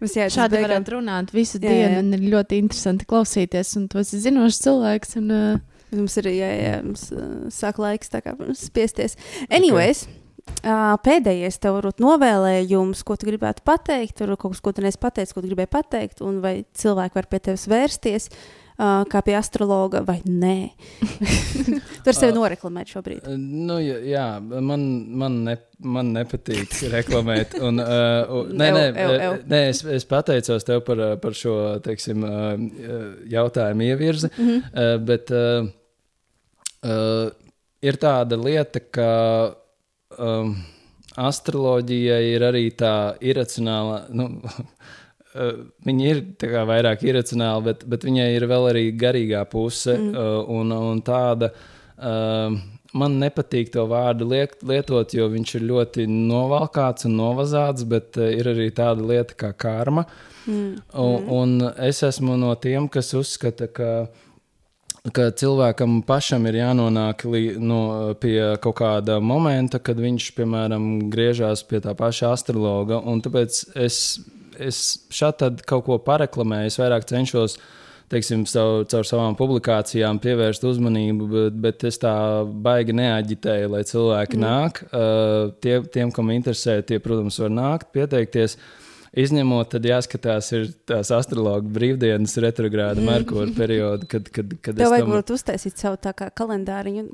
Mums 0.00 0.14
jā, 0.18 0.28
Šādi 0.32 0.56
beigām... 0.56 0.68
varētu 0.68 0.94
runāt 0.96 1.34
visu 1.34 1.58
jā, 1.58 1.66
dienu, 1.66 1.96
jā. 1.96 2.04
un 2.04 2.14
ir 2.16 2.28
ļoti 2.34 2.60
interesanti 2.64 3.08
klausīties. 3.08 3.74
Un 3.80 3.88
tu 3.92 4.00
esi 4.02 4.22
zinošs 4.24 4.62
cilvēks. 4.66 5.18
Un, 5.22 5.34
uh... 5.34 5.82
Mums 5.88 6.18
ir 6.20 6.30
jā, 6.34 6.48
jā, 6.52 6.78
mums, 6.84 7.08
uh, 7.16 7.28
sāk 7.54 7.80
laiks 7.80 8.12
kā, 8.12 8.34
spiesties. 8.58 9.18
Anyways. 9.48 10.06
Okay. 10.08 10.24
Uh, 10.64 10.94
pēdējais 11.04 11.58
tev 11.60 11.74
varbūt 11.76 11.98
novēlējums, 12.00 13.02
ko 13.04 13.18
tu 13.20 13.26
gribētu 13.28 13.60
pateikt, 13.68 14.22
vai 14.24 14.32
kaut 14.32 14.54
kas, 14.54 14.62
ko 14.64 14.72
tu 14.72 14.80
neesi 14.80 14.96
pateicis, 15.00 15.34
ko 15.36 15.42
tu 15.44 15.50
gribēji 15.50 15.68
pateikt, 15.74 16.22
un 16.24 16.38
vai 16.40 16.54
cilvēki 16.72 17.18
var 17.18 17.28
pie 17.28 17.40
tevis 17.50 17.66
vērsties. 17.68 18.30
Uh, 18.32 18.67
uh, 18.78 19.02
kā 19.10 19.22
pie 19.26 19.34
astrologa, 19.38 20.02
vai 20.06 20.18
nē? 20.24 20.70
Tur 22.04 22.16
sevi 22.16 22.34
noreklamēt 22.36 22.94
šobrīd. 22.94 23.26
Uh, 23.26 23.36
nu, 23.38 23.78
jā, 23.82 24.26
man, 24.40 24.86
man, 25.22 25.40
ne, 25.48 25.56
man 25.84 26.14
nepatīk 26.16 26.78
reklamēt. 26.96 27.58
Un, 27.60 27.82
uh, 27.82 28.48
nē, 28.48 28.70
nē, 28.78 28.86
ew, 28.88 28.94
ew, 29.02 29.18
ew. 29.26 29.36
nē 29.52 29.62
es, 29.72 29.82
es 29.98 30.08
pateicos 30.08 30.66
tev 30.68 30.82
par, 30.86 31.04
par 31.22 31.36
šo 31.36 31.58
teiksim, 31.84 32.24
jautājumu 33.32 33.90
ievirzi. 33.90 34.32
Mm 34.36 34.48
-hmm. 34.48 34.72
uh, 34.72 34.96
bet 35.04 35.30
uh, 35.34 35.68
uh, 36.86 37.30
ir 37.82 38.02
tāda 38.02 38.40
lieta, 38.40 38.84
ka. 38.90 39.08
Um, 40.18 40.56
astroloģija 41.18 42.18
ir 42.32 42.44
arī 42.46 42.68
tā 42.78 42.92
iracionāla, 43.24 44.02
nu, 44.14 44.28
uh, 45.38 45.60
viņi 45.86 46.08
ir 46.10 46.22
kā, 46.42 46.64
vairāk 46.68 47.04
iracionāli, 47.06 47.68
bet, 47.70 47.84
bet 47.88 48.06
viņai 48.08 48.28
ir 48.34 48.48
vēl 48.50 48.70
arī 48.72 48.84
garīgā 48.98 49.44
puse 49.50 49.94
mm. 49.96 50.10
uh, 50.14 50.42
un, 50.58 50.74
un 50.92 51.04
tāda. 51.06 51.52
Uh, 51.98 52.58
Man 52.96 53.18
nepatīk 53.20 53.68
to 53.74 53.82
vārdu 53.84 54.24
liek, 54.30 54.54
lietot, 54.64 55.12
jo 55.12 55.26
viņš 55.28 55.50
ir 55.58 55.64
ļoti 55.68 56.06
novalkāts 56.08 57.04
un 57.04 57.18
novazāts, 57.18 57.84
bet 57.84 58.16
uh, 58.16 58.30
ir 58.32 58.48
arī 58.48 58.70
tāda 58.72 59.04
lieta 59.04 59.36
kā 59.36 59.50
karma. 59.52 60.06
Mm. 60.46 60.78
Un, 60.94 61.12
mm. 61.18 61.28
un 61.36 61.68
es 61.84 62.00
esmu 62.06 62.38
no 62.40 62.54
tiem, 62.56 62.88
kas 62.88 63.12
uzskata, 63.18 63.68
ka 63.68 63.90
ka 65.14 65.28
cilvēkam 65.36 66.00
pašam 66.06 66.46
ir 66.50 66.58
jānonāk 66.60 67.24
li, 67.30 67.42
no, 67.60 68.14
pie 68.20 68.56
kaut 68.62 68.78
kāda 68.80 69.18
momenta, 69.24 69.80
kad 69.82 70.00
viņš, 70.00 70.30
piemēram, 70.36 70.88
griežās 71.12 71.62
pie 71.68 71.80
tā 71.84 71.94
paša 71.98 72.32
astrologa. 72.36 73.00
Tāpēc 73.24 73.60
es 73.86 74.00
es 74.62 74.80
šādi 75.14 75.64
kaut 75.68 75.86
ko 75.88 75.98
pareklamēju, 76.04 76.72
es 76.72 76.80
vairāk 76.80 77.06
cenšos. 77.08 77.58
Teiksim, 78.08 78.46
savu, 78.48 78.86
caur 78.88 79.04
savām 79.04 79.34
publikācijām 79.36 80.16
pievērst 80.24 80.62
uzmanību, 80.64 81.26
bet, 81.28 81.56
bet 81.60 81.82
es 81.90 82.00
tā 82.00 82.12
baigi 82.64 82.94
neaģitēju, 82.96 83.68
lai 83.74 83.82
cilvēki 83.84 84.38
mm. 84.38 84.46
nāk. 84.46 84.80
Uh, 84.88 85.50
tie, 85.60 85.74
tiem, 85.92 86.08
kam 86.16 86.32
interesē, 86.32 86.78
tie, 86.88 86.96
protams, 87.04 87.36
var 87.42 87.52
nākt, 87.52 87.90
pieteikties. 87.92 88.56
Izņemot, 89.18 89.68
tad 89.74 89.84
jāskatās, 89.88 90.48
ir 90.56 90.70
tās 90.88 91.12
astroloģijas 91.12 91.76
brīvdienas, 91.76 92.38
retrogrāda 92.44 93.02
mm. 93.02 93.12
Merkūra 93.12 93.52
perioda, 93.56 94.08
kad, 94.08 94.32
kad, 94.32 94.56
kad 94.56 94.80
Tev 94.80 94.94
vajag 94.94 95.12
tam... 95.12 95.36
uztaisīt 95.36 95.84
savu 95.84 96.00
tā 96.08 96.16
kā 96.16 96.32
kalendāriņu. 96.40 97.10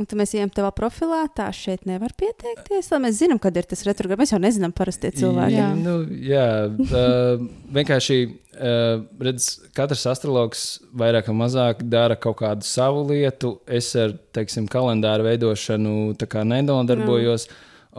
Un 0.00 0.06
tad 0.08 0.16
mēs 0.16 0.30
ejam 0.32 0.48
tavā 0.54 0.70
profilā, 0.72 1.26
tā 1.36 1.50
šeit 1.52 1.82
nevar 1.88 2.14
pieteikties. 2.16 2.88
Lai 2.88 3.00
mēs 3.04 3.18
zinām, 3.18 3.40
kad 3.42 3.56
ir 3.60 3.66
tas 3.68 3.84
retrogrāds. 3.84 4.22
Mēs 4.22 4.32
jau 4.32 4.40
nezinām, 4.40 4.72
parasti 4.76 5.10
cilvēki. 5.20 5.58
Jā, 5.58 5.66
nu, 5.76 5.96
jā 6.24 6.46
uh, 6.70 7.42
vienkārši 7.76 8.16
uh, 8.24 9.02
redz, 9.28 9.50
katrs 9.76 10.06
astrologs 10.08 10.64
vairāk 10.96 11.28
vai 11.28 11.36
mazāk 11.42 11.84
dara 11.84 12.16
kaut 12.16 12.40
kādu 12.40 12.64
savu 12.64 13.04
lietu. 13.10 13.58
Es 13.68 13.92
ar 14.00 14.16
teiksim, 14.32 14.70
kalendāru 14.72 15.28
veidošanu 15.28 16.14
nedodarbojos. 16.16 17.50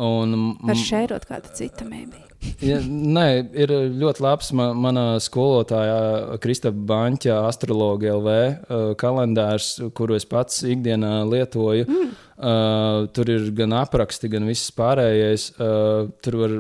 Un, 0.02 0.36
Ar 0.72 0.86
šērot 0.88 1.30
kādu 1.30 1.54
citu 1.54 1.86
mēbī. 1.86 2.31
Ja, 2.62 2.78
nē, 2.82 3.26
ir 3.58 3.72
ļoti 4.02 4.24
labs 4.24 4.50
man, 4.58 4.74
mana 4.82 5.04
skolotāja 5.22 6.38
Kristapa 6.42 6.78
Banča, 6.90 7.40
astrologa 7.50 8.16
LV 8.16 8.32
uh, 8.34 8.84
kalendārs, 9.02 9.76
kuru 9.98 10.18
es 10.18 10.26
pats 10.30 10.64
ikdienā 10.66 11.22
lietoju. 11.30 11.86
Mm. 11.90 12.12
Uh, 12.42 13.06
tur 13.14 13.30
ir 13.30 13.52
gan 13.58 13.76
apraksti, 13.78 14.30
gan 14.34 14.48
viss 14.50 14.74
pārējais. 14.78 15.52
Uh, 15.62 16.10
tur 16.26 16.40
var 16.42 16.56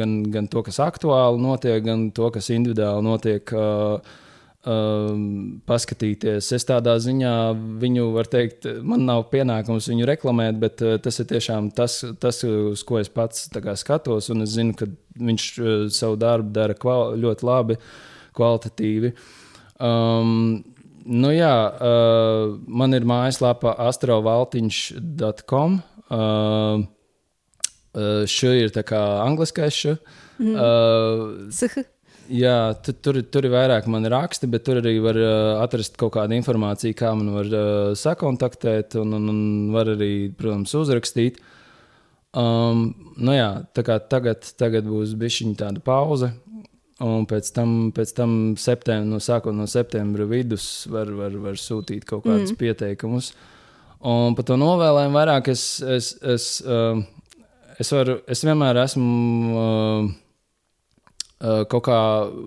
gan, 0.00 0.16
gan 0.34 0.50
to, 0.50 0.64
kas 0.66 0.80
aktuāli 0.82 1.42
notiek, 1.42 1.78
gan 1.86 2.08
to, 2.14 2.30
kas 2.34 2.50
individuāli 2.54 3.06
notiek. 3.06 3.54
Uh, 3.54 4.21
um, 4.68 5.60
paskatīties. 5.68 6.50
Es 6.54 6.66
tādā 6.68 6.94
ziņā 7.02 7.34
viņu, 7.82 8.08
var 8.14 8.28
teikt, 8.30 8.68
man 8.86 9.06
nav 9.08 9.26
pienākums 9.32 9.88
viņu 9.90 10.08
reklamēt, 10.08 10.58
bet 10.62 10.84
uh, 10.84 10.96
tas 11.02 11.18
ir 11.22 11.28
tiešām 11.32 11.70
tas, 11.76 12.00
tas, 12.22 12.42
uz 12.46 12.84
ko 12.86 13.00
es 13.02 13.10
pats 13.12 13.48
kā, 13.54 13.76
skatos. 13.78 14.30
Un 14.34 14.46
es 14.46 14.54
zinu, 14.56 14.76
ka 14.78 14.88
viņš 15.18 15.48
uh, 15.58 15.86
savu 15.92 16.18
darbu 16.20 16.54
dara 16.54 16.76
kval 16.78 17.16
ļoti 17.20 17.48
labi, 17.48 17.78
kvalitatīvi. 18.38 19.12
Um, 19.82 20.62
nu 21.10 21.32
jā, 21.34 21.54
uh, 21.68 22.56
man 22.66 22.94
ir 22.96 23.08
mājaslapa 23.08 23.74
astrovaltiņš.com. 23.88 25.80
Uh, 26.12 26.84
uh, 27.96 28.22
šī 28.28 28.52
ir 28.66 28.74
tā 28.74 28.84
kā 28.86 29.00
angliskais. 29.24 29.84
Mm. 30.42 30.54
Uh, 30.54 31.82
Jā, 32.32 32.72
tu, 32.80 32.94
tur, 32.96 33.18
tur 33.28 33.44
ir 33.44 33.52
vairāk 33.52 33.84
mani 33.92 34.08
raksti, 34.08 34.48
bet 34.48 34.62
tur 34.64 34.78
arī 34.80 34.94
var 35.04 35.18
uh, 35.20 35.58
atrast 35.60 35.98
kaut 36.00 36.14
kādu 36.14 36.36
informāciju, 36.38 36.96
kā 36.96 37.10
man 37.18 37.28
var 37.34 37.50
uh, 37.52 37.90
sakontaktēt, 37.98 38.96
un, 39.02 39.12
un, 39.18 39.26
un 39.28 39.42
var 39.74 39.90
arī, 39.92 40.30
protams, 40.38 40.72
uzrakstīt. 40.78 41.42
Um, 42.32 42.86
nu 43.20 43.34
jā, 43.36 43.50
tā 43.76 43.84
kā 43.84 43.98
tagad, 44.08 44.48
tagad 44.56 44.88
būs 44.88 45.12
bišķiņa 45.20 45.58
tāda 45.60 45.84
pauze, 45.84 46.30
un 47.04 47.28
pēc 47.28 47.52
tam, 47.52 47.74
pēc 47.92 48.14
tam 48.16 48.32
septembra, 48.56 49.10
no 49.10 49.20
sākot 49.20 49.52
no 49.52 49.68
septembra 49.68 50.24
vidus 50.30 50.86
var, 50.88 51.12
var, 51.18 51.36
var 51.50 51.60
sūtīt 51.60 52.08
kaut 52.08 52.24
kādus 52.24 52.54
mm. 52.54 52.60
pieteikumus. 52.62 53.34
Un 54.08 54.32
par 54.38 54.48
to 54.48 54.56
novēlējumu 54.56 55.20
vairāk 55.20 55.52
es, 55.52 55.66
es, 55.84 56.14
es, 56.24 56.48
uh, 56.64 56.96
es, 57.76 57.92
varu, 57.92 58.22
es 58.24 58.46
vienmēr 58.48 58.80
esmu. 58.86 59.12
Uh, 59.52 60.12
kaut 61.42 61.86
kā 61.88 61.98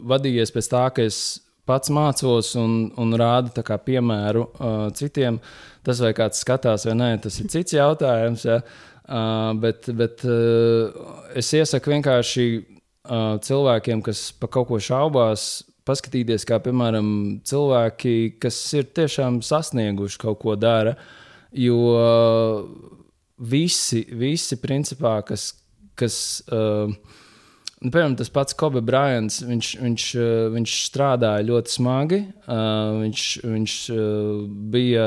vadījies 0.08 0.54
pēc 0.56 0.70
tā, 0.72 0.86
ka 0.96 1.04
es 1.04 1.18
pats 1.66 1.92
mācos 1.94 2.54
un, 2.62 2.76
un 3.02 3.14
rādu 3.18 3.64
piemēru 3.86 4.46
uh, 4.46 4.88
citiem. 4.96 5.40
Tas, 5.86 6.02
vai 6.02 6.14
kāds 6.18 6.42
skatās 6.42 6.86
vai 6.88 6.96
nē, 6.98 7.10
tas 7.22 7.40
ir 7.42 7.50
cits 7.54 7.76
jautājums. 7.76 8.46
Ja? 8.46 8.62
Uh, 9.06 9.52
bet 9.62 9.90
bet 9.94 10.24
uh, 10.26 10.94
es 11.38 11.52
iesaku 11.54 11.94
vienkārši 11.94 12.46
uh, 12.58 13.36
cilvēkiem, 13.42 14.02
kas 14.06 14.32
par 14.40 14.50
kaut 14.54 14.70
ko 14.72 14.80
šaubās, 14.82 15.66
paskatīties, 15.86 16.48
kā 16.50 16.58
piemēram 16.66 17.10
cilvēki, 17.46 18.38
kas 18.42 18.58
ir 18.74 18.90
tiešām 18.98 19.44
sasnieguši 19.46 20.22
kaut 20.22 20.42
ko 20.42 20.56
dara. 20.58 20.96
Jo 21.56 21.78
visi, 23.38 24.06
visi 24.12 24.58
principā, 24.62 25.20
kas. 25.28 25.54
kas 25.96 26.18
uh, 26.52 26.92
Nu, 27.86 27.92
piemēram, 27.94 28.16
tas 28.18 28.32
pats 28.34 28.56
Kobe 28.58 28.82
Bryants, 28.82 29.44
viņš, 29.46 29.68
viņš, 29.78 30.06
uh, 30.18 30.30
viņš 30.56 30.78
strādāja 30.88 31.46
ļoti 31.46 31.74
smagi. 31.76 32.18
Uh, 32.48 33.04
viņš 33.04 33.26
viņš 33.46 33.76
uh, 33.94 34.40
bija 34.74 35.04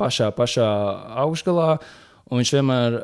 pašā, 0.00 0.30
pašā 0.36 0.70
augšgalā. 1.26 1.74
Un 2.32 2.40
viņš 2.40 2.50
vienmēr, 2.54 2.94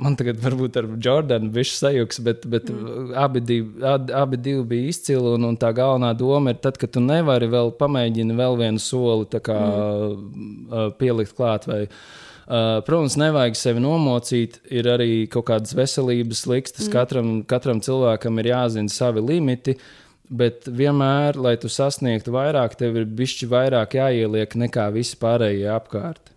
man 0.00 0.14
tagad 0.16 0.38
varbūt 0.40 0.78
ar 0.80 0.86
Jordānu 1.04 1.50
bija 1.52 1.68
sajūgs, 1.68 2.22
bet, 2.24 2.46
bet 2.48 2.70
mm. 2.72 3.10
abi, 3.20 3.42
divi, 3.44 3.82
abi, 3.84 4.38
divi 4.40 4.62
bija 4.70 4.94
izcili. 4.94 5.34
Un, 5.34 5.44
un 5.50 5.58
tā 5.60 5.74
galvenā 5.76 6.14
doma 6.16 6.54
ir, 6.54 6.60
tad, 6.64 6.80
kad 6.80 6.94
tu 6.94 7.02
nevari 7.04 7.50
vēl 7.52 7.74
pamēģini 7.76 8.38
vēl 8.38 8.56
vienu 8.62 8.80
soli 8.80 9.28
kā, 9.28 9.58
mm. 9.60 10.96
pielikt 11.02 11.36
klāt. 11.36 11.68
Vai, 11.68 11.82
Uh, 11.84 12.21
protams, 12.46 13.16
nevajag 13.20 13.58
sevi 13.58 13.82
nomocīt. 13.84 14.60
Ir 14.72 14.88
arī 14.90 15.10
kaut 15.32 15.48
kādas 15.50 15.76
veselības 15.78 16.46
likstas. 16.50 16.88
Mm. 16.88 16.92
Katram, 16.94 17.30
katram 17.48 17.82
cilvēkam 17.84 18.40
ir 18.42 18.52
jāzina 18.52 18.92
savi 18.92 19.24
limiti. 19.24 19.76
Bet 20.32 20.64
vienmēr, 20.64 21.36
lai 21.36 21.58
tu 21.60 21.68
sasniegtu 21.68 22.32
vairāk, 22.32 22.78
tev 22.80 22.96
ir 22.96 23.08
bišķi 23.18 23.48
vairāk 23.52 23.98
jāieliek 23.98 24.54
nekā 24.64 24.88
visi 24.94 25.18
pārējie 25.20 25.68
apkārt. 25.74 26.32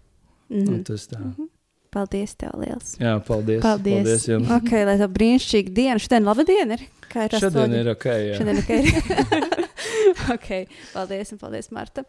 Mm 0.49 0.65
-hmm. 0.65 0.83
Tas 0.83 1.07
tā. 1.07 1.19
Mm 1.19 1.33
-hmm. 1.37 1.51
Paldies, 1.95 2.33
tev 2.35 2.57
liels. 2.59 2.97
Jā, 2.99 3.13
paldies. 3.23 3.61
Paldies. 3.63 4.03
paldies 4.03 4.27
jums. 4.27 4.49
Ok, 4.51 4.71
lai 4.71 4.97
tā 4.99 5.07
brīnišķīga 5.07 5.73
diena. 5.77 5.99
Šodien 5.99 6.27
laba 6.27 6.43
diena 6.43 6.73
ir. 6.73 6.83
Kā 7.13 7.29
ir 7.29 7.37
Šodien 7.39 7.73
ir 7.73 7.89
ok. 7.93 8.05
Jā. 8.05 8.35
Šodien 8.41 8.57
ok. 8.57 8.69
Ir. 8.69 9.47
ok, 10.35 10.49
paldies 10.93 11.31
un 11.31 11.37
paldies, 11.37 11.71
Marta. 11.71 12.03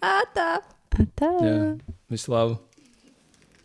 Ātā! 0.00 0.48
Tā. 1.18 1.32
Jā, 1.44 1.76
visu 2.08 2.32
labu! 2.32 2.56